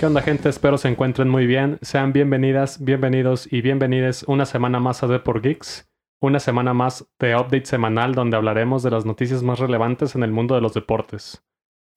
¿Qué 0.00 0.06
onda 0.06 0.22
gente? 0.22 0.48
Espero 0.48 0.78
se 0.78 0.88
encuentren 0.88 1.28
muy 1.28 1.46
bien. 1.46 1.78
Sean 1.82 2.14
bienvenidas, 2.14 2.82
bienvenidos 2.82 3.52
y 3.52 3.60
bienvenides 3.60 4.22
una 4.22 4.46
semana 4.46 4.80
más 4.80 5.02
a 5.02 5.06
Deport 5.08 5.44
Geeks. 5.44 5.90
Una 6.22 6.40
semana 6.40 6.72
más 6.72 7.06
de 7.18 7.36
update 7.36 7.66
semanal 7.66 8.14
donde 8.14 8.38
hablaremos 8.38 8.82
de 8.82 8.90
las 8.90 9.04
noticias 9.04 9.42
más 9.42 9.58
relevantes 9.58 10.14
en 10.14 10.22
el 10.22 10.32
mundo 10.32 10.54
de 10.54 10.62
los 10.62 10.72
deportes. 10.72 11.44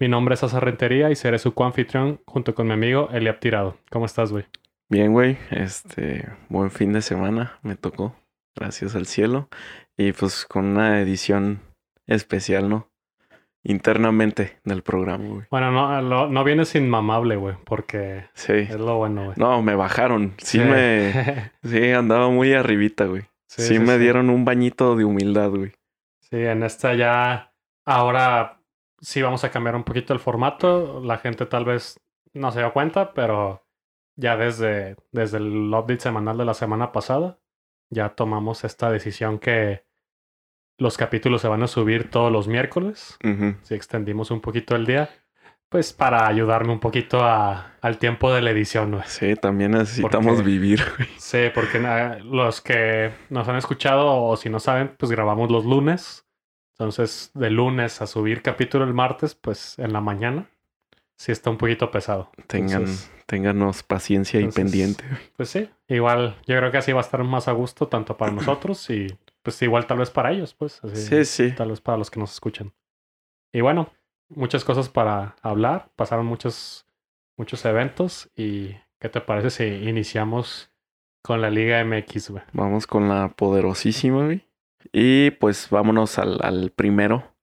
Mi 0.02 0.10
nombre 0.10 0.34
es 0.34 0.44
Asa 0.44 0.60
Rentería 0.60 1.12
y 1.12 1.16
seré 1.16 1.40
su 1.40 1.54
coanfitrión 1.54 2.20
junto 2.28 2.54
con 2.54 2.68
mi 2.68 2.74
amigo 2.74 3.08
Eliab 3.14 3.40
Tirado. 3.40 3.78
¿Cómo 3.90 4.06
estás, 4.06 4.34
güey? 4.34 4.48
Bien, 4.90 5.14
güey. 5.14 5.38
Este, 5.52 6.28
buen 6.50 6.72
fin 6.72 6.92
de 6.92 7.02
semana 7.02 7.58
me 7.62 7.78
tocó. 7.78 8.18
Gracias 8.54 8.98
al 8.98 9.06
cielo. 9.06 9.48
Y 9.96 10.12
pues 10.12 10.46
con 10.46 10.66
una 10.66 11.00
edición 11.00 11.62
especial, 12.06 12.68
¿no? 12.68 12.90
Internamente 13.66 14.60
del 14.66 14.84
programa, 14.84 15.24
güey. 15.26 15.48
Bueno, 15.50 15.72
no, 15.72 16.02
lo- 16.02 16.28
no 16.28 16.44
vienes 16.44 16.76
inmamable, 16.76 17.38
güey, 17.38 17.56
porque 17.64 18.26
Sí. 18.34 18.54
es 18.54 18.76
lo 18.80 18.98
bueno, 18.98 19.26
güey. 19.26 19.36
No, 19.38 19.62
me 19.62 19.76
bajaron. 19.76 20.34
Sí, 20.38 20.60
me. 20.60 21.52
Sí, 21.64 21.92
andaba 21.92 22.30
muy 22.30 22.54
arribita, 22.54 23.06
güey. 23.06 23.24
Sí, 23.48 23.62
sí, 23.62 23.80
me 23.80 23.98
dieron 23.98 24.30
un 24.30 24.44
bañito 24.46 24.96
de 24.98 25.06
humildad, 25.06 25.50
güey. 25.52 25.72
Sí, 26.20 26.38
en 26.38 26.64
esta 26.64 26.94
ya. 26.94 27.54
Ahora 27.86 28.60
sí 29.00 29.22
vamos 29.22 29.44
a 29.44 29.52
cambiar 29.52 29.76
un 29.76 29.84
poquito 29.84 30.14
el 30.14 30.20
formato. 30.20 31.02
La 31.04 31.18
gente 31.18 31.46
tal 31.46 31.64
vez 31.64 32.00
no 32.34 32.52
se 32.52 32.60
dio 32.60 32.74
cuenta, 32.74 33.14
pero 33.14 33.66
ya 34.18 34.36
desde, 34.36 34.98
desde 35.12 35.38
el 35.38 35.68
update 35.74 36.00
semanal 36.00 36.38
de 36.38 36.46
la 36.46 36.54
semana 36.54 36.92
pasada, 36.92 37.40
ya 37.90 38.10
tomamos 38.10 38.64
esta 38.66 38.90
decisión 38.92 39.40
que 39.40 39.86
los 40.78 40.98
capítulos 40.98 41.42
se 41.42 41.48
van 41.48 41.64
a 41.64 41.68
subir 41.68 42.10
todos 42.10 42.32
los 42.32 42.48
miércoles. 42.48 43.18
Si 43.64 43.74
extendimos 43.76 44.32
un 44.32 44.42
poquito 44.42 44.76
el 44.76 44.86
día, 44.86 45.10
pues 45.70 45.92
para 45.94 46.28
ayudarme 46.28 46.72
un 46.72 46.80
poquito 46.80 47.24
a, 47.24 47.74
al 47.82 47.98
tiempo 47.98 48.32
de 48.34 48.42
la 48.42 48.52
edición. 48.52 49.00
Sí, 49.06 49.36
también 49.36 49.72
necesitamos 49.72 50.36
Porque- 50.36 50.44
vivir. 50.50 50.84
Sí, 51.18 51.50
porque 51.54 51.80
los 52.24 52.62
que 52.62 53.12
nos 53.30 53.48
han 53.48 53.56
escuchado 53.56 54.06
o 54.24 54.38
si 54.38 54.50
no 54.50 54.60
saben, 54.60 54.94
pues 54.98 55.12
grabamos 55.12 55.50
los 55.50 55.66
lunes. 55.66 56.26
Entonces, 56.78 57.32
de 57.34 57.50
lunes 57.50 58.02
a 58.02 58.08
subir 58.08 58.42
capítulo 58.42 58.84
el 58.86 58.94
martes, 58.94 59.34
pues 59.36 59.78
en 59.80 59.94
la 59.94 60.02
mañana, 60.02 60.50
sí 61.16 61.32
está 61.32 61.50
un 61.50 61.58
poquito 61.58 61.90
pesado. 61.92 62.30
Tengan, 62.48 62.82
Entonces, 62.82 63.12
ténganos 63.26 63.84
paciencia 63.84 64.40
y 64.42 64.48
pendiente, 64.50 65.04
pues 65.38 65.50
sí, 65.50 65.70
igual 65.88 66.36
yo 66.48 66.58
creo 66.58 66.72
que 66.72 66.78
así 66.78 66.92
va 66.92 67.00
a 67.00 67.04
estar 67.04 67.24
más 67.24 67.48
a 67.48 67.52
gusto 67.52 67.88
tanto 67.88 68.18
para 68.18 68.32
nosotros 68.40 68.88
y 68.90 69.08
pues 69.44 69.62
igual 69.62 69.86
tal 69.86 70.00
vez 70.00 70.10
para 70.10 70.32
ellos, 70.32 70.54
pues. 70.54 70.84
así, 70.84 70.96
Sí, 70.96 71.26
sí. 71.26 71.52
Tal 71.56 71.70
vez 71.70 71.82
para 71.82 71.98
los 71.98 72.10
que 72.10 72.20
nos 72.20 72.32
escuchan. 72.34 72.74
Y 73.52 73.62
bueno, 73.62 73.94
muchas 74.30 74.64
cosas 74.64 74.90
para 74.90 75.36
hablar. 75.42 75.92
Pasaron 75.96 76.26
muchos, 76.26 76.88
muchos 77.38 77.64
eventos. 77.66 78.32
¿Y 78.36 78.76
qué 79.00 79.10
te 79.10 79.22
parece 79.22 79.50
si 79.50 79.88
iniciamos 79.90 80.72
con 81.22 81.42
la 81.42 81.50
Liga 81.50 81.84
MX, 81.84 82.30
güey? 82.32 82.44
Vamos 82.54 82.88
con 82.88 83.10
la 83.10 83.30
poderosísima, 83.30 84.26
güey. 84.26 84.48
Y 84.92 85.32
pues 85.32 85.70
vámonos 85.70 86.18
al, 86.20 86.40
al 86.42 86.72
primero, 86.72 87.36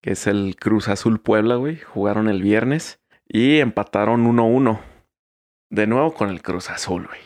que 0.00 0.12
es 0.12 0.26
el 0.26 0.56
Cruz 0.56 0.88
Azul 0.88 1.20
Puebla, 1.20 1.56
güey. 1.56 1.78
Jugaron 1.80 2.28
el 2.28 2.42
viernes 2.42 3.00
y 3.28 3.58
empataron 3.58 4.24
1-1. 4.26 4.80
De 5.70 5.86
nuevo 5.86 6.14
con 6.14 6.28
el 6.30 6.42
Cruz 6.42 6.70
Azul, 6.70 7.06
güey. 7.06 7.20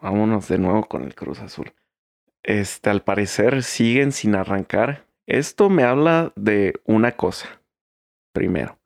Vámonos 0.00 0.48
de 0.48 0.58
nuevo 0.58 0.88
con 0.88 1.04
el 1.04 1.14
Cruz 1.14 1.40
Azul. 1.40 1.72
Este, 2.42 2.90
al 2.90 3.02
parecer 3.02 3.62
siguen 3.62 4.12
sin 4.12 4.34
arrancar. 4.34 5.04
Esto 5.26 5.70
me 5.70 5.84
habla 5.84 6.32
de 6.36 6.74
una 6.84 7.12
cosa. 7.12 7.48
Primero, 8.32 8.78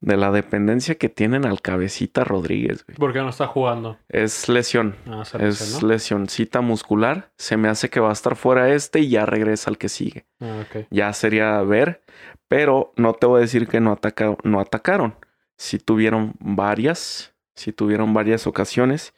de 0.00 0.16
la 0.16 0.30
dependencia 0.30 0.94
que 0.94 1.08
tienen 1.08 1.44
al 1.44 1.60
cabecita 1.60 2.24
Rodríguez, 2.24 2.84
güey. 2.86 2.96
¿Por 2.96 3.12
qué 3.12 3.18
no 3.20 3.28
está 3.30 3.46
jugando? 3.46 3.98
Es 4.08 4.48
lesión. 4.48 4.94
Ah, 5.06 5.22
Es 5.24 5.34
lesionó. 5.60 5.88
lesioncita 5.88 6.60
muscular. 6.60 7.30
Se 7.36 7.56
me 7.56 7.68
hace 7.68 7.90
que 7.90 8.00
va 8.00 8.10
a 8.10 8.12
estar 8.14 8.36
fuera 8.36 8.72
este 8.72 9.00
y 9.00 9.10
ya 9.10 9.26
regresa 9.26 9.70
al 9.70 9.76
que 9.78 9.88
sigue. 9.88 10.24
Ah. 10.40 10.62
Ya 10.90 11.12
sería 11.12 11.60
ver, 11.62 12.02
pero 12.48 12.92
no 12.96 13.12
te 13.14 13.26
voy 13.26 13.38
a 13.38 13.42
decir 13.42 13.66
que 13.68 13.80
no, 13.80 13.92
ataca- 13.92 14.36
no 14.44 14.60
atacaron. 14.60 15.16
Sí 15.58 15.78
tuvieron 15.78 16.34
varias, 16.38 17.34
sí 17.54 17.72
tuvieron 17.72 18.14
varias 18.14 18.46
ocasiones. 18.46 19.12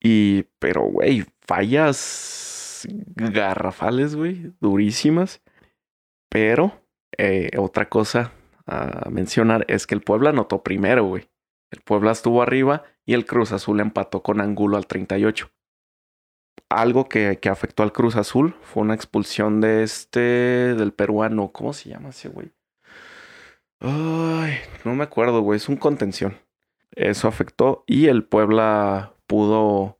Y, 0.00 0.44
pero, 0.58 0.82
güey, 0.82 1.24
fallas 1.46 1.96
garrafales, 3.14 4.14
güey, 4.14 4.52
durísimas. 4.60 5.42
Pero, 6.28 6.80
eh, 7.16 7.50
otra 7.56 7.88
cosa 7.88 8.32
a 8.66 9.08
mencionar 9.10 9.64
es 9.68 9.86
que 9.86 9.94
el 9.94 10.02
Puebla 10.02 10.30
anotó 10.30 10.62
primero, 10.62 11.04
güey. 11.04 11.30
El 11.70 11.80
Puebla 11.80 12.12
estuvo 12.12 12.42
arriba 12.42 12.84
y 13.04 13.14
el 13.14 13.26
Cruz 13.26 13.52
Azul 13.52 13.80
empató 13.80 14.22
con 14.22 14.40
Angulo 14.40 14.76
al 14.76 14.86
38. 14.86 15.50
Algo 16.68 17.08
que, 17.08 17.38
que 17.40 17.48
afectó 17.48 17.82
al 17.82 17.92
Cruz 17.92 18.16
Azul 18.16 18.54
fue 18.62 18.82
una 18.82 18.94
expulsión 18.94 19.60
de 19.60 19.82
este, 19.82 20.20
del 20.74 20.92
peruano. 20.92 21.50
¿Cómo 21.52 21.72
se 21.72 21.88
llama 21.88 22.10
ese 22.10 22.28
güey? 22.28 22.52
Ay, 23.80 24.58
no 24.84 24.94
me 24.94 25.04
acuerdo, 25.04 25.40
güey. 25.40 25.56
Es 25.56 25.68
un 25.68 25.76
contención. 25.76 26.38
Eso 26.92 27.28
afectó 27.28 27.84
y 27.86 28.06
el 28.06 28.24
Puebla 28.24 29.14
pudo, 29.26 29.97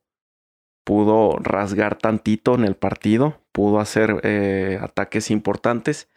pudo 0.89 1.37
rasgar 1.43 1.99
tantito 1.99 2.55
en 2.55 2.65
el 2.65 2.75
partido. 2.75 3.43
Pudo 3.53 3.79
hacer 3.79 4.23
eh, 4.23 4.79
ataques 4.81 5.31
importantes. 5.31 6.09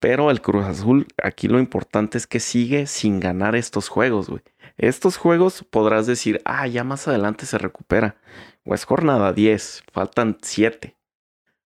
Pero 0.00 0.32
el 0.32 0.42
Cruz 0.42 0.64
Azul, 0.64 1.06
aquí 1.22 1.46
lo 1.46 1.60
importante 1.60 2.18
es 2.18 2.26
que 2.26 2.40
sigue 2.40 2.88
sin 2.88 3.20
ganar 3.20 3.54
estos 3.54 3.88
juegos, 3.88 4.28
güey. 4.28 4.42
Estos 4.76 5.18
juegos 5.18 5.62
podrás 5.62 6.08
decir, 6.08 6.42
ah, 6.44 6.66
ya 6.66 6.82
más 6.82 7.06
adelante 7.06 7.46
se 7.46 7.58
recupera. 7.58 8.16
O 8.64 8.74
es 8.74 8.84
jornada 8.84 9.32
10, 9.32 9.84
faltan 9.92 10.38
7. 10.42 10.96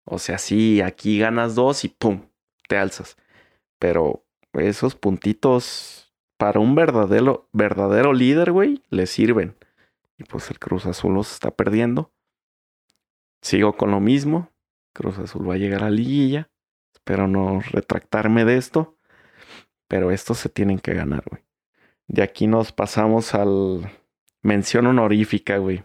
O 0.03 0.19
sea, 0.19 0.37
sí, 0.37 0.81
aquí 0.81 1.19
ganas 1.19 1.55
2 1.55 1.85
y 1.85 1.87
pum, 1.87 2.27
te 2.67 2.77
alzas. 2.77 3.15
Pero 3.79 4.25
esos 4.51 4.95
puntitos 4.95 6.13
para 6.35 6.59
un 6.59 6.75
verdadero, 6.75 7.47
verdadero 7.53 8.11
líder, 8.11 8.51
güey, 8.51 8.83
le 8.89 9.07
sirven. 9.07 9.55
Y 10.17 10.25
pues 10.25 10.51
el 10.51 10.59
Cruz 10.59 10.85
Azul 10.85 11.13
los 11.13 11.31
está 11.31 11.51
perdiendo. 11.51 12.11
Sigo 13.41 13.75
con 13.75 13.91
lo 13.91 13.99
mismo. 13.99 14.51
Cruz 14.93 15.17
Azul 15.19 15.49
va 15.49 15.55
a 15.55 15.57
llegar 15.57 15.83
a 15.83 15.89
liguilla. 15.89 16.49
Espero 16.93 17.27
no 17.27 17.61
retractarme 17.61 18.45
de 18.45 18.57
esto. 18.57 18.97
Pero 19.87 20.11
estos 20.11 20.37
se 20.37 20.49
tienen 20.49 20.79
que 20.79 20.93
ganar, 20.93 21.23
güey. 21.29 21.43
De 22.07 22.23
aquí 22.23 22.47
nos 22.47 22.71
pasamos 22.71 23.33
al 23.33 23.89
mención 24.41 24.87
honorífica, 24.87 25.57
güey. 25.57 25.83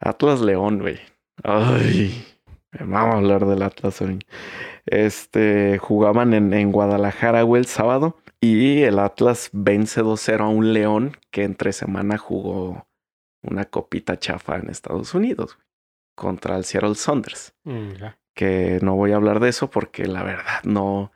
Atlas 0.00 0.40
León, 0.40 0.80
güey. 0.80 0.98
Ay, 1.42 2.24
vamos 2.80 3.14
a 3.14 3.18
hablar 3.18 3.46
del 3.46 3.62
Atlas 3.62 4.00
hoy. 4.02 4.18
Este, 4.84 5.78
jugaban 5.78 6.34
en, 6.34 6.52
en 6.52 6.72
Guadalajara, 6.72 7.42
güey, 7.42 7.60
el 7.60 7.66
sábado. 7.66 8.16
Y 8.40 8.82
el 8.82 8.98
Atlas 8.98 9.50
vence 9.52 10.02
2-0 10.02 10.40
a 10.40 10.48
un 10.48 10.72
León 10.72 11.16
que 11.30 11.44
entre 11.44 11.72
semana 11.72 12.18
jugó 12.18 12.86
una 13.42 13.64
copita 13.64 14.18
chafa 14.18 14.56
en 14.56 14.68
Estados 14.68 15.14
Unidos, 15.14 15.58
contra 16.16 16.56
el 16.56 16.64
Seattle 16.64 16.96
Saunders 16.96 17.54
Mm, 17.64 17.90
que 18.34 18.78
no 18.82 18.96
voy 18.96 19.12
a 19.12 19.16
hablar 19.16 19.38
de 19.38 19.48
eso 19.50 19.70
porque 19.70 20.06
la 20.06 20.22
verdad 20.24 20.62
no, 20.64 21.12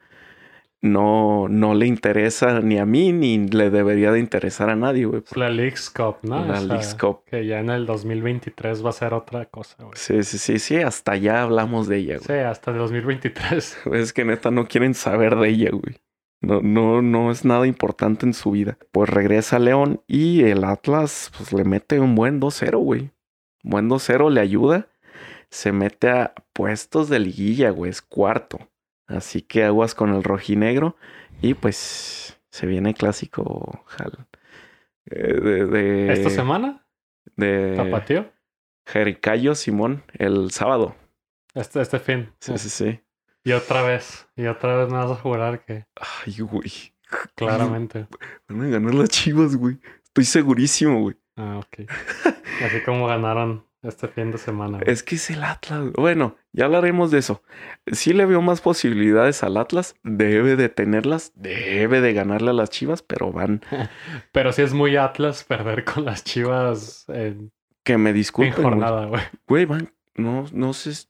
no, 0.82 1.46
no 1.48 1.74
le 1.74 1.86
interesa 1.86 2.60
ni 2.60 2.78
a 2.78 2.86
mí 2.86 3.12
ni 3.12 3.46
le 3.48 3.68
debería 3.70 4.12
de 4.12 4.18
interesar 4.20 4.70
a 4.70 4.76
nadie, 4.76 5.04
güey. 5.04 5.22
La 5.34 5.50
Leagues 5.50 5.90
Cup, 5.90 6.16
¿no? 6.22 6.44
La 6.44 6.54
Esa- 6.54 6.64
Leagues 6.64 6.94
Cup. 6.94 7.24
Que 7.26 7.44
ya 7.46 7.58
en 7.60 7.68
el 7.68 7.84
2023 7.84 8.82
va 8.84 8.88
a 8.88 8.92
ser 8.94 9.12
otra 9.12 9.44
cosa, 9.46 9.76
güey. 9.78 9.92
Sí, 9.96 10.22
sí, 10.22 10.38
sí, 10.38 10.58
sí, 10.58 10.76
hasta 10.76 11.16
ya 11.16 11.42
hablamos 11.42 11.86
de 11.88 11.98
ella, 11.98 12.18
Sí, 12.20 12.24
güey. 12.28 12.40
hasta 12.40 12.70
el 12.70 12.78
2023. 12.78 13.78
Es 13.92 14.12
que 14.14 14.24
neta 14.24 14.50
no 14.50 14.66
quieren 14.68 14.94
saber 14.94 15.36
de 15.36 15.48
ella, 15.50 15.70
güey. 15.70 15.96
No, 16.42 16.62
no, 16.62 17.02
no 17.02 17.30
es 17.30 17.44
nada 17.44 17.66
importante 17.66 18.24
en 18.24 18.32
su 18.32 18.52
vida. 18.52 18.78
Pues 18.92 19.10
regresa 19.10 19.58
León 19.58 20.00
y 20.06 20.44
el 20.44 20.64
Atlas 20.64 21.30
pues 21.36 21.52
le 21.52 21.64
mete 21.64 22.00
un 22.00 22.14
buen 22.14 22.40
2-0, 22.40 22.78
güey. 22.78 23.10
Buen 23.62 23.88
2-0 23.88 24.30
le 24.30 24.40
ayuda. 24.40 24.88
Se 25.50 25.72
mete 25.72 26.08
a 26.10 26.34
puestos 26.52 27.08
de 27.08 27.18
liguilla, 27.18 27.70
güey. 27.70 27.90
Es 27.90 28.02
cuarto. 28.02 28.58
Así 29.06 29.42
que 29.42 29.64
aguas 29.64 29.94
con 29.94 30.14
el 30.14 30.22
rojinegro. 30.22 30.96
Y 31.42 31.54
pues 31.54 32.38
se 32.50 32.66
viene 32.66 32.94
clásico 32.94 33.84
jal. 33.86 34.26
eh, 35.06 35.40
de, 35.40 35.66
de, 35.66 36.12
¿Esta 36.12 36.30
semana? 36.30 36.86
de 37.36 37.74
¿Tapatío? 37.76 38.30
Jericayo 38.86 39.54
Simón 39.54 40.02
el 40.14 40.50
sábado. 40.50 40.94
Este, 41.54 41.80
este 41.80 41.98
fin. 41.98 42.32
Sí, 42.40 42.56
sí, 42.58 42.68
sí. 42.68 43.00
Y 43.44 43.52
otra 43.52 43.82
vez. 43.82 44.28
Y 44.36 44.46
otra 44.46 44.76
vez 44.76 44.88
me 44.90 44.98
vas 44.98 45.10
a 45.10 45.14
jurar 45.16 45.64
que 45.64 45.86
Ay, 46.26 46.38
güey. 46.40 46.94
claramente. 47.34 48.06
Van 48.48 48.62
a 48.62 48.68
ganar 48.68 48.94
las 48.94 49.08
chivas, 49.08 49.56
güey. 49.56 49.78
Estoy 50.04 50.24
segurísimo, 50.24 51.00
güey. 51.00 51.16
Ah, 51.40 51.58
ok. 51.58 51.88
Así 52.64 52.80
como 52.84 53.06
ganaron 53.06 53.64
este 53.82 54.08
fin 54.08 54.30
de 54.30 54.36
semana. 54.36 54.78
güey. 54.78 54.90
Es 54.92 55.02
que 55.02 55.14
es 55.14 55.30
el 55.30 55.42
Atlas. 55.42 55.92
Bueno, 55.94 56.36
ya 56.52 56.66
hablaremos 56.66 57.10
de 57.10 57.18
eso. 57.18 57.42
Sí 57.90 58.12
le 58.12 58.26
veo 58.26 58.42
más 58.42 58.60
posibilidades 58.60 59.42
al 59.42 59.56
Atlas. 59.56 59.94
Debe 60.02 60.56
de 60.56 60.68
tenerlas. 60.68 61.32
Debe 61.34 62.02
de 62.02 62.12
ganarle 62.12 62.50
a 62.50 62.52
las 62.52 62.68
Chivas, 62.68 63.02
pero 63.02 63.32
van. 63.32 63.62
Pero 64.32 64.52
sí 64.52 64.60
es 64.62 64.74
muy 64.74 64.96
Atlas 64.96 65.44
perder 65.44 65.84
con 65.84 66.04
las 66.04 66.22
chivas 66.24 67.06
en, 67.08 67.52
Que 67.82 67.96
me 67.96 68.10
en 68.10 68.16
disculpen. 68.16 68.52
güey. 68.54 68.64
jornada, 68.64 69.06
güey. 69.06 69.22
Güey, 69.48 69.64
van. 69.64 69.92
No, 70.14 70.44
no 70.52 70.74
sé. 70.74 71.06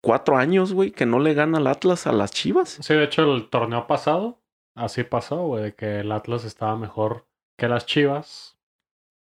Cuatro 0.00 0.38
años, 0.38 0.72
güey, 0.72 0.92
que 0.92 1.04
no 1.04 1.18
le 1.18 1.34
gana 1.34 1.58
el 1.58 1.66
Atlas 1.66 2.06
a 2.06 2.12
las 2.12 2.30
Chivas. 2.30 2.78
Sí, 2.80 2.94
de 2.94 3.04
hecho, 3.04 3.34
el 3.34 3.50
torneo 3.50 3.86
pasado, 3.86 4.40
así 4.74 5.02
pasó, 5.02 5.46
güey, 5.48 5.74
que 5.74 6.00
el 6.00 6.12
Atlas 6.12 6.44
estaba 6.44 6.76
mejor 6.76 7.26
que 7.58 7.68
las 7.68 7.84
chivas. 7.86 8.55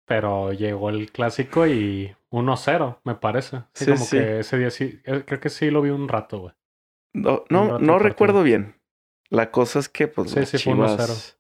Pero 0.07 0.53
llegó 0.53 0.89
el 0.91 1.11
clásico 1.13 1.67
y 1.67 2.15
1-0, 2.31 2.99
me 3.05 3.17
parece. 3.17 3.65
Sí, 3.75 3.85
Sí, 3.87 3.93
como 3.93 4.05
sí. 4.05 4.17
que 4.19 4.39
ese 4.41 4.59
día 4.59 4.71
sí, 4.71 5.01
eh, 5.05 5.25
creo 5.27 5.41
que 5.41 5.51
sí 5.51 5.71
lo 5.71 5.83
vi 5.83 5.91
un 5.91 6.09
rato, 6.09 6.39
güey. 6.41 6.55
No, 7.13 7.45
no, 7.51 7.65
rato 7.73 7.79
no 7.81 7.99
recuerdo 7.99 8.43
bien. 8.43 8.77
La 9.29 9.51
cosa 9.51 9.81
es 9.81 9.89
que, 9.89 10.07
pues, 10.07 10.31
Sí, 10.31 10.39
las 10.41 10.53
Chivas 10.53 10.97
1-0. 10.99 11.37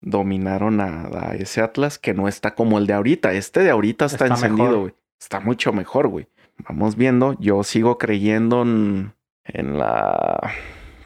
dominaron 0.00 0.80
a, 0.80 1.08
a 1.30 1.34
ese 1.34 1.60
Atlas 1.60 1.98
que 1.98 2.14
no 2.14 2.26
está 2.28 2.54
como 2.54 2.78
el 2.78 2.86
de 2.86 2.94
ahorita. 2.94 3.32
Este 3.34 3.60
de 3.60 3.70
ahorita 3.70 4.06
está, 4.06 4.24
Está 4.24 4.34
encendido, 4.34 4.80
güey. 4.80 4.94
Está 5.20 5.40
mucho 5.40 5.72
mejor, 5.74 6.08
güey. 6.08 6.26
Vamos 6.68 6.96
viendo. 6.96 7.34
Yo 7.38 7.62
sigo 7.64 7.98
creyendo 7.98 8.62
en, 8.62 9.12
en 9.44 9.76
la 9.78 10.52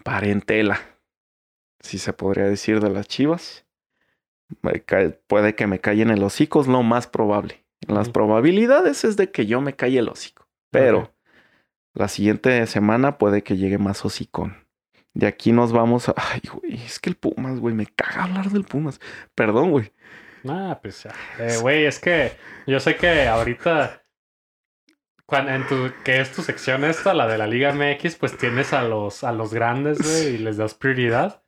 parentela, 0.05 0.79
si 1.81 1.99
se 1.99 2.13
podría 2.13 2.45
decir, 2.45 2.81
de 2.81 2.91
las 2.91 3.09
Chivas. 3.09 3.64
Puede 5.27 5.55
que 5.55 5.67
me 5.67 5.81
callen 5.81 6.11
el 6.11 6.23
hocico, 6.23 6.61
es 6.61 6.67
lo 6.67 6.83
más 6.83 7.07
probable. 7.07 7.65
Las 7.87 8.09
probabilidades 8.09 9.05
es 9.05 9.17
de 9.17 9.31
que 9.31 9.47
yo 9.47 9.61
me 9.61 9.75
calle 9.75 9.99
el 9.99 10.09
hocico. 10.09 10.49
Pero 10.71 11.13
la 11.95 12.09
siguiente 12.09 12.67
semana 12.67 13.19
puede 13.19 13.43
que 13.43 13.57
llegue 13.57 13.79
más 13.79 14.05
hocicón. 14.05 14.57
De 15.13 15.27
aquí 15.27 15.53
nos 15.53 15.73
vamos 15.73 16.09
a... 16.09 16.15
Ay, 16.17 16.41
güey, 16.53 16.75
es 16.75 16.99
que 16.99 17.11
el 17.11 17.17
Pumas, 17.17 17.61
güey, 17.61 17.75
me 17.75 17.87
caga 17.87 18.25
hablar 18.25 18.51
del 18.51 18.65
Pumas. 18.65 19.01
Perdón, 19.35 19.71
güey. 19.71 19.93
Ah, 20.47 20.79
pues. 20.83 21.07
Eh, 21.39 21.57
Güey, 21.63 21.87
es 21.87 21.99
que 22.01 22.33
yo 22.67 22.79
sé 22.81 22.97
que 22.97 23.27
ahorita, 23.29 24.03
cuan- 25.27 25.49
en 25.49 25.67
tu, 25.67 25.91
que 26.05 26.21
es 26.21 26.33
tu 26.33 26.43
sección 26.43 26.85
esta, 26.85 27.15
la 27.15 27.27
de 27.27 27.39
la 27.39 27.47
Liga 27.47 27.73
MX, 27.73 28.17
pues 28.17 28.37
tienes 28.37 28.73
a 28.73 28.83
los, 28.83 29.25
a 29.25 29.33
los 29.33 29.55
grandes, 29.55 29.99
güey, 30.03 30.35
y 30.35 30.39
les 30.39 30.57
das 30.57 30.75
prioridad. 30.75 31.43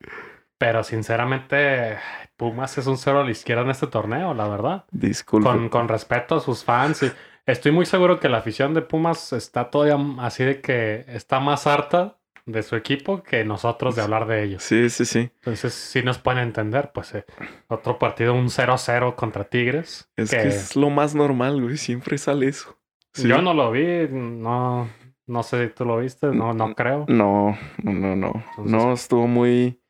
Pero 0.59 0.83
sinceramente, 0.85 1.99
Pumas 2.37 2.77
es 2.79 2.87
un 2.87 2.99
cero 2.99 3.21
a 3.21 3.25
la 3.25 3.31
izquierda 3.31 3.63
en 3.63 3.71
este 3.71 3.87
torneo, 3.87 4.35
la 4.35 4.49
verdad. 4.49 4.85
Disculpe. 4.91 5.49
Con, 5.49 5.69
con 5.69 5.89
respeto 5.89 6.37
a 6.37 6.41
sus 6.41 6.65
fans. 6.65 7.03
Y 7.03 7.11
estoy 7.47 7.73
muy 7.73 7.87
seguro 7.87 8.21
que 8.21 8.29
la 8.29 8.39
afición 8.39 8.75
de 8.75 8.83
Pumas 8.83 9.33
está 9.33 9.71
todavía 9.71 9.97
así 10.25 10.45
de 10.45 10.61
que 10.61 11.05
está 11.09 11.41
más 11.41 11.67
harta 11.67 12.19
de 12.45 12.63
su 12.63 12.77
equipo 12.77 13.23
que 13.25 13.45
nosotros 13.45 13.97
de 13.97 14.03
hablar 14.03 14.27
de 14.27 14.45
ellos. 14.45 14.63
Sí, 14.63 14.89
sí, 14.91 15.05
sí. 15.05 15.31
Entonces, 15.37 15.75
sí 15.75 16.03
nos 16.03 16.19
pueden 16.19 16.41
entender, 16.43 16.93
pues 16.95 17.13
eh, 17.15 17.25
otro 17.69 17.99
partido, 17.99 18.35
un 18.35 18.47
0-0 18.51 19.15
contra 19.17 19.45
Tigres. 19.45 20.09
Es 20.17 20.31
que 20.31 20.43
que 20.43 20.49
es 20.49 20.77
lo 20.77 20.91
más 20.91 21.15
normal, 21.17 21.61
güey. 21.61 21.77
Siempre 21.77 22.19
sale 22.19 22.47
eso. 22.49 22.79
Sí. 23.15 23.27
Yo 23.29 23.43
no 23.43 23.53
lo 23.55 23.73
vi, 23.73 24.07
no, 24.13 24.89
no 25.27 25.43
sé 25.43 25.67
si 25.67 25.73
tú 25.75 25.85
lo 25.87 25.99
viste, 25.99 26.29
no, 26.29 26.53
no 26.53 26.75
creo. 26.75 27.05
No, 27.09 27.57
no, 27.83 27.93
no, 27.93 28.15
no. 28.15 28.45
Entonces- 28.51 28.65
No, 28.73 28.93
estuvo 28.93 29.27
muy, 29.27 29.81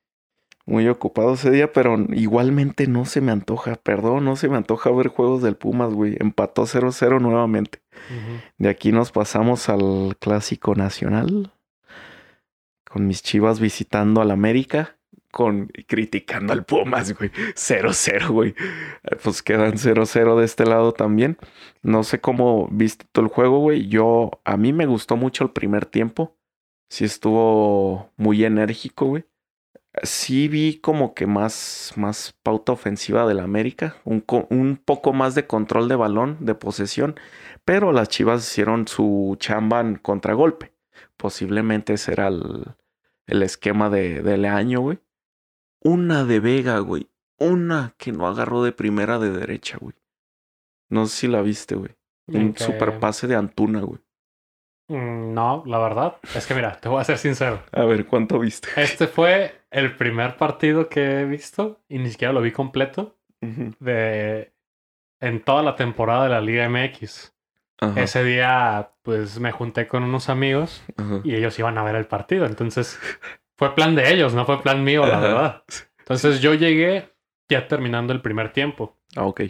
muy 0.67 0.89
ocupado 0.89 1.35
ese 1.35 1.53
día, 1.53 1.73
pero 1.73 1.97
igualmente 2.13 2.89
no 2.89 3.05
se 3.05 3.21
me 3.21 3.31
antoja. 3.31 3.77
Perdón, 3.77 4.25
no 4.25 4.35
se 4.35 4.49
me 4.49 4.57
antoja 4.57 4.91
ver 4.91 5.09
juegos 5.09 5.41
del 5.41 5.55
Pumas, 5.57 5.95
güey. 5.95 6.17
Empató 6.19 6.67
0-0 6.67 7.21
nuevamente. 7.21 7.81
De 8.59 8.69
aquí 8.69 8.91
nos 8.91 9.13
pasamos 9.13 9.69
al 9.69 10.17
Clásico 10.19 10.75
Nacional. 10.75 11.53
Con 12.85 13.07
mis 13.07 13.23
chivas 13.23 13.61
visitando 13.61 14.21
al 14.21 14.33
América. 14.33 14.97
Con 15.31 15.69
criticando 15.87 16.53
al 16.53 16.65
Pumas, 16.65 17.17
güey. 17.17 17.31
0-0, 17.55 18.29
güey. 18.31 18.55
Eh, 19.05 19.17
Pues 19.23 19.43
quedan 19.43 19.75
0-0 19.75 20.37
de 20.37 20.45
este 20.45 20.67
lado 20.67 20.93
también. 20.93 21.39
No 21.83 22.03
sé 22.03 22.21
cómo 22.21 22.69
viste 22.73 23.07
todo 23.13 23.25
el 23.25 23.31
juego, 23.31 23.61
güey. 23.61 23.87
Yo, 23.87 24.33
a 24.45 24.57
mí 24.57 24.73
me 24.73 24.87
gustó 24.87 25.17
mucho 25.17 25.45
el 25.45 25.51
primer 25.51 25.87
tiempo. 25.87 26.37
Sí 26.89 27.05
estuvo 27.05 28.11
muy 28.17 28.45
enérgico, 28.45 29.07
güey. 29.07 29.25
Sí 30.03 30.49
vi 30.49 30.79
como 30.79 31.15
que 31.15 31.27
más, 31.27 31.93
más 31.97 32.35
pauta 32.43 32.73
ofensiva 32.73 33.27
del 33.27 33.41
América. 33.41 33.97
Un, 34.05 34.25
un 34.51 34.77
poco 34.77 35.13
más 35.13 35.35
de 35.35 35.47
control 35.47 35.89
de 35.89 35.97
balón, 35.97 36.37
de 36.41 36.55
posesión. 36.55 37.19
Pero 37.65 37.93
las 37.93 38.09
Chivas 38.09 38.47
hicieron 38.47 38.87
su 38.89 39.37
chamba 39.39 39.81
en 39.81 39.97
contragolpe. 39.97 40.73
Posiblemente 41.17 41.95
ese 41.95 42.13
era 42.13 42.29
el, 42.29 42.65
el 43.27 43.43
esquema 43.43 43.91
de, 43.91 44.23
del 44.23 44.45
año, 44.45 44.81
güey. 44.81 44.99
Una 45.81 46.25
de 46.25 46.41
Vega, 46.41 46.79
güey. 46.79 47.09
Una 47.39 47.95
que 47.99 48.13
no 48.13 48.27
agarró 48.27 48.63
de 48.63 48.73
primera 48.73 49.19
de 49.19 49.31
derecha, 49.31 49.79
güey. 49.81 49.95
No 50.89 51.07
sé 51.07 51.17
si 51.17 51.29
la 51.29 51.43
viste, 51.43 51.75
güey. 51.75 51.97
Un 52.29 52.57
super 52.57 52.99
pase 52.99 53.27
de 53.27 53.37
Antuna, 53.37 53.83
güey. 53.83 54.01
Mm, 54.89 55.35
No, 55.35 55.65
la 55.67 55.79
verdad, 55.79 56.17
es 56.35 56.47
que 56.47 56.55
mira, 56.55 56.77
te 56.81 56.89
voy 56.89 57.01
a 57.01 57.05
ser 57.05 57.19
sincero. 57.19 57.63
A 57.73 57.85
ver, 57.85 58.07
¿cuánto 58.07 58.39
viste? 58.39 58.69
Este 58.77 59.07
fue 59.07 59.63
el 59.71 59.97
primer 59.97 60.37
partido 60.37 60.89
que 60.89 61.21
he 61.21 61.25
visto 61.25 61.81
y 61.89 61.99
ni 61.99 62.11
siquiera 62.11 62.33
lo 62.33 62.41
vi 62.41 62.53
completo 62.53 63.17
de 63.41 64.53
en 65.21 65.41
toda 65.43 65.63
la 65.63 65.77
temporada 65.77 66.25
de 66.25 66.31
la 66.31 66.41
Liga 66.41 66.69
MX. 66.69 67.33
Ajá, 67.81 68.03
Ese 68.03 68.25
día, 68.25 68.91
pues 69.03 69.39
me 69.39 69.53
junté 69.53 69.87
con 69.87 70.03
unos 70.03 70.29
amigos 70.31 70.83
ajá. 70.97 71.21
y 71.25 71.35
ellos 71.35 71.59
iban 71.59 71.77
a 71.79 71.83
ver 71.85 71.97
el 71.97 72.07
partido. 72.07 72.47
Entonces, 72.47 72.99
fue 73.57 73.75
plan 73.75 73.95
de 73.95 74.13
ellos, 74.13 74.35
no 74.35 74.45
fue 74.47 74.63
plan 74.63 74.83
mío, 74.85 75.05
la 75.07 75.19
Ajá. 75.19 75.21
verdad. 75.21 75.65
Entonces, 75.99 76.41
yo 76.41 76.55
llegué 76.55 77.11
ya 77.49 77.69
terminando 77.69 78.13
el 78.13 78.21
primer 78.23 78.53
tiempo, 78.53 78.97
Ah, 79.15 79.25
ok. 79.25 79.43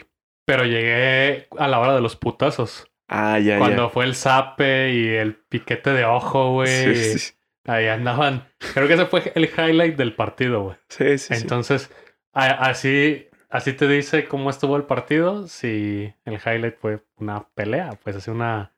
pero 0.45 0.65
llegué 0.65 1.49
a 1.59 1.69
la 1.69 1.79
hora 1.79 1.95
de 1.95 2.01
los 2.01 2.17
putazos. 2.17 2.91
Ah, 3.09 3.39
ya, 3.39 3.59
Cuando 3.59 3.89
fue 3.91 4.05
el 4.05 4.15
zape 4.15 4.93
y 4.93 5.09
el 5.09 5.35
piquete 5.37 5.91
de 5.91 6.05
ojo, 6.05 6.53
güey. 6.53 6.95
Sí, 6.95 7.19
sí, 7.19 7.35
Ahí 7.65 7.87
andaban. 7.89 8.49
Creo 8.75 8.87
que 8.89 8.95
ese 8.95 9.07
fue 9.07 9.33
el 9.35 9.45
highlight 9.57 9.97
del 9.97 10.15
partido, 10.15 10.63
güey. 10.63 10.77
sí, 10.89 11.19
sí, 11.19 11.35
sí. 11.35 11.43
Entonces, 11.43 11.91
a- 12.33 12.69
así, 12.69 13.27
así 13.51 13.73
te 13.73 13.87
dice 13.89 14.27
cómo 14.27 14.51
estuvo 14.51 14.77
el 14.77 14.85
partido. 14.85 15.47
Si 15.49 16.13
el 16.25 16.35
highlight 16.35 16.77
fue 16.79 17.01
una 17.17 17.49
pelea, 17.55 17.91
pues 18.03 18.17
así 18.17 18.31
una, 18.31 18.73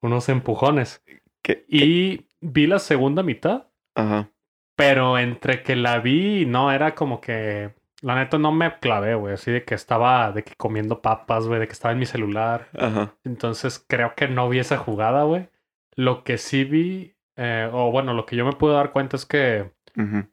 unos 0.00 0.28
empujones. 0.28 1.02
¿Qué- 1.42 1.64
Y 1.68 2.26
vi 2.40 2.66
la 2.66 2.78
segunda 2.78 3.22
mitad, 3.22 3.66
Ajá. 3.94 4.30
pero 4.76 5.18
entre 5.18 5.62
que 5.62 5.76
la 5.76 5.98
vi, 6.00 6.46
no, 6.46 6.72
era 6.72 6.94
como 6.94 7.20
que. 7.20 7.72
La 8.04 8.14
neta 8.16 8.38
no 8.38 8.52
me 8.52 8.78
clavé, 8.80 9.14
güey. 9.14 9.32
Así 9.32 9.50
de 9.50 9.64
que 9.64 9.74
estaba 9.74 10.30
de 10.30 10.44
que 10.44 10.54
comiendo 10.56 11.00
papas, 11.00 11.46
güey, 11.46 11.58
de 11.58 11.66
que 11.66 11.72
estaba 11.72 11.92
en 11.92 11.98
mi 11.98 12.04
celular. 12.04 12.68
Ajá. 12.76 13.16
Entonces 13.24 13.82
creo 13.88 14.14
que 14.14 14.28
no 14.28 14.46
vi 14.50 14.58
esa 14.58 14.76
jugada, 14.76 15.22
güey. 15.22 15.48
Lo 15.96 16.22
que 16.22 16.36
sí 16.36 16.64
vi, 16.64 17.16
eh, 17.36 17.70
o 17.72 17.90
bueno, 17.90 18.12
lo 18.12 18.26
que 18.26 18.36
yo 18.36 18.44
me 18.44 18.52
pude 18.52 18.74
dar 18.74 18.92
cuenta 18.92 19.16
es 19.16 19.24
que, 19.24 19.72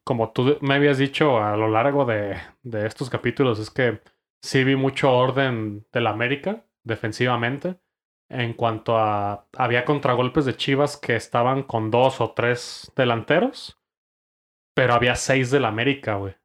como 0.03 0.31
tú 0.31 0.57
me 0.59 0.73
habías 0.73 0.97
dicho 0.97 1.41
a 1.41 1.55
lo 1.55 1.69
largo 1.69 2.03
de, 2.03 2.35
de 2.63 2.85
estos 2.85 3.09
capítulos, 3.09 3.57
es 3.57 3.69
que 3.69 4.01
sí 4.41 4.65
vi 4.65 4.75
mucho 4.75 5.13
orden 5.13 5.85
del 5.93 6.07
América 6.07 6.65
defensivamente. 6.83 7.79
En 8.27 8.53
cuanto 8.53 8.97
a, 8.97 9.47
había 9.57 9.85
contragolpes 9.85 10.43
de 10.43 10.57
Chivas 10.57 10.97
que 10.97 11.15
estaban 11.15 11.63
con 11.63 11.89
dos 11.89 12.19
o 12.19 12.31
tres 12.31 12.91
delanteros, 12.97 13.79
pero 14.73 14.93
había 14.93 15.15
seis 15.15 15.51
del 15.51 15.63
América, 15.63 16.15
güey. 16.15 16.35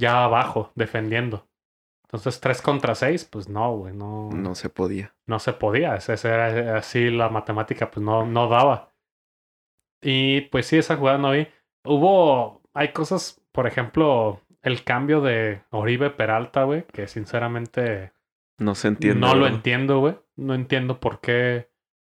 Ya 0.00 0.24
abajo, 0.24 0.72
defendiendo. 0.74 1.46
Entonces, 2.04 2.40
tres 2.40 2.60
contra 2.60 2.94
seis, 2.96 3.24
pues 3.24 3.48
no, 3.48 3.72
güey, 3.76 3.94
no 3.94 4.30
No 4.32 4.54
se 4.56 4.68
podía. 4.68 5.14
no 5.26 5.38
se 5.38 5.52
podía. 5.52 5.94
Ese 5.94 6.14
era 6.28 6.76
así 6.76 7.08
la 7.10 7.28
matemática, 7.28 7.90
pues 7.90 8.04
no, 8.04 8.26
no 8.26 8.48
daba. 8.48 8.92
Y 10.02 10.42
pues 10.42 10.66
sí, 10.66 10.78
esa 10.78 10.96
jugada 10.96 11.18
no 11.18 11.30
vi. 11.32 11.46
Hubo, 11.84 12.62
hay 12.74 12.88
cosas, 12.92 13.40
por 13.52 13.66
ejemplo, 13.66 14.40
el 14.62 14.82
cambio 14.82 15.20
de 15.20 15.62
Oribe 15.70 16.10
Peralta, 16.10 16.64
güey, 16.64 16.84
que 16.92 17.06
sinceramente 17.06 18.12
No 18.58 18.74
se 18.74 18.88
entiende. 18.88 19.20
no 19.20 19.34
lo 19.34 19.46
entiendo, 19.46 20.00
güey. 20.00 20.16
No 20.36 20.54
entiendo 20.54 20.98
por 21.00 21.20
qué 21.20 21.70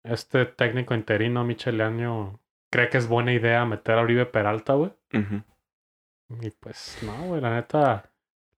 este 0.05 0.47
técnico 0.47 0.95
interino, 0.95 1.45
Micheleaño, 1.45 2.41
cree 2.71 2.89
que 2.89 2.99
es 2.99 3.09
buena 3.09 3.33
idea 3.33 3.65
meter 3.65 3.99
a 3.99 4.03
Oribe 4.03 4.27
Peralta, 4.27 4.73
güey. 4.75 4.93
Y 6.41 6.51
pues 6.51 6.99
no, 7.03 7.12
güey, 7.27 7.41
la 7.41 7.51
neta, 7.55 8.11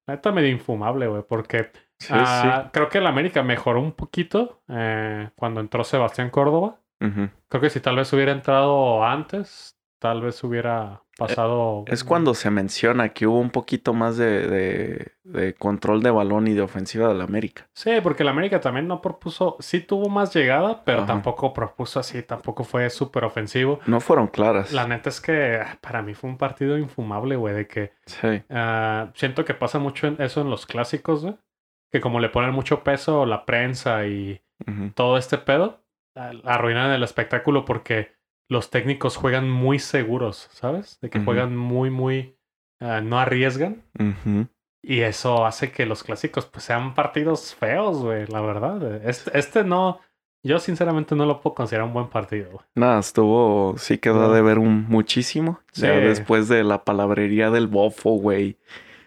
la 0.07 0.15
neta 0.15 0.33
medio 0.33 0.49
infumable, 0.51 1.07
güey, 1.09 1.23
porque 1.29 1.71
Sí, 1.99 2.13
Ah, 2.13 2.71
Creo 2.73 2.89
que 2.89 2.99
el 2.99 3.07
América 3.07 3.43
mejoró 3.43 3.81
un 3.81 3.93
poquito 3.93 4.63
eh, 4.69 5.31
cuando 5.37 5.61
entró 5.61 5.85
Sebastián 5.85 6.31
Córdoba. 6.31 6.81
Creo 7.49 7.61
que 7.61 7.69
si 7.69 7.81
tal 7.81 7.97
vez 7.97 8.11
hubiera 8.15 8.33
entrado 8.33 9.05
antes, 9.05 9.79
tal 10.05 10.21
vez 10.21 10.45
hubiera 10.45 11.01
pasado. 11.17 11.85
Es 11.87 12.05
cuando 12.05 12.35
se 12.35 12.51
menciona 12.51 13.09
que 13.15 13.27
hubo 13.27 13.39
un 13.39 13.49
poquito 13.49 13.95
más 13.95 14.19
de, 14.19 14.47
de, 14.47 15.13
de 15.25 15.55
control 15.55 16.03
de 16.03 16.11
balón 16.11 16.47
y 16.47 16.53
de 16.53 16.61
ofensiva 16.61 17.09
del 17.09 17.23
América. 17.23 17.67
Sí, 17.73 17.91
porque 18.03 18.23
el 18.23 18.29
América 18.29 18.61
también 18.61 18.87
no 18.87 19.01
propuso, 19.01 19.57
sí 19.61 19.81
tuvo 19.81 20.11
más 20.11 20.35
llegada, 20.35 20.85
pero 20.85 20.99
Ajá. 20.99 21.07
tampoco 21.07 21.55
propuso 21.55 22.01
así, 22.01 22.23
tampoco 22.23 22.65
fue 22.65 22.91
súper 22.91 23.25
ofensivo. 23.25 23.81
No 23.87 23.99
fueron 24.01 24.27
claras. 24.27 24.73
La 24.75 24.87
neta 24.87 25.09
es 25.09 25.23
que 25.23 25.57
ah, 25.57 25.79
para 25.81 26.03
mí 26.03 26.13
fue 26.13 26.29
un 26.29 26.37
partido 26.37 26.77
infumable, 26.77 27.37
güey, 27.37 27.55
de 27.55 27.67
que 27.67 27.93
Sí. 28.05 28.43
ah, 28.51 29.11
siento 29.15 29.47
que 29.47 29.55
pasa 29.55 29.79
mucho 29.79 30.07
en- 30.07 30.21
eso 30.21 30.43
en 30.43 30.51
los 30.51 30.67
clásicos, 30.67 31.23
güey. 31.23 31.37
Que 31.91 32.03
como 32.03 32.21
le 32.21 32.29
ponen 32.29 32.53
mucho 32.53 32.85
peso 32.85 33.25
la 33.25 33.47
prensa 33.47 34.05
y 34.07 34.43
todo 34.95 35.17
este 35.17 35.39
pedo, 35.39 35.81
ah, 36.15 36.33
arruinan 36.45 36.91
el 36.91 37.03
espectáculo 37.03 37.65
porque 37.65 38.13
los 38.49 38.71
técnicos 38.71 39.17
juegan 39.17 39.49
muy 39.51 39.79
seguros, 39.79 40.49
¿sabes? 40.53 40.99
De 41.01 41.11
que 41.11 41.21
juegan 41.21 41.57
muy, 41.57 41.91
muy, 41.91 42.37
ah, 42.81 43.01
no 43.01 43.19
arriesgan. 43.19 43.83
Y 44.83 45.01
eso 45.01 45.47
hace 45.47 45.73
que 45.73 45.87
los 45.87 46.03
clásicos 46.05 46.47
pues 46.47 46.65
sean 46.65 46.95
partidos 46.95 47.55
feos, 47.55 48.03
güey, 48.03 48.27
la 48.27 48.41
verdad. 48.43 49.03
Este, 49.07 49.39
este 49.39 49.65
no, 49.65 50.01
yo 50.43 50.59
sinceramente 50.59 51.15
no 51.17 51.25
lo 51.25 51.41
puedo 51.41 51.55
considerar 51.55 51.87
un 51.87 51.95
buen 51.95 52.09
partido. 52.09 52.63
Nada, 52.75 53.01
estuvo. 53.01 53.77
Sí 53.79 53.97
quedó 53.97 54.31
de 54.33 54.43
ver 54.43 54.59
un 54.59 54.85
muchísimo. 54.89 55.61
Ya 55.73 55.95
Sí. 55.95 56.01
después 56.01 56.49
de 56.49 56.65
la 56.65 56.85
palabrería 56.85 57.51
del 57.51 57.67
bofo, 57.67 58.11
güey. 58.11 58.59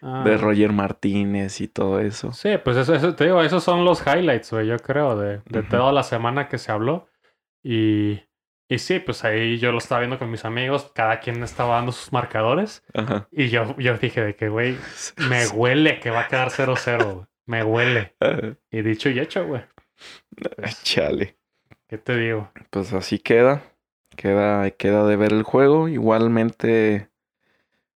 Ah, 0.01 0.23
De 0.23 0.37
Roger 0.37 0.71
Martínez 0.73 1.59
y 1.61 1.67
todo 1.67 1.99
eso. 1.99 2.31
Sí, 2.31 2.49
pues 2.63 2.77
eso, 2.77 2.93
eso- 2.95 3.15
te 3.15 3.25
digo, 3.25 3.41
esos 3.41 3.63
son 3.63 3.83
los 3.83 4.01
highlights, 4.05 4.51
güey, 4.51 4.67
yo 4.67 4.77
creo, 4.77 5.15
de, 5.17 5.41
de 5.45 5.63
toda 5.63 5.91
la 5.91 6.03
semana 6.03 6.47
que 6.47 6.57
se 6.59 6.71
habló. 6.71 7.07
Y, 7.63 8.21
y 8.69 8.79
sí, 8.79 8.99
pues 8.99 9.23
ahí 9.23 9.57
yo 9.59 9.71
lo 9.71 9.77
estaba 9.77 9.99
viendo 10.01 10.19
con 10.19 10.29
mis 10.29 10.43
amigos, 10.45 10.91
cada 10.93 11.19
quien 11.19 11.41
estaba 11.43 11.75
dando 11.75 11.91
sus 11.91 12.11
marcadores. 12.11 12.83
Ajá. 12.93 13.27
Y 13.31 13.49
yo, 13.49 13.75
yo 13.77 13.97
dije 13.97 14.21
de 14.23 14.35
que, 14.35 14.49
güey, 14.49 14.77
me 15.29 15.47
huele 15.47 15.99
que 15.99 16.09
va 16.11 16.21
a 16.21 16.27
quedar 16.27 16.49
0-0, 16.49 17.13
güey. 17.13 17.25
Me 17.45 17.63
huele. 17.63 18.13
Ah, 18.19 18.53
Y 18.71 18.81
dicho 18.81 19.09
y 19.09 19.19
hecho, 19.19 19.45
güey. 19.47 19.61
Chale. 20.83 21.37
¿Qué 21.87 21.97
te 21.97 22.17
digo? 22.17 22.51
Pues 22.69 22.91
así 22.93 23.19
queda. 23.19 23.63
Queda, 24.15 24.69
queda 24.71 25.05
de 25.07 25.15
ver 25.15 25.31
el 25.31 25.43
juego. 25.43 25.87
Igualmente, 25.87 27.09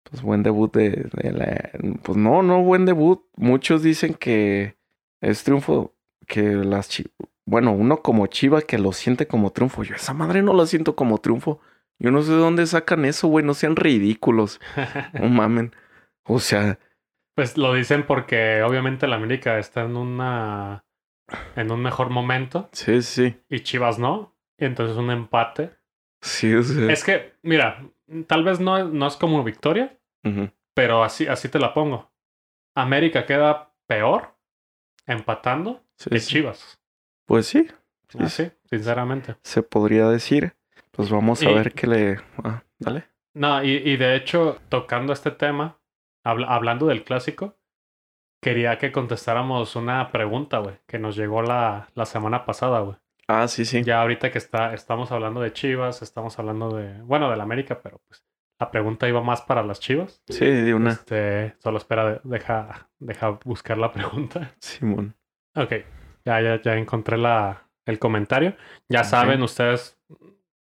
pues 0.04 0.22
buen 0.22 0.44
debut 0.44 0.74
de, 0.76 1.10
de 1.14 1.32
la... 1.32 1.72
Pues 2.04 2.18
no, 2.18 2.42
no 2.44 2.62
buen 2.64 2.86
debut. 2.86 3.24
Muchos 3.36 3.84
dicen 3.84 4.14
que 4.16 4.76
es 5.22 5.44
triunfo, 5.44 5.96
que 6.28 6.42
las... 6.42 6.90
chi- 6.90 7.06
Bueno, 7.48 7.72
uno 7.72 8.02
como 8.02 8.28
Chiva 8.28 8.62
que 8.62 8.78
lo 8.78 8.92
siente 8.92 9.26
como 9.26 9.52
triunfo. 9.52 9.82
Yo 9.84 9.96
esa 9.96 10.14
madre 10.14 10.42
no 10.42 10.54
lo 10.54 10.66
siento 10.66 10.98
como 10.98 11.18
triunfo. 11.20 11.62
Yo 11.98 12.12
no 12.12 12.22
sé 12.22 12.34
de 12.34 12.38
dónde 12.40 12.68
sacan 12.68 13.06
eso, 13.06 13.30
güey. 13.30 13.46
No 13.46 13.54
sean 13.54 13.78
ridículos. 13.78 14.60
No 15.14 15.30
mamen. 15.30 15.74
O 16.26 16.40
sea, 16.40 16.78
Pues 17.36 17.58
lo 17.58 17.74
dicen 17.74 18.06
porque 18.06 18.62
obviamente 18.64 19.08
la 19.08 19.16
América 19.16 19.58
está 19.60 19.84
en 19.84 19.96
una 19.96 20.84
en 21.56 21.72
un 21.72 21.82
mejor 21.82 22.10
momento 22.10 22.70
sí, 22.74 23.02
sí. 23.02 23.38
y 23.50 23.62
Chivas 23.62 23.98
no. 23.98 24.36
Y 24.58 24.66
entonces 24.66 24.98
un 24.98 25.10
empate. 25.10 25.72
Sí, 26.22 26.54
o 26.54 26.64
sea. 26.64 26.92
Es 26.92 27.06
que, 27.06 27.34
mira, 27.44 27.90
tal 28.28 28.44
vez 28.44 28.60
no, 28.60 28.84
no 28.90 29.08
es 29.08 29.16
como 29.16 29.44
victoria, 29.44 29.98
pero 30.74 31.04
así, 31.04 31.28
así 31.28 31.48
te 31.48 31.60
la 31.60 31.74
pongo. 31.74 32.12
América 32.76 33.26
queda 33.26 33.74
peor 33.88 34.36
empatando 35.06 35.84
Sí, 35.96 36.10
que 36.10 36.20
sí. 36.20 36.28
Chivas. 36.36 36.77
Pues 37.28 37.46
sí, 37.46 37.68
Sí, 38.10 38.18
Así, 38.22 38.52
sinceramente. 38.70 39.36
se 39.44 39.62
podría 39.62 40.08
decir. 40.08 40.56
Pues 40.92 41.12
vamos 41.12 41.42
a 41.44 41.52
Y- 41.52 41.54
ver 41.54 41.74
qué 41.74 41.86
le... 41.86 42.20
Ah, 42.44 42.64
dale. 42.80 43.04
No, 43.36 43.62
y, 43.64 43.70
y 43.76 43.98
de 43.98 44.16
hecho, 44.16 44.58
tocando 44.70 45.12
este 45.14 45.30
tema, 45.32 45.78
habla- 46.24 46.48
hablando 46.48 46.88
del 46.88 47.04
clásico, 47.04 47.58
quería 48.42 48.78
que 48.78 48.92
contestáramos 48.94 49.76
una 49.76 50.10
pregunta, 50.12 50.60
güey, 50.60 50.78
que 50.88 51.00
nos 51.00 51.16
llegó 51.18 51.42
la, 51.42 51.90
la 51.96 52.06
semana 52.06 52.46
pasada, 52.46 52.80
güey. 52.80 52.96
Ah, 53.28 53.48
sí, 53.50 53.66
sí. 53.66 53.84
Ya 53.84 54.02
ahorita 54.02 54.32
que 54.32 54.38
está, 54.38 54.74
estamos 54.74 55.12
hablando 55.12 55.42
de 55.42 55.52
Chivas, 55.52 56.02
estamos 56.02 56.40
hablando 56.40 56.76
de, 56.76 57.02
bueno, 57.02 57.30
del 57.30 57.42
América, 57.42 57.82
pero 57.84 58.00
pues 58.08 58.24
la 58.60 58.72
pregunta 58.72 59.08
iba 59.10 59.22
más 59.22 59.42
para 59.42 59.64
las 59.64 59.82
Chivas. 59.82 60.24
Sí, 60.30 60.46
de 60.46 60.74
una. 60.74 60.92
Este, 60.92 61.56
solo 61.60 61.78
espera, 61.78 62.06
de- 62.10 62.22
deja, 62.24 62.90
deja 63.00 63.32
buscar 63.44 63.78
la 63.78 63.92
pregunta. 63.92 64.56
Simón. 64.62 65.14
Ok, 65.56 65.74
ya, 66.28 66.42
ya, 66.42 66.62
ya 66.62 66.78
encontré 66.78 67.18
la, 67.18 67.70
el 67.86 68.00
comentario. 68.00 68.56
Ya 68.90 69.04
saben, 69.06 69.42
ustedes 69.42 69.98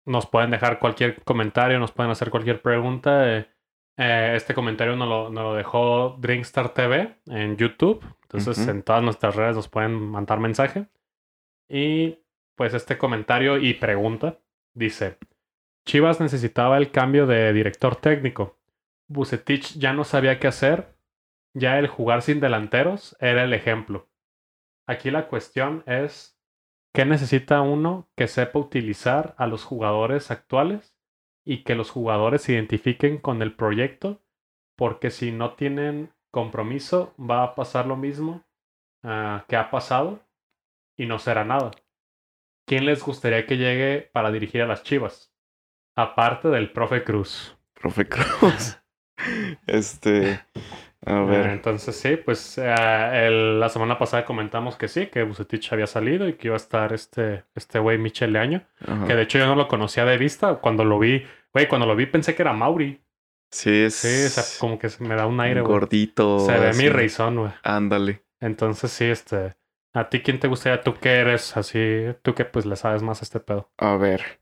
nos 0.04 0.26
pueden 0.26 0.52
dejar 0.52 0.78
cualquier 0.78 1.22
comentario, 1.24 1.80
nos 1.80 1.90
pueden 1.90 2.12
hacer 2.12 2.30
cualquier 2.30 2.62
pregunta. 2.62 3.36
eh, 3.38 3.48
eh, 3.98 4.34
este 4.36 4.54
comentario 4.54 4.94
nos 4.94 5.08
lo, 5.08 5.30
nos 5.30 5.42
lo 5.42 5.54
dejó 5.54 6.16
Drinkstar 6.20 6.72
TV 6.72 7.16
en 7.26 7.56
YouTube. 7.56 8.04
Entonces, 8.22 8.66
en 8.68 8.82
todas 8.82 9.02
nuestras 9.02 9.34
redes 9.34 9.56
nos 9.56 9.68
pueden 9.68 9.92
mandar 9.92 10.38
mensaje. 10.38 10.86
Y 11.68 12.18
pues 12.54 12.74
este 12.74 12.96
comentario 12.96 13.58
y 13.58 13.74
pregunta 13.74 14.38
dice: 14.74 15.18
Chivas 15.84 16.20
necesitaba 16.20 16.76
el 16.78 16.92
cambio 16.92 17.26
de 17.26 17.52
director 17.52 17.96
técnico. 17.96 18.58
Bucetich 19.08 19.78
ya 19.78 19.92
no 19.92 20.04
sabía 20.04 20.38
qué 20.38 20.46
hacer. 20.46 20.94
Ya 21.54 21.78
el 21.78 21.88
jugar 21.88 22.22
sin 22.22 22.38
delanteros 22.38 23.16
era 23.18 23.42
el 23.42 23.54
ejemplo. 23.54 24.08
Aquí 24.86 25.10
la 25.10 25.28
cuestión 25.28 25.82
es, 25.86 26.38
¿qué 26.92 27.04
necesita 27.04 27.60
uno 27.60 28.08
que 28.16 28.28
sepa 28.28 28.58
utilizar 28.58 29.34
a 29.36 29.46
los 29.46 29.64
jugadores 29.64 30.30
actuales 30.30 30.96
y 31.44 31.64
que 31.64 31.74
los 31.74 31.90
jugadores 31.90 32.42
se 32.42 32.52
identifiquen 32.52 33.18
con 33.18 33.42
el 33.42 33.54
proyecto? 33.54 34.22
Porque 34.76 35.10
si 35.10 35.32
no 35.32 35.54
tienen 35.54 36.12
compromiso, 36.30 37.14
va 37.18 37.42
a 37.42 37.54
pasar 37.54 37.86
lo 37.86 37.96
mismo 37.96 38.44
ah, 39.02 39.44
que 39.48 39.56
ha 39.56 39.70
pasado 39.70 40.20
y 40.96 41.06
no 41.06 41.18
será 41.18 41.44
nada. 41.44 41.70
¿Quién 42.66 42.84
les 42.84 43.02
gustaría 43.02 43.46
que 43.46 43.56
llegue 43.56 44.10
para 44.12 44.30
dirigir 44.30 44.62
a 44.62 44.66
las 44.66 44.82
Chivas? 44.82 45.32
Aparte 45.96 46.48
del 46.48 46.72
profe 46.72 47.04
Cruz. 47.04 47.56
Profe 47.74 48.08
Cruz. 48.08 48.78
este. 49.66 50.40
A 51.06 51.18
Ah, 51.18 51.24
ver. 51.24 51.46
entonces 51.46 51.94
sí, 51.96 52.16
pues 52.16 52.58
eh, 52.58 52.74
el- 53.26 53.60
la 53.60 53.68
semana 53.68 53.96
pasada 53.98 54.24
comentamos 54.24 54.76
que 54.76 54.88
sí, 54.88 55.06
que 55.06 55.22
Bucetich 55.22 55.72
había 55.72 55.86
salido 55.86 56.28
y 56.28 56.34
que 56.34 56.48
iba 56.48 56.54
a 56.54 56.58
estar 56.58 56.92
este 56.92 57.44
este 57.54 57.78
güey 57.78 57.96
Michel 57.96 58.32
Leaño, 58.32 58.66
Ajá. 58.86 59.06
que 59.06 59.14
de 59.14 59.22
hecho 59.22 59.38
yo 59.38 59.46
no 59.46 59.54
lo 59.54 59.68
conocía 59.68 60.04
de 60.04 60.18
vista, 60.18 60.56
cuando 60.56 60.84
lo 60.84 60.98
vi, 60.98 61.24
güey, 61.54 61.68
cuando 61.68 61.86
lo 61.86 61.94
vi 61.96 62.06
pensé 62.06 62.34
que 62.34 62.42
era 62.42 62.52
Mauri. 62.52 63.00
Sí, 63.52 63.70
es. 63.84 63.94
Sí, 63.94 64.24
o 64.26 64.28
sea, 64.28 64.42
como 64.58 64.78
que 64.78 64.88
me 64.98 65.14
da 65.14 65.26
un 65.26 65.40
aire, 65.40 65.60
güey. 65.60 65.72
Gordito. 65.72 66.40
Se 66.40 66.58
ve 66.58 66.68
así. 66.68 66.82
mi 66.82 66.88
reizón, 66.88 67.36
güey. 67.36 67.52
Ándale. 67.62 68.24
Entonces 68.40 68.90
sí, 68.90 69.04
este, 69.04 69.54
¿a 69.94 70.08
ti 70.10 70.20
quién 70.20 70.40
te 70.40 70.48
gustaría? 70.48 70.82
¿Tú 70.82 70.94
que 70.94 71.10
eres 71.10 71.56
así? 71.56 72.06
¿Tú 72.22 72.34
que 72.34 72.44
pues 72.44 72.66
le 72.66 72.74
sabes 72.74 73.02
más 73.02 73.22
a 73.22 73.24
este 73.24 73.38
pedo? 73.38 73.70
A 73.78 73.96
ver. 73.96 74.40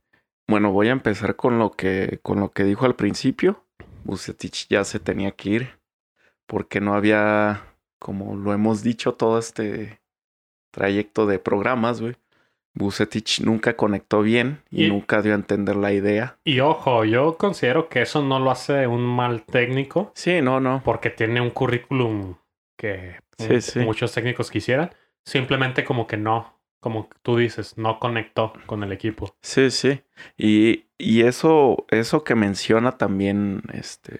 Bueno, 0.48 0.72
voy 0.72 0.88
a 0.88 0.92
empezar 0.92 1.36
con 1.36 1.58
lo 1.58 1.72
que, 1.72 2.20
con 2.22 2.40
lo 2.40 2.52
que 2.52 2.64
dijo 2.64 2.86
al 2.86 2.96
principio. 2.96 3.64
Bucetich 4.04 4.66
ya 4.68 4.84
se 4.84 4.98
tenía 4.98 5.30
que 5.32 5.50
ir. 5.50 5.78
Porque 6.46 6.80
no 6.80 6.94
había, 6.94 7.62
como 7.98 8.36
lo 8.36 8.52
hemos 8.52 8.82
dicho, 8.82 9.14
todo 9.14 9.38
este 9.38 10.00
trayecto 10.72 11.26
de 11.26 11.38
programas, 11.38 12.00
güey. 12.00 12.16
Bucetich 12.76 13.40
nunca 13.40 13.76
conectó 13.76 14.22
bien 14.22 14.60
y, 14.68 14.86
Y- 14.86 14.88
nunca 14.88 15.22
dio 15.22 15.32
a 15.32 15.36
entender 15.36 15.76
la 15.76 15.92
idea. 15.92 16.38
Y 16.44 16.58
ojo, 16.60 17.04
yo 17.04 17.36
considero 17.38 17.88
que 17.88 18.02
eso 18.02 18.20
no 18.22 18.40
lo 18.40 18.50
hace 18.50 18.88
un 18.88 19.02
mal 19.02 19.44
técnico, 19.44 20.10
Sí, 20.16 20.40
no, 20.42 20.58
no. 20.58 20.82
porque 20.84 21.10
tiene 21.10 21.40
un 21.40 21.50
currículum 21.50 22.34
que 22.76 23.16
Sí, 23.38 23.60
sí. 23.60 23.78
muchos 23.80 24.12
técnicos 24.12 24.50
quisieran. 24.50 24.90
Simplemente 25.24 25.84
como 25.84 26.08
que 26.08 26.16
no, 26.16 26.58
como 26.80 27.08
tú 27.22 27.36
dices, 27.36 27.78
no 27.78 28.00
conectó 28.00 28.52
con 28.66 28.82
el 28.82 28.90
equipo. 28.92 29.34
Sí, 29.40 29.70
sí. 29.70 30.02
Y, 30.36 30.86
y 30.98 31.22
eso, 31.22 31.86
eso 31.90 32.24
que 32.24 32.34
menciona 32.34 32.92
también, 32.98 33.62
este, 33.72 34.18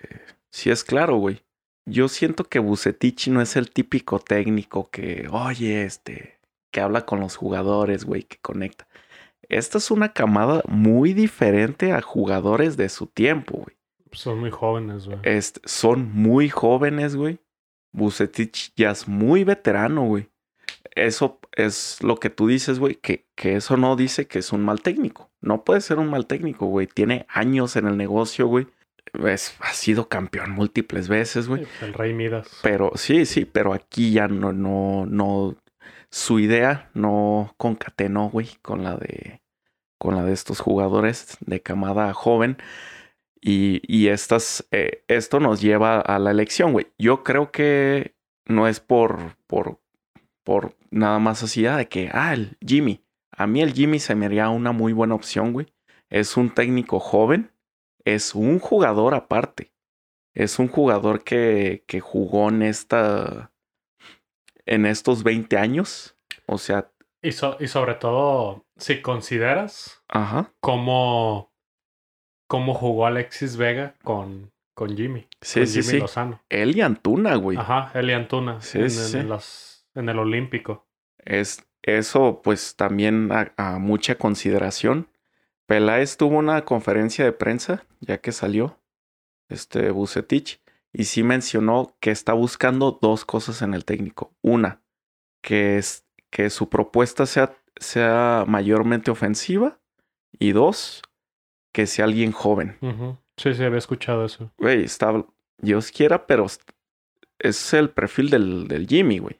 sí 0.51 0.71
es 0.71 0.85
claro, 0.85 1.17
güey. 1.17 1.43
Yo 1.87 2.09
siento 2.09 2.45
que 2.45 2.59
Bucetich 2.59 3.29
no 3.29 3.43
es 3.43 3.57
el 3.57 3.71
típico 3.71 4.19
técnico 4.19 4.89
que, 4.91 5.29
oye, 5.31 5.85
este, 5.85 6.39
que 6.71 6.81
habla 6.81 7.05
con 7.05 7.21
los 7.21 7.37
jugadores, 7.37 8.05
güey, 8.05 8.23
que 8.23 8.39
conecta. 8.39 8.87
Esta 9.49 9.79
es 9.79 9.91
una 9.91 10.13
camada 10.13 10.63
muy 10.67 11.13
diferente 11.13 11.93
a 11.93 12.01
jugadores 12.01 12.77
de 12.77 12.89
su 12.89 13.07
tiempo, 13.07 13.59
güey. 13.59 13.77
Son 14.13 14.39
muy 14.39 14.51
jóvenes, 14.51 15.07
güey. 15.07 15.19
Este, 15.25 15.61
son 15.65 16.11
muy 16.13 16.49
jóvenes, 16.49 17.17
güey. 17.17 17.39
Bucetich 17.93 18.73
ya 18.77 18.91
es 18.91 19.07
muy 19.07 19.45
veterano, 19.45 20.05
güey. 20.05 20.29
Eso 20.95 21.41
es 21.53 22.03
lo 22.03 22.17
que 22.17 22.31
tú 22.31 22.47
dices, 22.47 22.79
güey, 22.79 22.95
que, 22.95 23.27
que 23.35 23.57
eso 23.57 23.77
no 23.77 23.97
dice 23.97 24.27
que 24.27 24.39
es 24.39 24.53
un 24.53 24.65
mal 24.65 24.81
técnico. 24.81 25.31
No 25.41 25.65
puede 25.65 25.81
ser 25.81 25.99
un 25.99 26.09
mal 26.09 26.27
técnico, 26.27 26.67
güey. 26.67 26.87
Tiene 26.87 27.27
años 27.29 27.77
en 27.77 27.87
el 27.87 27.97
negocio, 27.97 28.47
güey. 28.47 28.67
Es, 29.27 29.57
ha 29.61 29.73
sido 29.73 30.09
campeón 30.09 30.51
múltiples 30.51 31.09
veces, 31.09 31.49
güey. 31.49 31.65
Sí, 31.65 31.71
el 31.83 31.95
Rey 31.95 32.13
Midas. 32.13 32.49
Pero 32.63 32.93
sí, 32.95 33.27
sí, 33.27 33.45
pero 33.45 33.73
aquí 33.73 34.13
ya 34.13 34.29
no, 34.29 34.53
no, 34.53 35.07
no. 35.07 35.57
Su 36.11 36.39
idea 36.39 36.91
no 36.95 37.55
concatenó, 37.57 38.31
güey, 38.31 38.49
con 38.63 38.83
la 38.85 38.97
de. 38.97 39.43
con 39.99 40.17
la 40.17 40.25
de 40.25 40.33
estos 40.33 40.61
jugadores 40.61 41.37
de 41.41 41.61
camada 41.61 42.13
joven. 42.13 42.57
Y, 43.41 43.83
y 43.87 44.09
estas, 44.09 44.67
eh, 44.71 45.05
esto 45.07 45.39
nos 45.39 45.61
lleva 45.61 46.01
a 46.01 46.19
la 46.19 46.31
elección, 46.31 46.73
güey. 46.73 46.87
Yo 46.99 47.23
creo 47.23 47.51
que 47.53 48.15
no 48.47 48.69
es 48.69 48.81
por, 48.81 49.37
por, 49.47 49.81
por 50.45 50.77
nada 50.91 51.19
más 51.19 51.43
así 51.43 51.67
ah, 51.67 51.77
de 51.77 51.89
que, 51.89 52.11
ah, 52.13 52.33
el 52.33 52.57
Jimmy. 52.65 53.05
A 53.31 53.47
mí 53.47 53.61
el 53.61 53.73
Jimmy 53.73 53.99
se 53.99 54.15
me 54.15 54.27
haría 54.27 54.49
una 54.49 54.73
muy 54.73 54.93
buena 54.93 55.15
opción, 55.15 55.53
güey. 55.53 55.67
Es 56.09 56.37
un 56.37 56.51
técnico 56.51 57.01
joven, 57.01 57.51
es 58.05 58.35
un 58.35 58.59
jugador 58.59 59.15
aparte. 59.15 59.73
Es 60.35 60.59
un 60.59 60.69
jugador 60.69 61.23
que, 61.23 61.85
que 61.87 62.01
jugó 62.01 62.49
en 62.49 62.63
esta, 62.63 63.53
en 64.67 64.87
estos 64.87 65.23
20 65.23 65.57
años. 65.57 66.17
O 66.47 66.59
sea, 66.59 66.91
Y, 67.23 67.33
so- 67.33 67.57
y 67.61 67.69
sobre 67.69 67.95
todo, 67.95 68.67
si 68.77 69.01
consideras 69.01 70.03
ajá. 70.09 70.53
cómo, 70.61 71.53
cómo 72.49 72.75
jugó 72.75 73.07
Alexis 73.07 73.57
Vega 73.57 73.95
con, 74.03 74.53
con 74.75 74.97
Jimmy. 74.97 75.29
Sí, 75.41 75.61
con 75.61 75.67
sí, 75.69 75.81
Jimmy 75.83 75.93
sí. 75.93 75.99
Lozano. 76.01 76.41
Él 76.49 76.77
y 76.77 76.81
Antuna, 76.81 77.37
güey. 77.37 77.57
Ajá, 77.57 77.93
Eli 77.99 78.13
Antuna. 78.13 78.61
Sí, 78.61 78.79
en, 78.81 78.91
sí, 78.91 79.19
en- 79.19 80.09
el 80.09 80.19
Olímpico. 80.19 80.87
Es 81.19 81.65
eso, 81.83 82.41
pues 82.43 82.77
también 82.77 83.31
a, 83.31 83.53
a 83.57 83.79
mucha 83.79 84.17
consideración. 84.17 85.09
Peláez 85.67 86.17
tuvo 86.17 86.39
una 86.39 86.65
conferencia 86.65 87.25
de 87.25 87.33
prensa, 87.33 87.85
ya 88.01 88.19
que 88.19 88.33
salió, 88.33 88.79
este 89.49 89.91
Bucetich, 89.91 90.61
y 90.93 91.05
sí 91.05 91.23
mencionó 91.23 91.97
que 92.01 92.11
está 92.11 92.33
buscando 92.33 92.99
dos 93.01 93.25
cosas 93.25 93.63
en 93.63 93.75
el 93.75 93.85
técnico. 93.85 94.33
Una, 94.43 94.83
que 95.43 95.79
es 95.79 96.07
que 96.31 96.51
su 96.51 96.69
propuesta 96.69 97.27
sea, 97.27 97.57
sea 97.77 98.45
mayormente 98.47 99.11
ofensiva, 99.11 99.81
y 100.39 100.53
dos, 100.53 101.03
que 101.73 101.87
sea 101.87 102.05
alguien 102.05 102.33
joven. 102.33 102.77
Sí, 103.37 103.55
sí, 103.55 103.65
había 103.65 103.79
escuchado 103.79 104.25
eso. 104.25 104.51
Güey, 104.59 104.85
está, 104.85 105.25
Dios 105.59 105.91
quiera, 105.91 106.27
pero 106.27 106.47
es 107.39 107.75
el 107.75 107.91
perfil 107.91 108.31
del, 108.31 108.69
del 108.69 108.87
Jimmy, 108.87 109.19
güey. 109.19 109.39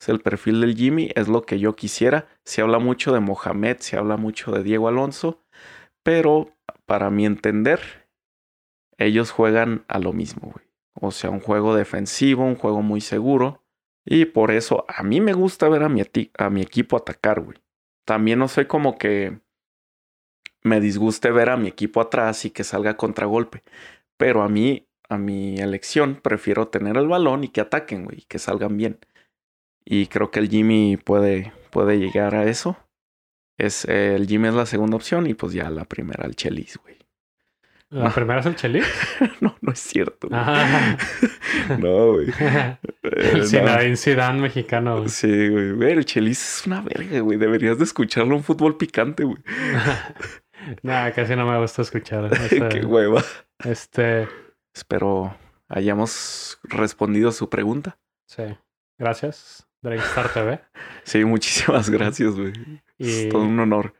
Es 0.00 0.08
el 0.08 0.20
perfil 0.20 0.60
del 0.62 0.76
Jimmy, 0.76 1.10
es 1.14 1.28
lo 1.28 1.42
que 1.42 1.58
yo 1.58 1.76
quisiera. 1.76 2.26
Se 2.44 2.62
habla 2.62 2.78
mucho 2.78 3.12
de 3.12 3.20
Mohamed, 3.20 3.78
se 3.80 3.96
habla 3.98 4.16
mucho 4.16 4.50
de 4.50 4.62
Diego 4.62 4.88
Alonso, 4.88 5.42
pero 6.02 6.56
para 6.86 7.10
mi 7.10 7.26
entender, 7.26 7.80
ellos 8.98 9.30
juegan 9.30 9.84
a 9.88 9.98
lo 9.98 10.12
mismo, 10.12 10.52
güey. 10.52 10.66
O 10.94 11.10
sea, 11.10 11.30
un 11.30 11.40
juego 11.40 11.74
defensivo, 11.74 12.44
un 12.44 12.56
juego 12.56 12.82
muy 12.82 13.00
seguro. 13.00 13.62
Y 14.04 14.26
por 14.26 14.50
eso 14.50 14.84
a 14.88 15.02
mí 15.02 15.20
me 15.20 15.32
gusta 15.32 15.68
ver 15.68 15.82
a 15.82 15.88
mi, 15.88 16.02
a 16.38 16.50
mi 16.50 16.62
equipo 16.62 16.96
atacar, 16.96 17.40
güey. 17.40 17.58
También 18.04 18.38
no 18.38 18.48
soy 18.48 18.66
como 18.66 18.98
que 18.98 19.40
me 20.62 20.80
disguste 20.80 21.30
ver 21.30 21.48
a 21.50 21.56
mi 21.56 21.68
equipo 21.68 22.00
atrás 22.00 22.44
y 22.44 22.50
que 22.50 22.64
salga 22.64 22.96
contragolpe. 22.96 23.62
Pero 24.16 24.42
a 24.42 24.48
mí, 24.48 24.86
a 25.08 25.16
mi 25.16 25.56
elección, 25.58 26.20
prefiero 26.22 26.68
tener 26.68 26.96
el 26.96 27.08
balón 27.08 27.44
y 27.44 27.48
que 27.48 27.60
ataquen, 27.60 28.04
güey, 28.04 28.18
y 28.18 28.22
que 28.22 28.38
salgan 28.38 28.76
bien. 28.76 28.98
Y 29.84 30.06
creo 30.08 30.30
que 30.30 30.40
el 30.40 30.48
Jimmy 30.48 30.96
puede, 30.96 31.52
puede 31.70 31.98
llegar 31.98 32.34
a 32.34 32.44
eso. 32.44 32.76
Es, 33.66 33.84
eh, 33.86 34.14
el 34.16 34.26
Jimmy 34.26 34.48
es 34.48 34.54
la 34.54 34.66
segunda 34.66 34.96
opción 34.96 35.26
y 35.26 35.34
pues 35.34 35.52
ya 35.52 35.68
la 35.70 35.84
primera 35.84 36.24
el 36.26 36.36
Chelis, 36.36 36.78
güey. 36.82 36.96
La 37.90 38.04
No. 38.04 38.12
primera 38.14 38.38
es 38.40 38.46
el 38.46 38.54
Chelis. 38.56 38.86
no, 39.40 39.56
no 39.60 39.72
es 39.72 39.78
cierto. 39.80 40.28
güey. 40.28 40.40
Ajá. 40.40 40.96
No, 41.78 42.12
güey. 42.12 42.28
Eh, 43.02 43.30
el 43.32 43.38
no. 43.40 43.46
Zinedine 43.46 43.96
Zidane 43.96 44.40
mexicano. 44.40 44.98
güey. 44.98 45.08
Sí, 45.08 45.48
güey. 45.48 45.72
Güey, 45.72 45.92
el 45.92 46.04
Chelis 46.04 46.60
es 46.60 46.66
una 46.66 46.80
verga, 46.82 47.18
güey. 47.20 47.38
Deberías 47.38 47.78
de 47.78 47.84
escucharlo 47.84 48.36
en 48.36 48.42
fútbol 48.44 48.76
picante, 48.76 49.24
güey. 49.24 49.38
Nah, 50.82 51.10
casi 51.12 51.34
no 51.36 51.50
me 51.50 51.58
gusta 51.58 51.82
escuchar. 51.82 52.30
Qué 52.70 52.84
hueva. 52.84 53.24
este, 53.64 54.28
Espero 54.74 55.34
hayamos 55.68 56.58
respondido 56.64 57.28
a 57.30 57.32
su 57.32 57.48
pregunta. 57.48 57.98
sí. 58.26 58.42
Gracias, 58.98 59.66
Dragstar 59.80 60.28
TV. 60.30 60.60
Sí, 61.04 61.24
muchísimas 61.24 61.88
gracias, 61.88 62.34
güey. 62.34 62.52
Y, 63.00 63.08
Es 63.10 63.28
todo 63.30 63.42
un 63.42 63.58
honor. 63.58 63.94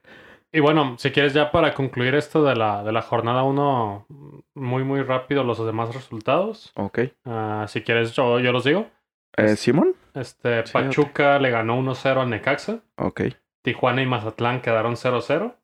y 0.52 0.60
bueno, 0.60 0.96
si 0.98 1.10
quieres 1.10 1.32
ya 1.32 1.50
para 1.50 1.72
concluir 1.74 2.14
esto 2.14 2.44
de 2.44 2.54
la, 2.54 2.82
de 2.84 2.92
la 2.92 3.02
jornada 3.02 3.42
1, 3.44 4.06
muy, 4.54 4.84
muy 4.84 5.02
rápido 5.02 5.42
los 5.42 5.64
demás 5.64 5.94
resultados. 5.94 6.72
Ok. 6.76 6.98
Ah, 7.24 7.64
si 7.68 7.80
quieres, 7.82 8.12
yo, 8.12 8.38
yo 8.40 8.52
los 8.52 8.64
digo. 8.64 8.86
Eh, 9.36 9.56
¿Simón? 9.56 9.94
Este, 10.14 10.66
Sí, 10.66 10.72
Pachuca 10.72 11.38
le 11.38 11.50
ganó 11.50 11.78
1-0 11.80 12.20
al 12.20 12.28
Necaxa. 12.30 12.80
Ok. 12.96 13.22
Tijuana 13.62 14.02
y 14.02 14.06
Mazatlán 14.06 14.60
quedaron 14.60 14.96
0-0. 14.96 15.54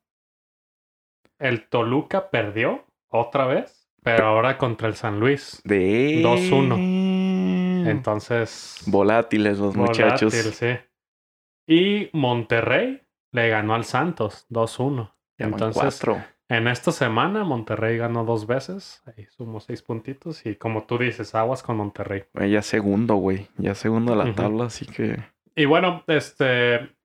El 1.39 1.67
Toluca 1.69 2.29
perdió 2.31 2.85
otra 3.09 3.45
vez, 3.45 3.89
pero 4.03 4.25
ahora 4.25 4.57
contra 4.57 4.87
el 4.87 4.95
San 4.95 5.19
Luis. 5.19 5.61
De 5.63 6.21
2-1. 6.23 7.87
Entonces, 7.89 8.81
Volátiles 8.87 9.59
los 9.59 9.75
muchachos. 9.75 10.33
volátil, 10.33 10.53
sí. 10.53 10.77
Y 11.67 12.09
Monterrey 12.13 13.01
le 13.37 13.49
ganó 13.49 13.75
al 13.75 13.85
Santos 13.85 14.45
2-1. 14.49 15.11
Ya 15.37 15.45
van 15.45 15.53
Entonces, 15.53 15.99
cuatro. 16.01 16.23
en 16.49 16.67
esta 16.67 16.91
semana 16.91 17.43
Monterrey 17.43 17.97
ganó 17.97 18.25
dos 18.25 18.47
veces. 18.47 19.01
Ahí 19.05 19.25
sumó 19.27 19.59
seis 19.59 19.81
puntitos. 19.83 20.45
Y 20.45 20.55
como 20.55 20.83
tú 20.85 20.97
dices, 20.97 21.35
aguas 21.35 21.61
con 21.63 21.77
Monterrey. 21.77 22.23
Güey, 22.33 22.51
ya 22.51 22.61
segundo, 22.61 23.15
güey. 23.15 23.47
Ya 23.57 23.75
segundo 23.75 24.15
de 24.15 24.25
la 24.25 24.33
tabla, 24.35 24.65
así 24.65 24.85
que. 24.85 25.23
Y 25.55 25.65
bueno, 25.65 26.03
este 26.07 26.95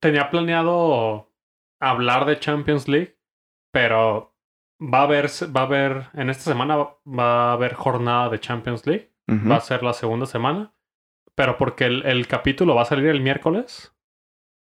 tenía 0.00 0.30
planeado 0.30 1.30
hablar 1.80 2.24
de 2.24 2.38
Champions 2.38 2.88
League, 2.88 3.18
pero 3.72 4.34
va 4.80 5.00
a 5.00 5.02
haber, 5.02 5.26
va 5.54 5.60
a 5.62 5.64
haber, 5.64 6.06
en 6.14 6.30
esta 6.30 6.44
semana 6.44 6.76
va- 6.76 7.50
a 7.50 7.52
haber 7.52 7.74
jornada 7.74 8.28
de 8.28 8.38
Champions 8.40 8.86
League, 8.86 9.10
va 9.28 9.56
a 9.56 9.60
ser 9.60 9.82
la 9.82 9.92
segunda 9.92 10.24
semana, 10.26 10.72
pero 11.34 11.56
porque 11.58 11.84
el, 11.84 12.04
el 12.06 12.26
capítulo 12.26 12.74
va 12.74 12.82
a 12.82 12.86
salir 12.86 13.06
el 13.08 13.20
miércoles, 13.20 13.92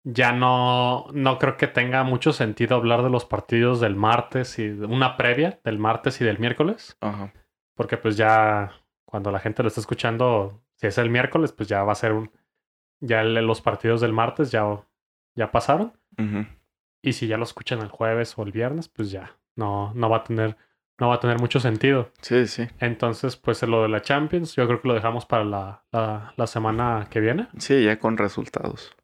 ya 0.04 0.32
no, 0.32 1.08
no 1.14 1.38
creo 1.40 1.58
que 1.58 1.68
tenga 1.68 2.04
mucho 2.04 2.32
sentido 2.34 2.76
hablar 2.76 3.04
de 3.04 3.10
los 3.10 3.26
partidos 3.26 3.80
del 3.80 3.96
martes 3.96 4.58
y 4.60 4.70
una 4.70 5.18
previa 5.18 5.60
del 5.64 5.78
martes 5.80 6.22
y 6.22 6.26
del 6.26 6.40
miércoles, 6.40 6.98
Ajá. 7.02 7.34
porque 7.76 7.98
pues 7.98 8.18
ya 8.18 8.72
cuando 9.06 9.32
la 9.32 9.40
gente 9.40 9.62
lo 9.64 9.68
está 9.68 9.82
escuchando, 9.82 10.62
si 10.76 10.88
es 10.88 10.98
el 10.98 11.10
miércoles, 11.10 11.52
pues 11.52 11.68
ya 11.68 11.84
va 11.84 11.92
a 11.92 11.96
ser 11.96 12.14
un, 12.14 12.32
ya 13.02 13.24
los 13.24 13.62
partidos 13.62 14.02
del 14.02 14.14
martes 14.14 14.52
ya, 14.52 14.66
ya 15.36 15.52
pasaron. 15.52 15.94
Ujú. 16.18 16.46
Y 17.02 17.14
si 17.14 17.28
ya 17.28 17.38
lo 17.38 17.44
escuchan 17.44 17.80
el 17.80 17.88
jueves 17.90 18.38
o 18.38 18.44
el 18.44 18.52
viernes, 18.52 18.90
pues 18.90 19.10
ya 19.10 19.38
no, 19.56 19.94
no 19.96 20.10
va 20.10 20.18
a 20.18 20.24
tener, 20.24 20.58
no 21.00 21.08
va 21.10 21.16
a 21.16 21.20
tener 21.20 21.40
mucho 21.40 21.60
sentido. 21.60 22.12
Sí, 22.22 22.46
sí. 22.46 22.68
Entonces, 22.80 23.36
pues 23.38 23.64
lo 23.64 23.82
de 23.84 23.90
la 23.90 24.02
Champions, 24.02 24.56
yo 24.56 24.68
creo 24.68 24.82
que 24.82 24.88
lo 24.90 24.94
dejamos 24.94 25.26
para 25.26 25.44
la, 25.46 25.84
la, 25.92 26.34
la 26.36 26.48
semana 26.48 27.08
que 27.10 27.20
viene. 27.22 27.48
Sí, 27.58 27.84
ya 27.86 27.98
con 28.00 28.18
resultados, 28.18 28.96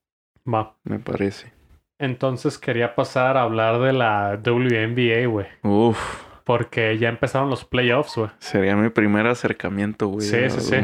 Va. 0.51 0.75
me 0.83 0.99
parece. 0.99 1.53
Entonces 1.97 2.57
quería 2.57 2.93
pasar 2.95 3.37
a 3.37 3.43
hablar 3.43 3.79
de 3.79 3.93
la 3.93 4.37
WNBA, 4.43 5.27
güey. 5.27 5.47
Uf, 5.63 5.97
Porque 6.43 6.97
ya 6.97 7.09
empezaron 7.09 7.49
los 7.49 7.63
playoffs, 7.65 8.17
güey. 8.17 8.29
sería 8.39 8.75
mi 8.75 8.89
primer 8.89 9.25
acercamiento, 9.27 10.07
güey. 10.07 10.25
Sí, 10.27 10.49
sí, 10.49 10.59
sí. 10.61 10.75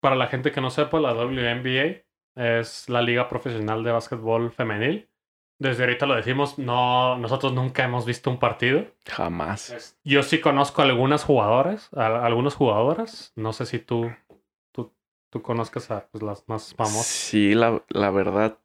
Para 0.00 0.16
la 0.16 0.28
gente 0.28 0.52
que 0.52 0.60
no 0.60 0.70
sepa, 0.70 0.98
la 1.00 1.12
WNBA 1.12 2.02
es 2.36 2.88
la 2.88 3.02
liga 3.02 3.28
profesional 3.28 3.82
de 3.84 3.92
básquetbol 3.92 4.50
femenil. 4.52 5.08
Desde 5.58 5.82
ahorita 5.82 6.06
lo 6.06 6.14
decimos, 6.14 6.58
no, 6.58 7.18
nosotros 7.18 7.52
nunca 7.52 7.84
hemos 7.84 8.06
visto 8.06 8.30
un 8.30 8.38
partido. 8.38 8.86
Jamás. 9.06 9.98
Yo 10.04 10.22
sí 10.22 10.40
conozco 10.40 10.80
algunas 10.80 11.24
jugadoras, 11.24 11.90
a- 11.94 12.24
algunas 12.24 12.54
jugadoras. 12.54 13.32
No 13.36 13.52
sé 13.52 13.66
si 13.66 13.78
tú, 13.78 14.10
tú, 14.72 14.94
tú 15.30 15.42
conozcas 15.42 15.90
a 15.90 16.06
pues, 16.10 16.22
las 16.22 16.48
más 16.48 16.72
famosas. 16.74 17.04
Sí, 17.06 17.54
la, 17.54 17.82
la 17.90 18.10
verdad, 18.10 18.56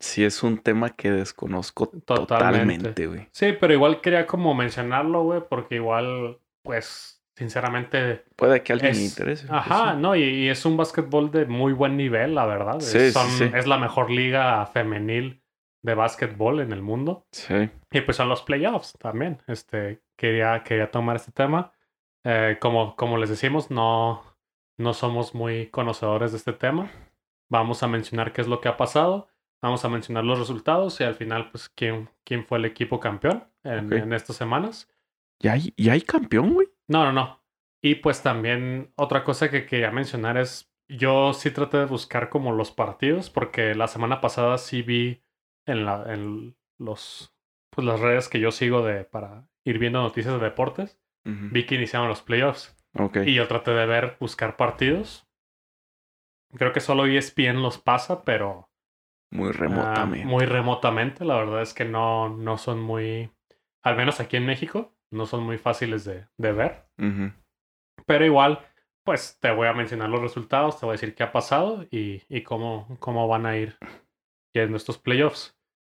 sí 0.00 0.24
es 0.24 0.42
un 0.42 0.58
tema 0.58 0.90
que 0.90 1.10
desconozco 1.12 1.92
Totalmente. 2.04 3.06
güey. 3.06 3.28
Sí, 3.30 3.52
pero 3.60 3.72
igual 3.72 4.00
quería 4.00 4.26
como 4.26 4.54
mencionarlo, 4.54 5.22
güey, 5.22 5.42
porque 5.48 5.76
igual, 5.76 6.40
pues, 6.62 7.22
sinceramente, 7.36 8.24
Puede 8.36 8.62
que 8.62 8.72
a 8.72 8.74
alguien 8.74 8.92
Es- 8.92 8.98
le 8.98 9.04
interese. 9.04 9.46
pues 9.46 9.58
Ajá, 9.58 9.94
no, 9.94 10.16
y, 10.16 10.22
y 10.22 10.48
es 10.48 10.64
un 10.66 10.76
básquetbol 10.76 11.30
de 11.30 11.46
muy 11.46 11.72
buen 11.72 11.96
nivel, 11.96 12.34
la 12.34 12.46
verdad. 12.46 12.80
Sí, 12.80 12.98
es, 12.98 13.14
sí, 13.14 13.30
sí. 13.38 13.50
es 13.54 13.66
la 13.66 13.78
mejor 13.78 14.10
liga 14.10 14.66
femenil 14.66 15.42
de 15.82 15.94
básquetbol 15.94 16.60
en 16.60 16.72
el 16.72 16.82
mundo. 16.82 17.26
Sí. 17.32 17.70
Y 17.90 18.00
pues 18.02 18.16
son 18.18 18.28
los 18.28 18.42
playoffs 18.42 18.92
también. 18.98 19.42
Este, 19.46 20.00
quería, 20.18 20.62
quería 20.64 20.90
tomar 20.90 21.16
este 21.16 21.32
tema. 21.32 21.72
Eh, 22.24 22.58
como, 22.60 22.94
como 22.96 23.16
les 23.16 23.30
decimos, 23.30 23.70
no, 23.70 24.22
no 24.78 24.92
somos 24.92 25.34
muy 25.34 25.68
conocedores 25.68 26.32
de 26.32 26.36
este 26.38 26.52
tema. 26.52 26.90
Vamos 27.50 27.82
a 27.82 27.88
mencionar 27.88 28.32
qué 28.34 28.42
es 28.42 28.46
lo 28.48 28.60
que 28.60 28.68
ha 28.68 28.76
pasado. 28.76 29.28
Vamos 29.62 29.84
a 29.84 29.88
mencionar 29.88 30.24
los 30.24 30.38
resultados 30.38 31.00
y 31.00 31.04
al 31.04 31.14
final, 31.14 31.50
pues, 31.50 31.68
quién, 31.68 32.08
quién 32.24 32.46
fue 32.46 32.58
el 32.58 32.64
equipo 32.64 32.98
campeón 32.98 33.44
en, 33.62 34.12
estas 34.12 34.36
semanas. 34.36 34.88
¿Ya 35.38 35.52
hay, 35.52 35.74
ya 35.76 35.92
hay 35.92 36.02
campeón, 36.02 36.54
güey? 36.54 36.68
No, 36.88 37.04
no, 37.04 37.12
no. 37.12 37.40
Y 37.82 37.96
pues 37.96 38.22
también 38.22 38.92
otra 38.96 39.24
cosa 39.24 39.50
que 39.50 39.66
quería 39.66 39.90
mencionar 39.90 40.36
es, 40.36 40.70
yo 40.88 41.32
sí 41.32 41.50
traté 41.50 41.78
de 41.78 41.86
buscar 41.86 42.28
como 42.28 42.52
los 42.52 42.70
partidos, 42.72 43.30
porque 43.30 43.74
la 43.74 43.88
semana 43.88 44.20
pasada 44.20 44.58
sí 44.58 44.82
vi 44.82 45.22
en, 45.66 45.84
la, 45.84 46.12
en 46.12 46.56
los, 46.78 47.34
pues 47.70 47.86
las 47.86 48.00
redes 48.00 48.28
que 48.28 48.40
yo 48.40 48.50
sigo 48.50 48.82
de, 48.82 49.04
para 49.04 49.48
ir 49.64 49.78
viendo 49.78 50.02
noticias 50.02 50.34
de 50.34 50.40
deportes. 50.40 50.98
Vi 51.22 51.66
que 51.66 51.74
iniciaron 51.74 52.08
los 52.08 52.22
playoffs. 52.22 52.74
Ok. 52.94 53.18
Y 53.26 53.34
yo 53.34 53.46
traté 53.46 53.72
de 53.72 53.86
ver, 53.86 54.16
buscar 54.18 54.56
partidos. 54.56 55.28
Creo 56.54 56.72
que 56.72 56.80
solo 56.80 57.06
ESPN 57.06 57.62
los 57.62 57.78
pasa, 57.78 58.24
pero 58.24 58.69
Muy 59.30 59.50
ah, 59.50 59.52
remotamente. 59.52 60.26
muy 60.26 60.44
remotamente. 60.44 61.24
La 61.24 61.36
verdad 61.36 61.62
es 61.62 61.74
que 61.74 61.84
no, 61.84 62.28
no 62.28 62.58
son 62.58 62.80
muy, 62.80 63.30
al 63.82 63.96
menos 63.96 64.20
aquí 64.20 64.36
en 64.36 64.46
México, 64.46 64.92
no 65.10 65.26
son 65.26 65.42
muy 65.42 65.58
fáciles 65.58 66.04
de, 66.04 66.26
de 66.36 66.52
ver. 66.52 66.86
Pero 68.06 68.24
igual, 68.24 68.60
pues 69.04 69.38
te 69.40 69.50
voy 69.50 69.68
a 69.68 69.72
mencionar 69.72 70.08
los 70.08 70.20
resultados, 70.20 70.78
te 70.78 70.86
voy 70.86 70.92
a 70.92 70.98
decir 70.98 71.14
qué 71.14 71.22
ha 71.22 71.32
pasado 71.32 71.86
y, 71.90 72.22
y 72.28 72.42
cómo, 72.42 72.96
cómo 72.98 73.26
van 73.28 73.46
a 73.46 73.56
ir 73.56 73.76
yendo 74.54 74.76
estos 74.76 74.98
playoffs. 74.98 75.56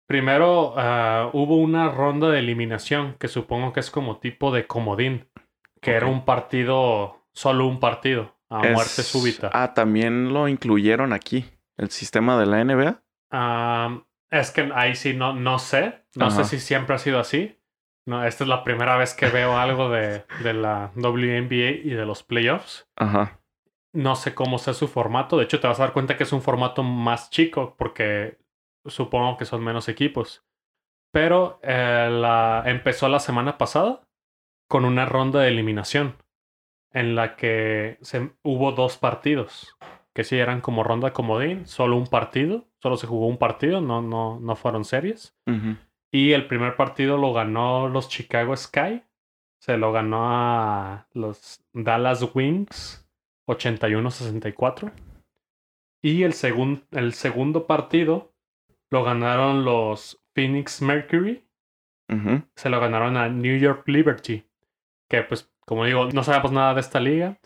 Primero, 0.07 0.75
ah, 0.77 1.31
hubo 1.33 1.57
una 1.57 1.89
ronda 1.89 2.31
de 2.31 2.41
eliminación 2.41 3.15
que 3.19 3.29
supongo 3.29 3.73
que 3.73 3.79
es 3.79 3.93
como 3.93 4.19
tipo 4.19 4.51
de 4.51 4.67
comodín, 4.67 5.29
que 5.81 5.93
era 5.93 6.07
un 6.07 6.25
partido, 6.25 7.25
solo 7.33 7.67
un 7.67 7.79
partido, 7.79 8.35
a 8.49 8.59
muerte 8.59 9.05
súbita. 9.05 9.51
Ah, 9.53 9.73
también 9.73 10.33
lo 10.33 10.49
incluyeron 10.49 11.13
aquí. 11.13 11.45
El 11.77 11.91
sistema 11.91 12.39
de 12.39 12.47
la 12.47 12.65
NBA. 12.65 13.03
Ah, 13.31 14.03
es 14.31 14.51
que 14.51 14.71
ahí 14.75 14.95
sí 14.95 15.15
no, 15.15 15.35
no 15.35 15.59
sé, 15.59 16.05
no 16.17 16.31
sé 16.31 16.45
si 16.45 16.61
siempre 16.61 16.95
ha 16.95 16.99
sido 16.99 17.19
así. 17.19 17.57
No, 18.07 18.25
esta 18.25 18.45
es 18.45 18.49
la 18.49 18.65
primera 18.65 18.97
vez 18.97 19.15
que 19.15 19.29
veo 19.29 19.59
algo 19.59 19.91
de, 19.91 20.25
de 20.43 20.55
la 20.55 20.91
WNBA 20.97 21.71
y 21.85 21.91
de 21.91 22.07
los 22.07 22.23
playoffs. 22.23 22.89
Ajá. 22.97 23.41
No 23.93 24.17
sé 24.17 24.35
cómo 24.35 24.59
sea 24.59 24.75
su 24.75 24.89
formato. 24.89 25.37
De 25.37 25.45
hecho, 25.45 25.61
te 25.61 25.67
vas 25.67 25.79
a 25.81 25.85
dar 25.85 25.93
cuenta 25.93 26.17
que 26.17 26.25
es 26.25 26.33
un 26.33 26.43
formato 26.43 26.83
más 26.83 27.31
chico 27.31 27.75
porque 27.77 28.39
supongo 28.87 29.37
que 29.37 29.45
son 29.45 29.63
menos 29.63 29.89
equipos. 29.89 30.45
Pero 31.13 31.61
eh, 31.63 32.09
la, 32.11 32.63
empezó 32.67 33.09
la 33.09 33.19
semana 33.19 33.59
pasada 33.59 34.09
con 34.69 34.85
una 34.85 35.05
ronda 35.07 35.41
de 35.41 35.49
eliminación 35.49 36.17
en 36.93 37.15
la 37.15 37.37
que 37.37 37.99
se, 38.01 38.33
hubo 38.43 38.73
dos 38.73 38.97
partidos 38.97 39.77
que 40.15 40.25
sí 40.25 40.39
eran 40.39 40.61
como 40.61 40.83
ronda 40.83 41.13
comodín, 41.13 41.67
solo 41.67 41.97
un 41.97 42.07
partido, 42.07 42.67
solo 42.83 42.97
se 42.97 43.07
jugó 43.07 43.27
un 43.27 43.39
partido, 43.39 43.81
no, 43.81 44.03
no, 44.03 44.41
no 44.41 44.57
fueron 44.57 44.85
series. 44.85 45.37
Y 46.13 46.33
el 46.33 46.47
primer 46.49 46.75
partido 46.77 47.17
lo 47.19 47.33
ganó 47.33 47.89
los 47.89 48.09
Chicago 48.09 48.57
Sky. 48.57 49.03
Se 49.61 49.77
lo 49.77 49.93
ganó 49.93 50.31
a 50.31 51.07
los 51.13 51.63
Dallas 51.73 52.27
Wings 52.35 53.07
81-64. 53.49 54.93
Y 56.03 56.23
el, 56.23 56.33
segun- 56.33 56.85
el 56.93 57.13
segundo 57.13 57.67
partido 57.67 58.33
lo 58.91 59.05
ganaron 59.05 59.65
los 59.65 60.21
Phoenix 60.35 60.81
Mercury. 60.83 61.45
Se 62.57 62.71
lo 62.71 62.81
ganaron 62.81 63.17
a 63.17 63.29
New 63.29 63.57
York 63.59 63.87
Liberty. 63.87 64.45
Que 65.09 65.23
pues, 65.23 65.53
como 65.67 65.85
digo, 65.85 66.09
no 66.13 66.25
sabemos 66.25 66.53
nada 66.53 66.75
de 66.75 66.81
esta 66.81 66.99
liga. 67.01 67.39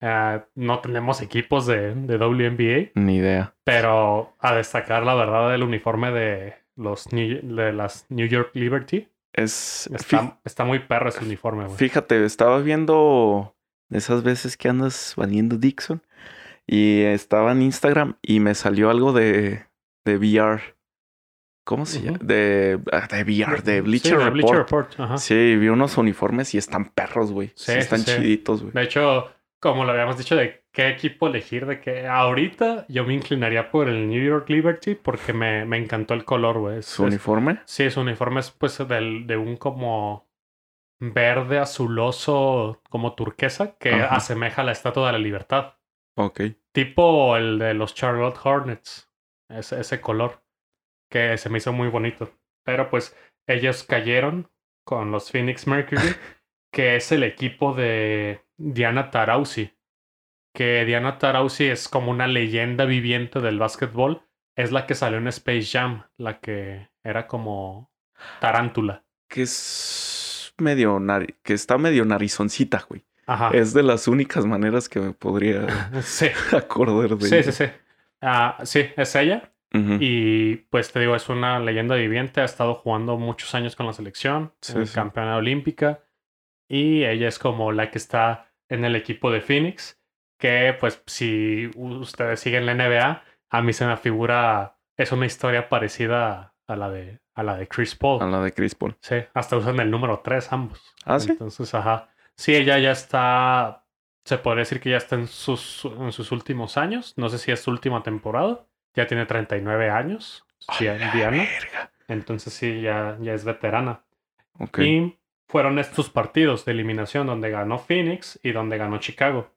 Ah, 0.00 0.44
no 0.54 0.80
tenemos 0.80 1.20
equipos 1.22 1.66
de, 1.66 1.94
de 1.94 2.16
WNBA. 2.18 2.90
Ni 2.94 3.16
idea. 3.16 3.54
Pero 3.64 4.34
a 4.38 4.54
destacar 4.54 5.02
la 5.04 5.14
verdad 5.14 5.50
del 5.50 5.62
uniforme 5.64 6.12
de 6.12 6.54
los 6.76 7.12
New- 7.12 7.40
de 7.56 7.72
las 7.72 8.06
New 8.08 8.26
York 8.28 8.50
Liberty. 8.54 9.08
Es. 9.32 9.88
Está, 9.92 10.38
está 10.44 10.64
muy 10.64 10.78
perro 10.80 11.08
ese 11.08 11.24
uniforme, 11.24 11.64
güey. 11.64 11.76
Fíjate, 11.76 12.24
estaba 12.24 12.60
viendo 12.60 13.56
de 13.88 13.98
esas 13.98 14.22
veces 14.22 14.56
que 14.56 14.68
andas 14.68 15.14
valiendo 15.16 15.56
Dixon 15.56 16.02
y 16.66 17.02
estaba 17.02 17.52
en 17.52 17.62
Instagram 17.62 18.16
y 18.22 18.40
me 18.40 18.54
salió 18.54 18.90
algo 18.90 19.12
de, 19.12 19.64
de 20.04 20.16
VR. 20.16 20.60
¿Cómo 21.64 21.84
se 21.84 22.00
llama? 22.00 22.18
De, 22.22 22.80
ah, 22.92 23.06
de 23.10 23.22
VR, 23.24 23.60
de 23.62 23.74
Sí, 23.76 23.80
Bleacher 23.82 24.12
de 24.18 24.24
Report. 24.24 24.32
Bleacher 24.32 24.56
Report, 24.58 25.00
ajá. 25.00 25.18
Sí, 25.18 25.56
vi 25.56 25.68
unos 25.68 25.98
uniformes 25.98 26.54
y 26.54 26.58
están 26.58 26.86
perros, 26.86 27.30
güey. 27.30 27.48
Sí, 27.48 27.54
Sí, 27.56 27.72
sí, 27.72 27.78
están 27.78 27.98
sí. 28.00 28.06
chiditos, 28.16 28.62
güey. 28.62 28.72
De 28.72 28.82
hecho, 28.84 29.30
como 29.60 29.84
lo 29.84 29.92
habíamos 29.92 30.16
dicho 30.18 30.36
de 30.36 30.64
qué 30.72 30.88
equipo 30.88 31.26
elegir, 31.28 31.66
de 31.66 31.80
que 31.80 32.06
ahorita 32.06 32.86
yo 32.88 33.04
me 33.04 33.14
inclinaría 33.14 33.70
por 33.70 33.88
el 33.88 34.08
New 34.08 34.22
York 34.24 34.48
Liberty 34.50 34.94
porque 34.94 35.32
me, 35.32 35.64
me 35.64 35.76
encantó 35.78 36.14
el 36.14 36.24
color, 36.24 36.58
güey. 36.58 36.82
Su 36.82 37.04
es- 37.06 37.12
uniforme. 37.14 37.60
Sí, 37.64 37.90
su 37.90 38.00
uniforme 38.00 38.40
es 38.40 38.50
pues 38.50 38.78
del, 38.86 39.26
de 39.26 39.36
un 39.36 39.56
como 39.56 40.28
verde 41.00 41.58
azuloso 41.58 42.80
como 42.90 43.14
turquesa 43.14 43.76
que 43.78 43.92
Ajá. 43.94 44.16
asemeja 44.16 44.62
a 44.62 44.64
la 44.64 44.72
Estatua 44.72 45.06
de 45.06 45.12
la 45.12 45.18
Libertad. 45.18 45.74
Ok. 46.16 46.40
Tipo 46.72 47.36
el 47.36 47.58
de 47.58 47.74
los 47.74 47.94
Charlotte 47.94 48.38
Hornets. 48.42 49.10
Ese, 49.48 49.80
ese 49.80 50.00
color. 50.00 50.42
Que 51.10 51.38
se 51.38 51.48
me 51.48 51.58
hizo 51.58 51.72
muy 51.72 51.88
bonito. 51.88 52.30
Pero 52.64 52.90
pues 52.90 53.16
ellos 53.46 53.82
cayeron 53.84 54.50
con 54.84 55.10
los 55.10 55.30
Phoenix 55.30 55.66
Mercury, 55.66 56.00
que 56.72 56.96
es 56.96 57.12
el 57.12 57.22
equipo 57.22 57.72
de 57.74 58.42
Diana 58.58 59.10
Taurasi. 59.10 59.72
Que 60.54 60.84
Diana 60.84 61.18
Taurasi 61.18 61.64
es 61.66 61.88
como 61.88 62.10
una 62.10 62.26
leyenda 62.26 62.84
viviente 62.84 63.40
del 63.40 63.58
básquetbol. 63.58 64.22
Es 64.56 64.72
la 64.72 64.86
que 64.86 64.94
salió 64.94 65.18
en 65.18 65.28
Space 65.28 65.64
Jam, 65.70 66.04
la 66.16 66.40
que 66.40 66.88
era 67.04 67.26
como 67.26 67.90
tarántula. 68.40 69.04
Que 69.28 69.42
es 69.42 70.52
medio 70.58 70.98
nari- 70.98 71.36
que 71.42 71.54
está 71.54 71.78
medio 71.78 72.04
narizoncita, 72.04 72.84
güey. 72.88 73.04
Ajá. 73.26 73.50
Es 73.52 73.72
de 73.74 73.82
las 73.82 74.08
únicas 74.08 74.46
maneras 74.46 74.88
que 74.88 75.00
me 75.00 75.12
podría 75.12 75.66
Sí, 76.02 76.26
acordar 76.52 77.16
de 77.16 77.26
sí, 77.28 77.34
ella. 77.36 77.42
sí, 77.44 77.52
sí. 77.52 77.70
Ah, 78.20 78.58
sí, 78.64 78.86
es 78.96 79.14
ella. 79.14 79.52
Y 79.70 80.56
pues 80.70 80.90
te 80.92 80.98
digo, 80.98 81.14
es 81.14 81.28
una 81.28 81.60
leyenda 81.60 81.94
viviente, 81.94 82.40
ha 82.40 82.44
estado 82.44 82.74
jugando 82.74 83.18
muchos 83.18 83.54
años 83.54 83.76
con 83.76 83.86
la 83.86 83.92
selección, 83.92 84.52
Sí, 84.62 84.72
eh, 84.76 84.86
sí. 84.86 84.94
campeona 84.94 85.36
olímpica, 85.36 86.00
y 86.68 87.04
ella 87.04 87.28
es 87.28 87.38
como 87.38 87.70
la 87.70 87.90
que 87.90 87.98
está 87.98 88.47
en 88.68 88.84
el 88.84 88.96
equipo 88.96 89.30
de 89.30 89.40
Phoenix, 89.40 89.98
que 90.38 90.76
pues 90.78 91.02
si 91.06 91.70
ustedes 91.76 92.40
siguen 92.40 92.66
la 92.66 92.74
NBA, 92.74 93.22
a 93.50 93.62
mí 93.62 93.72
se 93.72 93.86
me 93.86 93.96
figura, 93.96 94.76
es 94.96 95.12
una 95.12 95.26
historia 95.26 95.68
parecida 95.68 96.54
a 96.66 96.76
la 96.76 96.90
de, 96.90 97.20
a 97.34 97.42
la 97.42 97.56
de 97.56 97.66
Chris 97.66 97.94
Paul. 97.94 98.22
A 98.22 98.26
la 98.26 98.42
de 98.42 98.52
Chris 98.52 98.74
Paul. 98.74 98.96
Sí, 99.00 99.16
hasta 99.34 99.56
usan 99.56 99.80
el 99.80 99.90
número 99.90 100.20
3 100.20 100.52
ambos. 100.52 100.80
¿Ah, 101.04 101.18
sí? 101.18 101.30
Entonces, 101.30 101.74
ajá. 101.74 102.08
Sí, 102.36 102.54
ella 102.54 102.78
ya 102.78 102.92
está, 102.92 103.84
se 104.24 104.38
podría 104.38 104.60
decir 104.60 104.80
que 104.80 104.90
ya 104.90 104.98
está 104.98 105.16
en 105.16 105.26
sus, 105.26 105.84
en 105.84 106.12
sus 106.12 106.30
últimos 106.30 106.76
años. 106.76 107.14
No 107.16 107.28
sé 107.28 107.38
si 107.38 107.50
es 107.50 107.60
su 107.60 107.70
última 107.70 108.02
temporada. 108.02 108.66
Ya 108.94 109.06
tiene 109.06 109.26
39 109.26 109.90
años. 109.90 110.44
La 110.80 111.12
Diana. 111.12 111.36
verga. 111.38 111.90
Entonces 112.08 112.52
sí, 112.52 112.80
ya, 112.80 113.16
ya 113.20 113.34
es 113.34 113.44
veterana. 113.44 114.02
Ok. 114.58 114.78
Y 114.78 115.18
fueron 115.48 115.78
estos 115.78 116.10
partidos 116.10 116.64
de 116.64 116.72
eliminación 116.72 117.26
donde 117.26 117.50
ganó 117.50 117.78
Phoenix 117.78 118.38
y 118.42 118.52
donde 118.52 118.78
ganó 118.78 118.98
Chicago. 118.98 119.50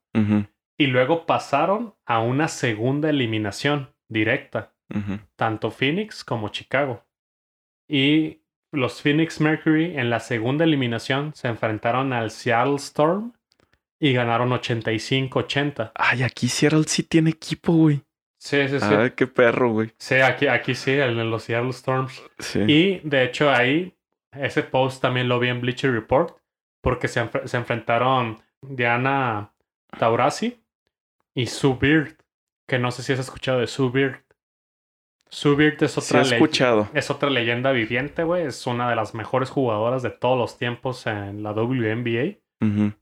Y 0.77 0.87
luego 0.87 1.25
pasaron 1.25 1.93
a 2.05 2.19
una 2.19 2.47
segunda 2.47 3.09
eliminación 3.09 3.93
directa, 4.09 4.73
tanto 5.35 5.71
Phoenix 5.71 6.23
como 6.23 6.49
Chicago. 6.49 7.05
Y 7.87 8.41
los 8.71 9.01
Phoenix 9.01 9.41
Mercury 9.41 9.97
en 9.97 10.09
la 10.09 10.19
segunda 10.19 10.63
eliminación 10.63 11.33
se 11.35 11.49
enfrentaron 11.49 12.13
al 12.13 12.31
Seattle 12.31 12.75
Storm 12.75 13.33
y 13.99 14.13
ganaron 14.13 14.49
85-80. 14.49 15.91
Ay, 15.93 16.23
aquí 16.23 16.47
Seattle 16.47 16.85
sí 16.87 17.03
tiene 17.03 17.31
equipo, 17.31 17.73
güey. 17.73 18.01
Sí, 18.39 18.67
sí, 18.67 18.79
sí. 18.79 18.85
Ay, 18.89 19.11
qué 19.11 19.27
perro, 19.27 19.71
güey. 19.71 19.91
Sí, 19.99 20.15
aquí, 20.15 20.47
aquí 20.47 20.73
sí, 20.73 20.91
el 20.91 21.15
de 21.15 21.25
los 21.25 21.43
Seattle 21.43 21.69
Storms. 21.69 22.23
Sí. 22.39 22.61
Y 22.67 23.01
de 23.03 23.25
hecho 23.25 23.51
ahí, 23.51 23.93
ese 24.31 24.63
post 24.63 25.01
también 25.01 25.27
lo 25.29 25.39
vi 25.39 25.49
en 25.49 25.61
Bleacher 25.61 25.91
Report, 25.91 26.37
porque 26.81 27.07
se, 27.07 27.29
se 27.45 27.57
enfrentaron 27.57 28.41
Diana 28.61 29.53
Taurasi 29.97 30.63
y 31.33 31.47
Sue 31.47 31.77
que 32.67 32.79
no 32.79 32.91
sé 32.91 33.03
si 33.03 33.13
has 33.13 33.19
escuchado 33.19 33.59
de 33.59 33.67
Sue 33.67 33.89
Bird 35.55 35.81
es 35.81 35.97
otra, 35.97 36.21
escuchado. 36.21 36.89
es 36.93 37.09
otra 37.09 37.29
leyenda 37.29 37.71
viviente, 37.71 38.23
güey. 38.23 38.45
Es 38.45 38.67
una 38.67 38.89
de 38.89 38.97
las 38.97 39.13
mejores 39.13 39.49
jugadoras 39.49 40.03
de 40.03 40.09
todos 40.09 40.37
los 40.37 40.57
tiempos 40.57 41.07
en 41.07 41.41
la 41.41 41.53
WNBA. 41.53 42.37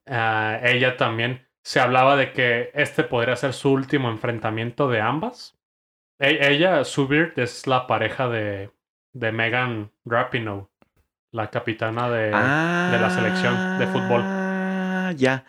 Ah, 0.07 0.59
ella 0.63 0.95
también 0.95 1.47
se 1.63 1.79
hablaba 1.79 2.15
de 2.15 2.31
que 2.31 2.71
este 2.75 3.03
podría 3.03 3.35
ser 3.35 3.53
su 3.53 3.71
último 3.71 4.09
enfrentamiento 4.09 4.87
de 4.89 5.01
ambas. 5.01 5.59
E- 6.19 6.47
ella, 6.51 6.83
Sue 6.83 7.33
es 7.35 7.65
la 7.65 7.87
pareja 7.87 8.29
de, 8.29 8.71
de 9.13 9.31
Megan 9.31 9.91
Rapinoe, 10.05 10.68
la 11.31 11.49
capitana 11.49 12.09
de, 12.09 12.25
de 12.25 12.31
la 12.31 13.09
selección 13.09 13.79
de 13.79 13.87
fútbol. 13.87 14.21
Ah, 14.25 15.13
ya. 15.15 15.45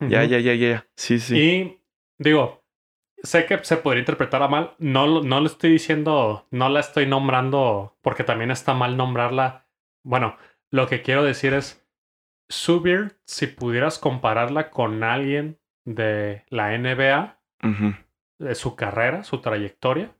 Ya, 0.00 0.24
ya, 0.24 0.38
ya, 0.38 0.54
ya. 0.54 0.86
Sí, 0.96 1.18
sí. 1.18 1.38
Y 1.38 1.82
digo, 2.18 2.64
sé 3.22 3.46
que 3.46 3.62
se 3.64 3.78
podría 3.78 4.00
interpretar 4.00 4.42
a 4.42 4.48
mal. 4.48 4.74
No, 4.78 5.22
no 5.22 5.40
le 5.40 5.46
estoy 5.46 5.70
diciendo, 5.72 6.46
no 6.50 6.68
la 6.68 6.80
estoy 6.80 7.06
nombrando 7.06 7.96
porque 8.02 8.24
también 8.24 8.50
está 8.50 8.74
mal 8.74 8.96
nombrarla. 8.96 9.66
Bueno, 10.04 10.36
lo 10.70 10.86
que 10.86 11.02
quiero 11.02 11.24
decir 11.24 11.54
es, 11.54 11.86
Subir, 12.48 13.18
si 13.24 13.48
pudieras 13.48 13.98
compararla 13.98 14.70
con 14.70 15.02
alguien 15.02 15.58
de 15.84 16.44
la 16.48 16.78
NBA, 16.78 17.40
de 18.38 18.54
su 18.54 18.76
carrera, 18.76 19.24
su 19.24 19.40
trayectoria, 19.40 20.14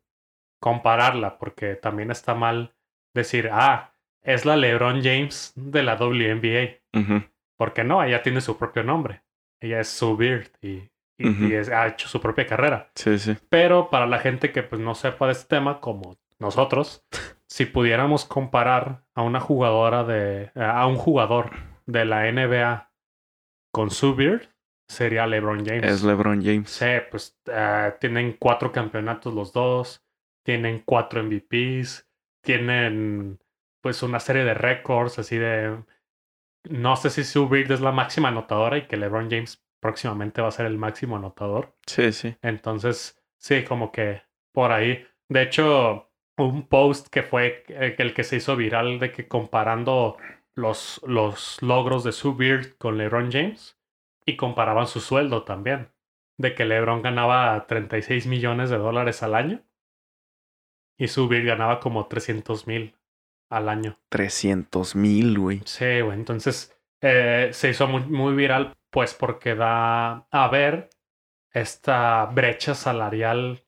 compararla, 0.61 1.39
porque 1.39 1.77
también 1.77 2.11
está 2.11 2.35
mal 2.35 2.75
decir, 3.15 3.51
ah, 3.53 3.95
es 4.27 4.45
la 4.45 4.57
LeBron 4.57 5.03
James 5.03 5.53
de 5.57 5.83
la 5.83 5.95
WNBA. 5.97 7.23
Porque 7.59 7.85
no, 7.85 8.03
ella 8.03 8.23
tiene 8.23 8.41
su 8.41 8.59
propio 8.59 8.83
nombre. 8.83 9.23
Ella 9.63 9.81
es 9.81 9.89
Sue 9.89 10.17
Bird 10.17 10.49
y, 10.61 10.91
y, 11.19 11.29
Ujú. 11.31 11.45
y 11.45 11.55
es- 11.55 11.71
ha 11.71 11.87
hecho 11.87 12.09
su 12.09 12.21
propia 12.21 12.47
carrera. 12.47 12.91
Sí, 12.95 13.19
sí. 13.19 13.35
Pero 13.49 13.89
para 13.89 14.07
la 14.07 14.19
gente 14.19 14.53
que 14.53 14.63
pues 14.63 14.81
no 14.81 14.95
sepa 14.95 15.27
de 15.27 15.33
este 15.33 15.57
tema, 15.57 15.81
como 15.81 16.19
nosotros, 16.39 17.07
si 17.49 17.65
pudiéramos 17.65 18.25
comparar 18.27 19.05
a 19.15 19.23
una 19.23 19.41
jugadora 19.41 20.05
de. 20.05 20.51
a 20.55 20.87
un 20.87 20.97
jugador 20.97 21.53
de 21.87 22.05
la 22.05 22.27
NBA 22.31 22.91
con 23.73 23.91
Sue 23.91 24.13
Bird, 24.15 24.49
sería 24.89 25.27
LeBron 25.27 25.65
James. 25.65 25.85
Es 25.91 26.03
LeBron 26.03 26.43
James. 26.45 26.71
Sí, 26.71 26.87
pues 27.11 27.39
eh, 27.47 27.95
tienen 28.01 28.37
cuatro 28.39 28.71
campeonatos 28.73 29.33
los 29.33 29.53
dos, 29.53 30.05
tienen 30.45 30.83
cuatro 30.85 31.23
MVPs, 31.23 32.07
tienen 32.45 33.39
pues 33.87 34.03
una 34.03 34.19
serie 34.19 34.43
de 34.43 34.53
récords 34.53 35.21
así 35.21 35.37
de... 35.37 35.81
No 36.69 36.97
sé 36.97 37.09
si 37.09 37.23
Sue 37.23 37.47
Bird 37.47 37.71
es 37.71 37.81
la 37.81 37.93
máxima 37.93 38.31
anotadora 38.31 38.79
y 38.79 38.89
que 38.89 38.97
LeBron 38.97 39.31
James 39.31 39.65
próximamente 39.79 40.43
va 40.43 40.49
a 40.49 40.51
ser 40.51 40.67
el 40.67 40.77
máximo 40.77 41.15
anotador. 41.15 41.77
Sí, 41.87 42.11
sí. 42.11 42.37
Entonces, 42.43 43.23
sí, 43.39 43.63
como 43.63 43.93
que 43.93 44.23
por 44.53 44.73
ahí. 44.73 45.07
De 45.29 45.43
hecho, 45.43 46.11
un 46.37 46.67
post 46.67 47.07
que 47.13 47.23
fue 47.23 47.63
eh, 47.69 47.95
el 47.97 48.13
que 48.13 48.25
se 48.25 48.39
hizo 48.39 48.57
viral 48.57 48.99
de 48.99 49.13
que 49.13 49.29
comparando 49.29 50.17
los, 50.57 51.01
los 51.07 51.63
logros 51.63 52.03
de 52.03 52.11
Sue 52.11 52.35
Bird 52.35 52.77
con 52.79 52.99
LeBron 52.99 53.31
James 53.31 53.79
y 54.25 54.35
comparaban 54.35 54.89
su 54.89 54.99
sueldo 54.99 55.45
también. 55.45 55.93
De 56.39 56.57
que 56.57 56.65
LeBron 56.65 57.03
ganaba 57.03 57.65
36 57.69 58.27
millones 58.27 58.69
de 58.69 58.79
dólares 58.79 59.23
al 59.23 59.37
año 59.37 59.63
y 60.99 61.07
Sue 61.07 61.29
Bird 61.29 61.47
ganaba 61.47 61.79
como 61.79 62.09
300 62.09 62.67
mil 62.67 62.97
al 63.51 63.69
año. 63.69 63.99
300 64.09 64.97
mil, 64.97 65.39
güey. 65.39 65.63
Sí, 65.65 66.01
güey. 66.01 66.19
Entonces 66.19 66.77
eh, 67.01 67.51
se 67.53 67.71
hizo 67.71 67.87
muy, 67.87 68.03
muy 68.03 68.35
viral, 68.35 68.77
pues 68.91 69.15
porque 69.15 69.55
da 69.55 70.27
a 70.31 70.49
ver 70.49 70.91
esta 71.53 72.27
brecha 72.27 72.75
salarial 72.75 73.65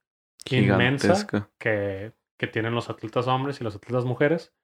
inmensa 0.50 1.14
Gigantesca. 1.14 1.50
que, 1.58 2.12
que 2.38 2.46
tienen 2.46 2.74
los 2.74 2.90
atletas 2.90 3.26
hombres 3.26 3.60
y 3.60 3.64
los 3.64 3.76
atletas 3.76 4.04
mujeres. 4.04 4.54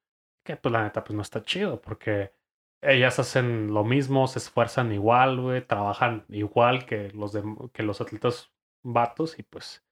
Que 0.44 0.56
pues 0.56 0.72
la 0.72 0.82
neta, 0.82 1.04
pues 1.04 1.16
no 1.16 1.22
está 1.22 1.42
chido, 1.42 1.80
porque 1.80 2.32
ellas 2.82 3.18
hacen 3.18 3.72
lo 3.72 3.82
mismo, 3.82 4.26
se 4.28 4.38
esfuerzan 4.38 4.92
igual, 4.92 5.40
güey, 5.40 5.66
trabajan 5.66 6.26
igual 6.28 6.84
que 6.84 7.10
los, 7.12 7.32
de, 7.32 7.42
que 7.72 7.82
los 7.82 8.00
atletas 8.00 8.52
vatos 8.82 9.38
y 9.38 9.42
pues 9.42 9.84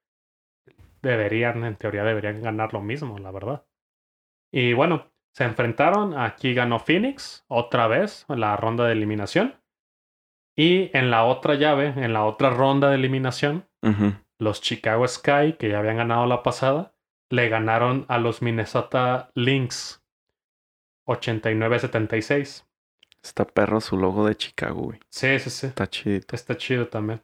deberían, 1.01 1.65
en 1.65 1.77
teoría, 1.77 2.05
deberían 2.05 2.43
ganar 2.43 2.75
lo 2.75 2.83
mismo, 2.83 3.19
la 3.19 3.31
verdad. 3.31 3.67
Y 4.53 4.75
bueno, 4.75 5.11
se 5.35 5.45
enfrentaron. 5.45 6.19
Aquí 6.19 6.55
ganó 6.55 6.79
Phoenix 6.79 7.45
otra 7.49 7.87
vez 7.87 8.27
en 8.29 8.41
la 8.41 8.57
ronda 8.57 8.87
de 8.87 8.93
eliminación. 8.93 9.61
Y 10.57 10.97
en 10.97 11.11
la 11.11 11.25
otra 11.25 11.55
llave, 11.55 11.89
en 11.97 12.13
la 12.13 12.25
otra 12.25 12.51
ronda 12.51 12.91
de 12.91 12.97
eliminación, 12.97 13.67
los 14.39 14.61
Chicago 14.61 15.09
Sky, 15.09 15.55
que 15.59 15.71
ya 15.71 15.79
habían 15.79 15.97
ganado 15.97 16.27
la 16.27 16.43
pasada, 16.43 16.95
le 17.31 17.49
ganaron 17.49 18.05
a 18.09 18.19
los 18.19 18.43
Minnesota 18.43 19.31
Lynx 19.35 20.05
89-76. 21.09 22.67
Está 23.23 23.47
perro 23.47 23.81
su 23.81 23.97
logo 23.97 24.27
de 24.27 24.37
Chicago, 24.37 24.83
güey. 24.83 25.01
Sí, 25.09 25.39
sí, 25.39 25.49
sí. 25.49 25.67
Está 25.69 25.89
chidito. 25.89 26.35
Está 26.35 26.57
chido 26.57 26.89
también. 26.89 27.23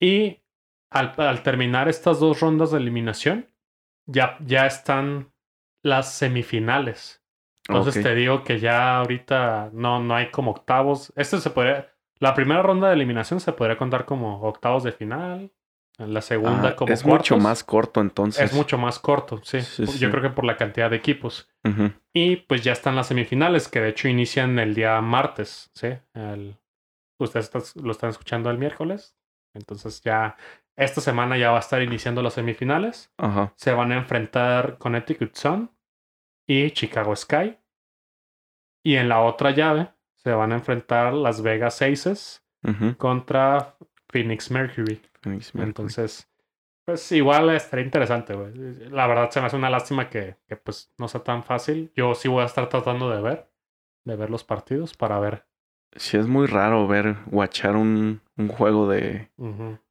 Y 0.00 0.42
al, 0.90 1.14
al 1.18 1.42
terminar 1.42 1.88
estas 1.88 2.18
dos 2.18 2.40
rondas 2.40 2.72
de 2.72 2.78
eliminación, 2.78 3.48
ya, 4.06 4.36
ya 4.40 4.66
están 4.66 5.32
las 5.84 6.12
semifinales. 6.14 7.22
Entonces 7.68 8.02
te 8.02 8.14
digo 8.14 8.44
que 8.44 8.58
ya 8.60 8.98
ahorita 8.98 9.70
no, 9.72 10.00
no 10.00 10.14
hay 10.14 10.30
como 10.30 10.52
octavos. 10.52 11.12
Este 11.16 11.38
se 11.40 11.50
podría. 11.50 11.88
La 12.18 12.32
primera 12.34 12.62
ronda 12.62 12.88
de 12.88 12.94
eliminación 12.94 13.40
se 13.40 13.52
podría 13.52 13.76
contar 13.76 14.04
como 14.06 14.40
octavos 14.42 14.82
de 14.84 14.92
final. 14.92 15.52
La 15.98 16.20
segunda 16.20 16.68
Ah, 16.70 16.76
como 16.76 16.92
es 16.92 17.04
mucho 17.06 17.38
más 17.38 17.64
corto 17.64 18.00
entonces. 18.02 18.42
Es 18.44 18.52
mucho 18.52 18.76
más 18.78 18.98
corto, 18.98 19.40
sí. 19.42 19.62
Sí, 19.62 19.84
Yo 19.86 19.92
sí. 19.92 20.06
creo 20.10 20.22
que 20.22 20.28
por 20.30 20.44
la 20.44 20.56
cantidad 20.56 20.90
de 20.90 20.96
equipos. 20.96 21.48
Y 22.12 22.36
pues 22.36 22.62
ya 22.62 22.72
están 22.72 22.96
las 22.96 23.08
semifinales, 23.08 23.68
que 23.68 23.80
de 23.80 23.88
hecho 23.88 24.06
inician 24.08 24.58
el 24.58 24.74
día 24.74 25.00
martes, 25.00 25.70
¿sí? 25.74 25.88
El- 26.14 26.56
Ustedes 27.18 27.74
lo 27.76 27.92
están 27.92 28.10
escuchando 28.10 28.50
el 28.50 28.58
miércoles. 28.58 29.16
Entonces 29.54 30.02
ya 30.02 30.36
esta 30.76 31.00
semana 31.00 31.38
ya 31.38 31.50
va 31.50 31.56
a 31.56 31.60
estar 31.60 31.80
iniciando 31.82 32.20
las 32.22 32.34
semifinales. 32.34 33.10
Ajá. 33.16 33.54
Se 33.56 33.72
van 33.72 33.90
a 33.92 33.96
enfrentar 33.96 34.76
Connecticut 34.78 35.34
Sun 35.34 35.70
y 36.46 36.70
Chicago 36.70 37.14
Sky. 37.16 37.56
Y 38.84 38.96
en 38.96 39.08
la 39.08 39.20
otra 39.22 39.50
llave 39.50 39.90
se 40.14 40.30
van 40.32 40.52
a 40.52 40.56
enfrentar 40.56 41.12
Las 41.12 41.42
Vegas 41.42 41.82
Aces 41.82 42.44
Ujú. 42.62 42.96
contra 42.96 43.76
Phoenix 44.08 44.50
Mercury. 44.50 45.00
Phoenix 45.22 45.54
Mercury. 45.54 45.68
Entonces, 45.70 46.28
pues 46.84 47.10
igual 47.12 47.50
estaría 47.50 47.84
interesante, 47.84 48.34
güey. 48.34 48.54
La 48.90 49.06
verdad 49.06 49.30
se 49.30 49.40
me 49.40 49.46
hace 49.46 49.56
una 49.56 49.70
lástima 49.70 50.08
que, 50.08 50.36
que, 50.46 50.56
pues 50.56 50.92
no 50.98 51.08
sea 51.08 51.22
tan 51.22 51.42
fácil. 51.42 51.92
Yo 51.96 52.14
sí 52.14 52.28
voy 52.28 52.42
a 52.42 52.46
estar 52.46 52.68
tratando 52.68 53.10
de 53.10 53.20
ver, 53.20 53.50
de 54.04 54.16
ver 54.16 54.30
los 54.30 54.44
partidos 54.44 54.94
para 54.96 55.18
ver. 55.18 55.44
Sí, 55.96 56.16
es 56.16 56.26
muy 56.26 56.46
raro 56.46 56.86
ver, 56.86 57.16
watchar 57.26 57.74
un, 57.74 58.20
un 58.36 58.48
juego 58.48 58.88
de. 58.88 59.30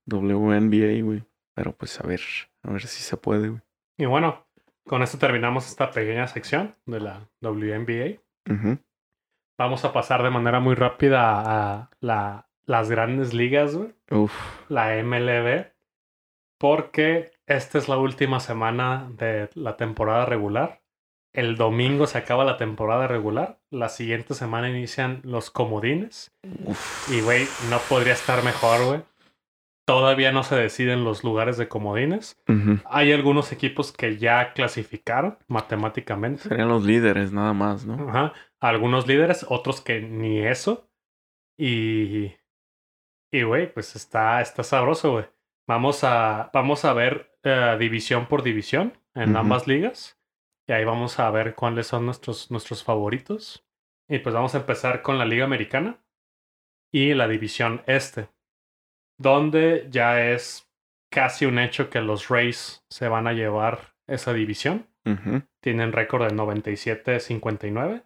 WNBA, 0.05 1.03
güey. 1.03 1.23
Pero 1.53 1.75
pues 1.75 1.99
a 1.99 2.07
ver, 2.07 2.21
a 2.63 2.71
ver 2.71 2.81
si 2.81 3.01
se 3.01 3.17
puede, 3.17 3.49
güey. 3.49 3.61
Y 3.97 4.05
bueno, 4.05 4.44
con 4.87 5.01
esto 5.01 5.17
terminamos 5.17 5.67
esta 5.67 5.91
pequeña 5.91 6.27
sección 6.27 6.75
de 6.85 6.99
la 6.99 7.29
WNBA. 7.41 8.21
Vamos 9.57 9.85
a 9.85 9.93
pasar 9.93 10.21
de 10.21 10.29
manera 10.29 10.59
muy 10.59 10.75
rápida 10.75 11.41
a 11.41 11.89
la, 12.01 12.49
las 12.65 12.89
grandes 12.89 13.33
ligas, 13.33 13.75
güey. 13.75 13.93
Uf. 14.11 14.33
la 14.69 15.01
MLB, 15.03 15.67
porque 16.59 17.31
esta 17.47 17.77
es 17.77 17.87
la 17.87 17.97
última 17.97 18.39
semana 18.39 19.09
de 19.17 19.49
la 19.55 19.77
temporada 19.77 20.25
regular. 20.25 20.81
El 21.33 21.57
domingo 21.57 22.07
se 22.07 22.17
acaba 22.17 22.45
la 22.45 22.57
temporada 22.57 23.07
regular. 23.07 23.59
La 23.69 23.89
siguiente 23.89 24.33
semana 24.33 24.69
inician 24.69 25.19
los 25.23 25.51
comodines. 25.51 26.31
Uf. 26.65 27.11
Y, 27.11 27.21
güey, 27.21 27.45
no 27.69 27.79
podría 27.89 28.13
estar 28.13 28.43
mejor, 28.43 28.85
güey. 28.85 29.01
Todavía 29.85 30.31
no 30.31 30.43
se 30.43 30.55
deciden 30.55 31.03
los 31.03 31.23
lugares 31.23 31.57
de 31.57 31.67
comodines. 31.67 32.41
Hay 32.85 33.13
algunos 33.13 33.51
equipos 33.51 33.91
que 33.91 34.17
ya 34.17 34.53
clasificaron 34.53 35.37
matemáticamente. 35.47 36.49
Serían 36.49 36.69
los 36.69 36.83
líderes 36.83 37.31
nada 37.31 37.53
más, 37.53 37.85
¿no? 37.85 38.09
Ajá. 38.09 38.33
Algunos 38.59 39.07
líderes, 39.07 39.45
otros 39.47 39.81
que 39.81 40.01
ni 40.01 40.39
eso. 40.39 40.89
Y. 41.57 42.33
Y, 43.31 43.43
güey, 43.43 43.71
pues 43.71 43.95
está, 43.95 44.41
está 44.41 44.63
sabroso, 44.63 45.11
güey. 45.11 45.25
Vamos 45.67 46.03
a, 46.03 46.49
vamos 46.51 46.83
a 46.85 46.93
ver 46.93 47.37
eh, 47.43 47.75
división 47.79 48.25
por 48.27 48.41
división 48.41 48.93
en 49.13 49.35
ambas 49.35 49.67
ligas. 49.67 50.19
Y 50.67 50.73
ahí 50.73 50.83
vamos 50.83 51.19
a 51.19 51.29
ver 51.29 51.53
cuáles 51.53 51.87
son 51.87 52.05
nuestros, 52.05 52.49
nuestros 52.49 52.83
favoritos. 52.83 53.67
Y 54.09 54.19
pues 54.19 54.33
vamos 54.33 54.55
a 54.55 54.59
empezar 54.59 55.01
con 55.01 55.17
la 55.19 55.25
Liga 55.25 55.45
Americana 55.45 55.99
y 56.91 57.13
la 57.13 57.27
División 57.27 57.81
Este, 57.87 58.29
donde 59.17 59.87
ya 59.89 60.29
es 60.31 60.69
casi 61.11 61.45
un 61.45 61.59
hecho 61.59 61.89
que 61.89 62.01
los 62.01 62.29
Rays 62.29 62.83
se 62.89 63.07
van 63.07 63.27
a 63.27 63.33
llevar 63.33 63.95
esa 64.07 64.33
división 64.33 64.87
tienen 65.61 65.91
récord 65.93 66.27
de 66.27 66.33
97-59. 66.35 68.03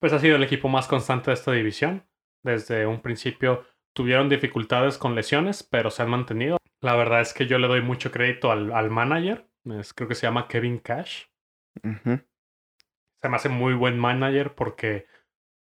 Pues 0.00 0.12
ha 0.12 0.18
sido 0.18 0.36
el 0.36 0.42
equipo 0.42 0.68
más 0.68 0.88
constante 0.88 1.30
de 1.30 1.34
esta 1.34 1.52
división. 1.52 2.06
Desde 2.42 2.86
un 2.86 3.00
principio 3.02 3.64
tuvieron 3.94 4.28
dificultades 4.28 4.98
con 4.98 5.14
lesiones, 5.14 5.62
pero 5.62 5.90
se 5.90 6.02
han 6.02 6.10
mantenido. 6.10 6.56
La 6.80 6.94
verdad 6.96 7.20
es 7.20 7.32
que 7.34 7.46
yo 7.46 7.58
le 7.58 7.68
doy 7.68 7.82
mucho 7.82 8.10
crédito 8.12 8.50
al, 8.50 8.72
al 8.72 8.90
manager. 8.90 9.46
Es- 9.64 9.92
creo 9.92 10.08
que 10.08 10.14
se 10.14 10.26
llama 10.26 10.48
Kevin 10.48 10.78
Cash. 10.78 11.24
Se 13.20 13.28
me 13.28 13.36
hace 13.36 13.48
muy 13.48 13.74
buen 13.74 13.98
manager 13.98 14.54
porque 14.54 15.06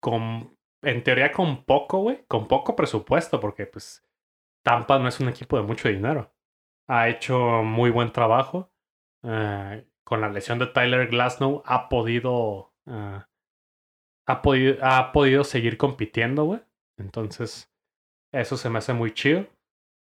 con, 0.01 0.54
en 0.85 1.03
teoría 1.03 1.31
con 1.31 1.65
poco, 1.65 1.99
güey, 1.99 2.23
con 2.27 2.47
poco 2.47 2.75
presupuesto, 2.75 3.39
porque 3.39 3.65
pues 3.65 4.05
Tampa 4.63 4.99
no 4.99 5.07
es 5.07 5.19
un 5.19 5.29
equipo 5.29 5.57
de 5.57 5.63
mucho 5.63 5.89
dinero. 5.89 6.33
Ha 6.87 7.09
hecho 7.09 7.63
muy 7.63 7.89
buen 7.89 8.11
trabajo. 8.11 8.71
Eh, 9.23 9.85
con 10.03 10.21
la 10.21 10.29
lesión 10.29 10.59
de 10.59 10.67
Tyler 10.67 11.07
Glasnow 11.07 11.63
ha 11.65 11.89
podido, 11.89 12.73
eh, 12.85 13.19
ha 14.27 14.41
podido, 14.41 14.77
ha 14.83 15.11
podido 15.11 15.43
seguir 15.43 15.77
compitiendo, 15.77 16.43
güey. 16.45 16.61
Entonces, 16.97 17.71
eso 18.31 18.55
se 18.55 18.69
me 18.69 18.77
hace 18.77 18.93
muy 18.93 19.13
chido. 19.13 19.47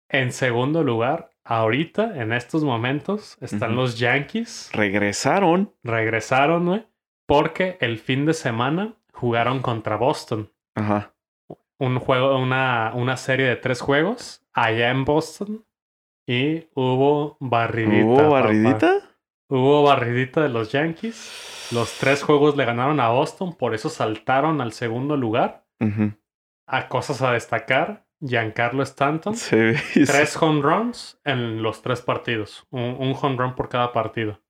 En 0.10 0.32
segundo 0.32 0.84
lugar, 0.84 1.32
ahorita, 1.44 2.22
en 2.22 2.34
estos 2.34 2.64
momentos, 2.64 3.38
están 3.42 3.76
los 3.76 3.98
Yankees 3.98 4.70
Regresaron. 4.74 5.74
regresaron, 5.84 6.66
güey, 6.66 6.88
porque 7.26 7.78
el 7.80 7.98
fin 7.98 8.26
de 8.26 8.34
semana 8.34 8.96
jugaron 9.14 9.62
contra 9.62 9.96
Boston. 9.96 10.52
Ajá. 10.76 11.14
Un 11.80 12.00
juego, 12.00 12.38
una, 12.38 12.92
una 12.96 13.18
serie 13.18 13.48
de 13.48 13.56
tres 13.56 13.82
juegos 13.82 14.44
allá 14.54 14.90
en 14.92 15.06
Boston. 15.06 15.66
Y 16.28 16.68
hubo 16.74 17.38
barridita. 17.40 18.06
¿Hubo 18.06 18.16
papá. 18.18 18.30
barridita? 18.30 18.94
Hubo 19.50 19.84
barridita 19.84 20.42
de 20.42 20.50
los 20.50 20.72
Yankees. 20.72 21.68
Los 21.72 21.98
tres 22.00 22.24
juegos 22.24 22.56
le 22.58 22.66
ganaron 22.66 23.00
a 23.00 23.10
Boston, 23.10 23.56
por 23.56 23.74
eso 23.76 23.90
saltaron 23.90 24.60
al 24.62 24.72
segundo 24.72 25.18
lugar. 25.18 25.66
A 26.68 26.88
cosas 26.88 27.22
a 27.22 27.32
destacar, 27.32 28.06
Giancarlo 28.22 28.82
Stanton, 28.82 29.36
ve- 29.52 29.80
tres 30.08 30.36
home 30.42 30.62
runs 30.64 31.20
en 31.24 31.62
los 31.62 31.82
tres 31.84 32.02
partidos. 32.02 32.66
Un, 32.72 32.96
un 33.00 33.16
home 33.20 33.36
run 33.38 33.54
por 33.56 33.70
cada 33.70 33.94
partido. 33.94 34.42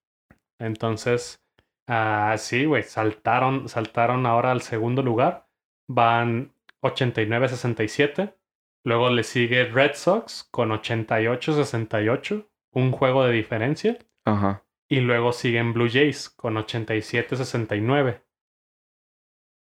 Entonces, 0.59 1.43
ah, 1.87 2.35
sí, 2.37 2.65
güey, 2.65 2.83
saltaron, 2.83 3.67
saltaron 3.67 4.25
ahora 4.25 4.51
al 4.51 4.61
segundo 4.61 5.01
lugar. 5.01 5.44
Van 5.87 6.53
89-67. 6.81 8.35
Luego 8.83 9.09
le 9.09 9.23
sigue 9.23 9.65
Red 9.65 9.93
Sox 9.95 10.47
con 10.51 10.69
88-68. 10.69 12.47
Un 12.71 12.91
juego 12.91 13.23
de 13.25 13.31
diferencia. 13.31 13.97
Ajá. 14.25 14.63
Y 14.87 14.99
luego 14.99 15.33
siguen 15.33 15.73
Blue 15.73 15.89
Jays 15.91 16.29
con 16.29 16.55
87-69. 16.55 18.21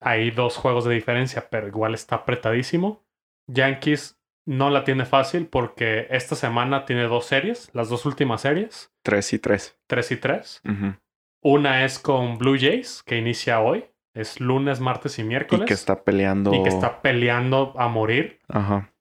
Hay 0.02 0.32
dos 0.32 0.58
juegos 0.58 0.86
de 0.86 0.93
diferencia, 0.93 1.50
pero 1.50 1.67
igual 1.67 1.93
está 1.93 2.17
apretadísimo. 2.17 3.04
Yankees 3.48 4.19
no 4.45 4.69
la 4.69 4.84
tiene 4.84 5.06
fácil 5.06 5.48
porque 5.48 6.08
esta 6.10 6.36
semana 6.36 6.86
tiene 6.86 7.04
dos 7.04 7.26
series, 7.26 7.69
las 7.74 7.89
dos 7.89 8.06
últimas 8.06 8.41
series, 8.41 8.91
Tres 9.04 9.34
y 9.34 9.39
tres. 9.39 9.78
3 9.88 10.12
y 10.12 10.17
3. 10.17 10.62
Ujú. 10.65 10.95
Una 11.41 11.86
es 11.86 12.00
con 12.00 12.38
Blue 12.38 12.58
Jays, 12.60 13.02
que 13.04 13.17
inicia 13.17 13.60
hoy. 13.60 13.88
Es 14.13 14.39
lunes, 14.39 14.80
martes 14.80 15.19
y 15.19 15.24
miércoles. 15.24 15.63
Y 15.63 15.67
que 15.67 15.74
está 15.74 16.04
peleando. 16.04 16.54
y 16.54 16.63
que 16.63 16.69
está 16.69 17.02
peleando 17.02 17.74
a 17.78 17.88
morir. 17.88 18.39
Ajá. 18.48 18.91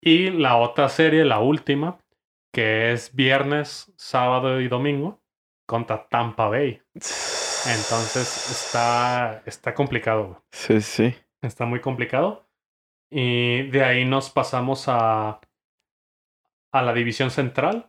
Y 0.00 0.30
la 0.30 0.56
otra 0.56 0.88
serie, 0.88 1.24
la 1.24 1.40
última, 1.40 1.98
que 2.52 2.92
es 2.92 3.14
viernes, 3.14 3.92
sábado 3.96 4.60
y 4.60 4.68
domingo, 4.68 5.20
contra 5.66 6.06
Tampa 6.08 6.48
Bay. 6.48 6.80
Entonces 6.94 8.50
está, 8.50 9.42
está 9.46 9.74
complicado. 9.74 10.42
Sí, 10.52 10.80
sí. 10.80 11.14
Está 11.42 11.64
muy 11.64 11.80
complicado. 11.80 12.46
Y 13.10 13.68
de 13.70 13.84
ahí 13.84 14.04
nos 14.04 14.30
pasamos 14.30 14.88
a, 14.88 15.40
a 16.72 16.82
la 16.82 16.92
división 16.92 17.30
central. 17.30 17.86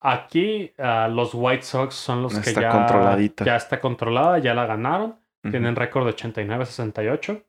Aquí 0.00 0.72
ah, 0.78 1.08
los 1.08 1.34
White 1.34 1.62
Sox 1.62 1.94
son 1.94 2.22
los 2.22 2.38
que 2.38 2.54
ya, 2.54 2.70
controladita. 2.70 3.44
ya 3.44 3.56
está 3.56 3.80
controlada, 3.80 4.38
ya 4.38 4.54
la 4.54 4.66
ganaron. 4.66 5.19
Tienen 5.42 5.76
récord 5.76 6.06
de 6.06 6.14
89-68. 6.14 7.44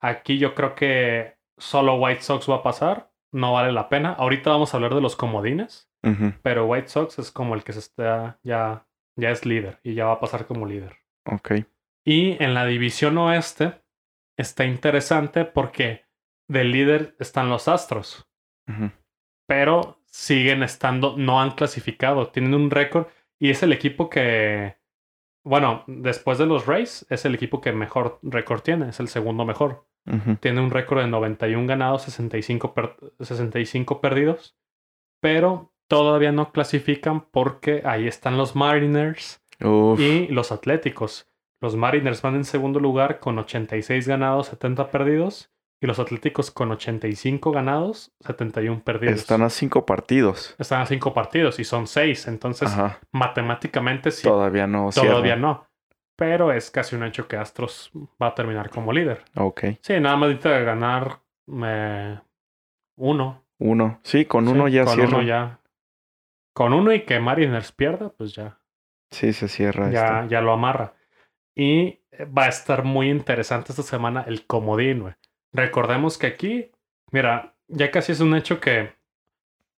Aquí 0.00 0.38
yo 0.38 0.54
creo 0.54 0.74
que 0.74 1.36
solo 1.58 1.96
White 1.96 2.22
Sox 2.22 2.50
va 2.50 2.56
a 2.56 2.62
pasar. 2.62 3.10
No 3.32 3.52
vale 3.52 3.72
la 3.72 3.88
pena. 3.88 4.12
Ahorita 4.14 4.50
vamos 4.50 4.72
a 4.72 4.76
hablar 4.76 4.94
de 4.94 5.00
los 5.00 5.16
comodines. 5.16 5.88
Pero 6.42 6.66
White 6.66 6.88
Sox 6.88 7.18
es 7.18 7.30
como 7.30 7.54
el 7.54 7.62
que 7.62 7.74
se 7.74 7.78
está 7.80 8.38
ya, 8.42 8.86
ya 9.16 9.30
es 9.30 9.44
líder 9.44 9.78
y 9.82 9.94
ya 9.94 10.06
va 10.06 10.12
a 10.12 10.20
pasar 10.20 10.46
como 10.46 10.66
líder. 10.66 10.96
Ok. 11.26 11.52
Y 12.04 12.42
en 12.42 12.54
la 12.54 12.64
división 12.64 13.18
oeste 13.18 13.82
está 14.38 14.64
interesante 14.64 15.44
porque 15.44 16.06
del 16.48 16.72
líder 16.72 17.14
están 17.18 17.50
los 17.50 17.68
Astros, 17.68 18.26
pero 19.46 20.00
siguen 20.06 20.62
estando, 20.62 21.16
no 21.16 21.40
han 21.40 21.52
clasificado, 21.52 22.28
tienen 22.28 22.54
un 22.54 22.70
récord 22.70 23.06
y 23.38 23.50
es 23.50 23.62
el 23.62 23.72
equipo 23.72 24.10
que, 24.10 24.76
bueno, 25.50 25.84
después 25.86 26.38
de 26.38 26.46
los 26.46 26.66
Rays, 26.66 27.04
es 27.10 27.24
el 27.24 27.34
equipo 27.34 27.60
que 27.60 27.72
mejor 27.72 28.18
récord 28.22 28.62
tiene, 28.62 28.88
es 28.88 29.00
el 29.00 29.08
segundo 29.08 29.44
mejor. 29.44 29.84
Tiene 30.40 30.60
un 30.62 30.70
récord 30.70 31.00
de 31.02 31.06
91 31.08 31.66
ganados, 31.66 32.02
65, 32.02 32.72
per- 32.72 32.96
65 33.20 34.00
perdidos, 34.00 34.56
pero 35.20 35.72
todavía 35.88 36.32
no 36.32 36.52
clasifican 36.52 37.26
porque 37.30 37.82
ahí 37.84 38.06
están 38.08 38.36
los 38.38 38.56
Mariners 38.56 39.42
Uf. 39.62 40.00
y 40.00 40.28
los 40.28 40.52
Atléticos. 40.52 41.28
Los 41.60 41.76
Mariners 41.76 42.22
van 42.22 42.36
en 42.36 42.44
segundo 42.44 42.80
lugar 42.80 43.20
con 43.20 43.38
86 43.38 44.08
ganados, 44.08 44.46
70 44.46 44.90
perdidos. 44.90 45.50
Y 45.82 45.86
los 45.86 45.98
Atléticos 45.98 46.50
con 46.50 46.70
85 46.72 47.52
ganados, 47.52 48.12
71 48.20 48.82
perdidos. 48.84 49.16
Están 49.20 49.42
a 49.42 49.48
cinco 49.48 49.86
partidos. 49.86 50.54
Están 50.58 50.82
a 50.82 50.86
cinco 50.86 51.14
partidos 51.14 51.58
y 51.58 51.64
son 51.64 51.86
seis. 51.86 52.28
Entonces, 52.28 52.70
Ajá. 52.70 52.98
matemáticamente 53.12 54.10
sí, 54.10 54.24
Todavía 54.28 54.66
no 54.66 54.90
todavía 54.94 55.22
cierran. 55.22 55.40
no. 55.40 55.66
Pero 56.16 56.52
es 56.52 56.70
casi 56.70 56.96
un 56.96 57.04
hecho 57.04 57.26
que 57.26 57.36
Astros 57.38 57.90
va 58.22 58.26
a 58.26 58.34
terminar 58.34 58.68
como 58.68 58.92
líder. 58.92 59.24
Ok. 59.36 59.64
Sí, 59.80 59.98
nada 60.00 60.16
más 60.16 60.28
necesita 60.28 60.58
ganar 60.58 61.20
eh, 61.64 62.18
uno. 62.98 63.42
Uno. 63.58 64.00
Sí, 64.02 64.26
con 64.26 64.44
Sí, 64.46 64.52
uno 64.52 64.68
ya 64.68 64.84
con 64.84 64.94
cierra. 64.96 65.16
uno 65.16 65.22
ya. 65.26 65.60
Con 66.52 66.74
uno 66.74 66.92
y 66.92 67.04
que 67.06 67.20
Mariners 67.20 67.72
pierda, 67.72 68.10
pues 68.10 68.34
ya. 68.34 68.58
Sí, 69.10 69.32
se 69.32 69.48
cierra 69.48 69.90
ya, 69.90 70.18
esto. 70.20 70.28
ya 70.30 70.40
lo 70.42 70.52
amarra. 70.52 70.92
Y 71.56 72.00
va 72.36 72.44
a 72.44 72.48
estar 72.48 72.84
muy 72.84 73.08
interesante 73.08 73.72
esta 73.72 73.82
semana 73.82 74.22
el 74.28 74.46
comodín, 74.46 75.00
güey. 75.00 75.14
Recordemos 75.52 76.16
que 76.18 76.26
aquí, 76.28 76.70
mira, 77.12 77.54
ya 77.68 77.90
casi 77.90 78.12
es 78.12 78.20
un 78.20 78.34
hecho 78.34 78.60
que 78.60 78.92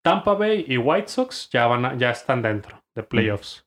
Tampa 0.02 0.34
Bay 0.34 0.64
y 0.68 0.76
White 0.76 1.08
Sox 1.08 1.48
ya, 1.50 1.66
van 1.66 1.84
a- 1.84 1.94
ya 1.96 2.10
están 2.10 2.42
dentro 2.42 2.82
de 2.94 3.02
playoffs. 3.02 3.66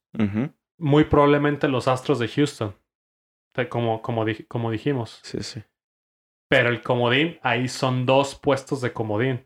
Muy 0.78 1.06
probablemente 1.06 1.68
los 1.68 1.88
Astros 1.88 2.20
de 2.20 2.28
Houston, 2.28 2.76
como, 3.70 4.02
como, 4.02 4.26
como 4.48 4.72
dijimos. 4.72 5.20
Sí, 5.24 5.42
sí. 5.42 5.64
Pero 6.50 6.70
el 6.70 6.82
comodín, 6.82 7.40
ahí 7.42 7.68
son 7.68 8.06
dos 8.06 8.36
puestos 8.36 8.82
de 8.82 8.94
comodín. 8.94 9.46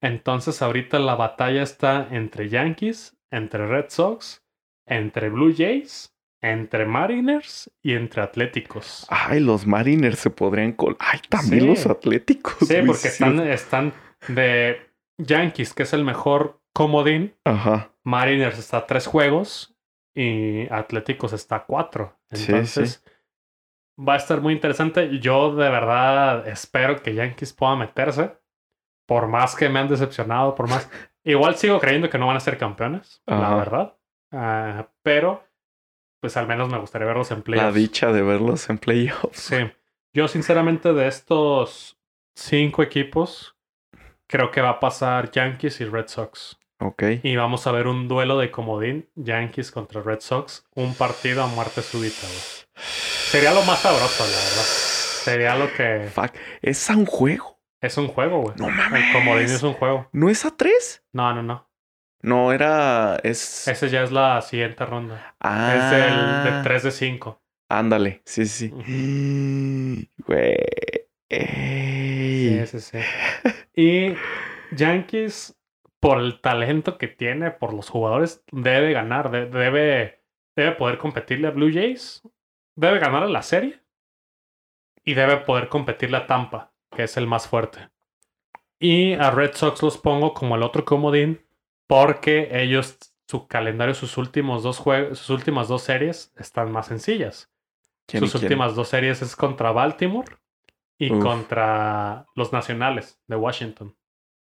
Entonces 0.00 0.60
ahorita 0.62 0.98
la 0.98 1.14
batalla 1.14 1.62
está 1.62 2.08
entre 2.10 2.48
Yankees, 2.48 3.16
entre 3.30 3.66
Red 3.66 3.86
Sox, 3.90 4.44
entre 4.86 5.28
Blue 5.30 5.54
Jays, 5.56 6.15
entre 6.42 6.84
Mariners 6.86 7.70
y 7.82 7.94
entre 7.94 8.22
Atléticos. 8.22 9.06
Ay, 9.10 9.40
los 9.40 9.66
Mariners 9.66 10.18
se 10.18 10.30
podrían 10.30 10.72
col. 10.72 10.96
Ay, 10.98 11.20
también 11.28 11.62
Sí. 11.62 11.66
los 11.68 11.86
Atléticos. 11.86 12.56
Sí, 12.60 12.76
porque 12.84 13.00
sí. 13.00 13.08
están, 13.08 13.40
están 13.40 13.92
de 14.28 14.78
Yankees, 15.18 15.72
que 15.74 15.82
es 15.84 15.92
el 15.92 16.04
mejor 16.04 16.60
comodín. 16.74 17.34
Ajá. 17.44 17.90
Mariners 18.04 18.58
está 18.58 18.78
a 18.78 18.86
tres 18.86 19.06
juegos 19.06 19.74
y 20.14 20.70
Atléticos 20.72 21.32
está 21.32 21.56
a 21.56 21.64
cuatro. 21.66 22.18
Sí, 22.32 22.52
Entonces, 22.52 23.02
va 23.98 24.14
a 24.14 24.18
estar 24.18 24.40
muy 24.40 24.52
interesante. 24.54 25.18
Yo 25.20 25.54
de 25.54 25.68
verdad 25.70 26.46
espero 26.48 27.02
que 27.02 27.14
Yankees 27.14 27.52
pueda 27.52 27.76
meterse. 27.76 28.36
Por 29.08 29.28
más 29.28 29.54
que 29.54 29.68
me 29.68 29.78
han 29.78 29.88
decepcionado, 29.88 30.54
por 30.54 30.68
más. 30.68 30.90
Igual 31.24 31.56
sigo 31.56 31.80
creyendo 31.80 32.08
que 32.10 32.18
no 32.18 32.26
van 32.26 32.36
a 32.36 32.40
ser 32.40 32.56
campeones, 32.58 33.22
la 33.26 33.54
verdad. 33.56 33.96
Ah, 34.32 34.88
pero, 35.02 35.42
pues 36.20 36.36
al 36.36 36.46
menos 36.46 36.68
me 36.70 36.78
gustaría 36.78 37.06
verlos 37.06 37.30
en 37.30 37.38
La 37.38 37.44
playoffs. 37.44 37.74
dicha 37.74 38.12
de 38.12 38.22
verlos 38.22 38.68
en 38.70 38.78
playoffs. 38.78 39.38
Sí. 39.40 39.56
Yo, 40.12 40.28
sinceramente, 40.28 40.92
de 40.92 41.08
estos 41.08 41.98
cinco 42.34 42.82
equipos, 42.82 43.56
creo 44.26 44.50
que 44.50 44.60
va 44.60 44.70
a 44.70 44.80
pasar 44.80 45.30
Yankees 45.30 45.80
y 45.80 45.84
Red 45.84 46.08
Sox. 46.08 46.58
Ok. 46.80 47.02
Y 47.22 47.36
vamos 47.36 47.66
a 47.66 47.72
ver 47.72 47.86
un 47.86 48.06
duelo 48.08 48.38
de 48.38 48.50
comodín, 48.50 49.08
Yankees 49.14 49.70
contra 49.70 50.02
Red 50.02 50.20
Sox, 50.20 50.66
un 50.74 50.94
partido 50.94 51.42
a 51.42 51.46
muerte 51.46 51.80
súbita, 51.82 52.26
güey. 52.26 52.84
Sería 53.30 53.52
lo 53.54 53.62
más 53.62 53.80
sabroso, 53.80 54.24
la 54.24 54.30
verdad. 54.30 54.62
Sería 54.62 55.56
lo 55.56 55.72
que... 55.72 56.08
Fuck. 56.14 56.32
¿Es 56.62 56.88
a 56.90 56.96
un 56.96 57.06
juego? 57.06 57.58
Es 57.80 57.96
un 57.98 58.08
juego, 58.08 58.40
güey. 58.42 58.54
No 58.58 58.68
El 58.68 58.74
mames. 58.74 59.12
comodín 59.12 59.46
es 59.46 59.62
un 59.62 59.72
juego. 59.74 60.08
¿No 60.12 60.28
es 60.30 60.44
a 60.44 60.56
tres? 60.56 61.02
No, 61.12 61.32
no, 61.34 61.42
no. 61.42 61.65
No, 62.26 62.52
era. 62.52 63.16
Es. 63.22 63.68
Ese 63.68 63.88
ya 63.88 64.02
es 64.02 64.10
la 64.10 64.42
siguiente 64.42 64.84
ronda. 64.84 65.36
ah, 65.40 65.74
Es 65.74 65.90
del, 65.92 66.54
de 66.56 66.62
3 66.64 66.82
de 66.82 66.90
5. 66.90 67.40
Ándale. 67.68 68.22
Sí, 68.24 68.46
sí. 68.46 68.72
sí. 68.84 70.10
Güey. 70.26 70.56
Ey. 71.28 72.66
Sí, 72.66 72.80
sí, 72.80 72.80
sí. 72.80 72.98
Y 73.74 74.14
Yankees, 74.74 75.56
por 76.00 76.18
el 76.20 76.40
talento 76.40 76.98
que 76.98 77.08
tiene, 77.08 77.50
por 77.50 77.72
los 77.74 77.88
jugadores, 77.90 78.42
debe 78.50 78.92
ganar. 78.92 79.30
de- 79.30 79.46
debe, 79.46 80.22
debe 80.56 80.72
poder 80.72 80.98
competirle 80.98 81.48
a 81.48 81.52
Blue 81.52 81.70
Jays. 81.72 82.22
Debe 82.76 82.98
ganar 82.98 83.28
la 83.30 83.42
serie. 83.42 83.80
Y 85.04 85.14
debe 85.14 85.36
poder 85.38 85.68
competirle 85.68 86.16
a 86.16 86.26
Tampa, 86.26 86.72
que 86.94 87.04
es 87.04 87.16
el 87.16 87.26
más 87.28 87.46
fuerte. 87.46 87.88
Y 88.80 89.14
a 89.14 89.30
Red 89.30 89.52
Sox 89.54 89.80
los 89.82 89.96
pongo 89.98 90.34
como 90.34 90.56
el 90.56 90.62
otro 90.64 90.84
comodín. 90.84 91.45
Porque 91.86 92.48
ellos, 92.62 92.98
su 93.28 93.46
calendario, 93.46 93.94
sus 93.94 94.18
últimos 94.18 94.62
dos 94.62 94.78
juegos, 94.78 95.18
sus 95.18 95.30
últimas 95.30 95.68
dos 95.68 95.82
series 95.82 96.32
están 96.36 96.72
más 96.72 96.86
sencillas. 96.86 97.50
¿Quién 98.06 98.24
y 98.24 98.28
Sus 98.28 98.40
quién? 98.40 98.44
últimas 98.44 98.74
dos 98.74 98.88
series 98.88 99.22
es 99.22 99.36
contra 99.36 99.72
Baltimore 99.72 100.36
y 100.98 101.12
Uf. 101.12 101.22
contra 101.22 102.26
los 102.34 102.52
Nacionales 102.52 103.20
de 103.26 103.36
Washington. 103.36 103.96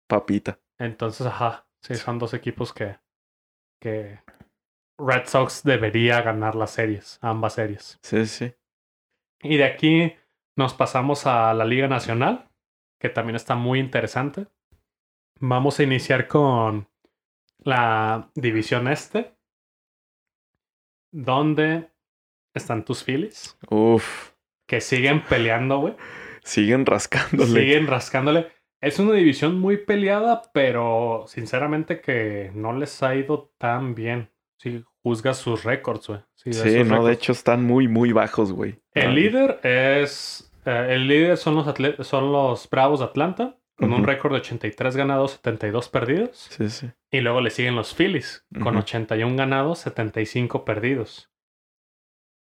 Papita. 0.08 0.60
Entonces, 0.80 1.28
ajá, 1.28 1.68
sí, 1.82 1.96
son 1.96 2.20
dos 2.20 2.34
equipos 2.34 2.74
que, 2.74 2.98
que 3.82 4.20
Red 4.98 5.28
Sox 5.28 5.64
debería 5.64 6.22
ganar 6.22 6.56
las 6.56 6.72
series, 6.72 7.20
ambas 7.22 7.54
series. 7.54 8.00
Sí, 8.02 8.26
sí. 8.26 8.54
Y 9.42 9.58
de 9.58 9.64
aquí 9.66 10.14
nos 10.58 10.74
pasamos 10.74 11.26
a 11.26 11.54
la 11.54 11.64
Liga 11.66 11.88
Nacional, 11.88 12.50
que 13.00 13.10
también 13.10 13.36
está 13.36 13.56
muy 13.56 13.80
interesante. 13.80 14.48
Vamos 15.40 15.80
a 15.80 15.84
iniciar 15.84 16.28
con 16.28 16.89
la 17.70 18.30
División 18.36 18.88
Este, 18.88 19.36
donde 21.12 21.90
están 22.54 22.84
tus 22.84 23.04
Phillies, 23.04 23.58
Uf. 23.70 24.32
que 24.68 24.82
siguen 24.82 25.24
peleando, 25.24 25.80
güey. 25.80 25.96
Siguen 26.44 26.86
rascándole. 26.86 27.62
Siguen 27.62 27.88
rascándole. 27.88 28.48
Es 28.82 28.98
una 28.98 29.14
división 29.14 29.60
muy 29.60 29.78
peleada, 29.78 30.42
pero 30.54 31.26
sinceramente 31.28 32.00
que 32.02 32.52
no 32.56 32.74
les 32.74 33.04
ha 33.04 33.16
ido 33.16 33.52
tan 33.58 33.94
bien. 33.94 34.32
Si 34.58 34.84
juzgas 35.04 35.38
sus 35.38 35.64
récords, 35.64 36.08
güey. 36.08 36.22
Sí, 36.36 36.84
no, 36.84 37.06
de 37.06 37.14
hecho 37.14 37.34
están 37.34 37.64
muy, 37.64 37.88
muy 37.88 38.12
bajos, 38.14 38.52
güey. 38.52 38.82
El 38.94 39.16
líder 39.16 39.60
es. 39.64 40.52
Eh, 40.66 40.88
el 40.92 41.08
líder 41.08 41.38
son 41.38 41.56
los, 41.56 42.08
son 42.08 42.32
los 42.32 42.70
Bravos 42.70 43.00
de 43.00 43.06
Atlanta, 43.06 43.58
con 43.76 43.94
un 43.94 44.04
récord 44.04 44.34
de 44.34 44.40
83 44.40 44.96
ganados, 44.96 45.32
72 45.34 45.90
perdidos. 45.90 46.48
Sí, 46.50 46.70
sí. 46.70 46.90
Y 47.12 47.22
luego 47.22 47.42
le 47.42 47.50
siguen 47.50 47.76
los 47.76 47.96
Phillies, 47.96 48.46
con 48.62 48.78
81 48.78 49.36
ganados, 49.36 49.80
75 49.80 50.64
perdidos. 50.64 51.32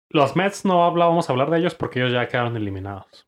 Los 0.10 0.36
Mets 0.36 0.64
no 0.64 0.78
vamos 0.78 1.30
a 1.30 1.34
hablar 1.34 1.50
de 1.50 1.60
ellos 1.60 1.76
porque 1.76 2.00
ellos 2.00 2.14
ya 2.14 2.28
quedaron 2.28 2.56
eliminados. 2.56 3.28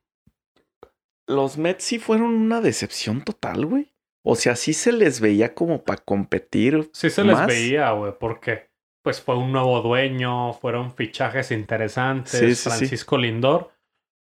Los 1.27 1.57
Mets 1.57 1.83
sí 1.83 1.99
fueron 1.99 2.33
una 2.33 2.61
decepción 2.61 3.23
total, 3.23 3.65
güey. 3.65 3.91
O 4.23 4.35
sea, 4.35 4.55
sí 4.55 4.73
se 4.73 4.91
les 4.91 5.19
veía 5.19 5.53
como 5.53 5.83
para 5.83 6.01
competir. 6.01 6.89
Sí 6.93 7.09
se 7.09 7.23
les 7.23 7.45
veía, 7.45 7.91
güey, 7.91 8.13
porque 8.17 8.69
pues 9.01 9.21
fue 9.21 9.37
un 9.37 9.51
nuevo 9.51 9.81
dueño, 9.81 10.53
fueron 10.53 10.93
fichajes 10.93 11.51
interesantes, 11.51 12.63
Francisco 12.63 13.17
Lindor. 13.17 13.71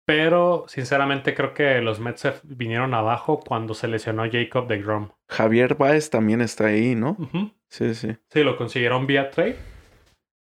Pero 0.05 0.65
sinceramente 0.67 1.33
creo 1.33 1.53
que 1.53 1.81
los 1.81 1.99
Mets 1.99 2.41
vinieron 2.43 2.93
abajo 2.93 3.39
cuando 3.39 3.73
se 3.73 3.87
lesionó 3.87 4.23
Jacob 4.31 4.67
de 4.67 4.79
Grom. 4.81 5.09
Javier 5.29 5.75
Baez 5.75 6.09
también 6.11 6.41
está 6.41 6.67
ahí, 6.67 6.93
¿no? 6.95 7.17
Sí, 7.69 7.95
sí. 7.95 8.15
Sí, 8.29 8.43
lo 8.43 8.55
consiguieron 8.55 9.07
vía 9.07 9.31
trade. 9.31 9.57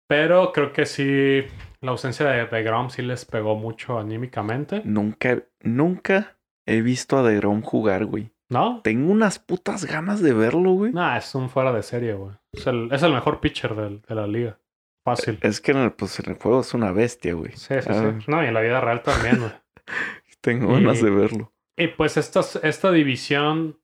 Pero 0.07 0.51
creo 0.53 0.71
que 0.71 0.85
sí, 0.85 1.43
la 1.81 1.91
ausencia 1.91 2.27
de, 2.27 2.45
de 2.45 2.63
Grom 2.63 2.91
sí 2.91 3.01
les 3.01 3.25
pegó 3.25 3.55
mucho 3.55 3.97
anímicamente. 3.97 4.81
Nunca, 4.85 5.43
nunca 5.61 6.37
he 6.67 6.81
visto 6.81 7.17
a 7.17 7.23
de 7.23 7.37
Grom 7.37 7.63
jugar, 7.63 8.05
güey. 8.05 8.31
¿No? 8.47 8.81
Tengo 8.83 9.11
unas 9.11 9.39
putas 9.39 9.85
ganas 9.85 10.21
de 10.21 10.31
verlo, 10.31 10.73
güey. 10.73 10.93
Nah, 10.93 11.17
es 11.17 11.33
un 11.33 11.49
fuera 11.49 11.73
de 11.73 11.81
serie, 11.81 12.13
güey. 12.13 12.35
Es 12.53 12.67
el, 12.67 12.89
es 12.91 13.01
el 13.01 13.11
mejor 13.11 13.39
pitcher 13.39 13.73
de, 13.75 14.01
de 14.07 14.15
la 14.15 14.27
liga. 14.27 14.59
Fácil. 15.05 15.37
Es 15.43 15.61
que 15.61 15.71
en 15.71 15.77
el, 15.77 15.91
pues, 15.93 16.19
en 16.19 16.31
el 16.31 16.37
juego 16.37 16.61
es 16.61 16.73
una 16.73 16.91
bestia, 16.91 17.35
güey. 17.35 17.51
Sí, 17.51 17.75
sí, 17.79 17.93
sí. 17.93 18.25
No, 18.27 18.43
y 18.43 18.47
en 18.47 18.53
la 18.55 18.61
vida 18.61 18.81
real 18.81 19.03
también, 19.03 19.39
güey. 19.39 19.51
Tengo 20.41 20.73
ganas 20.73 20.99
de 21.01 21.11
verlo. 21.11 21.53
Y 21.77 21.89
pues 21.89 22.17
esta, 22.17 22.41
esta 22.63 22.91
división 22.91 23.79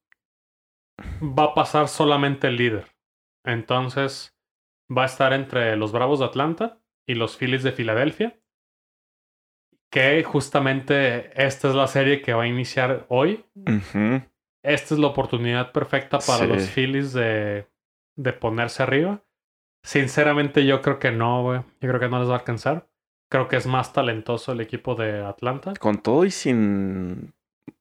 va 1.21 1.45
a 1.45 1.53
pasar 1.53 1.87
solamente 1.87 2.47
el 2.47 2.55
líder. 2.55 2.87
Entonces 3.45 4.35
va 4.95 5.03
a 5.03 5.05
estar 5.05 5.33
entre 5.33 5.75
los 5.75 5.91
Bravos 5.91 6.19
de 6.19 6.25
Atlanta 6.25 6.79
y 7.07 7.15
los 7.15 7.37
Phillies 7.37 7.63
de 7.63 7.71
Filadelfia. 7.71 8.39
Que 9.91 10.23
justamente 10.23 11.31
esta 11.45 11.69
es 11.69 11.75
la 11.75 11.87
serie 11.87 12.21
que 12.21 12.33
va 12.33 12.43
a 12.43 12.47
iniciar 12.47 13.05
hoy. 13.09 13.45
Esta 14.63 14.93
es 14.93 14.99
la 14.99 15.07
oportunidad 15.07 15.71
perfecta 15.71 16.17
para 16.19 16.47
los 16.47 16.69
Phillies 16.69 17.13
de, 17.13 17.67
de 18.15 18.33
ponerse 18.33 18.81
arriba. 18.83 19.23
Sinceramente, 19.83 20.65
yo 20.65 20.81
creo 20.81 20.99
que 20.99 21.11
no, 21.11 21.43
güey. 21.43 21.59
Yo 21.79 21.89
creo 21.89 21.99
que 21.99 22.09
no 22.09 22.19
les 22.19 22.29
va 22.29 22.33
a 22.33 22.37
alcanzar. 22.39 22.87
Creo 23.29 23.47
que 23.47 23.55
es 23.55 23.65
más 23.65 23.93
talentoso 23.93 24.51
el 24.51 24.61
equipo 24.61 24.95
de 24.95 25.25
Atlanta. 25.25 25.73
Con 25.79 26.01
todo 26.01 26.25
y 26.25 26.31
sin 26.31 27.33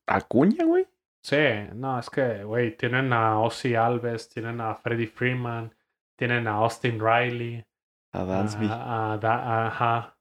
Acuña, 0.07 0.65
güey. 0.65 0.87
Sí, 1.23 1.37
no, 1.75 1.99
es 1.99 2.09
que, 2.09 2.45
güey, 2.45 2.77
tienen 2.77 3.13
a 3.13 3.41
Ozzy 3.41 3.75
Alves, 3.75 4.29
tienen 4.29 4.61
a 4.61 4.75
Freddie 4.77 5.07
Freeman, 5.07 5.75
tienen 6.17 6.47
a 6.49 6.55
Austin 6.55 6.99
Riley. 6.99 7.65
A 8.13 8.25
Dansby. 8.25 8.67
A, 8.71 9.19
a, 9.23 10.17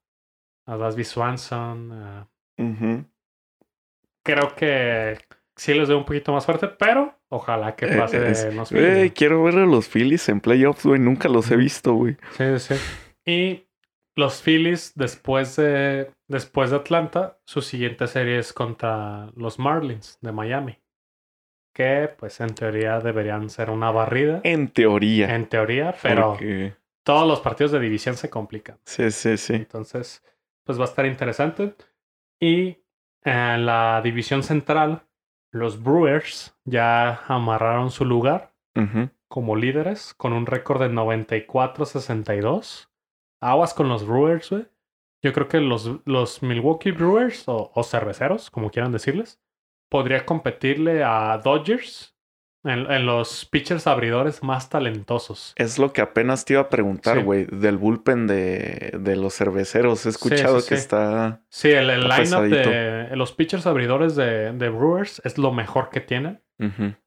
a 0.66 0.76
Dansby 0.76 1.04
Swanson. 1.04 2.28
Creo 4.22 4.54
que 4.54 5.18
sí 5.60 5.74
les 5.74 5.88
doy 5.88 5.98
un 5.98 6.06
poquito 6.06 6.32
más 6.32 6.46
fuerte, 6.46 6.68
pero 6.68 7.14
ojalá 7.28 7.76
que 7.76 7.84
eh, 7.84 7.98
pase 7.98 8.50
los 8.52 8.70
Phillies. 8.70 9.12
quiero 9.12 9.42
ver 9.42 9.58
a 9.58 9.66
los 9.66 9.88
Phillies 9.88 10.30
en 10.30 10.40
playoffs, 10.40 10.86
güey. 10.86 10.98
Nunca 10.98 11.28
los 11.28 11.50
he 11.50 11.56
visto, 11.56 11.92
güey. 11.92 12.16
Sí, 12.38 12.58
sí. 12.58 12.74
Y 13.26 13.68
los 14.16 14.40
Phillies, 14.40 14.92
después 14.94 15.56
de, 15.56 16.10
después 16.28 16.70
de 16.70 16.76
Atlanta, 16.76 17.38
su 17.44 17.60
siguiente 17.60 18.06
serie 18.06 18.38
es 18.38 18.54
contra 18.54 19.30
los 19.36 19.58
Marlins 19.58 20.16
de 20.22 20.32
Miami. 20.32 20.78
Que, 21.74 22.08
pues, 22.18 22.40
en 22.40 22.54
teoría 22.54 22.98
deberían 23.00 23.50
ser 23.50 23.68
una 23.68 23.90
barrida. 23.90 24.40
En 24.44 24.68
teoría. 24.68 25.34
En 25.34 25.46
teoría, 25.46 25.94
pero 26.02 26.38
todos 27.04 27.28
los 27.28 27.40
partidos 27.40 27.72
de 27.72 27.80
división 27.80 28.16
se 28.16 28.30
complican. 28.30 28.78
Sí, 28.84 29.10
sí, 29.10 29.36
sí. 29.36 29.56
Entonces, 29.56 30.24
pues 30.64 30.78
va 30.78 30.84
a 30.84 30.88
estar 30.88 31.04
interesante. 31.04 31.74
Y 32.40 32.78
en 33.22 33.66
la 33.66 34.00
división 34.02 34.42
central, 34.42 35.02
los 35.52 35.82
Brewers 35.82 36.56
ya 36.64 37.24
amarraron 37.26 37.90
su 37.90 38.04
lugar 38.04 38.54
como 39.28 39.56
líderes 39.56 40.14
con 40.14 40.32
un 40.32 40.46
récord 40.46 40.80
de 40.80 40.88
94-62. 40.88 42.88
Aguas 43.42 43.74
con 43.74 43.88
los 43.88 44.06
Brewers, 44.06 44.48
güey. 44.50 44.68
Yo 45.22 45.34
creo 45.34 45.48
que 45.48 45.60
los, 45.60 46.00
los 46.06 46.42
Milwaukee 46.42 46.92
Brewers 46.92 47.44
o, 47.46 47.82
cerveceros, 47.84 48.50
como 48.50 48.70
quieran 48.70 48.92
decirles, 48.92 49.38
podría 49.90 50.24
competirle 50.24 51.04
a 51.04 51.36
Dodgers 51.38 52.16
en, 52.64 53.06
los 53.06 53.46
pitchers 53.46 53.86
abridores 53.86 54.42
más 54.42 54.68
talentosos. 54.68 55.52
Es 55.56 55.78
lo 55.78 55.92
que 55.92 56.00
apenas 56.00 56.44
te 56.44 56.54
iba 56.54 56.62
a 56.62 56.68
preguntar, 56.68 57.24
güey, 57.24 57.46
del 57.46 57.78
bullpen 57.78 58.26
de, 58.26 58.96
de, 58.98 59.16
los 59.16 59.34
cerveceros. 59.34 60.04
He 60.06 60.10
escuchado 60.10 60.60
que 60.66 60.74
está. 60.74 61.40
Sí, 61.48 61.70
el, 61.70 61.90
el 61.90 62.08
lineup 62.08 62.42
de 62.42 63.16
los 63.16 63.32
pitchers 63.32 63.66
abridores 63.66 64.16
de, 64.16 64.52
de, 64.52 64.68
Brewers 64.68 65.22
es 65.24 65.38
lo 65.38 65.52
mejor 65.52 65.90
que 65.90 66.00
tienen. 66.00 66.42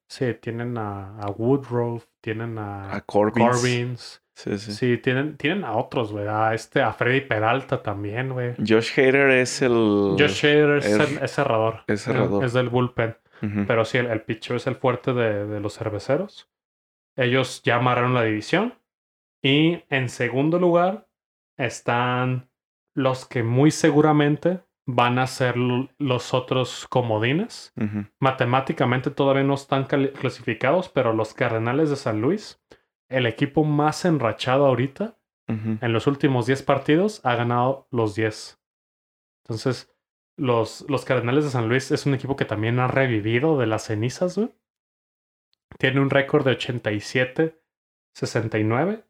Sí, 0.07 0.33
tienen 0.41 0.77
a, 0.77 1.19
a, 1.19 1.29
Woodruff, 1.29 2.05
tienen 2.21 2.57
a, 2.57 2.95
a 2.95 3.01
Corbins. 3.01 4.22
Sí, 4.35 4.57
sí. 4.57 4.71
Sí, 4.71 4.97
tienen, 4.97 5.37
tienen 5.37 5.63
a 5.63 5.75
otros, 5.75 6.11
güey. 6.11 6.27
A 6.27 6.53
este, 6.53 6.81
a 6.81 6.91
Freddy 6.93 7.21
Peralta 7.21 7.81
también, 7.83 8.33
güey. 8.33 8.55
Josh 8.57 8.91
Hader 8.97 9.29
es 9.29 9.61
el. 9.61 10.15
Josh 10.17 10.45
Hader 10.45 10.77
es, 10.77 10.85
cerrador. 11.31 11.83
Es 11.87 12.03
cerrador. 12.03 12.43
Es 12.43 12.53
del 12.53 12.69
bullpen. 12.69 13.15
Pero 13.67 13.83
sí, 13.83 13.97
el, 13.97 14.05
el 14.05 14.21
pitcher 14.21 14.55
es 14.55 14.67
el 14.67 14.75
fuerte 14.75 15.13
de, 15.13 15.45
de, 15.45 15.59
los 15.59 15.77
cerveceros. 15.77 16.49
Ellos 17.17 17.61
ya 17.61 17.75
amarraron 17.75 18.13
la 18.13 18.23
división. 18.23 18.75
Y 19.41 19.83
en 19.89 20.07
segundo 20.07 20.59
lugar 20.59 21.09
están 21.57 22.49
los 22.95 23.25
que 23.25 23.43
muy 23.43 23.71
seguramente 23.71 24.61
van 24.85 25.19
a 25.19 25.27
ser 25.27 25.55
los 25.57 26.33
otros 26.33 26.87
comodines. 26.89 27.73
Matemáticamente 28.19 29.11
todavía 29.11 29.43
no 29.43 29.53
están 29.53 29.85
clasificados, 29.85 30.89
pero 30.89 31.13
los 31.13 31.33
Cardenales 31.33 31.89
de 31.89 31.95
San 31.95 32.21
Luis 32.21 32.61
el 33.13 33.25
equipo 33.25 33.63
más 33.63 34.03
enrachado 34.05 34.65
ahorita, 34.65 35.17
en 35.47 35.93
los 35.93 36.07
últimos 36.07 36.47
10 36.47 36.63
partidos, 36.63 37.23
ha 37.23 37.35
ganado 37.35 37.87
los 37.91 38.15
10. 38.15 38.59
Entonces, 39.43 39.93
los, 40.35 40.83
los 40.89 41.05
Cardenales 41.05 41.43
de 41.43 41.51
San 41.51 41.69
Luis 41.69 41.91
es 41.91 42.07
un 42.07 42.15
equipo 42.15 42.35
que 42.35 42.45
también 42.45 42.79
ha 42.79 42.87
revivido 42.87 43.59
de 43.59 43.67
las 43.67 43.83
cenizas, 43.83 44.37
güey. 44.37 44.49
Tiene 45.77 45.99
un 45.99 46.09
récord 46.09 46.45
de 46.45 46.57
87-69. 46.57 49.05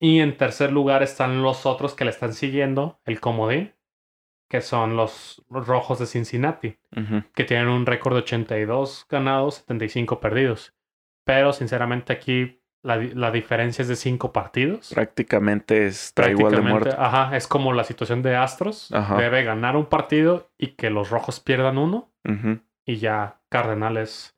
Y 0.00 0.20
en 0.20 0.36
tercer 0.36 0.72
lugar 0.72 1.02
están 1.02 1.42
los 1.42 1.66
otros 1.66 1.94
que 1.94 2.04
le 2.04 2.10
están 2.10 2.32
siguiendo, 2.32 3.00
el 3.04 3.20
comodín, 3.20 3.74
que 4.48 4.62
son 4.62 4.96
los 4.96 5.44
rojos 5.50 5.98
de 5.98 6.06
Cincinnati, 6.06 6.78
que 7.34 7.44
tienen 7.44 7.68
un 7.68 7.86
récord 7.86 8.14
de 8.14 8.20
82 8.20 9.06
ganados, 9.08 9.56
75 9.56 10.18
perdidos. 10.18 10.74
Pero 11.24 11.52
sinceramente 11.52 12.14
aquí 12.14 12.59
la, 12.82 13.30
diferencia 13.30 13.82
es 13.82 13.88
de 13.88 13.96
cinco 13.96 14.32
partidos. 14.32 14.90
Prácticamente 14.94 15.86
está 15.86 16.30
igual 16.30 16.54
de 16.54 16.60
muerto. 16.62 16.96
Ajá, 16.98 17.36
es 17.36 17.46
como 17.46 17.72
la 17.72 17.84
situación 17.84 18.22
de 18.22 18.36
Astros. 18.36 18.92
Debe 19.16 19.44
ganar 19.44 19.76
un 19.76 19.86
partido 19.86 20.50
y 20.58 20.68
que 20.68 20.90
los 20.90 21.10
rojos 21.10 21.40
pierdan 21.40 21.78
uno. 21.78 22.10
Y 22.86 22.96
ya 22.96 23.40
Cardenales. 23.48 24.36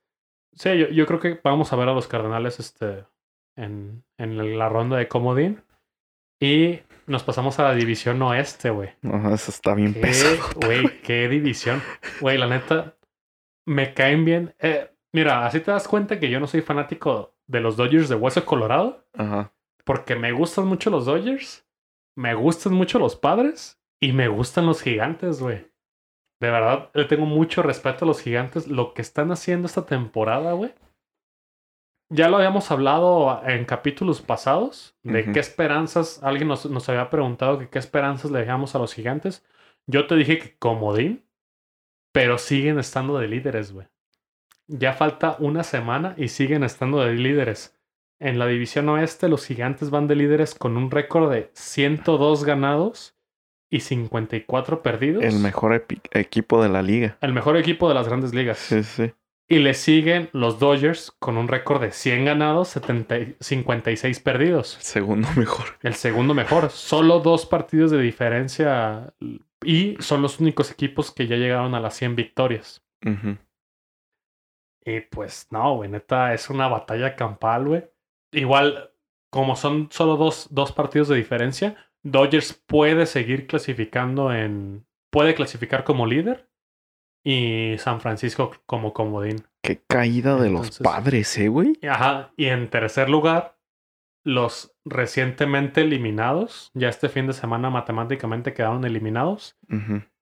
Sí, 0.54 0.76
yo, 0.76 0.88
yo, 0.88 1.06
creo 1.06 1.20
que 1.20 1.40
vamos 1.42 1.72
a 1.72 1.76
ver 1.76 1.88
a 1.88 1.94
los 1.94 2.08
Cardenales 2.08 2.60
este, 2.60 3.06
en, 3.56 4.04
en 4.18 4.58
la 4.58 4.68
ronda 4.68 4.98
de 4.98 5.08
Comodín. 5.08 5.62
Y 6.40 6.80
nos 7.06 7.22
pasamos 7.22 7.58
a 7.58 7.64
la 7.64 7.74
división 7.74 8.20
oeste, 8.22 8.70
güey. 8.70 8.90
Ajá, 9.04 9.34
eso 9.34 9.50
está 9.50 9.74
bien 9.74 9.94
pesado. 9.94 10.36
Güey, 10.56 11.00
qué 11.02 11.28
división. 11.28 11.82
Güey, 12.20 12.38
la 12.38 12.48
neta, 12.48 12.96
me 13.66 13.94
caen 13.94 14.24
bien. 14.24 14.54
Eh, 14.58 14.90
mira, 15.12 15.46
así 15.46 15.60
te 15.60 15.70
das 15.70 15.86
cuenta 15.86 16.18
que 16.18 16.30
yo 16.30 16.40
no 16.40 16.46
soy 16.46 16.60
fanático 16.60 17.31
de 17.46 17.60
los 17.60 17.76
Dodgers 17.76 18.08
de 18.08 18.14
Hueso 18.14 18.44
Colorado. 18.44 19.06
Ajá. 19.14 19.52
Porque 19.84 20.16
me 20.16 20.32
gustan 20.32 20.66
mucho 20.66 20.90
los 20.90 21.06
Dodgers, 21.06 21.66
me 22.16 22.34
gustan 22.34 22.74
mucho 22.74 22.98
los 22.98 23.16
padres 23.16 23.80
y 24.00 24.12
me 24.12 24.28
gustan 24.28 24.66
los 24.66 24.82
gigantes, 24.82 25.40
güey. 25.40 25.72
De 26.40 26.50
verdad, 26.50 26.90
le 26.94 27.04
tengo 27.04 27.24
mucho 27.24 27.62
respeto 27.62 28.04
a 28.04 28.08
los 28.08 28.20
gigantes. 28.20 28.66
Lo 28.66 28.94
que 28.94 29.02
están 29.02 29.30
haciendo 29.30 29.66
esta 29.66 29.86
temporada, 29.86 30.52
güey. 30.52 30.74
Ya 32.10 32.28
lo 32.28 32.36
habíamos 32.36 32.70
hablado 32.70 33.40
en 33.46 33.64
capítulos 33.64 34.20
pasados 34.20 34.94
de 35.02 35.32
qué 35.32 35.40
esperanzas, 35.40 36.22
alguien 36.22 36.48
nos, 36.48 36.66
nos 36.66 36.86
había 36.88 37.08
preguntado 37.08 37.58
que 37.58 37.70
qué 37.70 37.78
esperanzas 37.78 38.30
le 38.30 38.40
dejamos 38.40 38.74
a 38.74 38.78
los 38.78 38.92
gigantes. 38.92 39.46
Yo 39.86 40.06
te 40.06 40.16
dije 40.16 40.38
que 40.38 40.58
comodín, 40.58 41.24
pero 42.12 42.36
siguen 42.36 42.78
estando 42.78 43.18
de 43.18 43.28
líderes, 43.28 43.72
güey. 43.72 43.86
Ya 44.68 44.92
falta 44.92 45.36
una 45.38 45.62
semana 45.62 46.14
y 46.16 46.28
siguen 46.28 46.64
estando 46.64 47.00
de 47.00 47.14
líderes. 47.14 47.76
En 48.18 48.38
la 48.38 48.46
división 48.46 48.88
oeste, 48.88 49.28
los 49.28 49.44
gigantes 49.44 49.90
van 49.90 50.06
de 50.06 50.14
líderes 50.14 50.54
con 50.54 50.76
un 50.76 50.90
récord 50.90 51.32
de 51.32 51.50
102 51.54 52.44
ganados 52.44 53.16
y 53.68 53.80
54 53.80 54.82
perdidos. 54.82 55.24
El 55.24 55.40
mejor 55.40 55.84
equipo 56.12 56.62
de 56.62 56.68
la 56.68 56.82
liga. 56.82 57.16
El 57.20 57.32
mejor 57.32 57.56
equipo 57.56 57.88
de 57.88 57.94
las 57.94 58.06
grandes 58.06 58.32
ligas. 58.34 58.58
Sí, 58.58 58.84
sí. 58.84 59.12
Y 59.48 59.58
le 59.58 59.74
siguen 59.74 60.30
los 60.32 60.58
Dodgers 60.58 61.10
con 61.18 61.36
un 61.36 61.48
récord 61.48 61.80
de 61.80 61.90
100 61.90 62.24
ganados, 62.24 62.68
70, 62.68 63.34
56 63.40 64.20
perdidos. 64.20 64.76
El 64.76 64.82
segundo 64.82 65.28
mejor. 65.36 65.66
El 65.82 65.94
segundo 65.94 66.32
mejor. 66.32 66.70
Solo 66.70 67.20
dos 67.20 67.44
partidos 67.44 67.90
de 67.90 68.00
diferencia 68.00 69.12
y 69.64 69.96
son 70.00 70.22
los 70.22 70.38
únicos 70.38 70.70
equipos 70.70 71.10
que 71.10 71.26
ya 71.26 71.36
llegaron 71.36 71.74
a 71.74 71.80
las 71.80 71.96
100 71.96 72.14
victorias. 72.14 72.82
Y 74.84 75.00
pues 75.00 75.46
no, 75.50 75.76
güey, 75.76 75.90
neta, 75.90 76.34
es 76.34 76.50
una 76.50 76.68
batalla 76.68 77.14
campal, 77.16 77.66
güey. 77.66 77.84
Igual, 78.32 78.90
como 79.30 79.56
son 79.56 79.88
solo 79.90 80.16
dos, 80.16 80.48
dos 80.50 80.72
partidos 80.72 81.08
de 81.08 81.16
diferencia, 81.16 81.76
Dodgers 82.02 82.52
puede 82.66 83.06
seguir 83.06 83.46
clasificando 83.46 84.32
en... 84.32 84.86
puede 85.10 85.34
clasificar 85.34 85.84
como 85.84 86.06
líder 86.06 86.48
y 87.24 87.76
San 87.78 88.00
Francisco 88.00 88.52
como 88.66 88.92
comodín. 88.92 89.44
Qué 89.62 89.80
caída 89.86 90.36
de 90.36 90.50
los 90.50 90.80
padres, 90.80 91.38
eh, 91.38 91.48
güey. 91.48 91.78
Ajá, 91.88 92.32
y 92.36 92.46
en 92.46 92.68
tercer 92.68 93.08
lugar, 93.08 93.56
los 94.24 94.74
recientemente 94.84 95.82
eliminados, 95.82 96.70
ya 96.74 96.88
este 96.88 97.08
fin 97.08 97.26
de 97.26 97.32
semana 97.32 97.70
matemáticamente 97.70 98.54
quedaron 98.54 98.84
eliminados, 98.84 99.56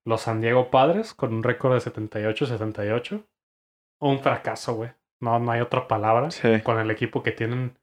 los 0.05 0.21
San 0.21 0.41
Diego 0.41 0.69
Padres 0.69 1.13
con 1.13 1.33
un 1.33 1.43
récord 1.43 1.73
de 1.73 1.91
78-78. 1.91 3.25
Un 4.01 4.19
fracaso, 4.19 4.73
güey. 4.75 4.91
No, 5.21 5.39
no 5.39 5.51
hay 5.51 5.61
otra 5.61 5.87
palabra. 5.87 6.29
Con 6.63 6.79
el 6.79 6.91
equipo 6.91 7.23
que 7.23 7.31
tienen, 7.31 7.77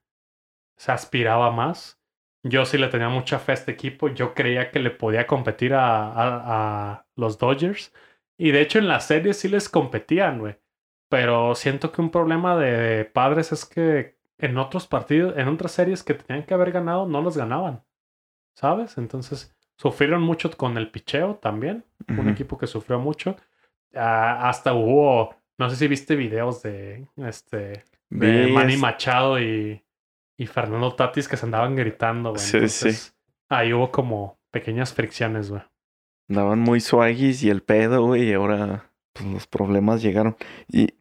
se 0.76 0.92
aspiraba 0.92 1.50
más. 1.50 2.00
Yo 2.42 2.64
sí 2.64 2.76
le 2.76 2.88
tenía 2.88 3.08
mucha 3.08 3.38
fe 3.38 3.52
a 3.52 3.54
este 3.54 3.72
equipo. 3.72 4.08
Yo 4.08 4.34
creía 4.34 4.70
que 4.70 4.80
le 4.80 4.90
podía 4.90 5.26
competir 5.26 5.74
a, 5.74 6.92
a 6.92 7.06
los 7.14 7.38
Dodgers. 7.38 7.94
Y 8.36 8.50
de 8.50 8.60
hecho 8.60 8.78
en 8.78 8.88
la 8.88 9.00
serie 9.00 9.32
sí 9.32 9.48
les 9.48 9.68
competían, 9.68 10.40
güey. 10.40 10.58
Pero 11.08 11.54
siento 11.54 11.90
que 11.92 12.02
un 12.02 12.10
problema 12.10 12.56
de 12.56 13.04
padres 13.04 13.52
es 13.52 13.64
que 13.64 14.18
en 14.38 14.58
otros 14.58 14.86
partidos, 14.86 15.36
en 15.36 15.48
otras 15.48 15.72
series 15.72 16.02
que 16.02 16.14
tenían 16.14 16.44
que 16.44 16.54
haber 16.54 16.70
ganado, 16.72 17.06
no 17.06 17.22
los 17.22 17.36
ganaban. 17.36 17.82
¿Sabes? 18.54 18.98
Entonces, 18.98 19.56
sufrieron 19.76 20.22
mucho 20.22 20.50
con 20.50 20.76
el 20.76 20.90
picheo 20.90 21.36
también. 21.36 21.84
Un 22.08 22.28
equipo 22.28 22.58
que 22.58 22.66
sufrió 22.66 22.98
mucho. 22.98 23.36
Ah, 23.94 24.48
hasta 24.48 24.74
hubo, 24.74 25.34
no 25.59 25.68
sé 25.68 25.76
si 25.76 25.88
viste 25.88 26.16
videos 26.16 26.62
de 26.62 27.06
este 27.16 27.84
de 28.11 28.46
Manny 28.46 28.76
Machado 28.76 29.38
y, 29.40 29.84
y, 30.36 30.46
Fernando 30.46 30.94
Tatis 30.94 31.28
que 31.28 31.36
se 31.36 31.44
andaban 31.44 31.76
gritando, 31.76 32.30
güey. 32.30 32.40
Sí, 32.40 32.68
sí. 32.68 33.11
Ahí 33.50 33.72
hubo 33.72 33.90
como 33.90 34.38
pequeñas 34.50 34.94
fricciones, 34.94 35.50
güey. 35.50 35.62
Andaban 36.28 36.61
muy 36.61 36.80
swaggies 36.80 37.42
y 37.42 37.50
el 37.50 37.62
pedo, 37.62 38.06
güey, 38.06 38.30
y 38.30 38.32
ahora 38.32 38.90
pues, 39.12 39.26
los 39.26 39.46
problemas 39.46 40.00
llegaron. 40.02 40.36
Y, 40.68 40.94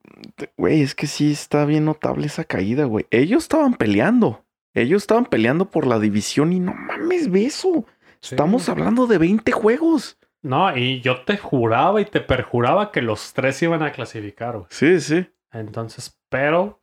güey, 0.58 0.82
es 0.82 0.96
que 0.96 1.08
sí 1.08 1.32
está 1.32 1.66
bien 1.66 1.86
notable 1.86 2.28
esa 2.28 2.44
caída, 2.44 2.86
güey. 2.86 3.06
Ellos 3.12 3.44
estaban 3.44 3.76
peleando. 3.76 4.44
Ellos 4.74 5.04
estaban 5.04 5.26
peleando 5.26 5.70
por 5.70 5.88
la 5.88 6.00
división 6.00 6.54
y 6.54 6.60
no 6.60 6.74
mames, 6.74 7.30
beso. 7.32 7.86
Estamos 8.22 8.70
hablando 8.70 9.08
de 9.08 9.18
20 9.18 9.52
juegos. 9.52 10.18
No, 10.48 10.76
y 10.76 11.02
yo 11.02 11.24
te 11.24 11.38
juraba 11.38 12.00
y 12.00 12.06
te 12.06 12.22
perjuraba 12.22 12.92
que 12.92 13.02
los 13.02 13.34
tres 13.34 13.62
iban 13.62 13.84
a 13.84 13.92
clasificar, 13.92 14.58
güey. 14.58 14.68
Sí, 14.70 15.02
sí. 15.02 15.30
Entonces, 15.52 16.18
pero 16.30 16.82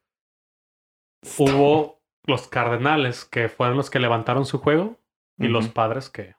hubo 1.39 2.03
los 2.27 2.47
Cardenales 2.49 3.25
que 3.25 3.49
fueron 3.49 3.79
los 3.79 3.89
que 3.89 4.01
levantaron 4.01 4.45
su 4.45 4.59
juego 4.59 4.99
y 5.39 5.49
los 5.49 5.69
padres 5.69 6.11
que 6.11 6.37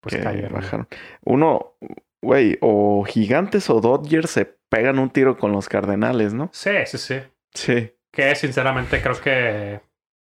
pues 0.00 0.18
bajaron. 0.50 0.88
Uno, 1.22 1.74
güey, 2.22 2.56
o 2.62 3.04
Gigantes 3.04 3.68
o 3.68 3.80
Dodgers 3.80 4.30
se 4.30 4.46
pegan 4.46 4.98
un 4.98 5.10
tiro 5.10 5.36
con 5.36 5.52
los 5.52 5.68
Cardenales, 5.68 6.32
¿no? 6.32 6.48
Sí, 6.52 6.70
sí, 6.86 6.96
sí. 6.96 7.20
Sí. 7.52 7.92
Que 8.10 8.34
sinceramente 8.34 9.02
creo 9.02 9.20
que 9.20 9.82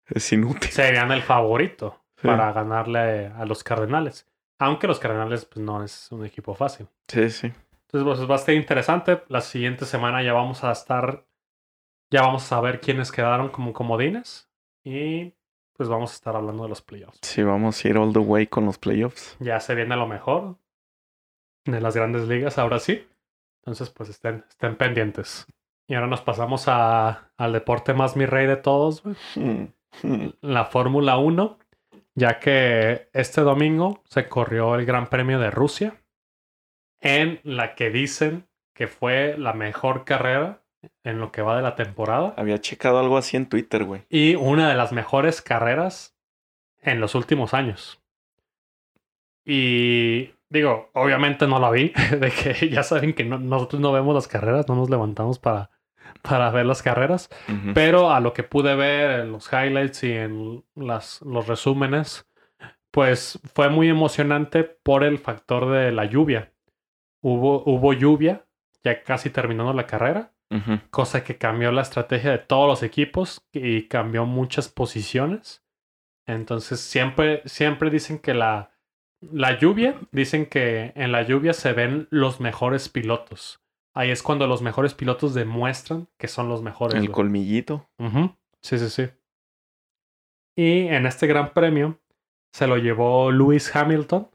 es 0.09 0.33
inútil. 0.33 0.71
Serían 0.71 1.11
el 1.11 1.23
favorito 1.23 2.03
para 2.23 2.53
ganarle 2.53 3.29
a 3.29 3.47
los 3.47 3.65
Cardenales. 3.65 4.27
Aunque 4.63 4.87
los 4.87 5.01
Cardenales 5.01 5.45
pues, 5.45 5.65
no 5.65 5.83
es 5.83 6.11
un 6.13 6.25
equipo 6.25 6.55
fácil. 6.55 6.87
Sí, 7.09 7.31
sí. 7.31 7.47
Entonces, 7.47 8.05
pues 8.05 8.21
es 8.21 8.27
bastante 8.27 8.55
interesante. 8.55 9.23
La 9.29 9.41
siguiente 9.41 9.87
semana 9.87 10.23
ya 10.23 10.33
vamos 10.33 10.63
a 10.63 10.71
estar. 10.71 11.27
Ya 12.11 12.23
vamos 12.23 12.45
a 12.45 12.47
saber 12.47 12.81
quiénes 12.81 13.11
quedaron 13.11 13.49
como 13.49 13.73
comodines. 13.73 14.49
Y 14.85 15.35
pues 15.73 15.89
vamos 15.89 16.13
a 16.13 16.15
estar 16.15 16.37
hablando 16.37 16.63
de 16.63 16.69
los 16.69 16.81
playoffs. 16.81 17.19
Sí, 17.23 17.43
vamos 17.43 17.85
a 17.85 17.89
ir 17.89 17.99
all 17.99 18.13
the 18.13 18.21
way 18.21 18.47
con 18.47 18.65
los 18.67 18.79
playoffs. 18.79 19.37
Ya 19.41 19.59
se 19.59 19.75
viene 19.75 19.97
lo 19.97 20.07
mejor 20.07 20.57
de 21.65 21.81
las 21.81 21.97
grandes 21.97 22.29
ligas, 22.29 22.57
ahora 22.59 22.79
sí. 22.79 23.05
Entonces, 23.63 23.91
pues 23.91 24.11
estén, 24.11 24.45
estén 24.49 24.77
pendientes. 24.77 25.47
Y 25.89 25.95
ahora 25.95 26.07
nos 26.07 26.21
pasamos 26.21 26.69
a, 26.69 27.33
al 27.37 27.53
deporte 27.53 27.95
más 27.95 28.17
mi 28.17 28.27
rey 28.27 28.47
de 28.47 28.57
todos, 28.57 29.03
la 30.41 30.65
Fórmula 30.67 31.19
1, 31.19 31.59
ya 32.15 32.39
que 32.39 33.09
este 33.13 33.41
domingo 33.41 34.03
se 34.05 34.29
corrió 34.29 34.75
el 34.75 34.85
Gran 34.85 35.09
Premio 35.09 35.39
de 35.39 35.51
Rusia, 35.51 36.03
en 37.01 37.41
la 37.43 37.75
que 37.75 37.91
dicen 37.91 38.49
que 38.75 38.87
fue 38.87 39.37
la 39.39 39.53
mejor 39.53 40.05
carrera 40.05 40.63
en 41.05 41.21
lo 41.21 41.33
que 41.33 41.43
va 41.43 41.57
de 41.57 41.63
la 41.63 41.75
temporada. 41.75 42.35
Había 42.37 42.61
checado 42.61 42.99
algo 42.99 43.17
así 43.17 43.37
en 43.37 43.49
Twitter, 43.49 43.85
güey. 43.85 44.03
Y 44.09 44.35
una 44.35 44.69
de 44.69 44.75
las 44.75 44.93
mejores 44.93 45.43
carreras 45.43 46.17
en 46.81 47.01
los 47.01 47.15
últimos 47.15 47.55
años. 47.55 48.03
Y 49.45 50.31
digo, 50.49 50.91
obviamente 50.95 51.47
no 51.47 51.59
la 51.59 51.71
vi, 51.71 51.93
de 52.19 52.31
que 52.31 52.69
ya 52.69 52.83
saben 52.83 53.15
que 53.15 53.25
nosotros 53.25 53.81
no 53.81 53.93
vemos 53.93 54.15
las 54.15 54.29
carreras, 54.29 54.69
no 54.69 54.77
nos 54.77 54.91
levantamos 54.91 55.39
para, 55.39 55.71
para 56.21 56.51
ver 56.51 56.67
las 56.67 56.83
carreras, 56.83 57.31
pero 57.75 58.13
a 58.13 58.21
lo 58.21 58.33
que 58.33 58.43
pude 58.43 58.75
ver 58.75 59.21
en 59.21 59.33
los 59.33 59.51
highlights 59.53 60.05
y 60.05 60.13
en 60.13 60.65
las, 60.75 61.23
los 61.23 61.47
resúmenes, 61.47 62.29
pues 62.91 63.41
fue 63.55 63.71
muy 63.71 63.89
emocionante 63.89 64.65
por 64.65 65.03
el 65.03 65.19
factor 65.19 65.71
de 65.71 65.93
la 65.93 66.05
lluvia. 66.05 66.53
Hubo, 67.23 67.63
hubo 67.65 67.93
lluvia, 67.93 68.45
ya 68.85 69.03
casi 69.03 69.31
terminando 69.31 69.73
la 69.73 69.87
carrera, 69.87 70.33
cosa 70.91 71.25
que 71.25 71.39
cambió 71.39 71.73
la 71.73 71.81
estrategia 71.81 72.31
de 72.31 72.39
todos 72.39 72.69
los 72.69 72.83
equipos 72.83 73.43
y 73.53 73.89
cambió 73.89 74.27
muchas 74.27 74.69
posiciones. 74.69 75.65
Entonces 76.27 76.81
siempre, 76.81 77.41
siempre 77.47 77.89
dicen 77.89 78.19
que 78.19 78.35
la, 78.35 78.73
la 79.23 79.59
lluvia, 79.59 79.99
dicen 80.11 80.47
que 80.47 80.93
en 80.95 81.13
la 81.13 81.23
lluvia 81.23 81.55
se 81.55 81.73
ven 81.73 82.07
los 82.11 82.41
mejores 82.41 82.89
pilotos. 82.89 83.62
Ahí 83.95 84.11
es 84.11 84.23
cuando 84.23 84.47
los 84.47 84.63
mejores 84.63 84.95
pilotos 84.95 85.35
demuestran 85.35 86.09
que 86.19 86.29
son 86.29 86.49
los 86.49 86.63
mejores. 86.63 87.01
El 87.01 87.11
colmillito. 87.11 87.91
Sí, 88.63 88.79
sí, 88.79 88.89
sí. 88.89 89.11
Y 90.57 90.89
en 90.89 91.07
este 91.07 91.27
gran 91.27 91.53
premio 91.53 92.01
se 92.53 92.67
lo 92.67 92.77
llevó 92.77 93.31
Lewis 93.31 93.75
Hamilton, 93.75 94.31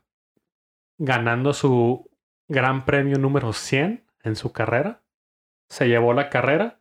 ganando 1.00 1.54
su 1.54 2.10
gran 2.48 2.86
premio 2.86 3.18
número 3.18 3.54
100 3.54 4.04
en 4.24 4.36
su 4.36 4.52
carrera 4.52 5.04
se 5.70 5.88
llevó 5.88 6.14
la 6.14 6.30
carrera. 6.30 6.80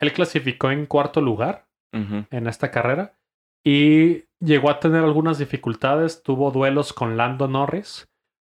Él 0.00 0.12
clasificó 0.12 0.70
en 0.70 0.86
cuarto 0.86 1.20
lugar 1.20 1.66
en 1.92 2.48
esta 2.48 2.72
carrera 2.72 3.16
y 3.64 4.24
llegó 4.40 4.68
a 4.68 4.80
tener 4.80 5.04
algunas 5.04 5.38
dificultades. 5.38 6.24
Tuvo 6.24 6.50
duelos 6.50 6.92
con 6.92 7.16
Lando 7.16 7.46
Norris, 7.46 8.08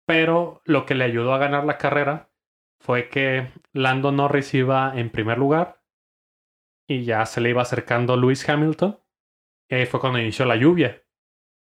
pero 0.07 0.63
lo 0.65 0.87
que 0.87 0.95
le 0.95 1.05
ayudó 1.05 1.35
a 1.35 1.39
ganar 1.39 1.65
la 1.65 1.77
carrera 1.77 2.31
fue 2.85 3.09
que 3.09 3.51
Lando 3.73 4.13
Norris 4.13 4.53
iba 4.53 4.93
en 4.95 5.09
primer 5.09 5.39
lugar 5.39 5.83
y 6.87 7.05
ya 7.05 7.25
se 7.25 7.41
le 7.41 7.49
iba 7.49 7.63
acercando 7.63 8.19
Lewis 8.19 8.47
Hamilton. 8.47 9.01
Y 9.71 9.77
ahí 9.77 9.87
fue 9.87 10.01
cuando 10.01 10.19
inició 10.19 10.45
la 10.45 10.57
lluvia. 10.57 11.03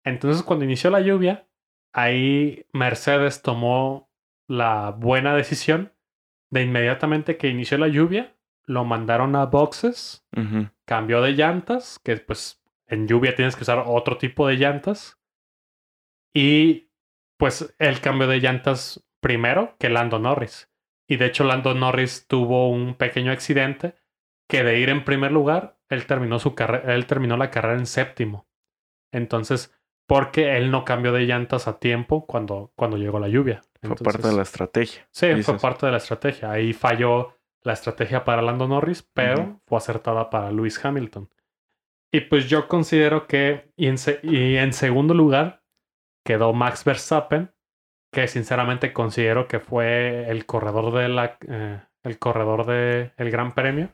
Entonces, 0.06 0.44
cuando 0.44 0.64
inició 0.64 0.90
la 0.90 1.02
lluvia, 1.02 1.46
ahí 1.92 2.66
Mercedes 2.72 3.42
tomó 3.42 4.10
la 4.48 4.92
buena 4.92 5.36
decisión 5.36 5.94
de 6.52 6.62
inmediatamente 6.62 7.36
que 7.36 7.50
inició 7.50 7.78
la 7.78 7.90
lluvia, 7.90 8.38
lo 8.64 8.86
mandaron 8.86 9.36
a 9.36 9.46
boxes, 9.46 10.26
cambió 10.86 11.22
de 11.22 11.34
llantas, 11.34 12.00
que 12.00 12.16
pues 12.16 12.64
en 12.88 13.10
lluvia 13.10 13.36
tienes 13.36 13.58
que 13.58 13.64
usar 13.64 13.84
otro 13.86 14.18
tipo 14.18 14.48
de 14.48 14.56
llantas. 14.56 15.20
Y 16.34 16.92
pues 17.36 17.76
él 17.78 18.00
cambió 18.00 18.26
de 18.28 18.40
llantas 18.40 19.06
primero 19.20 19.76
que 19.80 19.90
Lando 19.90 20.18
Norris. 20.18 20.69
Y 21.10 21.18
de 21.18 21.26
hecho 21.26 21.44
Lando 21.44 21.74
Norris 21.74 22.28
tuvo 22.28 22.70
un 22.70 22.94
pequeño 22.96 23.32
accidente 23.32 23.96
que 24.48 24.64
de 24.64 24.80
ir 24.80 24.90
en 24.90 25.04
primer 25.04 25.32
lugar, 25.32 25.78
él 25.90 26.06
terminó 26.06 26.40
su 26.40 26.56
carrera, 26.56 26.94
él 26.94 27.06
terminó 27.08 27.36
la 27.36 27.50
carrera 27.52 27.78
en 27.78 27.86
séptimo. 27.88 28.48
Entonces, 29.12 29.76
porque 30.08 30.56
él 30.58 30.72
no 30.72 30.86
cambió 30.86 31.12
de 31.12 31.22
llantas 31.26 31.68
a 31.68 31.80
tiempo 31.80 32.26
cuando, 32.26 32.72
cuando 32.76 32.98
llegó 32.98 33.20
la 33.20 33.28
lluvia. 33.28 33.62
Fue 33.82 33.96
parte 34.06 34.28
de 34.28 34.36
la 34.36 34.42
estrategia. 34.44 35.08
Sí, 35.12 35.28
fue 35.44 35.54
parte 35.62 35.86
de 35.86 35.92
la 35.92 35.98
estrategia. 35.98 36.52
Ahí 36.52 36.74
falló 36.74 37.36
la 37.62 37.74
estrategia 37.74 38.24
para 38.24 38.42
Lando 38.42 38.68
Norris, 38.68 39.02
pero 39.14 39.62
fue 39.66 39.78
acertada 39.78 40.30
para 40.30 40.52
Lewis 40.52 40.84
Hamilton. 40.84 41.30
Y 42.12 42.22
pues 42.22 42.50
yo 42.50 42.68
considero 42.68 43.28
que, 43.28 43.72
y 43.76 43.88
en, 43.88 43.98
se- 43.98 44.20
y 44.24 44.56
en 44.58 44.74
segundo 44.74 45.14
lugar, 45.14 45.64
quedó 46.26 46.54
Max 46.54 46.84
Verstappen, 46.84 47.52
que 48.12 48.28
sinceramente 48.28 48.94
considero 48.94 49.48
que 49.48 49.60
fue 49.60 50.30
el 50.30 50.46
corredor 50.46 50.94
de 50.94 51.10
la, 51.10 51.38
eh, 51.48 51.82
el 52.04 52.20
corredor 52.20 52.66
de 52.66 53.14
el 53.18 53.32
Gran 53.32 53.54
Premio, 53.54 53.90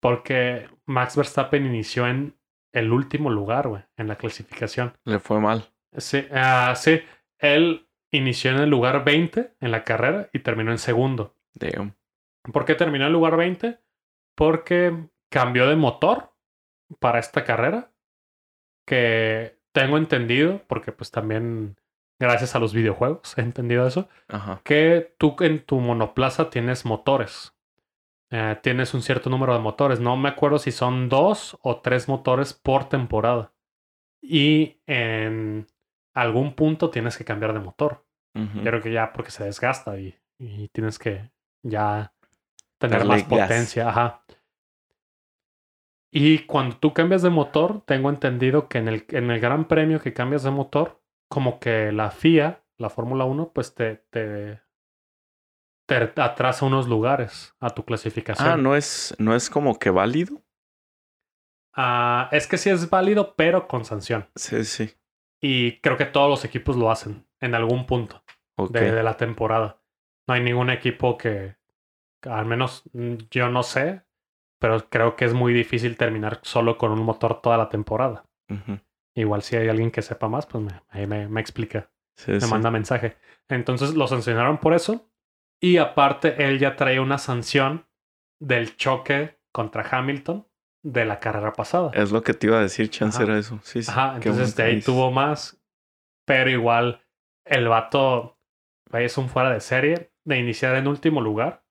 porque 0.00 0.68
Max 0.86 1.16
Verstappen 1.16 1.64
inició 1.64 2.06
en 2.06 2.36
el 2.72 2.92
último 2.92 3.30
lugar, 3.30 3.68
güey, 3.68 3.82
en 3.96 4.08
la 4.08 4.16
clasificación. 4.16 4.94
Le 5.04 5.18
fue 5.18 5.40
mal. 5.40 5.64
Sí, 5.96 6.26
ah, 6.32 6.74
sí, 6.76 7.00
él 7.38 7.88
inició 8.10 8.50
en 8.50 8.58
el 8.58 8.70
lugar 8.70 9.04
20 9.04 9.54
en 9.60 9.70
la 9.70 9.84
carrera 9.84 10.28
y 10.32 10.40
terminó 10.40 10.72
en 10.72 10.78
segundo. 10.78 11.34
Damn. 11.54 11.96
¿Por 12.52 12.64
qué 12.64 12.74
terminó 12.74 13.04
en 13.04 13.08
el 13.08 13.12
lugar 13.12 13.36
20? 13.36 13.78
Porque 14.34 15.08
cambió 15.30 15.66
de 15.66 15.76
motor 15.76 16.32
para 17.00 17.18
esta 17.18 17.44
carrera. 17.44 17.92
Que 18.86 19.58
tengo 19.72 19.98
entendido, 19.98 20.62
porque 20.68 20.92
pues 20.92 21.10
también 21.10 21.76
gracias 22.18 22.54
a 22.54 22.58
los 22.58 22.72
videojuegos 22.72 23.36
he 23.36 23.42
entendido 23.42 23.86
eso, 23.86 24.08
Ajá. 24.28 24.60
que 24.64 25.14
tú 25.18 25.36
en 25.40 25.64
tu 25.64 25.80
monoplaza 25.80 26.50
tienes 26.50 26.84
motores. 26.84 27.52
Eh, 28.30 28.58
tienes 28.62 28.92
un 28.94 29.02
cierto 29.02 29.30
número 29.30 29.52
de 29.54 29.60
motores. 29.60 30.00
No 30.00 30.16
me 30.16 30.28
acuerdo 30.28 30.58
si 30.58 30.72
son 30.72 31.08
dos 31.08 31.56
o 31.62 31.80
tres 31.80 32.08
motores 32.08 32.52
por 32.54 32.88
temporada. 32.88 33.52
Y 34.20 34.80
en 34.86 35.66
algún 36.12 36.54
punto 36.54 36.90
tienes 36.90 37.16
que 37.16 37.24
cambiar 37.24 37.52
de 37.52 37.60
motor. 37.60 38.04
Ujú. 38.34 38.62
Creo 38.62 38.82
que 38.82 38.90
ya 38.92 39.12
porque 39.12 39.30
se 39.30 39.44
desgasta 39.44 39.98
y, 39.98 40.18
y 40.38 40.68
tienes 40.68 40.98
que 40.98 41.30
ya 41.62 42.12
tener 42.78 42.98
Darle 42.98 43.12
más 43.14 43.28
gas. 43.28 43.48
potencia. 43.48 43.88
Ajá. 43.88 44.22
Y 46.10 46.40
cuando 46.40 46.76
tú 46.78 46.92
cambias 46.94 47.22
de 47.22 47.30
motor, 47.30 47.82
tengo 47.84 48.10
entendido 48.10 48.68
que 48.68 48.78
en 48.78 48.88
el, 48.88 49.04
en 49.10 49.30
el 49.30 49.38
Gran 49.40 49.66
Premio 49.68 50.00
que 50.00 50.12
cambias 50.14 50.42
de 50.42 50.50
motor, 50.50 51.00
como 51.28 51.58
que 51.60 51.92
la 51.92 52.10
FIA, 52.10 52.62
la 52.78 52.90
Fórmula 52.90 53.24
1, 53.24 53.52
pues 53.52 53.74
te, 53.74 53.96
te, 54.10 54.60
te 55.86 56.20
atrasa 56.20 56.66
unos 56.66 56.88
lugares 56.88 57.54
a 57.60 57.70
tu 57.70 57.84
clasificación. 57.84 58.48
Ah, 58.48 58.56
no 58.56 58.76
es, 58.76 59.14
no 59.18 59.34
es 59.34 59.50
como 59.50 59.78
que 59.78 59.90
válido. 59.90 60.42
Ah, 61.74 62.28
es 62.32 62.46
que 62.46 62.56
sí 62.56 62.70
es 62.70 62.88
válido, 62.88 63.34
pero 63.36 63.68
con 63.68 63.84
sanción. 63.84 64.28
Sí, 64.34 64.64
sí. 64.64 64.94
Y 65.40 65.80
creo 65.80 65.96
que 65.96 66.06
todos 66.06 66.30
los 66.30 66.44
equipos 66.44 66.76
lo 66.76 66.90
hacen 66.90 67.26
en 67.40 67.54
algún 67.54 67.86
punto. 67.86 68.22
De, 68.70 68.90
de 68.90 69.02
la 69.02 69.18
temporada. 69.18 69.82
No 70.26 70.32
hay 70.34 70.42
ningún 70.42 70.70
equipo 70.70 71.18
que, 71.18 71.56
al 72.22 72.46
menos 72.46 72.84
mm, 72.94 73.16
yo 73.30 73.50
no 73.50 73.62
sé, 73.62 74.02
pero 74.58 74.88
creo 74.88 75.14
que 75.14 75.26
es 75.26 75.34
muy 75.34 75.52
difícil 75.52 75.98
terminar 75.98 76.40
solo 76.42 76.78
con 76.78 76.90
un 76.90 77.02
motor 77.02 77.42
toda 77.42 77.58
la 77.58 77.68
temporada. 77.68 78.24
Ujú. 78.48 78.80
Igual 79.16 79.42
si 79.42 79.56
hay 79.56 79.68
alguien 79.68 79.90
que 79.90 80.02
sepa 80.02 80.28
más, 80.28 80.46
pues 80.46 80.62
me, 80.62 80.70
ahí 80.90 81.06
me, 81.06 81.26
me 81.26 81.40
explica, 81.40 81.90
Sí, 82.16 82.32
me 82.32 82.40
sí. 82.40 82.50
manda 82.50 82.70
mensaje. 82.70 83.16
Entonces 83.48 83.94
lo 83.94 84.06
sancionaron 84.06 84.58
por 84.58 84.74
eso. 84.74 85.08
Y 85.60 85.78
aparte, 85.78 86.44
él 86.46 86.58
ya 86.58 86.76
traía 86.76 87.00
una 87.02 87.18
sanción 87.18 87.86
del 88.38 88.76
choque 88.76 89.38
contra 89.52 89.86
Hamilton 89.90 90.46
de 90.84 91.04
la 91.06 91.18
carrera 91.18 91.52
pasada. 91.54 91.90
Es 91.94 92.12
lo 92.12 92.22
que 92.22 92.34
te 92.34 92.46
iba 92.46 92.58
a 92.58 92.62
decir, 92.62 92.90
chance 92.90 93.16
Ajá. 93.22 93.24
era 93.32 93.38
eso. 93.40 93.58
Sí, 93.62 93.82
sí. 93.82 93.90
Ajá, 93.90 94.16
entonces 94.16 94.54
de 94.54 94.62
ahí 94.62 94.80
tuvo 94.82 95.10
más. 95.10 95.58
Pero 96.26 96.50
igual, 96.50 97.02
el 97.46 97.68
vato 97.68 98.38
es 98.92 99.16
un 99.16 99.28
fuera 99.30 99.50
de 99.50 99.60
serie 99.60 100.12
de 100.24 100.38
iniciar 100.38 100.76
en 100.76 100.86
último 100.88 101.20
lugar. 101.22 101.64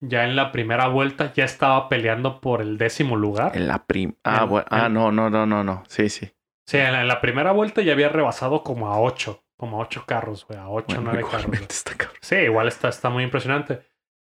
Ya 0.00 0.24
en 0.24 0.36
la 0.36 0.52
primera 0.52 0.86
vuelta 0.88 1.32
ya 1.32 1.44
estaba 1.44 1.88
peleando 1.88 2.40
por 2.40 2.60
el 2.60 2.78
décimo 2.78 3.16
lugar. 3.16 3.56
En 3.56 3.66
la 3.68 3.84
prim. 3.86 4.14
Ah, 4.22 4.42
En- 4.44 4.48
bueno. 4.48 4.66
Ah, 4.70 4.86
en- 4.86 4.94
no, 4.94 5.10
no, 5.12 5.30
no, 5.30 5.46
no, 5.46 5.64
no. 5.64 5.82
Sí, 5.88 6.08
sí. 6.08 6.30
Sí, 6.66 6.78
en 6.78 6.92
la, 6.92 7.00
en 7.02 7.08
la 7.08 7.20
primera 7.20 7.52
vuelta 7.52 7.82
ya 7.82 7.92
había 7.92 8.08
rebasado 8.08 8.62
como 8.62 8.88
a 8.88 9.00
ocho. 9.00 9.44
Como 9.56 9.78
a 9.78 9.82
ocho 9.84 10.04
carros, 10.06 10.46
güey. 10.46 10.58
A 10.58 10.68
ocho 10.68 10.86
Bueno, 10.96 11.02
nueve 11.12 11.22
carros. 11.22 11.46
güey. 11.46 11.60
igualmente 11.62 11.74
está. 11.74 11.92
Sí, 12.20 12.36
igual 12.36 12.68
está, 12.68 12.88
está 12.88 13.10
muy 13.10 13.24
impresionante. 13.24 13.82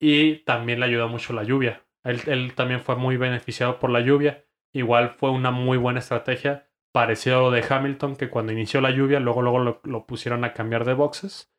Y 0.01 0.39
también 0.45 0.81
le 0.81 0.87
ayudó 0.87 1.09
mucho 1.09 1.33
la 1.33 1.45
lluvia. 1.45 1.85
Él, 2.05 2.21
él 2.27 2.55
también 2.55 2.81
fue 2.81 2.97
muy 2.97 3.17
beneficiado 3.17 3.79
por 3.79 3.91
la 3.91 4.01
lluvia. 4.01 4.45
Igual 4.73 5.11
fue 5.11 5.31
una 5.31 5.51
muy 5.51 5.77
buena 5.79 6.01
estrategia. 6.01 6.69
Parecido 6.93 7.39
a 7.39 7.43
lo 7.43 7.51
de 7.51 7.65
Hamilton, 7.67 8.17
que 8.17 8.29
cuando 8.29 8.53
inició 8.53 8.81
la 8.83 8.91
lluvia, 8.91 9.19
luego, 9.21 9.41
luego 9.43 9.59
lo, 9.61 9.81
lo 9.85 10.07
pusieron 10.07 10.45
a 10.45 10.53
cambiar 10.53 10.85
de 10.85 10.93
boxes, 10.93 11.51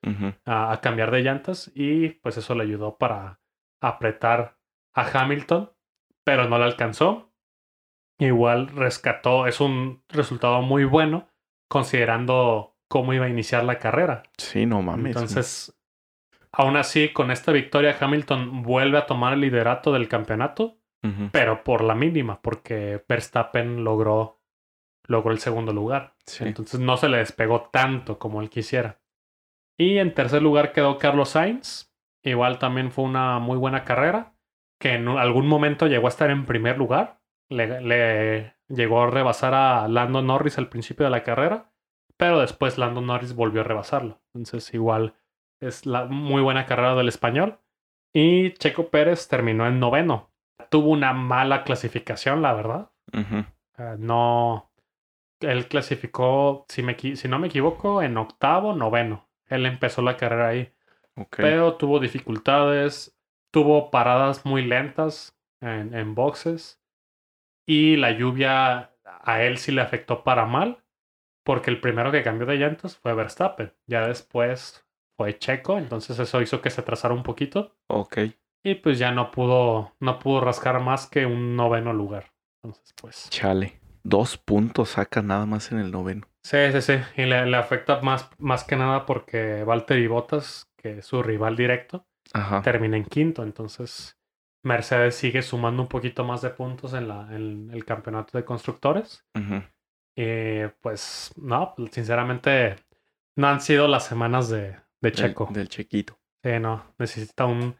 a, 0.45 0.71
a 0.71 0.81
cambiar 0.81 1.09
de 1.11 1.21
llantas. 1.21 1.71
Y 1.73 2.09
pues 2.09 2.37
eso 2.37 2.53
le 2.53 2.63
ayudó 2.63 2.97
para 2.97 3.39
apretar 3.81 4.57
a 4.93 5.07
Hamilton, 5.09 5.71
pero 6.23 6.47
no 6.47 6.57
le 6.59 6.65
alcanzó. 6.65 7.32
Igual 8.23 8.67
rescató, 8.69 9.47
es 9.47 9.59
un 9.59 10.03
resultado 10.09 10.61
muy 10.61 10.85
bueno, 10.85 11.27
considerando 11.67 12.75
cómo 12.87 13.13
iba 13.13 13.25
a 13.25 13.29
iniciar 13.29 13.63
la 13.63 13.79
carrera. 13.79 14.23
Sí, 14.37 14.65
no 14.65 14.81
mames. 14.81 15.15
Entonces, 15.15 15.77
aún 16.51 16.77
así, 16.77 17.09
con 17.09 17.31
esta 17.31 17.51
victoria, 17.51 17.95
Hamilton 17.99 18.63
vuelve 18.63 18.97
a 18.97 19.05
tomar 19.05 19.33
el 19.33 19.41
liderato 19.41 19.91
del 19.91 20.07
campeonato, 20.07 20.77
pero 21.33 21.65
por 21.65 21.83
la 21.83 21.95
mínima, 21.95 22.41
porque 22.41 23.03
Verstappen 23.09 23.83
logró, 23.83 24.39
logró 25.05 25.33
el 25.33 25.39
segundo 25.39 25.73
lugar. 25.73 26.15
Sí. 26.25 26.45
Entonces 26.45 26.79
no 26.79 26.95
se 26.95 27.09
le 27.09 27.17
despegó 27.17 27.63
tanto 27.73 28.17
como 28.19 28.41
él 28.41 28.49
quisiera. 28.49 29.01
Y 29.77 29.97
en 29.97 30.13
tercer 30.13 30.41
lugar 30.41 30.71
quedó 30.71 30.97
Carlos 30.97 31.29
Sainz. 31.29 31.93
Igual 32.23 32.57
también 32.57 32.91
fue 32.91 33.03
una 33.03 33.39
muy 33.39 33.57
buena 33.57 33.83
carrera, 33.83 34.33
que 34.79 34.93
en 34.93 35.09
algún 35.09 35.45
momento 35.45 35.87
llegó 35.87 36.07
a 36.07 36.09
estar 36.09 36.29
en 36.29 36.45
primer 36.45 36.77
lugar. 36.77 37.19
Le, 37.49 37.81
le 37.81 38.55
llegó 38.67 39.03
a 39.03 39.09
rebasar 39.09 39.53
a 39.53 39.87
Lando 39.87 40.21
Norris 40.21 40.57
al 40.57 40.69
principio 40.69 41.05
de 41.05 41.11
la 41.11 41.23
carrera, 41.23 41.71
pero 42.17 42.39
después 42.39 42.77
Lando 42.77 43.01
Norris 43.01 43.35
volvió 43.35 43.61
a 43.61 43.65
rebasarlo. 43.65 44.21
Entonces 44.33 44.73
igual 44.73 45.15
es 45.59 45.85
la 45.85 46.05
muy 46.05 46.41
buena 46.41 46.65
carrera 46.65 46.95
del 46.95 47.07
español. 47.07 47.59
Y 48.13 48.53
Checo 48.53 48.89
Pérez 48.89 49.27
terminó 49.27 49.65
en 49.67 49.79
noveno. 49.79 50.31
Tuvo 50.69 50.89
una 50.89 51.13
mala 51.13 51.63
clasificación, 51.63 52.41
la 52.41 52.53
verdad. 52.53 52.91
Eh, 53.77 53.95
no. 53.97 54.71
Él 55.39 55.67
clasificó, 55.67 56.65
si, 56.69 56.83
me, 56.83 56.95
si 56.97 57.27
no 57.27 57.39
me 57.39 57.47
equivoco, 57.47 58.01
en 58.01 58.17
octavo, 58.17 58.73
noveno. 58.73 59.27
Él 59.47 59.65
empezó 59.65 60.01
la 60.01 60.15
carrera 60.15 60.49
ahí. 60.49 60.73
Pero 61.31 61.75
tuvo 61.75 61.99
dificultades, 61.99 63.17
tuvo 63.51 63.91
paradas 63.91 64.45
muy 64.45 64.63
lentas 64.63 65.37
en, 65.59 65.93
en 65.93 66.15
boxes. 66.15 66.79
Y 67.65 67.95
la 67.97 68.11
lluvia 68.11 68.91
a 69.05 69.41
él 69.43 69.57
sí 69.57 69.71
le 69.71 69.81
afectó 69.81 70.23
para 70.23 70.45
mal. 70.45 70.83
Porque 71.45 71.69
el 71.71 71.81
primero 71.81 72.11
que 72.11 72.23
cambió 72.23 72.45
de 72.47 72.55
llantas 72.55 72.97
fue 72.97 73.13
Verstappen. 73.13 73.73
Ya 73.85 74.07
después 74.07 74.85
fue 75.17 75.37
Checo. 75.37 75.77
Entonces 75.77 76.17
eso 76.19 76.41
hizo 76.41 76.61
que 76.61 76.69
se 76.69 76.81
atrasara 76.81 77.13
un 77.13 77.23
poquito. 77.23 77.75
Ok. 77.87 78.17
Y 78.63 78.75
pues 78.75 78.97
ya 78.97 79.11
no 79.11 79.29
pudo, 79.29 79.93
no 79.99 80.19
pudo 80.19 80.39
rascar 80.39 80.79
más 80.79 81.07
que 81.07 81.25
un 81.25 81.57
noveno 81.57 81.91
lugar. 81.91 82.31
Entonces, 82.63 82.93
pues. 82.99 83.29
Chale. 83.29 83.81
Dos 84.05 84.37
puntos 84.37 84.89
saca 84.89 85.21
nada 85.21 85.45
más 85.45 85.71
en 85.71 85.79
el 85.79 85.91
noveno. 85.91 86.27
Sí, 86.43 86.57
sí, 86.73 86.81
sí. 86.81 86.93
Y 87.17 87.25
le, 87.25 87.45
le 87.45 87.57
afecta 87.57 88.01
más, 88.01 88.29
más 88.37 88.63
que 88.63 88.75
nada 88.75 89.05
porque 89.05 89.63
Valtteri 89.63 90.07
Bottas, 90.07 90.69
que 90.77 90.99
es 90.99 91.05
su 91.05 91.23
rival 91.23 91.55
directo, 91.55 92.05
Ajá. 92.33 92.61
termina 92.61 92.97
en 92.97 93.05
quinto. 93.05 93.43
Entonces, 93.43 94.17
Mercedes 94.63 95.15
sigue 95.15 95.41
sumando 95.41 95.81
un 95.83 95.89
poquito 95.89 96.23
más 96.23 96.41
de 96.41 96.49
puntos 96.49 96.93
en, 96.93 97.07
la, 97.07 97.27
en 97.35 97.69
el 97.71 97.85
campeonato 97.85 98.37
de 98.37 98.45
constructores. 98.45 99.25
Y 100.15 100.65
pues, 100.81 101.33
no, 101.37 101.75
sinceramente, 101.91 102.75
no 103.35 103.47
han 103.47 103.61
sido 103.61 103.87
las 103.87 104.05
semanas 104.05 104.49
de, 104.49 104.77
de 105.01 105.11
Checo. 105.11 105.49
Del, 105.51 105.67
chequito. 105.67 106.17
Sí, 106.43 106.59
no, 106.59 106.83
necesita 106.97 107.45
un, 107.45 107.75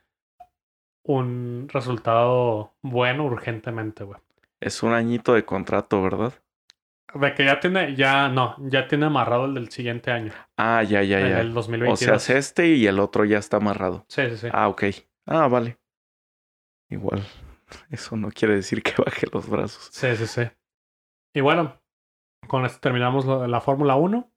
un 1.04 1.68
resultado 1.72 2.74
bueno 2.82 3.26
urgentemente, 3.26 4.04
güey. 4.04 4.20
Es 4.60 4.84
un 4.84 4.94
añito 4.94 5.34
de 5.34 5.46
contrato, 5.46 6.02
¿verdad? 6.02 6.34
De 7.14 7.34
que 7.36 7.46
ya 7.46 7.60
tiene, 7.60 7.96
ya, 7.96 8.28
no, 8.30 8.56
ya 8.60 8.88
tiene 8.88 9.06
amarrado 9.06 9.46
el 9.46 9.54
del 9.54 9.70
siguiente 9.70 10.10
año, 10.10 10.32
Ah, 10.58 10.82
ya, 10.84 11.04
ya, 11.04 11.20
el 11.20 11.30
ya. 11.30 11.38
del 11.38 11.52
O 11.52 11.54
2022. 11.56 12.00
sea, 12.00 12.16
es 12.16 12.30
este 12.30 12.68
y 12.70 12.88
el 12.88 13.00
otro 13.00 13.24
ya 13.26 13.38
está 13.38 13.58
amarrado. 13.58 14.06
Sí, 14.08 14.24
sí, 14.32 14.38
sí. 14.38 14.48
Ah, 14.52 14.68
ok. 14.70 14.84
Ah, 15.28 15.48
vale. 15.48 15.78
Igual. 16.94 17.24
Eso 17.90 18.16
no 18.16 18.30
quiere 18.32 18.56
decir 18.56 18.82
que 18.84 18.94
baje 19.04 19.28
los 19.32 19.50
brazos. 19.50 19.90
Sí, 19.92 20.16
sí, 20.16 20.28
sí. 20.28 20.44
Y 21.34 21.42
bueno, 21.42 21.80
con 22.48 22.66
esto 22.66 22.80
terminamos 22.80 23.26
la 23.26 23.62
Fórmula 23.62 23.96
1. 23.96 24.30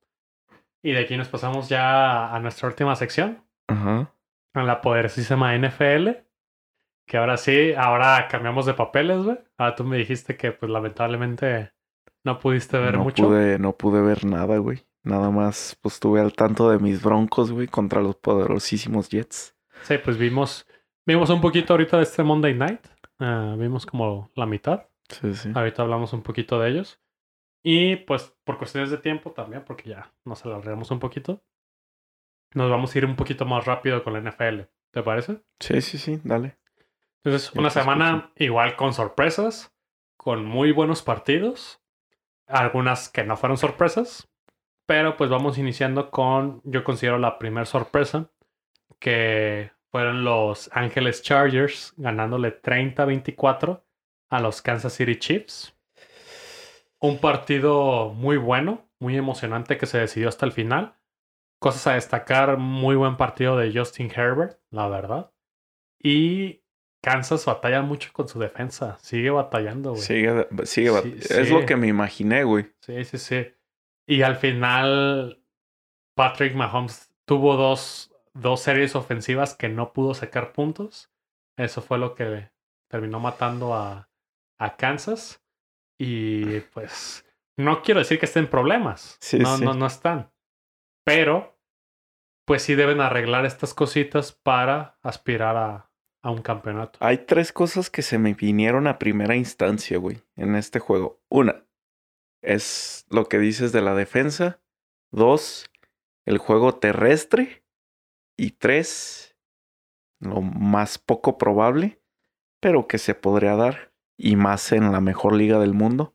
Y 0.82 0.92
de 0.92 1.00
aquí 1.00 1.16
nos 1.16 1.28
pasamos 1.28 1.68
ya 1.68 2.34
a 2.34 2.38
nuestra 2.40 2.68
última 2.68 2.94
sección, 2.96 3.44
Ajá. 3.66 4.12
a 4.54 4.62
la 4.62 4.80
poderosísima 4.80 5.54
NFL. 5.56 6.10
Que 7.06 7.16
ahora 7.18 7.36
sí, 7.36 7.72
ahora 7.76 8.26
cambiamos 8.28 8.66
de 8.66 8.74
papeles, 8.74 9.18
güey. 9.22 9.38
Ahora 9.58 9.74
tú 9.74 9.84
me 9.84 9.96
dijiste 9.96 10.36
que, 10.36 10.52
pues, 10.52 10.70
lamentablemente 10.70 11.72
no 12.24 12.38
pudiste 12.38 12.78
ver 12.78 12.94
no 12.96 13.04
mucho. 13.04 13.24
pude, 13.24 13.58
no 13.58 13.76
pude 13.76 14.00
ver 14.00 14.24
nada, 14.24 14.58
güey. 14.58 14.84
Nada 15.02 15.30
más, 15.30 15.76
pues 15.82 15.94
estuve 15.94 16.20
al 16.20 16.32
tanto 16.32 16.70
de 16.70 16.78
mis 16.78 17.02
broncos, 17.02 17.52
güey, 17.52 17.68
contra 17.68 18.00
los 18.00 18.16
poderosísimos 18.16 19.08
Jets. 19.08 19.54
Sí, 19.82 19.98
pues 19.98 20.16
vimos, 20.18 20.66
vimos 21.06 21.30
un 21.30 21.40
poquito 21.40 21.72
ahorita 21.72 21.96
de 21.96 22.02
este 22.02 22.22
Monday 22.22 22.54
Night. 22.54 22.86
Ah, 23.18 23.54
vimos 23.58 23.86
como 23.86 24.30
la 24.34 24.46
mitad. 24.46 24.86
Sí, 25.08 25.34
sí. 25.34 25.50
Ahorita 25.54 25.82
hablamos 25.82 26.12
un 26.12 26.22
poquito 26.22 26.58
de 26.58 26.70
ellos. 26.70 27.00
Y 27.62 27.96
pues 27.96 28.32
por 28.44 28.58
cuestiones 28.58 28.90
de 28.90 28.98
tiempo 28.98 29.32
también, 29.32 29.64
porque 29.64 29.90
ya 29.90 30.12
nos 30.24 30.44
alargamos 30.44 30.90
un 30.90 31.00
poquito. 31.00 31.42
Nos 32.54 32.70
vamos 32.70 32.94
a 32.94 32.98
ir 32.98 33.06
un 33.06 33.16
poquito 33.16 33.44
más 33.44 33.64
rápido 33.64 34.04
con 34.04 34.12
la 34.12 34.20
NFL. 34.20 34.62
¿Te 34.92 35.02
parece? 35.02 35.42
Sí, 35.60 35.80
sí, 35.80 35.98
sí, 35.98 36.20
dale. 36.22 36.58
Entonces, 37.24 37.52
Ya 37.52 37.60
una 37.60 37.70
semana 37.70 38.32
igual 38.36 38.76
con 38.76 38.94
sorpresas, 38.94 39.74
con 40.16 40.44
muy 40.44 40.72
buenos 40.72 41.02
partidos. 41.02 41.82
Algunas 42.46 43.08
que 43.08 43.24
no 43.24 43.36
fueron 43.36 43.58
sorpresas. 43.58 44.28
Pero 44.86 45.16
pues 45.16 45.28
vamos 45.28 45.58
iniciando 45.58 46.10
con, 46.12 46.60
yo 46.64 46.84
considero 46.84 47.18
la 47.18 47.38
primera 47.38 47.66
sorpresa, 47.66 48.30
que 49.00 49.72
fueron 49.96 50.24
los 50.24 50.68
Ángeles 50.74 51.22
Chargers 51.22 51.94
ganándole 51.96 52.60
30-24 52.60 53.80
a 54.28 54.40
los 54.40 54.60
Kansas 54.60 54.92
City 54.92 55.16
Chiefs. 55.16 55.74
Un 57.00 57.16
partido 57.18 58.10
muy 58.12 58.36
bueno, 58.36 58.86
muy 58.98 59.16
emocionante 59.16 59.78
que 59.78 59.86
se 59.86 59.96
decidió 59.98 60.28
hasta 60.28 60.44
el 60.44 60.52
final. 60.52 60.96
Cosas 61.58 61.86
a 61.86 61.94
destacar, 61.94 62.58
muy 62.58 62.94
buen 62.94 63.16
partido 63.16 63.56
de 63.56 63.72
Justin 63.72 64.12
Herbert, 64.14 64.58
la 64.70 64.86
verdad. 64.88 65.30
Y 65.98 66.60
Kansas 67.02 67.46
batalla 67.46 67.80
mucho 67.80 68.10
con 68.12 68.28
su 68.28 68.38
defensa, 68.38 68.98
sigue 69.00 69.30
batallando, 69.30 69.92
güey. 69.92 70.02
Sigue, 70.02 70.46
sigue, 70.64 70.90
bat- 70.90 71.04
Sí, 71.04 71.14
es 71.20 71.48
sí. 71.48 71.54
lo 71.54 71.64
que 71.64 71.76
me 71.76 71.86
imaginé, 71.86 72.44
güey. 72.44 72.66
Sí, 72.80 73.02
sí, 73.06 73.16
sí. 73.16 73.46
Y 74.06 74.20
al 74.20 74.36
final, 74.36 75.42
Patrick 76.14 76.54
Mahomes 76.54 77.10
tuvo 77.24 77.56
dos, 77.56 78.12
dos 78.40 78.60
series 78.60 78.94
ofensivas 78.94 79.54
que 79.54 79.68
no 79.68 79.92
pudo 79.92 80.14
sacar 80.14 80.52
puntos. 80.52 81.10
Eso 81.56 81.82
fue 81.82 81.98
lo 81.98 82.14
que 82.14 82.50
terminó 82.88 83.20
matando 83.20 83.74
a, 83.74 84.10
a 84.58 84.76
Kansas. 84.76 85.42
Y 85.98 86.60
pues, 86.60 87.24
no 87.56 87.82
quiero 87.82 88.00
decir 88.00 88.18
que 88.18 88.26
estén 88.26 88.48
problemas. 88.48 89.16
Sí, 89.20 89.38
no, 89.38 89.56
sí. 89.56 89.64
no, 89.64 89.74
no 89.74 89.86
están. 89.86 90.32
Pero, 91.04 91.58
pues 92.46 92.62
sí 92.62 92.74
deben 92.74 93.00
arreglar 93.00 93.46
estas 93.46 93.74
cositas 93.74 94.32
para 94.32 94.98
aspirar 95.02 95.56
a, 95.56 95.90
a 96.22 96.30
un 96.30 96.42
campeonato. 96.42 96.98
Hay 97.00 97.18
tres 97.18 97.52
cosas 97.52 97.88
que 97.88 98.02
se 98.02 98.18
me 98.18 98.34
vinieron 98.34 98.86
a 98.86 98.98
primera 98.98 99.36
instancia, 99.36 99.98
güey, 99.98 100.22
en 100.34 100.56
este 100.56 100.80
juego. 100.80 101.22
Una, 101.28 101.64
es 102.42 103.06
lo 103.08 103.28
que 103.28 103.38
dices 103.38 103.72
de 103.72 103.82
la 103.82 103.94
defensa. 103.94 104.60
Dos, 105.10 105.70
el 106.24 106.38
juego 106.38 106.74
terrestre. 106.74 107.64
Y 108.36 108.52
tres, 108.52 109.36
lo 110.20 110.40
más 110.42 110.98
poco 110.98 111.38
probable, 111.38 112.00
pero 112.60 112.86
que 112.86 112.98
se 112.98 113.14
podría 113.14 113.54
dar. 113.56 113.92
Y 114.18 114.36
más 114.36 114.72
en 114.72 114.92
la 114.92 115.00
mejor 115.00 115.34
liga 115.34 115.58
del 115.58 115.74
mundo. 115.74 116.14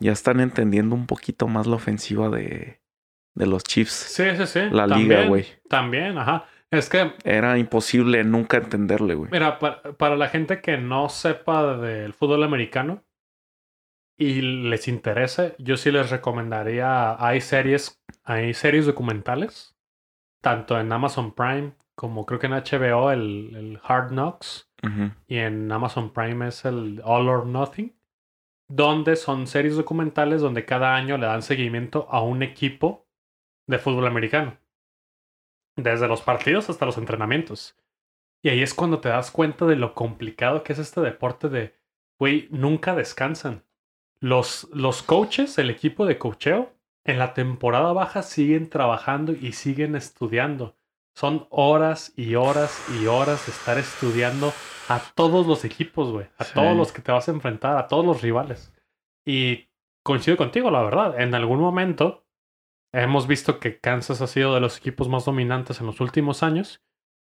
Ya 0.00 0.10
están 0.10 0.40
entendiendo 0.40 0.96
un 0.96 1.06
poquito 1.06 1.46
más 1.46 1.68
la 1.68 1.76
ofensiva 1.76 2.28
de, 2.28 2.82
de 3.34 3.46
los 3.46 3.62
Chiefs. 3.62 3.92
Sí, 3.92 4.24
sí, 4.36 4.46
sí. 4.46 4.60
La 4.70 4.86
liga, 4.88 5.26
güey. 5.26 5.46
También, 5.68 6.18
ajá. 6.18 6.46
Es 6.72 6.88
que 6.88 7.12
Era 7.22 7.58
imposible 7.58 8.24
nunca 8.24 8.56
entenderle, 8.56 9.14
güey. 9.14 9.30
Mira, 9.30 9.58
pa- 9.58 9.82
para, 9.82 10.16
la 10.16 10.28
gente 10.28 10.60
que 10.60 10.78
no 10.78 11.08
sepa 11.08 11.76
del 11.76 12.14
fútbol 12.14 12.42
americano 12.42 13.04
y 14.16 14.40
les 14.40 14.88
interese, 14.88 15.54
yo 15.58 15.76
sí 15.76 15.90
les 15.90 16.10
recomendaría, 16.10 17.22
hay 17.24 17.40
series, 17.40 18.02
hay 18.24 18.54
series 18.54 18.86
documentales, 18.86 19.76
tanto 20.42 20.78
en 20.78 20.92
Amazon 20.92 21.32
Prime 21.32 21.72
como 21.94 22.26
creo 22.26 22.38
que 22.40 22.46
en 22.46 22.52
HBO 22.52 23.10
el, 23.10 23.54
el 23.54 23.80
Hard 23.82 24.10
Knocks 24.10 24.68
y 25.28 25.36
en 25.36 25.70
Amazon 25.70 26.12
Prime 26.12 26.48
es 26.48 26.64
el 26.64 27.00
All 27.04 27.28
or 27.28 27.46
Nothing, 27.46 27.94
donde 28.68 29.14
son 29.14 29.46
series 29.46 29.76
documentales 29.76 30.40
donde 30.40 30.64
cada 30.64 30.96
año 30.96 31.16
le 31.18 31.26
dan 31.26 31.42
seguimiento 31.42 32.08
a 32.10 32.20
un 32.20 32.42
equipo 32.42 33.06
de 33.68 33.78
fútbol 33.78 34.08
americano. 34.08 34.58
Desde 35.76 36.08
los 36.08 36.22
partidos 36.22 36.68
hasta 36.68 36.84
los 36.84 36.98
entrenamientos. 36.98 37.76
Y 38.42 38.48
ahí 38.48 38.60
es 38.60 38.74
cuando 38.74 39.00
te 39.00 39.08
das 39.08 39.30
cuenta 39.30 39.66
de 39.66 39.76
lo 39.76 39.94
complicado 39.94 40.64
que 40.64 40.72
es 40.72 40.80
este 40.80 41.00
deporte 41.00 41.48
de, 41.48 41.76
güey, 42.18 42.48
nunca 42.50 42.96
descansan. 42.96 43.62
Los, 44.18 44.68
los 44.72 45.04
coaches, 45.04 45.58
el 45.58 45.70
equipo 45.70 46.06
de 46.06 46.18
cocheo, 46.18 46.72
en 47.04 47.18
la 47.18 47.34
temporada 47.34 47.92
baja 47.92 48.22
siguen 48.22 48.68
trabajando 48.70 49.32
y 49.32 49.52
siguen 49.52 49.96
estudiando. 49.96 50.76
Son 51.14 51.46
horas 51.50 52.12
y 52.16 52.36
horas 52.36 52.82
y 53.00 53.06
horas 53.06 53.46
de 53.46 53.52
estar 53.52 53.76
estudiando 53.78 54.52
a 54.88 55.00
todos 55.14 55.46
los 55.46 55.64
equipos, 55.64 56.10
güey. 56.10 56.26
A 56.38 56.44
Sí. 56.44 56.54
todos 56.54 56.76
los 56.76 56.92
que 56.92 57.02
te 57.02 57.12
vas 57.12 57.28
a 57.28 57.32
enfrentar, 57.32 57.76
a 57.76 57.86
todos 57.86 58.04
los 58.04 58.22
rivales. 58.22 58.72
Y 59.26 59.68
coincido 60.02 60.36
contigo, 60.36 60.70
la 60.70 60.82
verdad. 60.82 61.20
En 61.20 61.34
algún 61.34 61.60
momento 61.60 62.24
hemos 62.92 63.26
visto 63.26 63.58
que 63.60 63.78
Kansas 63.78 64.20
ha 64.22 64.26
sido 64.26 64.54
de 64.54 64.60
los 64.60 64.76
equipos 64.78 65.08
más 65.08 65.24
dominantes 65.24 65.80
en 65.80 65.86
los 65.86 66.00
últimos 66.00 66.42
años. 66.42 66.82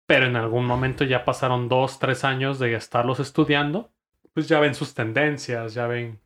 Pero 0.07 0.27
en 0.27 0.37
algún 0.37 0.67
momento 0.67 1.05
ya 1.05 1.25
pasaron 1.25 1.69
dos, 1.69 1.99
tres 1.99 2.25
años 2.25 2.59
de 2.59 2.75
estarlos 2.75 3.21
estudiando. 3.21 3.93
Pues 4.35 4.49
ya 4.49 4.61
ven 4.61 4.75
sus 4.75 4.95
tendencias, 4.95 5.75
ya 5.75 5.87
ven 5.87 6.21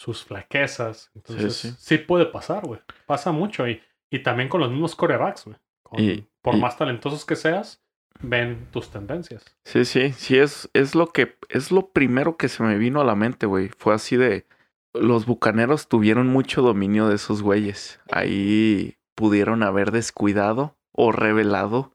sus 0.00 0.24
flaquezas. 0.24 1.10
Entonces, 1.14 1.54
sí. 1.56 1.74
sí, 1.78 1.98
puede 1.98 2.24
pasar, 2.24 2.64
güey. 2.66 2.80
Pasa 3.04 3.32
mucho. 3.32 3.68
Y, 3.68 3.82
y 4.10 4.20
también 4.22 4.48
con 4.48 4.60
los 4.62 4.70
mismos 4.70 4.96
corebacks, 4.96 5.44
güey. 5.44 5.56
Y- 5.98 6.26
por 6.40 6.54
y- 6.54 6.58
más 6.60 6.78
talentosos 6.78 7.26
que 7.26 7.36
seas, 7.36 7.82
ven 8.22 8.66
tus 8.70 8.88
tendencias. 8.90 9.44
Sí, 9.66 9.84
sí, 9.84 10.12
sí, 10.14 10.38
es, 10.38 10.70
es 10.72 10.94
lo 10.94 11.08
que, 11.08 11.36
es 11.50 11.70
lo 11.70 11.90
primero 11.90 12.38
que 12.38 12.48
se 12.48 12.62
me 12.62 12.78
vino 12.78 13.02
a 13.02 13.04
la 13.04 13.14
mente, 13.14 13.44
güey. 13.44 13.68
Fue 13.76 13.92
así 13.92 14.16
de, 14.16 14.46
los 14.94 15.26
bucaneros 15.26 15.86
tuvieron 15.86 16.28
mucho 16.28 16.62
dominio 16.62 17.06
de 17.08 17.16
esos 17.16 17.42
güeyes. 17.42 18.00
Ahí 18.10 18.96
pudieron 19.14 19.62
haber 19.62 19.90
descuidado 19.90 20.76
o 20.92 21.12
revelado. 21.12 21.92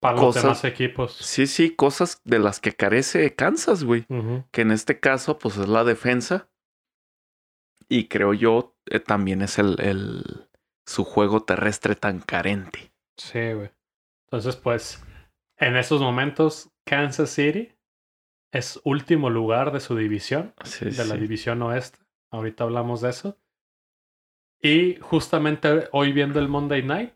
Para 0.00 0.16
los 0.16 0.24
Cosas- 0.26 0.42
demás 0.42 0.64
equipos. 0.64 1.16
Sí, 1.16 1.46
sí, 1.46 1.70
cosas 1.74 2.20
de 2.24 2.38
las 2.40 2.60
que 2.60 2.72
carece 2.74 3.34
Kansas, 3.34 3.84
güey. 3.84 4.04
Que 4.50 4.60
en 4.62 4.70
este 4.70 5.00
caso, 5.00 5.38
pues 5.38 5.56
es 5.56 5.66
la 5.68 5.84
defensa. 5.84 6.46
Y 7.92 8.06
creo 8.06 8.32
yo, 8.34 8.76
eh, 8.86 9.00
también 9.00 9.42
es 9.42 9.58
el, 9.58 9.74
el, 9.80 10.46
su 10.86 11.04
juego 11.04 11.42
terrestre 11.42 11.96
tan 11.96 12.20
carente. 12.20 12.92
Sí, 13.16 13.52
güey. 13.52 13.72
Entonces, 14.26 14.54
pues, 14.54 15.04
en 15.56 15.76
esos 15.76 16.00
momentos, 16.00 16.70
Kansas 16.86 17.30
City 17.30 17.72
es 18.52 18.80
último 18.84 19.28
lugar 19.28 19.72
de 19.72 19.80
su 19.80 19.96
división, 19.96 20.54
Sí, 20.64 20.84
de 20.88 21.04
la 21.04 21.16
división 21.16 21.60
oeste. 21.62 21.98
Ahorita 22.30 22.62
hablamos 22.62 23.00
de 23.00 23.10
eso. 23.10 23.36
Y 24.62 24.94
justamente 25.00 25.88
hoy 25.90 26.12
viendo 26.12 26.38
el 26.38 26.48
Monday 26.48 26.84
Night, 26.84 27.14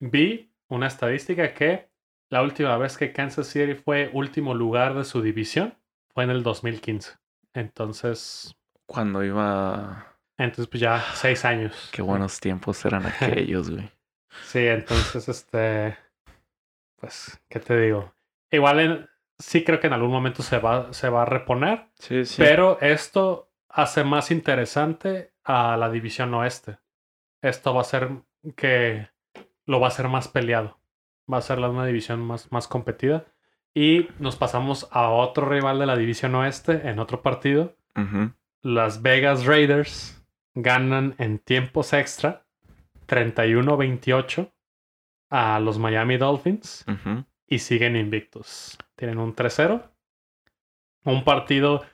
vi 0.00 0.52
una 0.68 0.88
estadística 0.88 1.54
que 1.54 1.92
la 2.28 2.42
última 2.42 2.76
vez 2.76 2.98
que 2.98 3.12
Kansas 3.12 3.46
City 3.46 3.74
fue 3.74 4.10
último 4.12 4.52
lugar 4.54 4.94
de 4.94 5.04
su 5.04 5.22
división 5.22 5.78
fue 6.08 6.24
en 6.24 6.30
el 6.30 6.42
2015. 6.42 7.18
Entonces, 7.54 8.56
Cuando 8.92 9.24
iba... 9.24 10.16
entonces 10.36 10.66
pues 10.68 10.80
ya 10.80 11.00
seis 11.14 11.44
años. 11.44 11.88
Qué 11.92 12.02
buenos 12.02 12.38
tiempos 12.40 12.84
eran 12.84 13.06
aquellos, 13.06 13.70
güey. 13.70 13.90
Sí, 14.44 14.66
entonces, 14.66 15.28
este, 15.28 15.96
pues, 16.96 17.40
¿qué 17.48 17.60
te 17.60 17.78
digo? 17.80 18.14
Igual 18.50 18.80
en- 18.80 19.08
sí 19.38 19.64
creo 19.64 19.80
que 19.80 19.86
en 19.88 19.92
algún 19.94 20.10
momento 20.10 20.42
se 20.42 20.58
va, 20.58 20.92
se 20.92 21.08
va 21.08 21.22
a 21.22 21.26
reponer, 21.26 21.88
Sí, 21.98 22.24
sí. 22.24 22.36
pero 22.42 22.78
esto 22.80 23.50
hace 23.68 24.04
más 24.04 24.30
interesante 24.30 25.32
a 25.44 25.76
la 25.76 25.90
división 25.90 26.32
oeste. 26.34 26.78
Esto 27.42 27.74
va 27.74 27.80
a 27.80 27.84
ser 27.84 28.10
que 28.56 29.08
lo 29.66 29.80
va 29.80 29.86
a 29.86 29.90
hacer 29.90 30.08
más 30.08 30.28
peleado. 30.28 30.78
Va 31.32 31.38
a 31.38 31.42
ser 31.42 31.58
la- 31.58 31.70
una 31.70 31.86
división 31.86 32.20
más, 32.20 32.50
más 32.52 32.68
competida. 32.68 33.24
Y 33.74 34.08
nos 34.18 34.36
pasamos 34.36 34.86
a 34.92 35.08
otro 35.08 35.48
rival 35.48 35.78
de 35.78 35.86
la 35.86 35.96
división 35.96 36.34
oeste 36.34 36.88
en 36.88 36.98
otro 36.98 37.22
partido. 37.22 37.74
Ujú. 37.96 38.32
Las 38.62 39.02
Vegas 39.02 39.44
Raiders 39.44 40.24
ganan 40.54 41.16
en 41.18 41.40
tiempos 41.40 41.92
extra 41.92 42.46
31-28 43.08 44.52
a 45.30 45.58
los 45.58 45.78
Miami 45.78 46.16
Dolphins 46.16 46.84
y 47.46 47.58
siguen 47.58 47.96
invictos. 47.96 48.78
Tienen 48.94 49.18
un 49.18 49.34
3-0. 49.34 49.90
Un 51.04 51.24
partido 51.24 51.84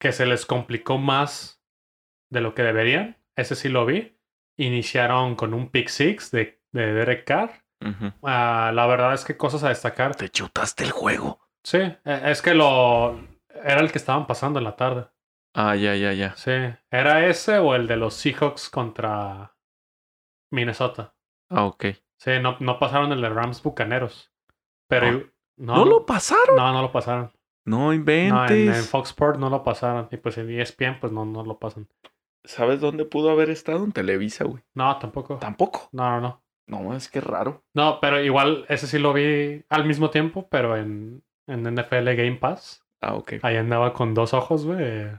que 0.00 0.10
se 0.10 0.26
les 0.26 0.46
complicó 0.46 0.98
más 0.98 1.62
de 2.30 2.40
lo 2.40 2.54
que 2.54 2.62
deberían. 2.62 3.16
Ese 3.36 3.54
sí 3.54 3.68
lo 3.68 3.86
vi. 3.86 4.18
Iniciaron 4.56 5.36
con 5.36 5.54
un 5.54 5.70
pick 5.70 5.88
six 5.88 6.32
de, 6.32 6.60
de 6.72 6.92
Derek 6.92 7.24
Carr. 7.24 7.64
Ah, 8.22 8.72
la 8.74 8.86
verdad 8.86 9.14
es 9.14 9.24
que 9.24 9.36
cosas 9.36 9.62
a 9.62 9.68
destacar. 9.68 10.16
Te 10.16 10.28
chutaste 10.28 10.84
el 10.84 10.90
juego. 10.90 11.38
Sí, 11.62 11.78
eh, 11.78 12.22
es 12.24 12.42
que 12.42 12.54
lo 12.54 13.20
era 13.62 13.80
el 13.80 13.92
que 13.92 13.98
estaban 13.98 14.26
pasando 14.26 14.58
en 14.58 14.64
la 14.64 14.74
tarde. 14.74 15.06
Ah, 15.56 15.74
ya, 15.74 15.94
ya, 15.96 16.12
ya. 16.12 16.36
Sí, 16.36 16.50
era 16.90 17.26
ese 17.26 17.58
o 17.58 17.74
el 17.74 17.86
de 17.86 17.96
los 17.96 18.14
Seahawks 18.14 18.68
contra 18.68 19.56
Minnesota. 20.52 21.14
Ah, 21.50 21.64
ok. 21.64 21.86
Sí, 22.18 22.32
no, 22.40 22.56
no 22.60 22.78
pasaron 22.78 23.12
el 23.12 23.20
de 23.20 23.28
Rams 23.28 23.62
Bucaneros. 23.62 24.32
Pero. 24.88 25.06
Ah. 25.06 25.32
No, 25.58 25.76
¿No, 25.76 25.84
lo 25.86 26.04
pasaron? 26.06 26.56
No, 26.56 26.72
no 26.72 26.82
lo 26.82 26.92
pasaron. 26.92 27.32
No 27.64 27.86
No, 27.86 27.94
inventes. 27.94 28.50
en, 28.68 28.74
en 28.74 28.84
Fox 28.84 29.08
Sports 29.10 29.38
no 29.38 29.48
lo 29.48 29.62
pasaron. 29.64 30.08
Y 30.10 30.18
pues 30.18 30.36
en 30.38 30.50
ESPN, 30.50 31.00
pues 31.00 31.12
no, 31.12 31.24
no 31.24 31.42
lo 31.44 31.58
pasan. 31.58 31.88
¿Sabes 32.44 32.80
dónde 32.80 33.06
pudo 33.06 33.30
haber 33.30 33.48
estado? 33.50 33.82
En 33.84 33.92
Televisa, 33.92 34.44
güey. 34.44 34.62
No, 34.74 34.98
tampoco. 34.98 35.38
Tampoco. 35.38 35.88
No, 35.92 36.10
no, 36.10 36.20
no. 36.20 36.42
No, 36.68 36.94
es 36.94 37.08
que 37.08 37.20
raro. 37.20 37.64
No, 37.74 37.98
pero 38.00 38.22
igual 38.22 38.66
ese 38.68 38.86
sí 38.86 38.98
lo 38.98 39.12
vi 39.12 39.64
al 39.68 39.86
mismo 39.86 40.10
tiempo, 40.10 40.48
pero 40.50 40.76
en, 40.76 41.24
en 41.46 41.62
NFL 41.62 42.04
Game 42.14 42.36
Pass. 42.36 42.84
Ah, 43.00 43.14
ok. 43.14 43.34
Ahí 43.42 43.56
andaba 43.56 43.92
con 43.94 44.12
dos 44.14 44.34
ojos, 44.34 44.66
güey. 44.66 45.10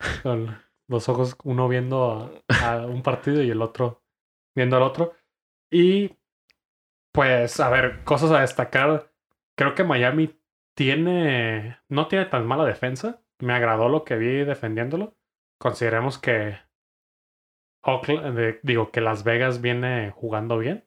Eh, 0.00 0.20
Con 0.22 0.58
dos 0.88 1.08
ojos, 1.08 1.36
uno 1.44 1.68
viendo 1.68 2.32
a, 2.48 2.72
a 2.82 2.86
un 2.86 3.02
partido 3.02 3.42
y 3.42 3.50
el 3.50 3.62
otro 3.62 4.02
viendo 4.54 4.76
al 4.76 4.82
otro. 4.82 5.14
Y 5.70 6.16
pues, 7.12 7.60
a 7.60 7.70
ver, 7.70 8.02
cosas 8.04 8.30
a 8.32 8.40
destacar. 8.40 9.12
Creo 9.56 9.74
que 9.74 9.84
Miami 9.84 10.36
tiene. 10.74 11.78
No 11.88 12.08
tiene 12.08 12.26
tan 12.26 12.46
mala 12.46 12.64
defensa. 12.64 13.22
Me 13.38 13.52
agradó 13.52 13.88
lo 13.88 14.04
que 14.04 14.16
vi 14.16 14.44
defendiéndolo. 14.44 15.16
Consideremos 15.58 16.18
que. 16.18 16.58
Oakland- 17.82 18.34
de- 18.34 18.60
digo, 18.62 18.90
que 18.90 19.00
Las 19.00 19.24
Vegas 19.24 19.60
viene 19.62 20.10
jugando 20.10 20.58
bien. 20.58 20.86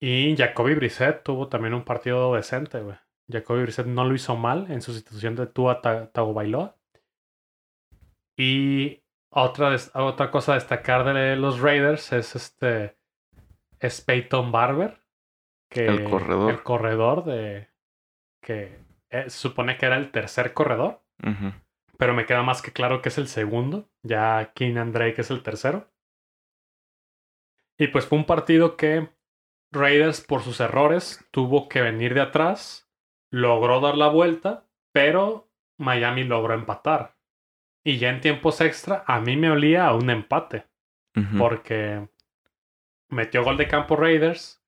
Y 0.00 0.36
Jacoby 0.36 0.74
Brissett 0.74 1.22
tuvo 1.22 1.48
también 1.48 1.74
un 1.74 1.84
partido 1.84 2.34
decente, 2.34 2.80
güey. 2.80 2.96
Jacoby 3.30 3.62
Brissett 3.62 3.86
no 3.86 4.04
lo 4.04 4.14
hizo 4.14 4.36
mal 4.36 4.70
en 4.70 4.82
su 4.82 4.92
situación 4.92 5.34
de 5.36 5.46
Tua 5.46 5.80
Ta- 5.80 6.10
Tagovailoa. 6.12 6.76
Y 8.36 9.02
otra, 9.30 9.74
otra 9.94 10.30
cosa 10.30 10.52
a 10.52 10.56
destacar 10.56 11.04
de 11.04 11.36
los 11.36 11.60
Raiders 11.60 12.12
es 12.12 12.36
este 12.36 12.96
es 13.80 14.00
Peyton 14.00 14.52
Barber, 14.52 15.02
que 15.70 15.86
El 15.86 16.04
corredor. 16.04 16.50
el 16.50 16.62
corredor 16.62 17.24
de 17.24 17.70
que 18.42 18.78
eh, 19.10 19.24
se 19.24 19.38
supone 19.38 19.76
que 19.76 19.86
era 19.86 19.96
el 19.96 20.10
tercer 20.10 20.54
corredor, 20.54 21.02
pero 21.98 22.14
me 22.14 22.26
queda 22.26 22.42
más 22.42 22.62
que 22.62 22.72
claro 22.72 23.02
que 23.02 23.08
es 23.08 23.18
el 23.18 23.28
segundo. 23.28 23.90
Ya 24.02 24.52
Keenan 24.54 24.92
Drake 24.92 25.20
es 25.20 25.30
el 25.30 25.42
tercero. 25.42 25.90
Y 27.78 27.88
pues 27.88 28.06
fue 28.06 28.18
un 28.18 28.24
partido 28.24 28.76
que 28.76 29.10
Raiders, 29.72 30.20
por 30.20 30.42
sus 30.42 30.60
errores, 30.60 31.26
tuvo 31.30 31.68
que 31.68 31.82
venir 31.82 32.14
de 32.14 32.22
atrás, 32.22 32.90
logró 33.30 33.80
dar 33.80 33.96
la 33.96 34.08
vuelta, 34.08 34.66
pero 34.92 35.50
Miami 35.78 36.24
logró 36.24 36.54
empatar. 36.54 37.15
Y 37.86 37.98
ya 37.98 38.10
en 38.10 38.20
tiempos 38.20 38.60
extra, 38.60 39.04
a 39.06 39.20
mí 39.20 39.36
me 39.36 39.48
olía 39.48 39.86
a 39.86 39.94
un 39.94 40.10
empate, 40.10 40.66
porque 41.38 42.08
metió 43.10 43.44
gol 43.44 43.56
de 43.56 43.68
campo 43.68 43.94
Raiders, 43.94 44.60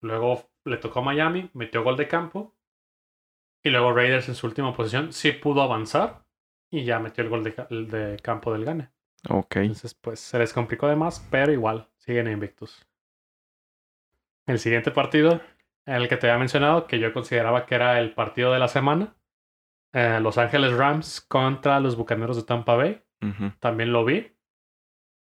luego 0.00 0.50
le 0.64 0.78
tocó 0.78 1.00
a 1.00 1.02
Miami, 1.02 1.50
metió 1.52 1.84
gol 1.84 1.98
de 1.98 2.08
campo, 2.08 2.56
y 3.62 3.68
luego 3.68 3.92
Raiders 3.92 4.30
en 4.30 4.34
su 4.34 4.46
última 4.46 4.72
posición 4.72 5.12
sí 5.12 5.32
pudo 5.32 5.60
avanzar 5.60 6.24
y 6.70 6.84
ya 6.84 6.98
metió 6.98 7.22
el 7.22 7.28
gol 7.28 7.44
de, 7.44 8.16
campo 8.22 8.54
del 8.54 8.64
Gane. 8.64 8.88
Ok. 9.28 9.56
Entonces, 9.56 9.92
pues 9.92 10.20
se 10.20 10.38
les 10.38 10.54
complicó 10.54 10.88
de 10.88 10.96
más, 10.96 11.28
pero 11.30 11.52
igual 11.52 11.90
siguen 11.98 12.26
invictus. 12.26 12.86
El 14.46 14.58
siguiente 14.58 14.92
partido, 14.92 15.42
el 15.84 16.08
que 16.08 16.16
te 16.16 16.26
había 16.26 16.38
mencionado, 16.38 16.86
que 16.86 16.98
yo 16.98 17.12
consideraba 17.12 17.66
que 17.66 17.74
era 17.74 18.00
el 18.00 18.14
partido 18.14 18.50
de 18.50 18.60
la 18.60 18.68
semana, 18.68 19.14
eh, 19.92 20.18
Los 20.20 20.38
Ángeles 20.38 20.72
Rams 20.72 21.20
contra 21.20 21.80
los 21.80 21.96
Bucaneros 21.96 22.36
de 22.36 22.44
Tampa 22.44 22.74
Bay. 22.74 23.02
También 23.60 23.92
lo 23.92 24.04
vi. 24.04 24.36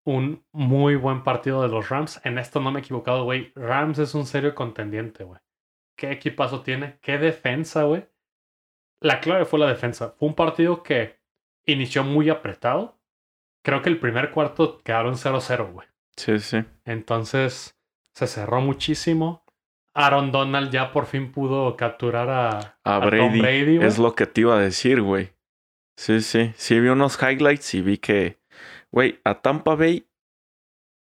Un 0.05 0.43
muy 0.51 0.95
buen 0.95 1.23
partido 1.23 1.61
de 1.61 1.67
los 1.67 1.89
Rams. 1.89 2.19
En 2.23 2.39
esto 2.39 2.59
no 2.59 2.71
me 2.71 2.79
he 2.79 2.81
equivocado, 2.81 3.23
güey. 3.23 3.51
Rams 3.55 3.99
es 3.99 4.15
un 4.15 4.25
serio 4.25 4.55
contendiente, 4.55 5.23
güey. 5.23 5.39
¿Qué 5.95 6.11
equipazo 6.11 6.61
tiene? 6.61 6.99
¿Qué 7.01 7.17
defensa, 7.17 7.83
güey? 7.83 8.07
La 9.01 9.19
clave 9.19 9.45
fue 9.45 9.59
la 9.59 9.67
defensa. 9.67 10.15
Fue 10.17 10.27
un 10.27 10.35
partido 10.35 10.83
que 10.83 11.19
inició 11.65 12.03
muy 12.03 12.29
apretado. 12.29 12.99
Creo 13.63 13.81
que 13.81 13.89
el 13.89 13.99
primer 13.99 14.31
cuarto 14.31 14.79
quedaron 14.83 15.15
0-0, 15.15 15.71
güey. 15.71 15.87
Sí, 16.17 16.39
sí. 16.39 16.63
Entonces 16.85 17.77
se 18.13 18.27
cerró 18.27 18.61
muchísimo. 18.61 19.44
Aaron 19.95 20.31
Donald 20.31 20.71
ya 20.71 20.91
por 20.91 21.05
fin 21.05 21.31
pudo 21.31 21.75
capturar 21.77 22.29
a, 22.29 22.77
A 22.83 22.97
a 22.97 23.09
Tom 23.09 23.39
Brady. 23.39 23.77
Es 23.77 23.97
lo 23.97 24.13
que 24.13 24.25
te 24.25 24.41
iba 24.41 24.57
a 24.57 24.59
decir, 24.59 25.01
güey. 25.01 25.29
Sí, 25.97 26.19
sí. 26.19 26.53
Sí 26.57 26.79
vi 26.79 26.89
unos 26.89 27.17
highlights 27.21 27.73
y 27.73 27.81
vi 27.81 27.97
que, 27.97 28.37
güey, 28.91 29.19
a 29.23 29.41
Tampa 29.41 29.75
Bay, 29.75 30.05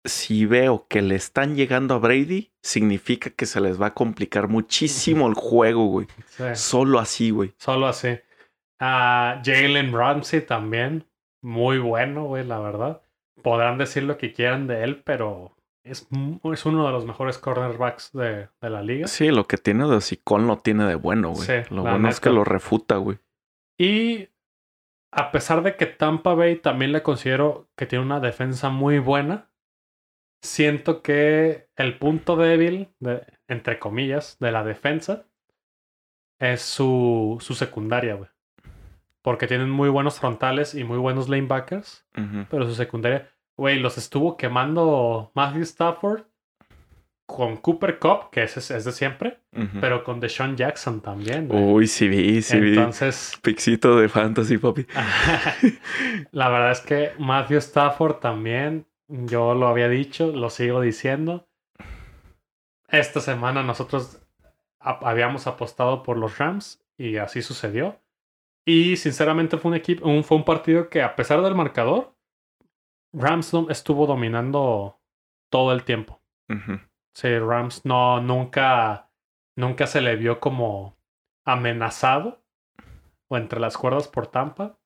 si 0.05 0.47
veo 0.47 0.87
que 0.89 1.01
le 1.01 1.15
están 1.15 1.55
llegando 1.55 1.95
a 1.95 1.99
Brady, 1.99 2.51
significa 2.61 3.31
que 3.31 3.47
se 3.47 3.61
les 3.61 3.81
va 3.81 3.87
a 3.87 3.95
complicar 3.95 4.49
muchísimo 4.49 5.29
el 5.29 5.35
juego, 5.35 5.87
güey. 5.87 6.09
Sí. 6.27 6.45
Solo 6.55 6.99
así, 6.99 7.31
güey. 7.31 7.55
Solo 7.59 7.87
así. 7.87 8.19
Ah, 8.81 9.41
Jalen 9.45 9.93
Ramsey 9.93 10.45
también. 10.45 11.07
Muy 11.41 11.79
bueno, 11.79 12.25
güey, 12.25 12.45
la 12.45 12.59
verdad. 12.59 13.03
Podrán 13.43 13.79
decir 13.79 14.03
lo 14.03 14.19
que 14.19 14.33
quieran 14.33 14.67
de 14.67 14.83
él, 14.83 15.03
pero 15.05 15.55
es, 15.85 16.09
es 16.53 16.67
uno 16.67 16.87
de 16.87 16.93
los 16.93 17.05
mejores 17.07 17.39
cornerbacks 17.39 18.13
de, 18.13 18.49
de 18.61 18.71
la 18.71 18.83
liga. 18.83 19.07
Sí, 19.09 19.31
lo 19.31 19.47
que 19.47 19.57
tiene 19.59 19.87
de 19.89 19.97
hocicón 19.97 20.47
lo 20.47 20.59
tiene 20.59 20.85
de 20.87 20.95
bueno, 20.95 21.31
güey. 21.31 21.47
Sí, 21.47 21.75
lo 21.75 21.83
bueno 21.83 22.09
es 22.09 22.21
que 22.21 22.31
lo 22.31 22.45
refuta, 22.45 22.97
güey. 22.97 23.19
Y 23.79 24.29
a 25.11 25.31
pesar 25.33 25.63
de 25.63 25.77
que 25.77 25.87
Tampa 25.87 26.35
Bay 26.35 26.57
también 26.57 26.93
le 26.93 27.03
considero 27.03 27.69
que 27.77 27.87
tiene 27.87 28.05
una 28.05 28.21
defensa 28.21 28.69
muy 28.71 28.99
buena, 28.99 29.51
siento 30.41 31.03
que 31.03 31.69
el 31.77 31.99
punto 31.99 32.37
débil, 32.37 32.89
de- 33.01 33.27
entre 33.49 33.79
comillas, 33.79 34.39
de 34.41 34.53
la 34.53 34.65
defensa 34.65 35.25
es 36.39 36.63
su, 36.63 37.39
su 37.41 37.55
secundaria, 37.55 38.15
güey. 38.15 38.29
Porque 39.23 39.47
tienen 39.47 39.71
muy 39.71 39.89
buenos 39.89 40.19
frontales 40.19 40.75
y 40.75 40.83
muy 40.83 40.99
buenos 40.99 41.29
lanebackers, 41.29 42.05
pero 42.51 42.67
su 42.67 42.75
secundaria, 42.75 43.31
güey, 43.57 43.79
los 43.79 43.99
estuvo 43.99 44.37
quemando 44.37 45.31
Matthew 45.35 45.63
Stafford 45.63 46.23
con 47.27 47.57
Cooper 47.57 47.99
Cup, 47.99 48.31
que 48.31 48.43
es, 48.43 48.71
es 48.71 48.85
de 48.85 48.93
siempre, 48.93 49.39
pero 49.81 50.05
con 50.05 50.21
Deshaun 50.21 50.57
Jackson 50.57 51.01
también. 51.01 51.49
güey. 51.49 51.63
Uy, 51.63 51.87
sí 51.87 52.09
vi, 52.09 52.43
sí 52.43 52.61
vi. 52.61 52.77
Entonces, 52.77 53.39
Pixito 53.43 53.97
de 53.97 54.09
fantasy, 54.09 54.59
papi. 54.59 54.87
la 56.33 56.49
verdad 56.51 56.73
es 56.73 56.81
que 56.81 57.13
Matthew 57.19 57.59
Stafford 57.59 58.17
también, 58.17 58.87
yo 59.09 59.55
lo 59.55 59.69
había 59.69 59.89
dicho, 59.89 60.27
lo 60.33 60.51
sigo 60.51 60.81
diciendo. 60.81 61.47
Esta 62.89 63.21
semana 63.21 63.63
nosotros 63.63 64.21
habíamos 64.79 65.47
apostado 65.47 66.03
por 66.03 66.19
los 66.19 66.37
Rams 66.39 66.85
y 66.99 67.17
así 67.17 67.41
sucedió. 67.41 67.99
Y 68.65 68.97
sinceramente 68.97 69.57
fue 69.57 69.71
un 69.71 69.77
equipo, 69.77 70.07
un, 70.07 70.23
fue 70.23 70.37
un 70.37 70.45
partido 70.45 70.89
que 70.89 71.03
a 71.03 71.17
pesar 71.17 71.43
del 71.43 71.55
marcador, 71.55 72.12
Rams 73.13 73.53
no- 73.53 73.69
estuvo 73.71 74.07
dominando 74.07 75.01
todo 75.51 75.73
el 75.73 75.85
tiempo. 75.85 76.23
Ujú. 76.49 76.79
Sí, 77.15 77.39
Rams 77.39 77.85
no, 77.85 78.21
nunca, 78.21 79.11
nunca 79.57 79.87
se 79.87 80.01
le 80.01 80.17
vio 80.17 80.41
como 80.41 80.97
amenazado 81.45 82.43
o 83.29 83.37
entre 83.37 83.61
las 83.61 83.77
cuerdas 83.77 84.09
por 84.09 84.27
Tampa. 84.29 84.79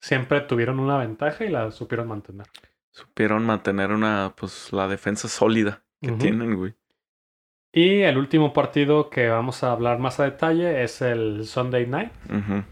Siempre 0.00 0.40
tuvieron 0.40 0.80
una 0.80 0.96
ventaja 0.98 1.44
y 1.44 1.50
la 1.50 1.70
supieron 1.70 2.08
mantener. 2.08 2.46
Supieron 2.92 3.44
mantener 3.44 3.90
una, 3.92 4.34
pues, 4.36 4.72
la 4.72 4.88
defensa 4.88 5.28
sólida 5.28 5.84
que 6.00 6.12
tienen, 6.12 6.56
güey. 6.56 6.74
Y 7.72 8.00
el 8.00 8.16
último 8.18 8.52
partido 8.52 9.10
que 9.10 9.28
vamos 9.28 9.62
a 9.62 9.70
hablar 9.72 9.98
más 9.98 10.18
a 10.18 10.24
detalle 10.24 10.82
es 10.82 11.02
el 11.02 11.46
Sunday 11.46 11.86
Night, 11.86 12.10
Ujú. 12.28 12.64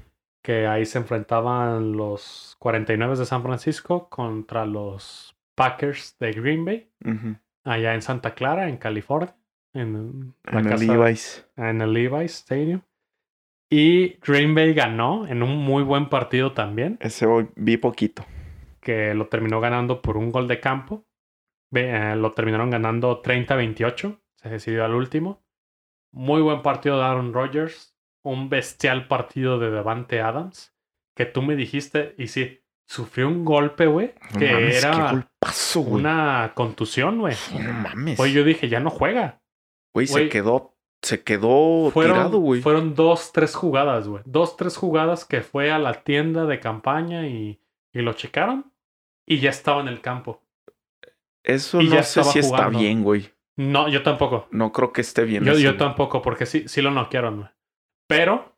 Que 0.49 0.67
ahí 0.67 0.87
se 0.87 0.97
enfrentaban 0.97 1.93
los 1.93 2.57
49 2.59 3.19
de 3.19 3.27
San 3.27 3.43
Francisco 3.43 4.09
contra 4.09 4.65
los 4.65 5.37
Packers 5.55 6.17
de 6.19 6.33
Green 6.33 6.65
Bay, 6.65 6.89
allá 7.65 7.93
en 7.93 8.01
Santa 8.01 8.35
Clara, 8.35 8.71
en 8.71 8.79
California, 8.79 9.37
en 9.75 10.35
la 10.45 10.61
En 10.61 10.73
el 10.73 10.87
Levi's. 10.87 11.47
en 11.55 11.83
el 11.83 11.93
Levi's 11.93 12.37
Stadium. 12.37 12.81
Y 13.69 14.15
Green 14.27 14.55
Bay 14.55 14.73
ganó 14.73 15.27
en 15.27 15.43
un 15.43 15.55
muy 15.59 15.83
buen 15.83 16.09
partido 16.09 16.53
también, 16.53 16.97
Ese 17.03 17.27
vi 17.55 17.77
poquito. 17.77 18.25
que 18.81 19.13
lo 19.13 19.27
terminó 19.27 19.61
ganando 19.61 20.01
por 20.01 20.17
un 20.17 20.33
gol 20.33 20.49
de 20.49 20.61
campo. 20.61 21.05
Eh, 21.75 22.15
lo 22.17 22.33
terminaron 22.33 22.71
ganando 22.71 23.21
30-28, 23.21 24.19
se 24.37 24.49
decidió 24.49 24.87
al 24.87 24.95
último. 24.95 25.43
Muy 26.11 26.41
buen 26.41 26.63
partido 26.63 26.97
de 26.97 27.05
Aaron 27.05 27.35
Rodgers, 27.35 27.95
un 28.23 28.49
bestial 28.49 29.07
partido 29.09 29.59
de 29.59 29.71
Devante 29.71 30.21
Adams, 30.21 30.75
que 31.17 31.27
tú 31.27 31.43
me 31.43 31.57
dijiste, 31.57 32.15
y 32.19 32.29
sí, 32.29 32.61
sufrió 32.87 33.29
un 33.29 33.45
golpe, 33.45 33.87
güey, 33.87 34.15
No 34.33 34.39
que 34.39 34.53
mames, 34.53 34.85
era 34.85 35.11
golpazo, 35.13 35.81
una 35.81 36.53
contusión, 36.55 37.19
güey. 37.19 37.35
No 37.61 37.73
mames. 37.73 38.19
Oye, 38.21 38.33
yo 38.33 38.45
dije, 38.45 38.69
ya 38.69 38.81
no 38.81 38.91
juega. 38.91 39.41
Güey, 39.95 40.07
se 40.07 40.29
quedó, 40.29 40.77
se 41.03 41.23
quedó 41.23 41.91
Fueron, 41.91 42.17
tirado, 42.17 42.39
güey. 42.39 42.61
fueron 42.61 42.95
dos, 42.95 43.33
tres 43.33 43.55
jugadas, 43.55 44.09
güey. 44.09 44.23
Dos, 44.27 44.57
tres 44.57 44.77
jugadas 44.77 45.25
que 45.25 45.41
fue 45.43 45.71
a 45.71 45.79
la 45.79 46.03
tienda 46.03 46.47
de 46.47 46.61
campaña 46.61 47.27
y, 47.27 47.61
y 47.93 48.01
lo 48.03 48.13
checaron 48.13 48.73
y 49.27 49.41
ya 49.41 49.51
estaba 49.51 49.81
en 49.81 49.89
el 49.89 50.01
campo. 50.01 50.43
Eso 51.43 51.81
Y 51.81 51.89
no 51.89 51.97
ya 51.97 52.03
sé 52.03 52.23
si 52.25 52.39
está 52.41 52.69
bien, 52.69 53.03
güey. 53.03 53.31
No, 53.57 53.89
yo 53.89 54.03
tampoco. 54.03 54.47
No 54.51 54.71
creo 54.73 54.93
que 54.93 55.01
esté 55.01 55.25
bien. 55.25 55.45
Yo, 55.45 55.53
eso, 55.53 55.61
yo 55.61 55.77
tampoco, 55.77 56.23
porque 56.23 56.47
sí, 56.47 56.69
sí 56.69 56.81
lo 56.81 56.91
noquearon, 56.91 57.37
güey. 57.39 57.49
Pero 58.09 58.57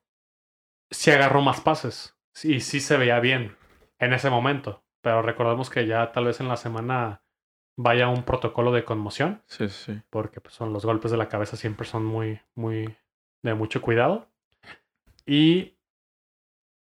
sí 0.90 1.10
agarró 1.10 1.42
más 1.42 1.60
pases. 1.60 2.16
Y 2.42 2.60
sí 2.60 2.80
se 2.80 2.96
veía 2.96 3.20
bien 3.20 3.56
en 3.98 4.12
ese 4.14 4.30
momento. 4.30 4.82
Pero 5.02 5.20
recordemos 5.20 5.68
que 5.68 5.86
ya 5.86 6.12
tal 6.12 6.24
vez 6.24 6.40
en 6.40 6.48
la 6.48 6.56
semana 6.56 7.22
vaya 7.76 8.08
un 8.08 8.22
protocolo 8.22 8.72
de 8.72 8.84
conmoción. 8.84 9.42
Sí, 9.46 9.68
sí. 9.68 10.00
Porque 10.08 10.40
pues, 10.40 10.54
son 10.54 10.72
los 10.72 10.86
golpes 10.86 11.10
de 11.10 11.16
la 11.16 11.28
cabeza 11.28 11.56
siempre 11.56 11.86
son 11.86 12.04
muy, 12.04 12.40
muy 12.54 12.96
de 13.42 13.54
mucho 13.54 13.82
cuidado. 13.82 14.28
Y 15.26 15.76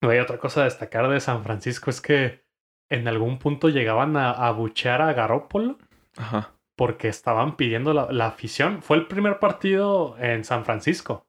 güey, 0.03 0.19
otra 0.19 0.39
cosa 0.39 0.61
a 0.61 0.65
destacar 0.65 1.09
de 1.09 1.21
San 1.21 1.43
Francisco 1.43 1.91
es 1.91 2.01
que 2.01 2.45
en 2.91 3.09
algún 3.09 3.39
punto 3.39 3.69
llegaban 3.69 4.17
a 4.17 4.31
a 4.31 4.49
abuchear 4.49 5.03
a 5.03 5.13
Garópolo 5.13 5.79
Ajá. 6.17 6.55
porque 6.77 7.09
estaban 7.09 7.57
pidiendo 7.57 7.93
la, 7.93 8.11
la 8.13 8.27
afición. 8.27 8.83
Fue 8.83 8.97
el 8.97 9.07
primer 9.07 9.39
partido 9.39 10.17
en 10.19 10.45
San 10.45 10.65
Francisco 10.65 11.26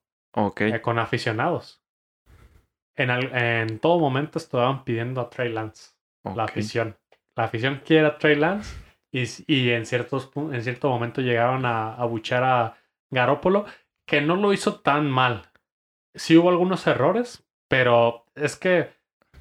Eh, 0.59 0.81
con 0.81 0.99
aficionados. 0.99 1.81
En, 2.95 3.09
en 3.09 3.79
todo 3.79 3.99
momento 3.99 4.37
estaban 4.37 4.83
pidiendo 4.83 5.21
a 5.21 5.29
Trey 5.29 5.51
Lance, 5.51 5.91
la 6.35 6.43
afición. 6.43 6.97
La 7.35 7.45
afición 7.45 7.81
quiere 7.85 8.07
a 8.07 8.17
Trey 8.17 8.35
Lance 8.35 8.75
y, 9.11 9.23
y 9.47 9.71
en, 9.71 9.85
ciertos, 9.85 10.31
en 10.35 10.63
cierto 10.63 10.89
momento 10.89 11.21
llegaron 11.21 11.65
a 11.65 11.93
a 11.93 12.01
abuchear 12.01 12.43
a 12.43 12.77
Garópolo, 13.09 13.65
que 14.05 14.21
no 14.21 14.35
lo 14.35 14.53
hizo 14.53 14.79
tan 14.79 15.09
mal. 15.09 15.49
Sí 16.13 16.37
hubo 16.37 16.49
algunos 16.49 16.85
errores, 16.87 17.45
pero 17.67 18.25
es 18.35 18.55
que 18.55 18.91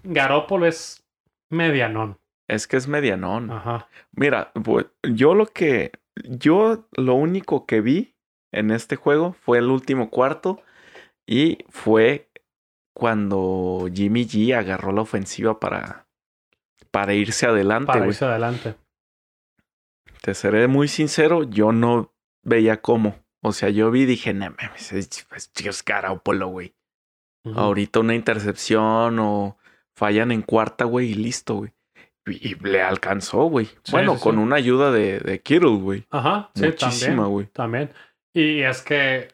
Garópolo 0.03 0.66
es 0.66 1.07
medianón. 1.51 2.18
Es 2.49 2.66
que 2.66 2.76
es 2.76 2.88
medianón. 2.88 3.51
Ajá. 3.51 3.88
Mira, 4.12 4.53
yo 5.03 5.34
lo 5.34 5.47
que. 5.47 5.92
Yo 6.24 6.88
lo 6.92 7.14
único 7.14 7.66
que 7.66 7.80
vi 7.80 8.14
en 8.53 8.70
este 8.70 8.97
juego 8.97 9.32
fue 9.32 9.59
el 9.59 9.66
último 9.66 10.11
cuarto. 10.11 10.62
Y 11.26 11.58
fue 11.68 12.28
cuando 12.94 13.88
Jimmy 13.92 14.24
G 14.26 14.54
agarró 14.54 14.92
la 14.92 15.02
ofensiva 15.02 15.60
para. 15.60 16.06
Para 16.90 17.12
irse 17.12 17.46
adelante, 17.46 17.92
Para 17.92 18.06
irse 18.06 18.24
adelante. 18.24 18.74
Te 20.22 20.34
seré 20.34 20.66
muy 20.66 20.88
sincero, 20.88 21.42
yo 21.44 21.72
no 21.72 22.14
veía 22.42 22.80
cómo. 22.80 23.16
O 23.42 23.52
sea, 23.52 23.68
yo 23.68 23.90
vi 23.90 24.02
y 24.02 24.06
dije, 24.06 24.32
no 24.32 24.50
mames, 24.50 24.92
es, 24.92 25.84
Garoppolo, 25.84 26.48
güey. 26.48 26.74
Ujú. 27.44 27.58
Ahorita 27.58 28.00
una 28.00 28.14
intercepción 28.14 29.18
o 29.18 29.58
fallan 29.94 30.32
en 30.32 30.42
cuarta, 30.42 30.84
güey, 30.84 31.10
y 31.10 31.14
listo, 31.14 31.54
güey. 31.56 31.72
Y, 32.26 32.48
y 32.48 32.54
le 32.56 32.82
alcanzó, 32.82 33.44
güey. 33.44 33.66
Sí, 33.66 33.92
bueno, 33.92 34.16
sí, 34.16 34.22
con 34.22 34.34
sí. 34.36 34.40
una 34.40 34.56
ayuda 34.56 34.90
de, 34.90 35.20
de 35.20 35.40
Kittle, 35.42 35.76
güey. 35.76 36.06
Ajá, 36.10 36.50
sí, 36.54 36.64
Muchísima, 36.64 37.08
también. 37.08 37.30
güey. 37.30 37.46
También. 37.46 37.92
Y 38.32 38.62
es 38.62 38.82
que 38.82 39.28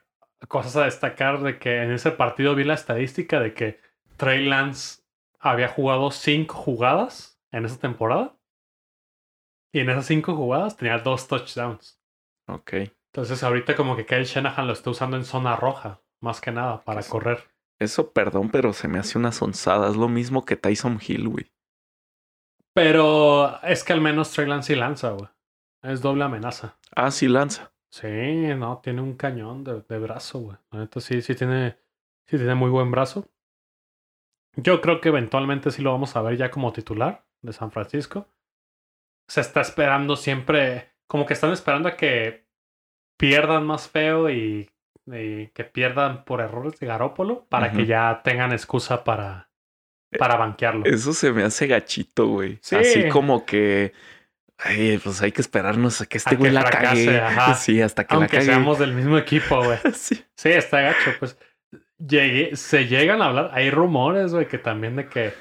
cosas 0.48 0.76
a 0.76 0.84
destacar 0.84 1.40
de 1.42 1.58
que 1.58 1.82
en 1.82 1.92
ese 1.92 2.10
partido 2.10 2.54
vi 2.54 2.64
la 2.64 2.74
estadística 2.74 3.40
de 3.40 3.54
que 3.54 3.80
Trey 4.16 4.44
Lance 4.44 5.02
había 5.38 5.68
jugado 5.68 6.10
cinco 6.10 6.54
jugadas 6.54 7.40
en 7.50 7.64
esa 7.64 7.78
temporada. 7.78 8.36
Y 9.72 9.80
en 9.80 9.90
esas 9.90 10.06
cinco 10.06 10.34
jugadas 10.36 10.76
tenía 10.76 10.98
dos 10.98 11.28
touchdowns. 11.28 12.00
Ok. 12.46 12.72
Entonces 13.14 13.42
ahorita 13.42 13.74
como 13.76 13.96
que 13.96 14.06
Kyle 14.06 14.24
Shanahan 14.24 14.66
lo 14.66 14.72
está 14.72 14.90
usando 14.90 15.16
en 15.16 15.24
zona 15.24 15.56
roja, 15.56 16.02
más 16.20 16.40
que 16.40 16.50
nada, 16.52 16.82
para 16.84 17.00
Eso. 17.00 17.10
correr. 17.10 17.50
Eso, 17.78 18.12
perdón, 18.12 18.50
pero 18.50 18.72
se 18.72 18.86
me 18.88 18.98
hace 18.98 19.18
una 19.18 19.32
sonzada. 19.32 19.88
Es 19.88 19.96
lo 19.96 20.08
mismo 20.08 20.44
que 20.44 20.56
Tyson 20.56 21.00
Hill, 21.04 21.28
güey. 21.28 21.52
Pero 22.74 23.60
es 23.62 23.84
que 23.84 23.92
al 23.92 24.00
menos 24.00 24.30
Trey 24.30 24.46
Lance 24.46 24.74
sí 24.74 24.78
lanza, 24.78 25.10
güey. 25.10 25.28
Es 25.82 26.00
doble 26.00 26.24
amenaza. 26.24 26.78
Ah, 26.94 27.10
sí 27.10 27.28
lanza. 27.28 27.71
Sí, 27.92 28.08
no, 28.56 28.80
tiene 28.82 29.02
un 29.02 29.16
cañón 29.16 29.64
de, 29.64 29.82
de 29.82 29.98
brazo, 29.98 30.38
güey. 30.38 30.56
Neta 30.72 30.98
sí, 30.98 31.20
sí 31.20 31.34
tiene, 31.34 31.76
sí 32.26 32.38
tiene 32.38 32.54
muy 32.54 32.70
buen 32.70 32.90
brazo. 32.90 33.28
Yo 34.56 34.80
creo 34.80 35.02
que 35.02 35.10
eventualmente 35.10 35.70
sí 35.70 35.82
lo 35.82 35.92
vamos 35.92 36.16
a 36.16 36.22
ver 36.22 36.38
ya 36.38 36.50
como 36.50 36.72
titular 36.72 37.26
de 37.42 37.52
San 37.52 37.70
Francisco. 37.70 38.26
Se 39.28 39.42
está 39.42 39.60
esperando 39.60 40.16
siempre, 40.16 40.92
como 41.06 41.26
que 41.26 41.34
están 41.34 41.52
esperando 41.52 41.90
a 41.90 41.96
que 41.96 42.46
pierdan 43.18 43.66
más 43.66 43.88
feo 43.88 44.30
y, 44.30 44.70
y 45.06 45.48
que 45.48 45.64
pierdan 45.64 46.24
por 46.24 46.40
errores 46.40 46.80
de 46.80 46.86
Garópolo 46.86 47.44
para 47.50 47.72
que 47.72 47.84
ya 47.84 48.22
tengan 48.24 48.52
excusa 48.52 49.04
para, 49.04 49.50
para 50.18 50.36
banquearlo. 50.36 50.86
Eso 50.86 51.12
se 51.12 51.30
me 51.30 51.42
hace 51.42 51.66
gachito, 51.66 52.26
güey. 52.26 52.58
Sí. 52.62 52.76
Así 52.76 53.08
como 53.10 53.44
que. 53.44 53.92
Ay, 54.58 54.98
pues 54.98 55.20
hay 55.22 55.32
que 55.32 55.40
esperarnos 55.40 56.00
a 56.00 56.06
que 56.06 56.18
este 56.18 56.36
güey 56.36 56.52
la 56.52 56.62
fracase, 56.62 57.06
cague. 57.06 57.20
ajá. 57.20 57.54
Sí, 57.54 57.80
hasta 57.82 58.04
que 58.06 58.14
Aunque 58.14 58.36
la 58.36 58.40
cague. 58.42 58.52
seamos 58.52 58.78
del 58.78 58.92
mismo 58.94 59.18
equipo, 59.18 59.62
güey. 59.64 59.78
Sí. 59.94 60.24
Sí, 60.36 60.50
está 60.50 60.80
gacho, 60.80 61.10
pues. 61.18 61.36
Llegué, 61.98 62.56
se 62.56 62.86
llegan 62.86 63.22
a 63.22 63.26
hablar, 63.26 63.50
hay 63.52 63.70
rumores, 63.70 64.32
güey, 64.34 64.48
que 64.48 64.58
también 64.58 64.96
de 64.96 65.08
que 65.08 65.32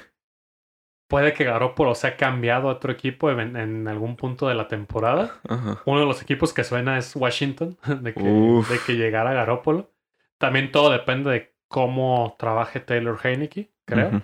puede 1.08 1.32
que 1.34 1.44
Garoppolo 1.44 1.94
se 1.94 2.06
ha 2.06 2.16
cambiado 2.16 2.68
a 2.68 2.72
otro 2.72 2.92
equipo 2.92 3.30
en, 3.30 3.56
en 3.56 3.86
algún 3.88 4.16
punto 4.16 4.48
de 4.48 4.54
la 4.54 4.68
temporada. 4.68 5.40
Ajá. 5.48 5.82
Uno 5.84 6.00
de 6.00 6.06
los 6.06 6.22
equipos 6.22 6.52
que 6.54 6.64
suena 6.64 6.98
es 6.98 7.14
Washington, 7.16 7.76
de 8.00 8.14
que, 8.14 8.22
Uf. 8.22 8.70
de 8.70 8.78
que 8.86 8.94
llegara 8.94 9.32
Garoppolo. 9.34 9.92
También 10.38 10.72
todo 10.72 10.90
depende 10.90 11.30
de 11.30 11.54
cómo 11.68 12.34
trabaje 12.38 12.80
Taylor 12.80 13.18
Heineke, 13.22 13.72
creo. 13.84 14.22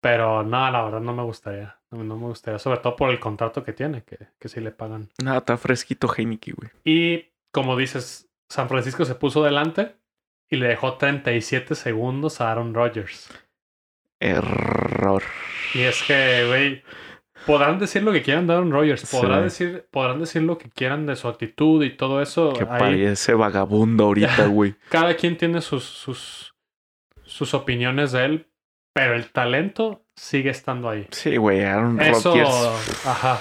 Pero 0.00 0.42
no, 0.42 0.70
la 0.70 0.82
verdad 0.84 1.00
no 1.00 1.12
me 1.14 1.22
gustaría. 1.22 1.79
No, 1.92 2.04
no 2.04 2.16
me 2.16 2.26
gustaría, 2.26 2.58
sobre 2.58 2.78
todo 2.78 2.94
por 2.96 3.10
el 3.10 3.18
contrato 3.18 3.64
que 3.64 3.72
tiene, 3.72 4.02
que, 4.04 4.16
que 4.38 4.48
sí 4.48 4.60
le 4.60 4.70
pagan. 4.70 5.08
Nada, 5.22 5.38
está 5.38 5.56
fresquito 5.56 6.08
Heineken, 6.12 6.54
güey. 6.56 6.70
Y 6.84 7.26
como 7.52 7.76
dices, 7.76 8.28
San 8.48 8.68
Francisco 8.68 9.04
se 9.04 9.14
puso 9.16 9.42
delante 9.42 9.96
y 10.48 10.56
le 10.56 10.68
dejó 10.68 10.94
37 10.98 11.74
segundos 11.74 12.40
a 12.40 12.50
Aaron 12.52 12.74
Rodgers. 12.74 13.28
Error. 14.20 15.22
Y 15.74 15.80
es 15.82 16.02
que, 16.02 16.44
güey, 16.46 16.82
podrán 17.46 17.78
decir 17.78 18.02
lo 18.02 18.12
que 18.12 18.22
quieran 18.22 18.46
de 18.46 18.52
Aaron 18.54 18.70
Rodgers, 18.70 19.08
podrán, 19.10 19.50
Sí. 19.50 19.64
decir, 19.64 19.86
podrán 19.90 20.20
decir 20.20 20.42
lo 20.42 20.58
que 20.58 20.68
quieran 20.70 21.06
de 21.06 21.16
su 21.16 21.28
actitud 21.28 21.82
y 21.82 21.90
todo 21.96 22.20
eso. 22.20 22.52
Que 22.52 22.66
parece 22.66 23.34
vagabundo 23.34 24.04
ahorita, 24.04 24.46
güey. 24.46 24.74
cada 24.90 25.14
quien 25.16 25.36
tiene 25.36 25.60
sus, 25.60 25.84
sus, 25.84 26.54
sus 27.24 27.54
opiniones 27.54 28.12
de 28.12 28.24
él, 28.24 28.46
pero 28.92 29.14
el 29.14 29.30
talento 29.30 30.04
sigue 30.20 30.50
estando 30.50 30.88
ahí. 30.90 31.06
Sí, 31.10 31.36
güey, 31.36 31.64
Aaron 31.64 32.00
Eso, 32.00 32.30
Rodgers. 32.34 33.06
ajá. 33.06 33.40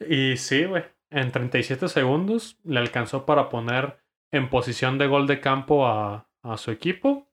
Y 0.00 0.36
sí, 0.36 0.64
güey. 0.64 0.84
En 1.10 1.30
37 1.30 1.88
segundos 1.88 2.58
le 2.64 2.80
alcanzó 2.80 3.24
para 3.24 3.48
poner 3.50 3.98
en 4.32 4.48
posición 4.48 4.98
de 4.98 5.06
gol 5.06 5.26
de 5.26 5.40
campo 5.40 5.86
a, 5.86 6.26
a 6.42 6.56
su 6.56 6.70
equipo. 6.70 7.28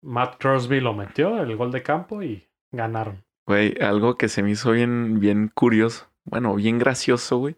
Matt 0.00 0.36
Crosby 0.38 0.80
lo 0.80 0.94
metió, 0.94 1.42
el 1.42 1.56
gol 1.56 1.72
de 1.72 1.82
campo, 1.82 2.22
y 2.22 2.48
ganaron. 2.72 3.22
Güey, 3.46 3.74
algo 3.82 4.16
que 4.16 4.28
se 4.28 4.42
me 4.42 4.52
hizo 4.52 4.72
bien, 4.72 5.20
bien 5.20 5.50
curioso. 5.52 6.08
Bueno, 6.24 6.54
bien 6.54 6.78
gracioso, 6.78 7.38
güey. 7.38 7.56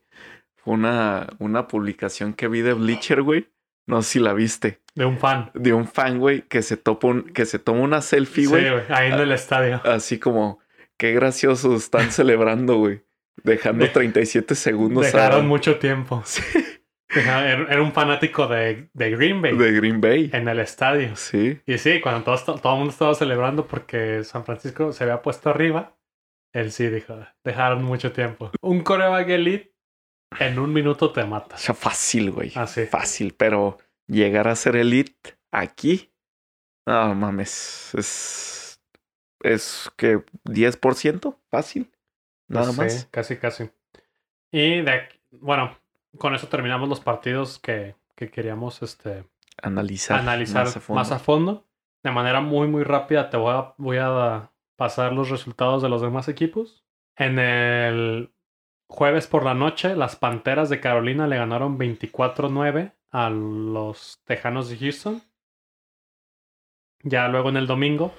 Fue 0.57 0.75
una, 0.75 1.29
una 1.39 1.69
publicación 1.69 2.33
que 2.35 2.49
vi 2.49 2.63
de 2.63 2.73
Bleacher, 2.73 3.23
güey. 3.23 3.49
No 3.87 4.03
sé 4.03 4.11
si 4.13 4.19
la 4.19 4.33
viste. 4.33 4.81
De 4.95 5.05
un 5.07 5.19
fan. 5.19 5.51
De 5.55 5.73
un 5.73 5.87
fan, 5.87 6.19
güey, 6.19 6.43
que 6.43 6.63
se 6.63 6.77
topa 6.77 7.09
un, 7.09 7.23
que 7.25 7.47
se 7.47 7.59
toma 7.59 7.81
una 7.81 8.03
selfie, 8.03 8.45
Sí, 8.45 8.51
güey. 8.51 8.71
güey. 8.71 8.83
Ahí 8.91 9.11
en 9.13 9.19
el 9.21 9.33
estadio. 9.33 9.81
Así 9.85 10.19
como, 10.19 10.59
qué 10.99 11.13
gracioso 11.13 11.75
están 11.77 12.11
celebrando, 12.13 12.77
güey. 12.77 13.03
Dejando 13.43 13.85
De- 13.87 13.91
37 13.91 14.55
segundos 14.55 15.05
a- 15.07 15.07
Dejaron 15.17 15.49
mucho 15.49 15.79
tiempo. 15.79 16.23
Sí, 17.15 17.21
Dejaron- 17.21 17.67
Era 17.71 17.83
un 17.83 17.93
fanático 17.93 18.47
de, 18.47 18.89
de 18.95 19.11
Green 19.11 19.43
Bay 19.43 19.55
de 19.57 19.73
Green 19.73 20.01
Bay. 20.01 20.31
en 20.33 20.49
el 20.49 20.61
estadio. 20.61 21.15
Sí. 21.17 21.61
Y 21.67 21.77
sí, 21.79 22.01
cuando 22.01 22.23
todo, 22.25 22.35
esto- 22.35 22.55
todo 22.55 22.73
el 22.73 22.79
mundo 22.79 22.93
estaba 22.93 23.15
celebrando 23.15 23.67
porque 23.67 24.25
San 24.25 24.45
Francisco 24.47 24.93
se 24.93 25.05
había 25.05 25.21
puesto 25.21 25.51
arriba, 25.51 25.95
él 26.55 26.73
sí 26.73 26.87
dijo, 26.89 27.19
dejaron 27.45 27.83
mucho 27.85 28.13
tiempo. 28.13 28.51
Un 28.63 28.81
coreback 28.83 29.29
elite 29.29 29.75
en 30.39 30.59
un 30.59 30.73
minuto 30.73 31.13
te 31.13 31.21
O 31.23 31.27
mata. 31.27 31.59
sea, 31.59 31.75
fácil, 31.75 32.31
güey. 32.31 32.53
Así. 32.55 32.87
Fácil, 32.87 33.35
pero 33.37 33.77
llegar 34.13 34.49
a 34.49 34.55
ser 34.57 34.77
elite 34.77 35.37
aquí, 35.51 36.13
no 36.87 37.15
mames, 37.15 37.95
es, 37.95 38.81
es 39.41 39.91
que 39.97 40.19
10% 40.45 41.37
fácil, 41.51 41.91
nada 42.49 42.73
más. 42.73 43.09
casi, 43.11 43.37
casi. 43.37 43.71
Y 44.51 44.83
de 44.83 44.91
aquí- 44.91 45.21
bueno, 45.31 45.77
con 46.19 46.35
eso 46.35 46.49
terminamos 46.49 46.89
los 46.89 47.01
partidos 47.01 47.59
que, 47.59 47.97
que 48.15 48.31
queríamos 48.31 48.83
este, 48.83 49.25
Analizar, 49.63 50.19
analizar 50.21 50.67
más 50.91 51.13
a 51.13 51.19
fondo. 51.19 51.67
De 52.03 52.11
manera 52.11 52.41
muy, 52.41 52.67
muy 52.69 52.83
rápida 52.85 53.31
te 53.31 53.37
voy 53.37 53.55
a, 53.55 53.75
voy 53.79 53.99
a 54.01 54.51
pasar 54.77 55.13
los 55.13 55.31
resultados 55.31 55.83
de 55.83 55.89
los 55.89 56.03
demás 56.03 56.29
equipos. 56.29 56.85
En 57.17 57.39
el 57.39 58.33
jueves 58.89 59.27
por 59.27 59.45
la 59.45 59.55
noche, 59.55 59.95
las 59.95 60.17
Panteras 60.17 60.69
de 60.69 60.81
Carolina 60.81 61.27
le 61.27 61.37
ganaron 61.37 61.79
24-9 61.79 62.93
a 63.13 63.31
los 63.31 64.21
Tejanos 64.25 64.69
de 64.69 64.79
Houston. 64.79 65.23
Ya 67.05 67.29
luego 67.29 67.49
en 67.51 67.57
el 67.57 67.67
domingo, 67.67 68.13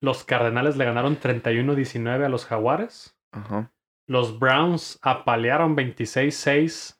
los 0.00 0.24
Cardenales 0.24 0.76
le 0.76 0.84
ganaron 0.84 1.18
31-19 1.18 2.24
a 2.24 2.28
los 2.28 2.46
Jaguares. 2.46 3.16
Ajá. 3.32 3.72
Los 4.06 4.38
Browns 4.38 4.98
apalearon 5.02 5.76
26-6 5.76 6.96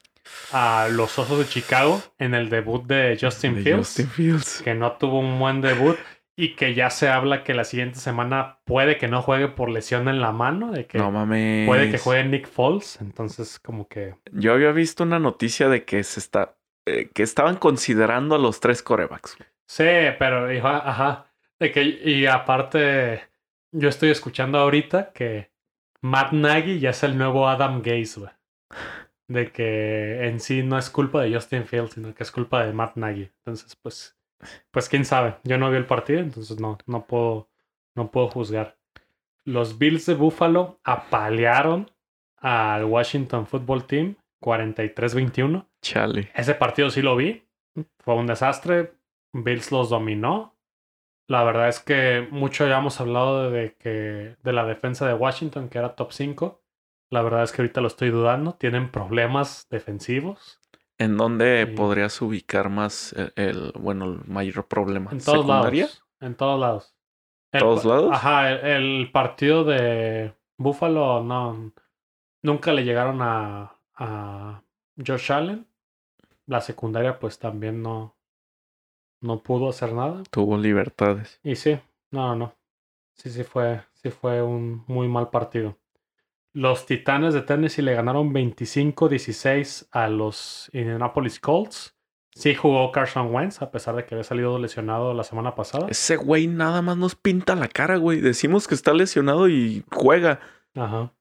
a 0.52 0.88
los 0.90 1.18
Osos 1.18 1.38
de 1.38 1.46
Chicago 1.46 2.02
en 2.18 2.34
el 2.34 2.50
debut 2.50 2.84
de 2.84 3.16
Justin 3.18 3.54
De 3.54 3.62
Fields, 3.62 3.78
Justin 3.88 4.08
Fields. 4.08 4.62
que 4.62 4.74
no 4.74 4.92
tuvo 4.92 5.20
un 5.20 5.38
buen 5.38 5.62
debut 5.62 5.96
y 6.36 6.54
que 6.54 6.74
ya 6.74 6.90
se 6.90 7.08
habla 7.08 7.44
que 7.44 7.54
la 7.54 7.64
siguiente 7.64 7.98
semana 7.98 8.58
puede 8.64 8.98
que 8.98 9.08
no 9.08 9.22
juegue 9.22 9.48
por 9.48 9.70
lesión 9.70 10.06
en 10.06 10.20
la 10.20 10.32
mano, 10.32 10.70
de 10.70 10.86
que 10.86 10.98
No 10.98 11.10
mames. 11.10 11.66
puede 11.66 11.90
que 11.90 11.96
juegue 11.98 12.24
Nick 12.24 12.46
Foles, 12.46 12.98
entonces 13.00 13.58
como 13.58 13.88
que 13.88 14.16
Yo 14.32 14.52
había 14.52 14.70
visto 14.72 15.02
una 15.02 15.18
noticia 15.18 15.68
de 15.70 15.84
que 15.86 16.04
se 16.04 16.20
está. 16.20 16.57
Eh, 16.88 17.10
que 17.12 17.22
estaban 17.22 17.56
considerando 17.56 18.34
a 18.34 18.38
los 18.38 18.60
tres 18.60 18.82
corebacks. 18.82 19.36
Sí, 19.66 19.84
pero 20.18 20.48
dijo, 20.48 20.68
ajá. 20.68 21.26
De 21.58 21.70
que, 21.72 21.82
y 21.82 22.26
aparte, 22.26 23.22
yo 23.72 23.88
estoy 23.88 24.10
escuchando 24.10 24.58
ahorita 24.58 25.12
que 25.12 25.50
Matt 26.00 26.32
Nagy 26.32 26.78
ya 26.78 26.90
es 26.90 27.02
el 27.02 27.18
nuevo 27.18 27.48
Adam 27.48 27.82
Gaze, 27.82 28.20
güey. 28.20 28.32
De 29.28 29.52
que 29.52 30.26
en 30.26 30.40
sí 30.40 30.62
no 30.62 30.78
es 30.78 30.88
culpa 30.88 31.22
de 31.22 31.34
Justin 31.34 31.66
Fields, 31.66 31.92
sino 31.92 32.14
que 32.14 32.22
es 32.22 32.30
culpa 32.30 32.64
de 32.64 32.72
Matt 32.72 32.96
Nagy. 32.96 33.30
Entonces, 33.38 33.76
pues, 33.76 34.16
pues 34.70 34.88
quién 34.88 35.04
sabe. 35.04 35.36
Yo 35.44 35.58
no 35.58 35.70
vi 35.70 35.76
el 35.76 35.86
partido, 35.86 36.20
entonces 36.20 36.58
no, 36.60 36.78
no 36.86 37.06
puedo, 37.06 37.48
no 37.94 38.10
puedo 38.10 38.28
juzgar. 38.28 38.78
Los 39.44 39.78
Bills 39.78 40.06
de 40.06 40.14
Buffalo 40.14 40.80
apalearon 40.84 41.90
al 42.36 42.84
Washington 42.84 43.46
Football 43.46 43.86
Team 43.86 44.16
43-21. 44.42 45.67
Chale. 45.82 46.30
Ese 46.34 46.54
partido 46.54 46.90
sí 46.90 47.02
lo 47.02 47.16
vi. 47.16 47.44
Fue 48.00 48.14
un 48.14 48.26
desastre. 48.26 48.94
Bills 49.32 49.70
los 49.72 49.90
dominó. 49.90 50.54
La 51.28 51.44
verdad 51.44 51.68
es 51.68 51.80
que 51.80 52.26
mucho 52.30 52.66
ya 52.66 52.78
hemos 52.78 53.00
hablado 53.00 53.50
de 53.50 53.74
que 53.76 54.36
de 54.42 54.52
la 54.52 54.64
defensa 54.64 55.06
de 55.06 55.14
Washington, 55.14 55.68
que 55.68 55.78
era 55.78 55.94
top 55.94 56.12
5. 56.12 56.62
La 57.10 57.22
verdad 57.22 57.42
es 57.42 57.52
que 57.52 57.62
ahorita 57.62 57.80
lo 57.80 57.86
estoy 57.88 58.10
dudando. 58.10 58.54
Tienen 58.54 58.90
problemas 58.90 59.66
defensivos. 59.70 60.60
¿En 60.98 61.16
dónde 61.16 61.66
podrías 61.76 62.20
ubicar 62.22 62.70
más 62.70 63.12
el, 63.12 63.32
el- 63.36 63.72
bueno, 63.78 64.06
el 64.06 64.24
mayor 64.26 64.66
problema? 64.66 65.10
En 65.12 65.18
todos 65.18 65.38
¿Secundaria? 65.46 65.84
lados. 65.84 66.04
En 66.20 66.34
todos 66.34 66.60
lados. 66.60 66.94
El 67.52 67.60
¿Todos 67.60 67.84
lados? 67.84 68.10
Ajá, 68.12 68.50
el, 68.50 68.66
el 68.66 69.10
partido 69.12 69.64
de 69.64 70.34
Buffalo 70.58 71.22
no. 71.22 71.72
Nunca 72.42 72.72
le 72.72 72.84
llegaron 72.84 73.20
a, 73.22 73.72
a 73.94 74.62
Josh 75.04 75.32
Allen. 75.32 75.66
La 76.46 76.60
secundaria, 76.60 77.18
pues 77.18 77.38
también 77.38 77.82
no. 77.82 78.16
No 79.20 79.42
pudo 79.42 79.68
hacer 79.68 79.92
nada. 79.92 80.22
Tuvo 80.30 80.56
libertades. 80.56 81.40
Y 81.42 81.56
sí, 81.56 81.78
no, 82.10 82.28
no, 82.28 82.36
no. 82.36 82.54
Sí, 83.14 83.30
sí 83.30 83.42
fue, 83.42 83.82
sí 83.94 84.10
fue 84.10 84.42
un 84.42 84.84
muy 84.86 85.08
mal 85.08 85.30
partido. 85.30 85.76
Los 86.52 86.86
Titanes 86.86 87.34
de 87.34 87.42
Tennessee 87.42 87.82
le 87.82 87.94
ganaron 87.94 88.32
25-16 88.32 89.88
a 89.90 90.08
los 90.08 90.70
Indianapolis 90.72 91.40
Colts. 91.40 91.96
Sí 92.30 92.54
jugó 92.54 92.92
Carson 92.92 93.34
Wentz, 93.34 93.60
a 93.62 93.70
pesar 93.72 93.96
de 93.96 94.04
que 94.04 94.14
había 94.14 94.24
salido 94.24 94.58
lesionado 94.58 95.12
la 95.12 95.24
semana 95.24 95.56
pasada. 95.56 95.88
Ese 95.88 96.16
güey 96.16 96.46
nada 96.46 96.82
más 96.82 96.96
nos 96.96 97.16
pinta 97.16 97.56
la 97.56 97.66
cara, 97.66 97.96
güey. 97.96 98.20
Decimos 98.20 98.68
que 98.68 98.76
está 98.76 98.94
lesionado 98.94 99.48
y 99.48 99.84
juega. 99.90 100.38
Ajá. 100.74 101.12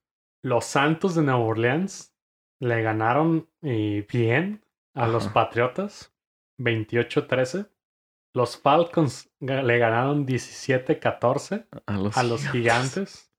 Los 0.43 0.65
Santos 0.65 1.15
de 1.15 1.23
Nueva 1.23 1.39
Orleans 1.39 2.13
le 2.60 2.82
ganaron 2.82 3.49
y 3.62 4.01
bien 4.01 4.64
a 4.93 5.08
los. 5.08 5.28
Patriotas 5.28 6.14
28-13. 6.60 7.70
Los 8.34 8.58
Falcons 8.58 9.30
le 9.39 9.78
ganaron 9.80 10.26
17-14 10.28 11.68
A 11.86 11.93
los, 11.97 12.18
a 12.18 12.24
los 12.24 12.41
gigantes. 12.49 12.51
gigantes. 12.51 13.32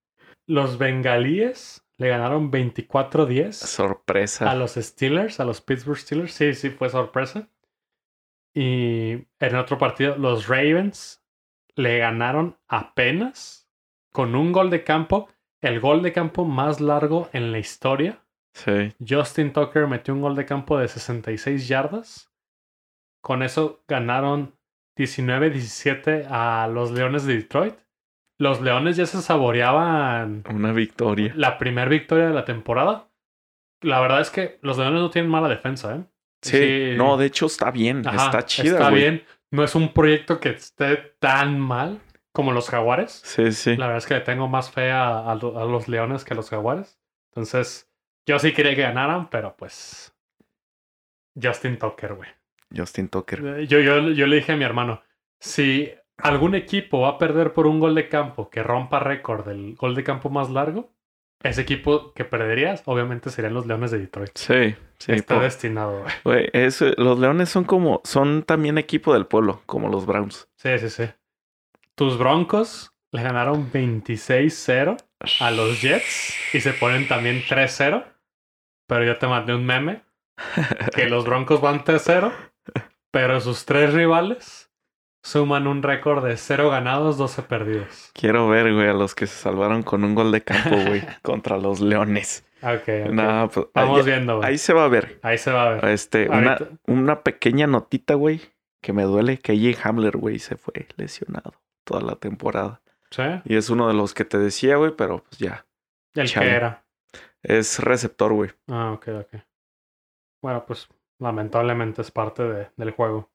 Los 0.46 0.78
bengalíes 0.78 1.84
le 1.98 2.08
ganaron 2.08 2.50
24-10 2.50 3.52
Sorpresa. 3.52 4.50
a 4.50 4.54
los 4.54 4.72
Steelers, 4.74 5.40
a 5.40 5.44
los 5.44 5.60
Pittsburgh 5.60 5.98
Steelers. 5.98 6.32
Sí, 6.32 6.54
sí, 6.54 6.70
fue 6.70 6.88
sorpresa. 6.88 7.48
Y 8.54 9.26
en 9.38 9.56
otro 9.56 9.78
partido, 9.78 10.16
los 10.16 10.48
Ravens 10.48 11.22
le 11.76 11.98
ganaron 11.98 12.56
apenas 12.66 13.68
con 14.12 14.34
un 14.34 14.52
gol 14.52 14.70
de 14.70 14.82
campo, 14.84 15.28
el 15.60 15.80
gol 15.80 16.02
de 16.02 16.12
campo 16.12 16.44
más 16.44 16.80
largo 16.80 17.28
en 17.32 17.52
la 17.52 17.58
historia. 17.58 18.24
Sí. 18.64 18.92
Justin 19.06 19.52
Tucker 19.52 19.86
metió 19.86 20.12
un 20.14 20.20
gol 20.20 20.34
de 20.34 20.44
campo 20.46 20.78
de 20.78 20.88
66 20.88 21.68
yardas. 21.68 22.32
Con 23.22 23.42
eso 23.42 23.82
ganaron 23.88 24.54
19-17 24.98 26.26
a 26.30 26.68
los 26.68 26.90
Leones 26.90 27.24
de 27.24 27.36
Detroit. 27.36 27.74
Los 28.38 28.60
Leones 28.60 28.96
ya 28.96 29.06
se 29.06 29.20
saboreaban 29.20 30.44
Una 30.48 30.72
victoria. 30.72 31.32
la 31.36 31.58
primera 31.58 31.88
victoria 31.88 32.28
de 32.28 32.34
la 32.34 32.44
temporada. 32.44 33.08
La 33.82 34.00
verdad 34.00 34.20
es 34.20 34.30
que 34.30 34.58
los 34.62 34.78
Leones 34.78 35.00
no 35.00 35.10
tienen 35.10 35.30
mala 35.30 35.48
defensa, 35.48 35.96
¿eh? 35.96 36.04
Sí. 36.42 36.56
Sí. 36.58 36.94
No, 36.96 37.16
de 37.16 37.26
hecho 37.26 37.46
está 37.46 37.70
bien. 37.70 38.06
Ajá, 38.06 38.26
está 38.26 38.44
chida, 38.44 38.72
Está 38.74 38.90
güey. 38.90 39.02
bien. 39.02 39.24
No 39.50 39.64
es 39.64 39.74
un 39.74 39.92
proyecto 39.92 40.38
que 40.40 40.50
esté 40.50 40.96
tan 41.18 41.58
mal 41.58 42.00
como 42.32 42.52
los 42.52 42.68
Jaguares. 42.70 43.20
Sí, 43.24 43.50
sí. 43.52 43.76
La 43.76 43.86
verdad 43.86 43.98
es 43.98 44.06
que 44.06 44.14
le 44.14 44.20
tengo 44.20 44.46
más 44.46 44.70
fe 44.70 44.90
a, 44.92 45.30
a 45.30 45.34
lo- 45.34 45.58
a 45.58 45.64
los 45.64 45.88
Leones 45.88 46.24
que 46.24 46.34
a 46.34 46.36
los 46.36 46.50
Jaguares. 46.50 47.00
Entonces, 47.32 47.87
yo 48.28 48.38
sí 48.38 48.52
quería 48.52 48.74
que 48.76 48.82
ganaran, 48.82 49.28
pero 49.30 49.56
pues. 49.56 50.14
Justin 51.40 51.78
Tucker, 51.78 52.14
güey. 52.14 52.28
Justin 52.74 53.08
Tucker. 53.08 53.44
Eh, 53.60 53.66
Yo, 53.66 53.80
yo, 53.80 54.10
yo 54.10 54.26
le 54.26 54.36
dije 54.36 54.52
a 54.52 54.56
mi 54.56 54.64
hermano: 54.64 55.02
si 55.40 55.90
algún 56.18 56.54
equipo 56.54 57.00
va 57.00 57.10
a 57.10 57.18
perder 57.18 57.52
por 57.52 57.66
un 57.66 57.80
gol 57.80 57.94
de 57.94 58.08
campo 58.08 58.50
que 58.50 58.62
rompa 58.62 58.98
récord 59.00 59.46
del 59.46 59.74
gol 59.76 59.94
de 59.94 60.04
campo 60.04 60.30
más 60.30 60.50
largo, 60.50 60.92
ese 61.42 61.60
equipo 61.62 62.12
que 62.12 62.24
perderías, 62.24 62.82
obviamente 62.86 63.30
serían 63.30 63.54
los 63.54 63.66
Leones 63.66 63.92
de 63.92 63.98
Detroit. 64.00 64.32
Sí, 64.34 64.74
sí. 64.98 65.12
Está 65.12 65.36
po- 65.36 65.40
destinado, 65.42 66.04
güey. 66.24 66.50
Los 66.96 67.18
Leones 67.20 67.48
son 67.48 67.64
como, 67.64 68.00
son 68.04 68.42
también 68.42 68.76
equipo 68.78 69.14
del 69.14 69.26
pueblo, 69.26 69.62
como 69.66 69.88
los 69.88 70.04
Browns. 70.06 70.48
Sí, 70.56 70.76
sí, 70.78 70.90
sí. 70.90 71.04
Tus 71.94 72.18
Broncos 72.18 72.92
le 73.12 73.22
ganaron 73.22 73.70
26-0 73.72 74.96
a 75.40 75.50
los 75.52 75.80
Jets 75.80 76.34
y 76.52 76.60
se 76.60 76.72
ponen 76.72 77.06
también 77.08 77.42
3-0. 77.48 78.04
Pero 78.88 79.04
yo 79.04 79.16
te 79.18 79.28
mandé 79.28 79.54
un 79.54 79.64
meme 79.64 80.02
que 80.96 81.08
los 81.08 81.24
Broncos 81.24 81.60
van 81.60 81.84
3-0, 81.84 82.32
pero 83.12 83.40
sus 83.40 83.64
tres 83.64 83.92
rivales 83.94 84.70
suman 85.22 85.66
un 85.66 85.82
récord 85.82 86.24
de 86.24 86.36
0 86.36 86.70
ganados, 86.70 87.18
12 87.18 87.42
perdidos. 87.42 88.10
Quiero 88.14 88.48
ver, 88.48 88.72
güey, 88.72 88.88
a 88.88 88.94
los 88.94 89.14
que 89.14 89.26
se 89.26 89.36
salvaron 89.36 89.82
con 89.82 90.02
un 90.04 90.14
gol 90.14 90.32
de 90.32 90.42
campo, 90.42 90.70
güey, 90.86 91.02
contra 91.22 91.58
los 91.58 91.80
Leones. 91.80 92.44
Ok, 92.62 92.88
ok. 93.06 93.10
Nah, 93.12 93.46
pues, 93.48 93.66
Vamos 93.74 94.00
ahí, 94.00 94.06
viendo, 94.06 94.38
güey. 94.38 94.48
ahí 94.48 94.58
se 94.58 94.72
va 94.72 94.84
a 94.84 94.88
ver. 94.88 95.20
Ahí 95.22 95.38
se 95.38 95.52
va 95.52 95.64
a 95.66 95.70
ver. 95.74 95.84
Este, 95.86 96.28
una, 96.28 96.58
una 96.86 97.22
pequeña 97.22 97.66
notita, 97.66 98.14
güey, 98.14 98.40
que 98.80 98.92
me 98.92 99.02
duele, 99.04 99.38
que 99.38 99.56
Jay 99.56 99.76
Hamler, 99.84 100.16
güey, 100.16 100.38
se 100.38 100.56
fue 100.56 100.86
lesionado 100.96 101.52
toda 101.84 102.00
la 102.00 102.16
temporada. 102.16 102.80
¿Sí? 103.10 103.22
Y 103.44 103.56
es 103.56 103.70
uno 103.70 103.86
de 103.88 103.94
los 103.94 104.14
que 104.14 104.24
te 104.24 104.38
decía, 104.38 104.76
güey, 104.76 104.92
pero 104.96 105.24
pues 105.24 105.38
ya. 105.38 105.66
El 106.14 106.26
Chale. 106.28 106.46
que 106.48 106.56
era. 106.56 106.84
Es 107.42 107.78
receptor, 107.78 108.32
güey. 108.32 108.50
Ah, 108.68 108.92
ok, 108.92 109.08
ok. 109.20 109.42
Bueno, 110.42 110.64
pues 110.66 110.88
lamentablemente 111.18 112.02
es 112.02 112.10
parte 112.10 112.42
de- 112.42 112.70
del 112.76 112.90
juego. 112.92 113.30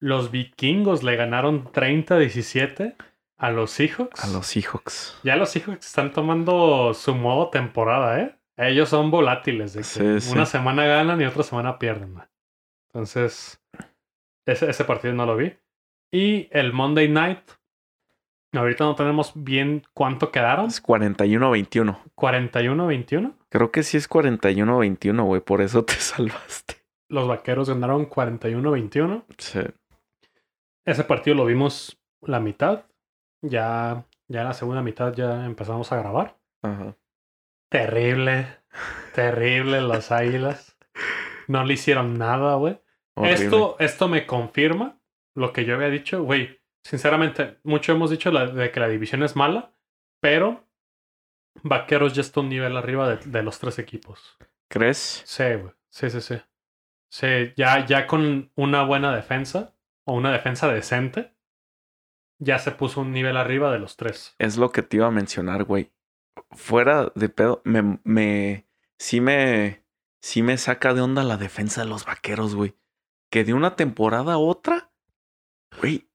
Los 0.00 0.30
vikingos 0.30 1.02
le 1.02 1.16
ganaron 1.16 1.70
30-17 1.72 2.96
a 3.38 3.50
los 3.50 3.70
Seahawks. 3.70 4.24
A 4.24 4.28
los 4.28 4.46
Seahawks. 4.46 5.18
Ya 5.22 5.36
los 5.36 5.50
Seahawks 5.50 5.86
están 5.86 6.12
tomando 6.12 6.92
su 6.94 7.14
modo 7.14 7.50
temporada, 7.50 8.20
¿eh? 8.20 8.38
Ellos 8.56 8.88
son 8.88 9.10
volátiles. 9.10 9.72
De 9.74 9.80
que 9.80 9.84
Sí, 9.84 10.20
sí. 10.20 10.32
Una 10.32 10.46
semana 10.46 10.84
ganan 10.86 11.20
y 11.20 11.24
otra 11.24 11.42
semana 11.42 11.78
pierden. 11.78 12.16
Entonces, 12.88 13.62
ese, 14.46 14.70
ese 14.70 14.84
partido 14.84 15.12
no 15.14 15.26
lo 15.26 15.36
vi. 15.36 15.54
Y 16.12 16.48
el 16.50 16.72
Monday 16.72 17.08
Night. 17.08 17.40
Ahorita 18.52 18.84
no 18.84 18.94
tenemos 18.94 19.32
bien 19.34 19.82
cuánto 19.92 20.30
quedaron. 20.30 20.66
Es 20.66 20.82
41-21. 20.82 21.98
41-21. 22.14 23.34
Creo 23.48 23.70
que 23.70 23.82
sí 23.82 23.96
es 23.96 24.08
41-21, 24.08 25.24
güey, 25.24 25.40
por 25.40 25.60
eso 25.60 25.84
te 25.84 25.94
salvaste. 25.98 26.76
Los 27.08 27.28
vaqueros 27.28 27.68
ganaron 27.68 28.08
41-21. 28.08 29.24
Sí. 29.38 29.60
Ese 30.84 31.04
partido 31.04 31.36
lo 31.36 31.44
vimos 31.44 32.00
la 32.22 32.40
mitad. 32.40 32.84
Ya, 33.42 34.06
ya 34.28 34.40
en 34.40 34.46
la 34.46 34.54
segunda 34.54 34.82
mitad 34.82 35.12
ya 35.14 35.44
empezamos 35.44 35.92
a 35.92 35.96
grabar. 35.98 36.36
Ajá. 36.62 36.96
Terrible, 37.68 38.46
terrible 39.14 39.80
las 39.80 40.12
águilas. 40.12 40.76
No 41.48 41.64
le 41.64 41.74
hicieron 41.74 42.18
nada, 42.18 42.54
güey. 42.54 42.80
Esto, 43.16 43.76
esto 43.78 44.08
me 44.08 44.26
confirma 44.26 44.98
lo 45.34 45.52
que 45.52 45.64
yo 45.64 45.74
había 45.74 45.88
dicho, 45.88 46.22
güey. 46.22 46.55
Sinceramente, 46.86 47.58
mucho 47.64 47.90
hemos 47.90 48.10
dicho 48.10 48.30
de 48.30 48.70
que 48.70 48.78
la 48.78 48.86
división 48.86 49.24
es 49.24 49.34
mala, 49.34 49.72
pero 50.20 50.64
Vaqueros 51.64 52.14
ya 52.14 52.20
está 52.20 52.38
un 52.38 52.48
nivel 52.48 52.76
arriba 52.76 53.08
de, 53.08 53.16
de 53.28 53.42
los 53.42 53.58
tres 53.58 53.80
equipos. 53.80 54.38
¿Crees? 54.68 55.22
Sí, 55.24 55.42
güey. 55.54 55.74
Sí, 55.90 56.10
sí, 56.10 56.20
sí. 56.20 56.40
Sí, 57.08 57.26
ya, 57.56 57.84
ya 57.84 58.06
con 58.06 58.52
una 58.54 58.84
buena 58.84 59.12
defensa 59.12 59.74
o 60.04 60.14
una 60.14 60.30
defensa 60.30 60.68
decente, 60.68 61.34
ya 62.38 62.60
se 62.60 62.70
puso 62.70 63.00
un 63.00 63.10
nivel 63.10 63.36
arriba 63.36 63.72
de 63.72 63.80
los 63.80 63.96
tres. 63.96 64.36
Es 64.38 64.56
lo 64.56 64.70
que 64.70 64.82
te 64.82 64.98
iba 64.98 65.08
a 65.08 65.10
mencionar, 65.10 65.64
güey. 65.64 65.90
Fuera 66.52 67.10
de 67.16 67.28
pedo, 67.28 67.62
me, 67.64 67.98
me, 68.04 68.68
sí 68.96 69.20
me, 69.20 69.84
sí 70.20 70.42
me 70.42 70.56
saca 70.56 70.94
de 70.94 71.00
onda 71.00 71.24
la 71.24 71.36
defensa 71.36 71.82
de 71.82 71.88
los 71.88 72.04
vaqueros, 72.04 72.54
güey. 72.54 72.76
Que 73.28 73.42
de 73.42 73.54
una 73.54 73.74
temporada 73.74 74.34
a 74.34 74.38
otra, 74.38 74.92
güey, 75.80 76.05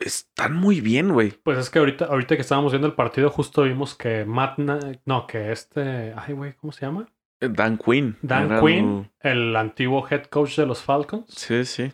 están 0.00 0.54
muy 0.54 0.80
bien, 0.80 1.12
güey. 1.12 1.30
Pues 1.30 1.58
es 1.58 1.70
que 1.70 1.78
ahorita, 1.78 2.06
ahorita 2.06 2.34
que 2.36 2.42
estábamos 2.42 2.72
viendo 2.72 2.88
el 2.88 2.94
partido, 2.94 3.30
justo 3.30 3.62
vimos 3.62 3.94
que 3.94 4.24
Matt, 4.24 4.58
no, 5.04 5.26
que 5.26 5.52
este, 5.52 6.12
ay, 6.16 6.34
güey, 6.34 6.54
¿cómo 6.54 6.72
se 6.72 6.86
llama? 6.86 7.06
Eh, 7.40 7.48
Dan 7.50 7.78
Quinn. 7.78 8.16
Dan 8.22 8.46
era 8.50 8.60
Quinn, 8.60 9.10
el 9.20 9.54
antiguo 9.56 10.06
head 10.10 10.24
coach 10.24 10.56
de 10.56 10.66
los 10.66 10.82
Falcons, 10.82 11.26
Sí, 11.28 11.64
sí. 11.64 11.92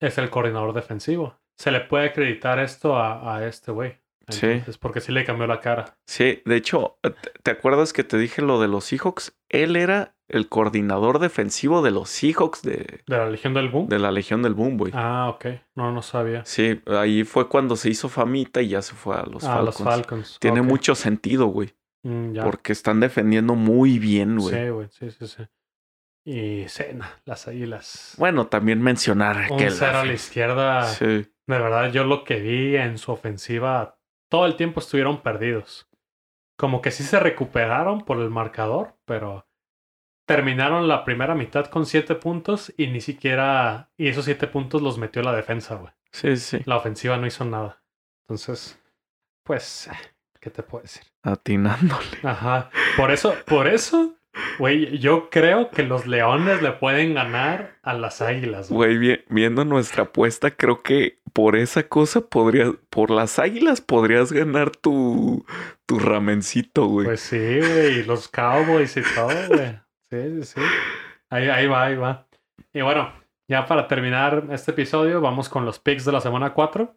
es 0.00 0.18
el 0.18 0.30
coordinador 0.30 0.72
defensivo. 0.72 1.38
Se 1.56 1.70
le 1.70 1.80
puede 1.80 2.06
acreditar 2.08 2.58
esto 2.58 2.96
a, 2.96 3.36
a 3.36 3.46
este 3.46 3.70
güey. 3.72 4.00
Sí. 4.28 4.46
Entonces, 4.46 4.78
porque 4.78 5.00
sí 5.00 5.12
le 5.12 5.24
cambió 5.24 5.46
la 5.46 5.60
cara. 5.60 5.96
Sí, 6.06 6.42
de 6.44 6.56
hecho, 6.56 6.96
¿te- 7.02 7.10
¿te 7.42 7.50
acuerdas 7.50 7.92
que 7.92 8.04
te 8.04 8.16
dije 8.18 8.40
lo 8.40 8.60
de 8.60 8.68
los 8.68 8.84
Seahawks? 8.84 9.36
Él 9.52 9.76
era 9.76 10.14
el 10.28 10.48
coordinador 10.48 11.18
defensivo 11.18 11.82
de 11.82 11.90
los 11.90 12.08
Seahawks 12.08 12.62
de, 12.62 13.02
De 13.06 13.16
la 13.18 13.28
Legión 13.28 13.52
del 13.52 13.68
Boom. 13.68 13.88
de 13.88 13.98
la 13.98 14.10
Legión 14.10 14.42
del 14.42 14.54
Boom, 14.54 14.78
güey. 14.78 14.92
Ah, 14.94 15.28
ok. 15.28 15.46
No, 15.76 15.92
no 15.92 16.02
sabía. 16.02 16.44
Sí, 16.44 16.80
ahí 16.86 17.24
fue 17.24 17.48
cuando 17.48 17.76
se 17.76 17.90
hizo 17.90 18.08
famita 18.08 18.62
y 18.62 18.68
ya 18.68 18.82
se 18.82 18.94
fue 18.94 19.14
a 19.14 19.24
los 19.26 19.44
ah, 19.44 19.56
Falcons. 19.56 19.66
los 19.66 19.76
Falcons. 19.76 20.38
Tiene 20.40 20.62
mucho 20.62 20.94
sentido, 20.94 21.46
güey. 21.46 21.74
Mm, 22.02 22.32
ya. 22.32 22.44
Porque 22.44 22.72
están 22.72 23.00
defendiendo 23.00 23.54
muy 23.54 23.98
bien, 23.98 24.38
güey. 24.38 24.54
Sí, 24.56 24.68
güey, 24.70 24.88
sí, 24.90 25.10
sí, 25.10 25.26
sí. 25.28 25.42
Y 26.24 26.68
cena, 26.68 27.20
las 27.24 27.48
águilas. 27.48 28.14
Bueno, 28.16 28.46
también 28.46 28.80
mencionar 28.80 29.50
Un 29.50 29.58
que 29.58 29.70
cero 29.70 29.98
a 29.98 30.04
la 30.04 30.12
izquierda. 30.12 30.84
Sí, 30.86 31.04
De 31.04 31.26
verdad, 31.46 31.92
yo 31.92 32.04
lo 32.04 32.24
que 32.24 32.40
vi 32.40 32.76
en 32.76 32.96
su 32.96 33.12
ofensiva, 33.12 33.98
todo 34.30 34.46
el 34.46 34.56
tiempo 34.56 34.80
estuvieron 34.80 35.20
perdidos. 35.20 35.88
Como 36.56 36.80
que 36.82 36.90
sí 36.90 37.02
se 37.02 37.18
recuperaron 37.18 38.04
por 38.04 38.18
el 38.20 38.30
marcador, 38.30 38.94
pero 39.04 39.46
terminaron 40.26 40.86
la 40.88 41.04
primera 41.04 41.34
mitad 41.34 41.66
con 41.66 41.86
siete 41.86 42.14
puntos 42.14 42.72
y 42.76 42.86
ni 42.88 43.00
siquiera. 43.00 43.90
Y 43.96 44.08
esos 44.08 44.24
siete 44.24 44.46
puntos 44.46 44.82
los 44.82 44.98
metió 44.98 45.22
la 45.22 45.34
defensa, 45.34 45.74
güey. 45.76 45.92
sí, 46.12 46.36
sí. 46.36 46.60
La 46.66 46.76
ofensiva 46.76 47.16
no 47.16 47.26
hizo 47.26 47.44
nada. 47.44 47.82
Entonces, 48.24 48.78
pues, 49.42 49.90
¿qué 50.40 50.50
te 50.50 50.62
puedo 50.62 50.82
decir? 50.82 51.02
Atinándole. 51.22 52.06
Ajá. 52.22 52.70
Por 52.96 53.10
eso, 53.10 53.34
por 53.46 53.66
eso, 53.66 54.14
güey, 54.58 54.98
yo 54.98 55.28
creo 55.30 55.70
que 55.70 55.82
los 55.82 56.06
leones 56.06 56.62
le 56.62 56.72
pueden 56.72 57.14
ganar 57.14 57.78
a 57.82 57.94
las 57.94 58.22
águilas, 58.22 58.70
güey. 58.70 58.96
Güey, 58.96 58.98
vi- 59.16 59.24
viendo 59.28 59.64
nuestra 59.64 60.04
apuesta, 60.04 60.50
creo 60.52 60.82
que 60.82 61.18
por 61.32 61.56
esa 61.56 61.88
cosa 61.88 62.20
podrías, 62.20 62.72
por 62.90 63.10
las 63.10 63.38
águilas 63.38 63.80
podrías 63.80 64.32
ganar 64.32 64.70
tu, 64.70 65.44
tu 65.86 65.98
ramencito, 65.98 66.86
güey. 66.86 67.06
Pues 67.06 67.20
sí, 67.20 67.58
güey, 67.58 68.04
los 68.04 68.28
Cowboys 68.28 68.96
y 68.96 69.02
todo, 69.14 69.48
güey. 69.48 69.78
Sí, 70.10 70.42
sí, 70.42 70.54
sí. 70.54 70.60
Ahí, 71.30 71.48
ahí 71.48 71.66
va, 71.66 71.84
ahí 71.84 71.96
va. 71.96 72.26
Y 72.72 72.82
bueno, 72.82 73.12
ya 73.48 73.66
para 73.66 73.88
terminar 73.88 74.46
este 74.50 74.70
episodio, 74.70 75.20
vamos 75.20 75.48
con 75.48 75.64
los 75.64 75.78
picks 75.78 76.04
de 76.04 76.12
la 76.12 76.20
semana 76.20 76.52
4. 76.54 76.94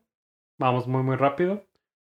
Vamos 0.59 0.87
muy, 0.87 1.03
muy 1.03 1.15
rápido. 1.15 1.65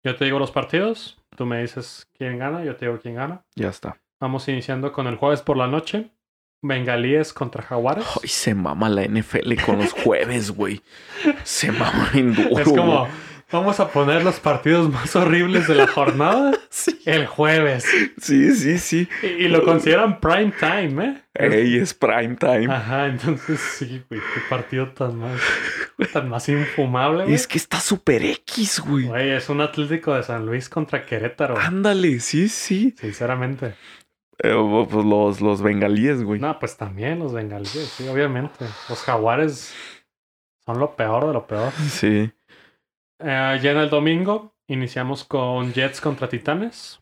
Yo 0.03 0.15
te 0.15 0.26
digo 0.26 0.39
los 0.39 0.52
partidos, 0.52 1.23
tú 1.35 1.45
me 1.45 1.61
dices 1.61 2.07
quién 2.18 2.39
gana, 2.39 2.64
yo 2.64 2.76
te 2.76 2.85
digo 2.85 2.99
quién 2.99 3.15
gana. 3.15 3.43
Ya 3.56 3.69
está. 3.69 4.02
Vamos 4.19 4.48
iniciando 4.48 4.91
con 4.91 5.07
el 5.07 5.15
jueves 5.15 5.41
por 5.41 5.57
la 5.57 5.68
noche. 5.68 6.11
Bengalíes 6.62 7.34
contra 7.34 7.64
Jaguares. 7.64 8.06
Ay, 8.22 8.30
se 8.30 8.54
mama 8.54 8.90
la 8.90 9.04
NFL 9.04 9.56
con 9.66 9.80
los 9.80 9.94
jueves, 9.94 10.52
güey. 10.52 10.82
Se 11.44 11.72
mama 11.72 12.10
en 12.14 12.34
duro. 12.36 12.60
es 12.60 12.68
como, 12.68 13.08
vamos 13.52 13.80
a 13.80 13.90
poner 13.90 14.24
los 14.24 14.40
partidos 14.40 14.92
más 14.92 15.16
horribles 15.16 15.68
de 15.68 15.76
la 15.76 15.88
jornada 15.88 16.52
Sí, 16.70 17.00
el 17.06 17.26
jueves. 17.26 17.86
sí, 18.20 18.54
sí. 18.54 18.78
sí. 18.78 19.10
Y, 19.24 19.46
y 19.46 19.48
lo 19.48 19.64
consideran 19.64 20.20
prime 20.20 20.54
time, 20.60 21.06
¿eh? 21.06 21.22
Ey, 21.34 21.78
es 21.78 21.94
prime 21.94 22.36
time. 22.36 22.72
Ajá, 22.72 23.08
entonces 23.08 23.60
sí, 23.60 24.04
güey, 24.10 24.22
qué 24.22 24.42
partido 24.50 24.90
tan 24.90 25.18
más, 25.18 25.40
tan 26.14 26.30
más 26.30 26.48
infumable, 26.50 27.24
güey. 27.24 27.34
Es 27.34 27.48
que 27.48 27.58
está 27.58 27.80
super 27.80 28.24
X, 28.24 28.82
güey. 28.82 29.06
Güey, 29.08 29.32
es 29.32 29.50
un 29.50 29.62
Atlético 29.62 30.14
de 30.14 30.24
San 30.24 30.46
Luis 30.46 30.70
contra 30.70 31.06
Querétaro. 31.06 31.58
Ándale, 31.58 32.20
sí, 32.20 32.50
sí. 32.50 32.94
Sinceramente. 33.00 33.74
Eh, 34.43 34.88
pues 34.89 35.05
los, 35.05 35.41
los 35.41 35.61
bengalíes, 35.61 36.23
güey. 36.23 36.39
No, 36.39 36.57
pues 36.59 36.76
también 36.77 37.19
los 37.19 37.34
bengalíes, 37.34 37.93
sí, 37.95 38.07
obviamente. 38.07 38.65
Los 38.89 39.01
jaguares 39.03 39.73
son 40.65 40.80
lo 40.80 40.95
peor 40.95 41.27
de 41.27 41.34
lo 41.34 41.45
peor. 41.47 41.72
Sí. 41.89 42.31
Eh, 43.19 43.59
ya 43.61 43.72
en 43.72 43.77
el 43.77 43.89
domingo 43.89 44.55
iniciamos 44.68 45.23
con 45.23 45.73
Jets 45.73 46.01
contra 46.01 46.27
Titanes. 46.27 46.99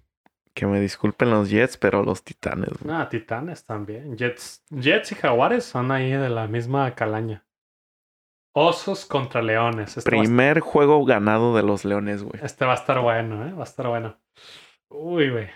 Que 0.53 0.65
me 0.65 0.81
disculpen 0.81 1.29
los 1.29 1.49
Jets, 1.49 1.77
pero 1.77 2.03
los 2.03 2.23
Titanes, 2.23 2.71
güey. 2.81 2.93
Ah, 2.93 3.07
Titanes 3.07 3.63
también. 3.63 4.17
Jets, 4.17 4.65
Jets 4.69 5.13
y 5.13 5.15
Jaguares 5.15 5.63
son 5.63 5.91
ahí 5.91 6.11
de 6.11 6.29
la 6.29 6.47
misma 6.47 6.93
calaña. 6.95 7.45
Osos 8.53 9.05
contra 9.05 9.41
Leones. 9.41 9.95
Este, 9.95 10.09
Primer 10.09 10.59
juego 10.59 11.05
ganado 11.05 11.55
de 11.55 11.63
los 11.63 11.85
Leones, 11.85 12.23
güey. 12.23 12.41
este 12.43 12.65
va 12.65 12.73
a 12.73 12.75
estar 12.75 12.99
bueno, 12.99 13.47
¿eh? 13.47 13.53
Va 13.53 13.61
a 13.61 13.63
estar 13.63 13.87
bueno. 13.87 14.17
Uy, 14.89 15.29
güey. 15.29 15.47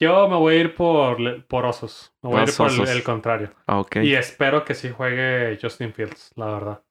Yo 0.00 0.28
me 0.28 0.36
voy 0.36 0.54
a 0.54 0.60
ir 0.60 0.74
por, 0.74 1.44
por 1.46 1.66
Osos. 1.66 2.14
Me 2.22 2.30
voy 2.30 2.40
a 2.40 2.44
ir 2.44 2.56
por 2.56 2.88
el, 2.88 3.02
contrario. 3.02 3.50
Ah, 3.66 3.80
ok. 3.80 3.96
Y 3.96 4.14
espero 4.14 4.64
que 4.64 4.74
sí 4.74 4.90
juegue 4.90 5.58
Justin 5.60 5.92
Fields, 5.92 6.32
la 6.36 6.46
verdad. 6.46 6.84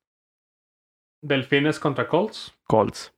Delfines 1.21 1.79
contra 1.79 2.07
Colts. 2.07 2.53
Colts. 2.65 3.13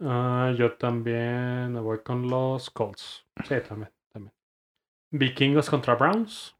Ah, 0.00 0.52
yo 0.56 0.72
también 0.74 1.72
me 1.72 1.80
voy 1.80 2.00
con 2.00 2.28
los 2.28 2.70
Colts. 2.70 3.24
Sí, 3.44 3.54
también, 3.66 3.90
también. 4.12 4.34
Vikingos 5.10 5.70
contra 5.70 5.94
Browns. 5.94 6.54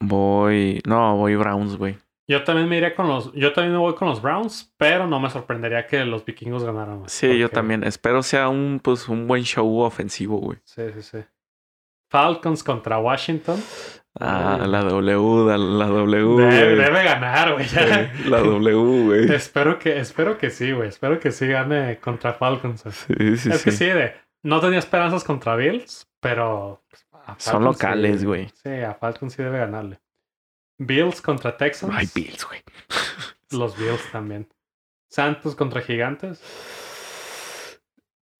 Voy. 0.00 0.80
No, 0.86 1.16
voy 1.16 1.36
Browns, 1.36 1.76
güey. 1.76 1.96
Yo 2.26 2.42
también 2.42 2.68
me 2.68 2.78
iré 2.78 2.94
con 2.94 3.06
los. 3.06 3.32
Yo 3.34 3.52
también 3.52 3.72
me 3.72 3.78
voy 3.78 3.94
con 3.94 4.08
los 4.08 4.20
Browns, 4.20 4.74
pero 4.76 5.06
no 5.06 5.20
me 5.20 5.30
sorprendería 5.30 5.86
que 5.86 6.04
los 6.04 6.24
vikingos 6.24 6.64
ganaran. 6.64 7.02
Sí, 7.06 7.38
yo 7.38 7.48
también. 7.50 7.84
Espero 7.84 8.22
sea 8.22 8.48
un, 8.48 8.80
pues, 8.82 9.08
un 9.08 9.28
buen 9.28 9.44
show 9.44 9.80
ofensivo, 9.80 10.38
güey. 10.38 10.58
Sí, 10.64 10.82
sí, 10.94 11.02
sí. 11.02 11.18
Falcons 12.14 12.62
contra 12.62 12.98
Washington. 12.98 13.60
Ah, 14.20 14.56
la 14.68 14.82
W, 14.84 15.58
la, 15.58 15.86
W, 15.88 16.46
Debe, 16.46 17.02
ganar, 17.02 17.54
güey. 17.54 17.66
Sí, 17.66 17.76
La 18.26 18.38
W, 18.38 19.04
güey. 19.04 19.32
espero 19.34 19.80
que, 19.80 19.98
espero 19.98 20.38
que 20.38 20.50
sí, 20.50 20.70
güey. 20.70 20.90
Espero 20.90 21.18
que 21.18 21.32
sí 21.32 21.48
gane 21.48 21.98
contra 21.98 22.32
Falcons. 22.34 22.82
Sí, 22.82 23.36
sí, 23.36 23.50
es 23.50 23.58
sí. 23.58 23.64
que 23.64 23.72
sí, 23.72 23.86
de. 23.86 24.14
No 24.44 24.60
tenía 24.60 24.78
esperanzas 24.78 25.24
contra 25.24 25.56
Bills, 25.56 26.08
pero. 26.20 26.84
pues, 26.88 27.04
Son 27.38 27.64
locales, 27.64 28.20
sí- 28.20 28.26
güey. 28.26 28.48
Sí, 28.62 28.70
a 28.70 28.94
Falcons 28.94 29.32
sí 29.32 29.42
debe 29.42 29.58
ganarle. 29.58 29.98
Bills 30.78 31.20
contra 31.20 31.56
Texans. 31.56 31.92
Ay, 31.96 32.08
Bills, 32.14 32.46
güey. 32.46 32.62
Los 33.50 33.76
Bills 33.76 34.08
también. 34.12 34.46
Santos 35.10 35.56
contra 35.56 35.80
Gigantes. 35.80 36.40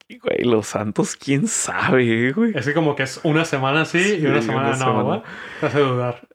Güey, 0.09 0.45
los 0.45 0.67
Santos, 0.67 1.17
quién 1.17 1.47
sabe, 1.49 2.33
güey. 2.33 2.53
Es 2.55 2.67
que 2.67 2.75
como 2.75 2.95
que 2.95 3.05
es 3.05 3.21
una 3.25 3.45
semana 3.45 3.85
sí, 3.85 4.19
y 4.21 4.27
una 4.27 4.43
semana 4.43 4.69
una 4.69 4.71
no, 4.71 4.85
semana. 4.85 5.03
güey. 5.03 5.23
Te 5.61 5.67
hace 5.67 5.79
dudar. 5.81 6.29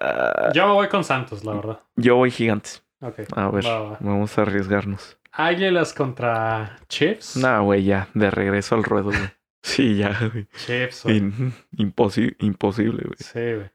Ah, 0.00 0.50
Yo 0.54 0.66
me 0.66 0.72
voy 0.74 0.88
con 0.88 1.04
Santos, 1.04 1.44
la 1.44 1.54
verdad. 1.54 1.80
yo 1.96 2.16
voy 2.16 2.30
Gigantes. 2.30 2.84
Ok. 3.00 3.20
A 3.34 3.48
ver, 3.50 3.64
va, 3.66 3.80
va. 3.80 3.96
vamos 4.00 4.36
a 4.38 4.42
arriesgarnos. 4.42 5.18
Águilas 5.32 5.94
contra 5.94 6.76
Chiefs. 6.88 7.36
No, 7.36 7.64
güey, 7.64 7.84
ya. 7.84 8.08
De 8.14 8.30
regreso 8.30 8.74
al 8.74 8.84
ruedo, 8.84 9.06
güey. 9.10 9.18
Sí, 9.64 9.96
ya, 9.96 10.18
güey. 10.32 10.48
Chiefs, 10.66 11.04
güey. 11.04 11.18
In- 11.18 11.54
imposi- 11.76 12.34
imposible, 12.40 13.04
güey. 13.04 13.16
Sí, 13.18 13.38
güey. 13.54 13.70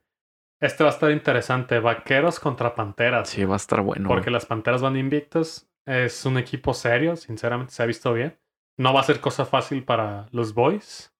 Este 0.59 0.83
va 0.83 0.89
a 0.89 0.93
estar 0.93 1.09
interesante. 1.11 1.79
Vaqueros 1.79 2.41
contra 2.41 2.75
Panteras. 2.75 3.29
Sí, 3.29 3.45
va 3.45 3.53
a 3.53 3.57
estar 3.57 3.79
bueno. 3.81 4.09
Porque 4.09 4.25
güey. 4.25 4.33
las 4.33 4.45
Panteras 4.45 4.81
van 4.81 4.97
invictos. 4.97 5.69
Es 5.85 6.25
un 6.25 6.37
equipo 6.37 6.73
serio, 6.73 7.15
sinceramente, 7.15 7.71
se 7.73 7.81
ha 7.83 7.85
visto 7.85 8.13
bien. 8.13 8.37
No 8.77 8.93
va 8.93 9.01
a 9.01 9.03
ser 9.03 9.19
cosa 9.19 9.45
fácil 9.45 9.83
para 9.83 10.27
los 10.31 10.53
boys. 10.53 11.13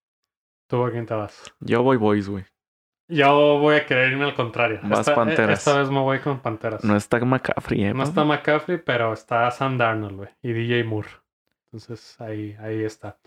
¿Tú 0.68 0.84
a 0.84 0.92
quién 0.92 1.06
te 1.06 1.14
vas? 1.14 1.54
Yo 1.60 1.82
voy 1.82 1.98
Boys, 1.98 2.30
güey. 2.30 2.46
Yo 3.10 3.58
voy 3.60 3.76
a 3.78 3.86
querer 3.86 4.12
irme 4.12 4.26
al 4.26 4.36
contrario. 4.36 4.82
Vas 4.84 5.00
esta, 5.00 5.16
Panteras. 5.16 5.60
esta 5.60 5.80
vez 5.80 5.90
me 5.90 6.00
voy 6.00 6.20
con 6.20 6.42
Panteras. 6.42 6.84
No 6.84 6.96
está 6.98 7.20
McCaffrey, 7.20 7.86
¿eh? 7.86 7.94
No 7.94 8.04
está 8.04 8.26
McCaffrey, 8.26 8.78
pero 8.78 9.14
está 9.14 9.50
Sam 9.50 9.78
Darnold, 9.78 10.18
güey. 10.18 10.30
Y 10.42 10.52
DJ 10.52 10.84
Moore. 10.84 11.08
Entonces 11.66 12.20
ahí, 12.20 12.58
ahí 12.60 12.84
está. 12.84 13.18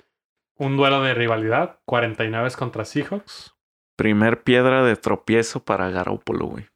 Un 0.59 0.77
duelo 0.77 1.03
de 1.03 1.15
rivalidad. 1.15 1.79
49 1.87 2.51
contra 2.59 2.85
Seahawks. 2.85 3.57
Primer 3.97 4.43
piedra 4.43 4.85
de 4.85 4.97
tropiezo 4.97 5.65
para 5.65 5.89
Garoppolo, 5.91 6.47
güey. 6.47 6.67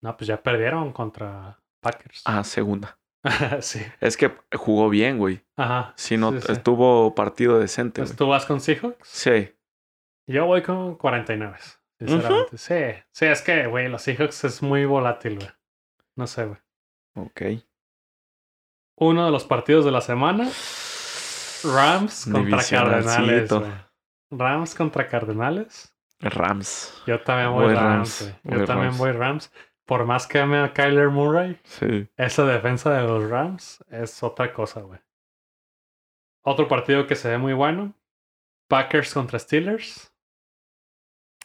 No, 0.00 0.16
pues 0.16 0.28
ya 0.28 0.40
perdieron 0.40 0.92
contra 0.92 1.58
Packers. 1.80 2.22
Ah, 2.24 2.44
segunda. 2.44 2.96
sí. 3.60 3.80
Es 4.00 4.16
que 4.16 4.32
jugó 4.54 4.88
bien, 4.88 5.18
güey. 5.18 5.44
Ajá. 5.56 5.92
Si 5.96 6.16
no, 6.16 6.32
Sí, 6.32 6.40
sí. 6.46 6.52
estuvo 6.52 7.14
partido 7.14 7.58
decente, 7.58 8.02
güey. 8.02 8.14
¿Tú 8.14 8.26
vas 8.28 8.46
con 8.46 8.60
Seahawks? 8.60 9.06
Sí. 9.08 9.54
Yo 10.26 10.46
voy 10.46 10.62
con 10.62 10.96
49. 10.96 11.56
Sinceramente. 11.98 12.58
Sí. 12.58 13.02
Sí, 13.12 13.26
es 13.26 13.42
que, 13.42 13.66
güey, 13.66 13.88
los 13.88 14.02
Seahawks 14.02 14.44
es 14.44 14.62
muy 14.62 14.84
volátil, 14.86 15.36
güey. 15.36 15.50
No 16.16 16.26
sé, 16.26 16.46
güey. 16.46 16.58
Ok. 17.14 17.42
Uno 18.96 19.24
de 19.24 19.30
los 19.30 19.44
partidos 19.44 19.84
de 19.84 19.90
la 19.92 20.00
semana. 20.00 20.48
Rams 21.64 22.28
contra 22.30 22.62
Cardenales. 22.64 23.78
Rams 24.30 24.74
contra 24.74 25.08
Cardenales. 25.08 25.94
Rams. 26.20 27.02
Yo 27.06 27.20
también 27.20 27.52
voy, 27.52 27.66
Voy 27.66 27.74
Rams. 27.74 28.32
Yo 28.44 28.56
voy 28.58 28.66
también 28.66 28.88
Rams. 28.90 28.98
voy 28.98 29.12
Rams. 29.12 29.52
Por 29.92 30.06
más 30.06 30.26
que 30.26 30.38
ame 30.38 30.56
a 30.56 30.72
Kyler 30.72 31.10
Murray, 31.10 31.60
Sí. 31.64 32.08
esa 32.16 32.46
defensa 32.46 32.94
de 32.94 33.02
los 33.06 33.28
Rams 33.28 33.84
es 33.90 34.22
otra 34.22 34.50
cosa, 34.54 34.80
güey. 34.80 34.98
Otro 36.42 36.66
partido 36.66 37.06
que 37.06 37.14
se 37.14 37.28
ve 37.28 37.36
muy 37.36 37.52
bueno. 37.52 37.92
Packers 38.68 39.12
contra 39.12 39.38
Steelers. 39.38 40.10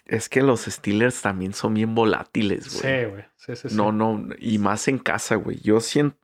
Es 0.06 0.30
que 0.30 0.42
los 0.42 0.62
Steelers 0.62 1.22
también 1.22 1.52
son 1.54 1.74
bien 1.74 1.94
volátiles, 1.94 2.82
güey. 2.82 3.04
Sí, 3.04 3.10
güey. 3.12 3.26
Sí, 3.36 3.56
sí, 3.58 3.68
sí. 3.70 3.76
No, 3.76 3.92
no, 3.92 4.30
y 4.40 4.60
más 4.60 4.88
en 4.88 4.98
casa, 5.00 5.36
güey. 5.36 5.60
Yo 5.60 5.82
siento. 5.82 6.18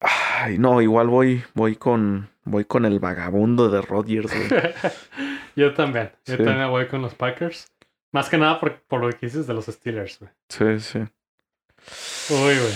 Ay, 0.00 0.56
no, 0.56 0.80
igual 0.80 1.08
voy, 1.08 1.44
voy 1.52 1.76
con, 1.76 2.30
voy 2.44 2.64
con 2.64 2.86
el 2.86 2.98
vagabundo 2.98 3.68
de 3.68 3.82
Rodgers, 3.82 4.32
güey. 4.34 4.48
Yo 5.54 5.74
también. 5.74 6.12
Yo 6.24 6.38
Sí. 6.38 6.44
también 6.44 6.70
voy 6.70 6.86
con 6.88 7.02
los 7.02 7.14
Packers. 7.14 7.70
Más 8.12 8.28
que 8.28 8.38
nada 8.38 8.58
por, 8.58 8.80
por 8.82 9.00
lo 9.00 9.10
que 9.10 9.26
dices 9.26 9.46
de 9.46 9.54
los 9.54 9.66
Steelers, 9.66 10.18
güey. 10.18 10.30
Sí, 10.48 10.80
sí. 10.80 10.98
Uy, 12.30 12.58
güey. 12.58 12.74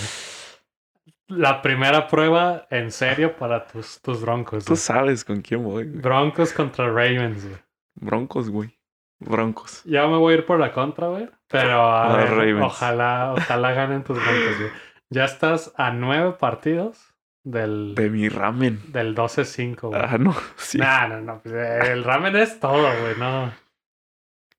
La 1.27 1.61
primera 1.61 2.07
prueba 2.07 2.67
en 2.69 2.91
serio 2.91 3.35
para 3.35 3.65
tus, 3.65 3.99
tus 4.01 4.21
Broncos. 4.21 4.65
Tú 4.65 4.73
güey. 4.73 4.77
sabes 4.81 5.23
con 5.25 5.41
quién 5.41 5.63
voy, 5.63 5.85
güey. 5.85 6.01
Broncos 6.01 6.53
contra 6.53 6.87
Ravens, 6.87 7.43
güey. 7.45 7.57
Broncos, 7.95 8.49
güey. 8.49 8.77
Broncos. 9.19 9.81
Ya 9.85 10.05
me 10.07 10.17
voy 10.17 10.33
a 10.33 10.37
ir 10.37 10.45
por 10.45 10.59
la 10.59 10.71
contra, 10.71 11.07
güey. 11.07 11.29
Pero 11.47 11.81
a 11.81 12.15
ver, 12.17 12.29
Ravens. 12.29 12.61
ojalá, 12.65 13.33
ojalá 13.37 13.71
ganen 13.73 14.03
tus 14.03 14.17
Broncos, 14.17 14.57
güey. 14.59 14.71
Ya 15.09 15.25
estás 15.25 15.73
a 15.77 15.91
nueve 15.91 16.33
partidos 16.39 17.15
del, 17.43 17.95
De 17.95 18.09
mi 18.09 18.29
ramen. 18.29 18.81
del 18.91 19.15
12-5, 19.15 19.79
güey. 19.89 20.01
Ah, 20.03 20.17
no. 20.19 20.35
Sí. 20.57 20.77
No, 20.77 21.07
no, 21.07 21.21
no. 21.21 21.41
pues, 21.41 21.53
el 21.87 22.03
ramen 22.03 22.35
es 22.35 22.59
todo, 22.59 22.81
güey, 23.01 23.15
no. 23.17 23.51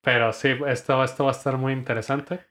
Pero 0.05 0.33
sí, 0.33 0.51
esto, 0.67 1.03
esto 1.03 1.25
va 1.25 1.31
a 1.31 1.33
estar 1.33 1.57
muy 1.57 1.73
interesante. 1.73 2.47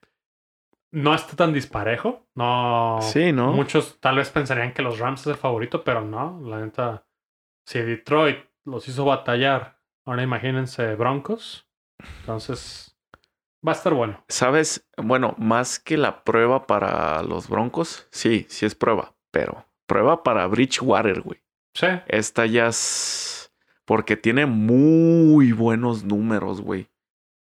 No 0.92 1.14
está 1.14 1.36
tan 1.36 1.54
disparejo. 1.54 2.28
No. 2.36 3.00
Sí, 3.02 3.32
¿no? 3.32 3.54
Muchos 3.54 4.00
tal 4.00 4.18
vez 4.18 4.30
pensarían 4.30 4.74
que 4.74 4.82
los 4.82 5.00
Rams 5.00 5.22
es 5.22 5.28
el 5.28 5.36
favorito, 5.36 5.84
pero 5.84 6.02
no. 6.02 6.42
La 6.44 6.60
neta, 6.60 7.06
si 7.66 7.80
Detroit 7.80 8.40
los 8.66 8.88
hizo 8.88 9.06
batallar, 9.06 9.80
ahora 10.06 10.24
imagínense 10.24 10.96
Broncos. 10.96 11.68
Entonces, 12.20 12.98
va 13.66 13.72
a 13.72 13.76
estar 13.76 13.94
bueno. 13.94 14.24
¿Sabes? 14.28 14.88
Bueno, 14.98 15.36
más 15.38 15.80
que 15.80 15.98
la 15.98 16.24
prueba 16.24 16.68
para 16.68 17.24
los 17.24 17.48
Broncos, 17.48 18.08
sí, 18.12 18.46
sí 18.50 18.66
es 18.66 18.76
prueba, 18.76 19.16
pero 19.32 19.66
prueba 19.88 20.24
para 20.24 20.48
Bridgewater, 20.48 21.22
güey. 21.22 21.42
Sí, 21.74 21.88
Esta 22.08 22.46
ya 22.46 22.68
es. 22.68 23.52
Porque 23.86 24.16
tiene 24.16 24.46
muy 24.46 25.52
buenos 25.52 26.04
números, 26.04 26.62
güey. 26.62 26.88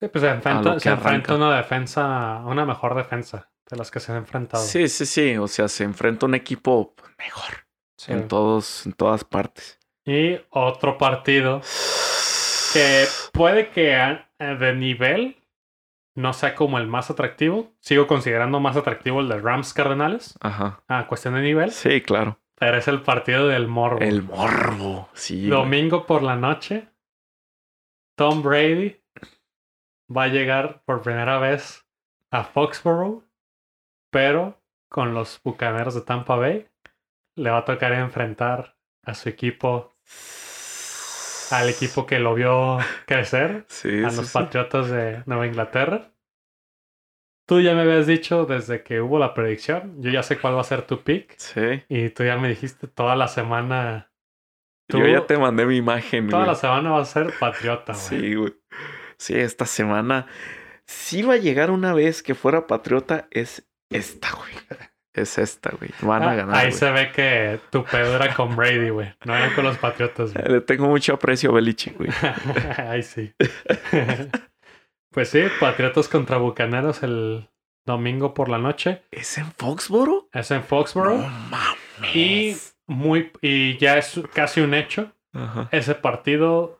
Sí, 0.01 0.09
pues 0.09 0.23
se 0.23 0.31
enfrenta, 0.31 0.79
se 0.79 0.91
enfrenta 0.91 1.35
una 1.35 1.57
defensa, 1.57 2.43
una 2.47 2.65
mejor 2.65 2.95
defensa 2.95 3.51
de 3.69 3.77
las 3.77 3.91
que 3.91 4.01
se 4.01 4.13
han 4.13 4.19
enfrentado. 4.19 4.63
Sí, 4.63 4.89
sí, 4.89 5.05
sí. 5.07 5.37
O 5.37 5.49
sea, 5.49 5.69
se 5.69 5.85
enfrenta 5.85 6.27
un 6.27 6.35
equipo 6.35 6.95
mejor 7.19 7.67
Sí. 7.97 8.13
en 8.13 8.29
todos, 8.29 8.87
en 8.87 8.93
todas 8.93 9.25
partes. 9.25 9.79
Y 10.05 10.39
otro 10.51 10.97
partido 10.99 11.61
que 12.73 13.07
puede 13.33 13.71
que 13.71 13.93
eh, 14.39 14.57
de 14.59 14.73
nivel 14.75 15.43
no 16.15 16.33
sea 16.33 16.55
como 16.55 16.79
el 16.79 16.87
más 16.87 17.11
atractivo. 17.11 17.73
Sigo 17.81 18.07
considerando 18.07 18.61
más 18.61 18.77
atractivo 18.77 19.21
el 19.21 19.29
de 19.29 19.39
Rams 19.41 19.75
Cardenales. 19.75 20.35
Ajá. 20.41 20.83
A 20.89 21.07
cuestión 21.09 21.35
de 21.35 21.43
nivel. 21.43 21.73
Sí, 21.73 22.01
claro. 22.01 22.39
Pero 22.57 22.77
es 22.79 22.89
el 22.89 23.03
partido 23.03 23.49
del 23.49 23.69
morbo. 23.69 23.99
El 24.01 24.23
morbo. 24.23 25.09
Sí. 25.13 25.49
Domingo 25.49 26.07
por 26.07 26.23
la 26.23 26.37
noche. 26.37 26.89
Tom 28.17 28.43
Brady 28.43 28.98
va 30.15 30.25
a 30.25 30.29
llegar 30.29 30.83
por 30.85 31.03
primera 31.03 31.39
vez 31.39 31.87
a 32.31 32.45
Foxborough. 32.45 33.25
Pero 34.11 34.61
con 34.89 35.13
los 35.15 35.41
bucaneros 35.43 35.95
de 35.95 36.01
Tampa 36.03 36.37
Bay. 36.37 36.67
Le 37.37 37.51
va 37.51 37.59
a 37.59 37.65
tocar 37.65 37.93
enfrentar 37.93 38.77
a 39.05 39.15
su 39.15 39.29
equipo. 39.29 39.95
Al 41.51 41.69
equipo 41.71 42.07
que 42.07 42.19
lo 42.19 42.35
vio 42.35 42.79
crecer. 43.07 43.65
Sí, 43.69 44.03
a 44.05 44.11
sí, 44.11 44.17
los 44.17 44.27
sí. 44.27 44.33
Patriotas 44.35 44.91
de 44.91 45.23
Nueva 45.27 45.47
Inglaterra. 45.47 46.11
Tú 47.47 47.61
ya 47.63 47.75
me 47.75 47.81
habías 47.83 48.07
dicho 48.07 48.45
desde 48.45 48.83
que 48.83 49.01
hubo 49.01 49.19
la 49.19 49.33
predicción, 49.33 50.03
yo 50.03 50.11
ya 50.11 50.23
sé 50.23 50.39
cuál 50.39 50.55
va 50.57 50.61
a 50.61 50.65
ser 50.65 50.83
tu 50.83 51.03
pick. 51.03 51.35
Sí. 51.39 51.83
Y 51.89 52.11
tú 52.11 52.23
ya 52.25 52.37
me 52.37 52.49
dijiste 52.49 52.89
toda 52.89 53.17
la 53.17 53.27
semana. 53.29 54.11
Tú, 54.87 54.99
Yo 54.99 55.07
ya 55.07 55.27
te 55.27 55.39
mandé 55.39 55.65
mi 55.65 55.77
imagen, 55.77 56.29
Toda 56.29 56.43
güey. 56.43 56.49
la 56.49 56.55
semana 56.55 56.91
va 56.91 57.01
a 57.01 57.05
ser 57.07 57.33
Patriota, 57.39 57.93
güey. 57.95 58.05
Sí, 58.05 58.35
güey. 58.35 58.55
Sí, 59.19 59.35
esta 59.35 59.67
semana 59.67 60.27
sí 60.87 61.23
va 61.23 61.35
a 61.35 61.39
llegar 61.39 61.71
una 61.71 61.93
vez 61.93 62.23
que 62.23 62.35
fuera 62.35 62.67
patriota. 62.67 63.27
Es 63.31 63.67
esta, 63.91 64.31
güey. 64.33 64.53
Es 65.15 65.37
esta, 65.39 65.71
güey. 65.71 65.91
Van 66.03 66.23
a 66.23 66.31
Ah, 66.31 66.35
ganar. 66.37 66.57
Ahí 66.57 66.67
güey. 66.69 66.79
se 66.79 66.91
ve 66.93 67.11
que 67.11 67.59
tu 67.71 67.85
pedo 67.85 68.15
era 68.15 68.33
con 68.35 68.55
Brady, 68.55 68.91
güey. 68.91 69.13
No 69.25 69.37
era 69.37 69.53
con 69.55 69.65
los 69.65 69.77
Patriotas, 69.79 70.33
güey. 70.33 70.45
Le 70.49 70.61
tengo 70.61 70.87
mucho 70.87 71.15
aprecio 71.15 71.51
a 71.51 71.55
Belichick, 71.55 71.97
güey. 71.97 72.11
Ahí 72.89 73.03
sí. 73.03 73.33
pues 75.11 75.31
sí, 75.31 75.43
Patriotas 75.61 76.09
contra 76.09 76.37
Bucaneros 76.37 77.03
el 77.03 77.49
domingo 77.85 78.35
por 78.35 78.49
la 78.49 78.59
noche. 78.59 79.03
¿Es 79.11 79.39
en 79.39 79.51
Foxboro? 79.53 80.29
Es 80.33 80.51
en 80.51 80.63
Foxborough. 80.63 81.19
No 81.21 81.29
mames. 81.29 82.15
Y 82.15 82.57
muy 82.87 83.33
y 83.41 83.77
ya 83.79 83.99
es 83.99 84.21
casi 84.35 84.61
un 84.61 84.75
hecho. 84.75 85.13
Ajá. 85.33 85.69
Ese 85.73 85.95
partido, 85.95 86.78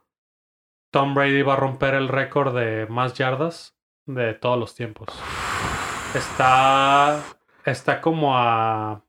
Tom 0.91 1.15
Brady 1.15 1.43
va 1.43 1.55
a 1.55 1.57
romper 1.57 1.95
el 1.95 2.09
récord 2.09 2.55
de 2.57 2.87
más 2.89 3.15
yardas 3.15 3.77
de 4.07 4.35
todos 4.35 4.59
los 4.59 4.75
tiempos. 4.75 5.09
Está, 6.15 7.23
está 7.65 8.01
como 8.01 8.37
a, 8.37 9.05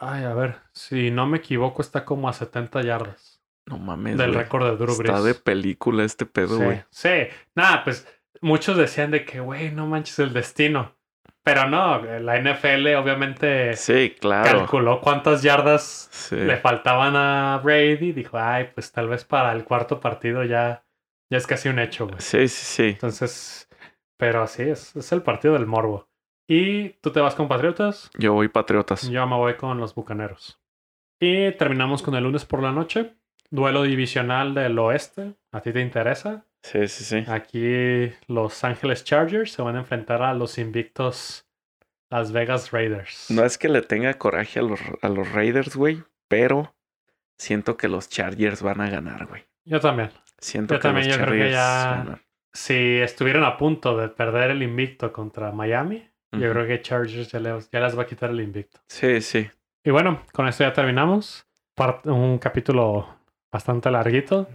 ay, 0.00 0.24
a 0.24 0.34
ver, 0.34 0.56
si 0.72 1.10
no 1.10 1.26
me 1.26 1.38
equivoco, 1.38 1.82
está 1.82 2.04
como 2.04 2.28
a 2.28 2.32
70 2.32 2.82
yardas 2.82 3.40
No 3.66 3.78
mames. 3.78 4.18
del 4.18 4.34
récord 4.34 4.64
de 4.64 4.76
Drew 4.76 4.96
Brees. 4.96 5.10
Está 5.10 5.22
de 5.22 5.34
película 5.34 6.02
este 6.04 6.26
pedo, 6.26 6.58
sí, 6.58 6.64
güey. 6.64 6.84
sí, 6.90 7.28
nada, 7.54 7.84
pues 7.84 8.08
muchos 8.40 8.76
decían 8.76 9.12
de 9.12 9.24
que, 9.24 9.38
güey, 9.38 9.70
no 9.70 9.86
manches 9.86 10.18
el 10.18 10.32
destino. 10.32 10.96
Pero 11.44 11.68
no, 11.68 12.00
la 12.02 12.36
NFL 12.40 12.94
obviamente 12.96 13.74
Sí, 13.76 14.14
claro. 14.20 14.58
calculó 14.58 15.00
cuántas 15.00 15.42
yardas 15.42 16.08
Sí. 16.12 16.36
le 16.36 16.56
faltaban 16.56 17.16
a 17.16 17.60
Brady. 17.62 18.12
Dijo, 18.12 18.38
ay, 18.38 18.70
pues 18.74 18.92
tal 18.92 19.08
vez 19.08 19.24
para 19.24 19.52
el 19.52 19.64
cuarto 19.64 19.98
partido 19.98 20.44
ya, 20.44 20.84
ya 21.30 21.38
es 21.38 21.46
casi 21.46 21.68
un 21.68 21.78
hecho, 21.80 22.06
güey. 22.06 22.20
sí, 22.20 22.46
sí, 22.46 22.64
sí. 22.64 22.88
Entonces, 22.90 23.68
pero 24.16 24.46
sí, 24.46 24.62
es, 24.62 24.94
es 24.94 25.10
el 25.10 25.22
partido 25.22 25.54
del 25.54 25.66
morbo. 25.66 26.08
Y 26.48 26.90
tú 27.00 27.10
te 27.10 27.20
vas 27.20 27.34
con 27.34 27.48
Patriotas, 27.48 28.10
Yo 28.18 28.34
voy 28.34 28.48
Patriotas. 28.48 29.08
yo 29.08 29.26
me 29.26 29.36
voy 29.36 29.54
con 29.54 29.78
los 29.78 29.94
Bucaneros. 29.94 30.60
Y 31.20 31.50
terminamos 31.52 32.02
con 32.02 32.14
el 32.14 32.24
lunes 32.24 32.44
por 32.44 32.62
la 32.62 32.72
noche. 32.72 33.14
Duelo 33.50 33.82
divisional 33.82 34.54
del 34.54 34.78
oeste. 34.78 35.34
¿A 35.52 35.60
ti 35.60 35.72
te 35.72 35.80
interesa? 35.80 36.46
Sí, 36.62 36.86
sí, 36.88 37.04
sí. 37.04 37.24
Aquí 37.28 38.12
los 38.28 38.62
Ángeles 38.64 39.04
Chargers 39.04 39.52
se 39.52 39.62
van 39.62 39.76
a 39.76 39.80
enfrentar 39.80 40.22
a 40.22 40.32
los 40.34 40.58
invictos 40.58 41.46
Las 42.10 42.30
Vegas 42.32 42.70
Raiders. 42.70 43.26
No 43.30 43.44
es 43.44 43.58
que 43.58 43.68
le 43.68 43.82
tenga 43.82 44.14
coraje 44.14 44.60
a 44.60 44.62
los, 44.62 44.80
a 45.00 45.08
los 45.08 45.30
Raiders, 45.32 45.74
güey, 45.76 46.02
pero 46.28 46.74
siento 47.38 47.76
que 47.76 47.88
los 47.88 48.08
Chargers 48.08 48.62
van 48.62 48.80
a 48.80 48.88
ganar, 48.90 49.26
güey. 49.26 49.44
Yo 49.64 49.80
también. 49.80 50.10
Siento 50.38 50.74
Yo 50.74 50.80
que 50.80 50.82
también, 50.82 51.08
los 51.08 51.16
yo 51.18 51.24
creo 51.24 51.32
que 51.34 51.50
Chargers 51.52 51.54
ya- 51.54 51.94
ganan. 52.04 52.22
Si 52.54 52.98
estuvieran 52.98 53.44
a 53.44 53.56
punto 53.56 53.96
de 53.96 54.08
perder 54.08 54.50
el 54.50 54.62
invicto 54.62 55.10
contra 55.12 55.52
Miami, 55.52 56.06
yo 56.32 56.50
creo 56.50 56.66
que 56.66 56.80
Chargers 56.80 57.30
ya 57.30 57.40
les, 57.40 57.70
ya 57.70 57.80
les 57.80 57.96
va 57.98 58.02
a 58.02 58.06
quitar 58.06 58.30
el 58.30 58.40
invicto. 58.40 58.78
Sí, 58.88 59.20
sí. 59.20 59.50
Y 59.84 59.90
bueno, 59.90 60.22
con 60.32 60.46
esto 60.48 60.64
ya 60.64 60.72
terminamos. 60.72 61.46
Part- 61.76 62.06
un 62.06 62.38
capítulo 62.38 63.18
bastante 63.50 63.90
larguito. 63.90 64.48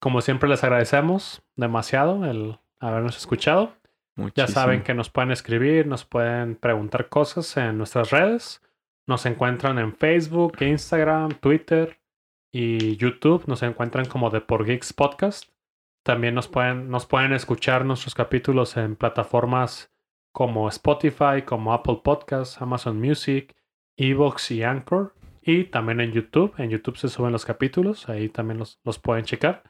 Como 0.00 0.20
siempre 0.20 0.48
les 0.48 0.62
agradecemos 0.62 1.42
demasiado 1.58 2.24
el 2.24 2.58
habernos 2.80 3.18
escuchado. 3.18 3.74
Ya 4.34 4.48
saben 4.48 4.82
que 4.82 4.94
nos 4.94 5.10
pueden 5.10 5.30
escribir, 5.30 5.86
nos 5.86 6.04
pueden 6.04 6.56
preguntar 6.56 7.08
cosas 7.08 7.56
en 7.56 7.78
nuestras 7.78 8.10
redes. 8.10 8.62
Nos 9.06 9.26
encuentran 9.26 9.78
en 9.78 9.94
Facebook, 9.94 10.56
Instagram, 10.60 11.32
Twitter 11.40 11.98
y 12.50 12.96
YouTube. 12.96 13.44
Nos 13.46 13.62
encuentran 13.62 14.06
como 14.06 14.30
The 14.30 14.40
Por 14.40 14.64
Geeks 14.64 14.92
Podcast. 14.92 15.50
También 16.02 16.34
nos 16.34 16.48
pueden, 16.48 16.90
nos 16.90 17.06
pueden 17.06 17.32
escuchar 17.32 17.84
nuestros 17.84 18.14
capítulos 18.14 18.76
en 18.76 18.96
plataformas 18.96 19.92
como 20.32 20.68
Spotify, 20.68 21.42
como 21.44 21.72
Apple 21.72 22.00
Podcasts, 22.02 22.60
Amazon 22.60 23.00
Music, 23.00 23.54
Evox 23.96 24.50
y 24.50 24.64
Anchor. 24.64 25.14
Y 25.42 25.64
también 25.64 26.00
en 26.00 26.12
YouTube. 26.12 26.54
En 26.58 26.70
YouTube 26.70 26.96
se 26.96 27.08
suben 27.08 27.32
los 27.32 27.44
capítulos. 27.44 28.08
Ahí 28.08 28.28
también 28.28 28.58
los, 28.58 28.80
los 28.84 28.98
pueden 28.98 29.24
checar. 29.24 29.62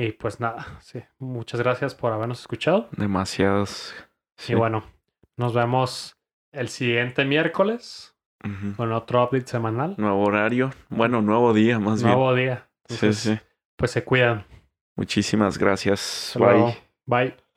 Y 0.00 0.12
pues 0.12 0.38
nada, 0.38 0.78
sí. 0.80 1.02
Muchas 1.18 1.60
gracias 1.60 1.92
por 1.92 2.12
habernos 2.12 2.38
escuchado. 2.38 2.88
Demasiados. 2.92 3.92
Sí. 4.36 4.52
Y 4.52 4.54
bueno, 4.54 4.84
nos 5.36 5.54
vemos 5.54 6.16
el 6.52 6.68
siguiente 6.68 7.24
miércoles 7.24 8.14
con 8.76 8.92
otro 8.92 9.24
update 9.24 9.48
semanal. 9.48 9.96
Nuevo 9.98 10.22
horario. 10.22 10.70
Bueno, 10.88 11.20
nuevo 11.20 11.52
día, 11.52 11.80
más 11.80 12.00
Nuevo 12.00 12.32
día. 12.32 12.44
bien. 12.44 12.58
Sí, 12.86 12.94
Entonces, 12.94 13.18
sí. 13.18 13.38
Pues 13.74 13.90
se 13.90 14.04
cuidan. 14.04 14.46
Muchísimas 14.94 15.58
gracias. 15.58 16.28
Hasta 16.28 16.38
luego. 16.38 16.66
Bye. 17.04 17.24
Bye. 17.30 17.47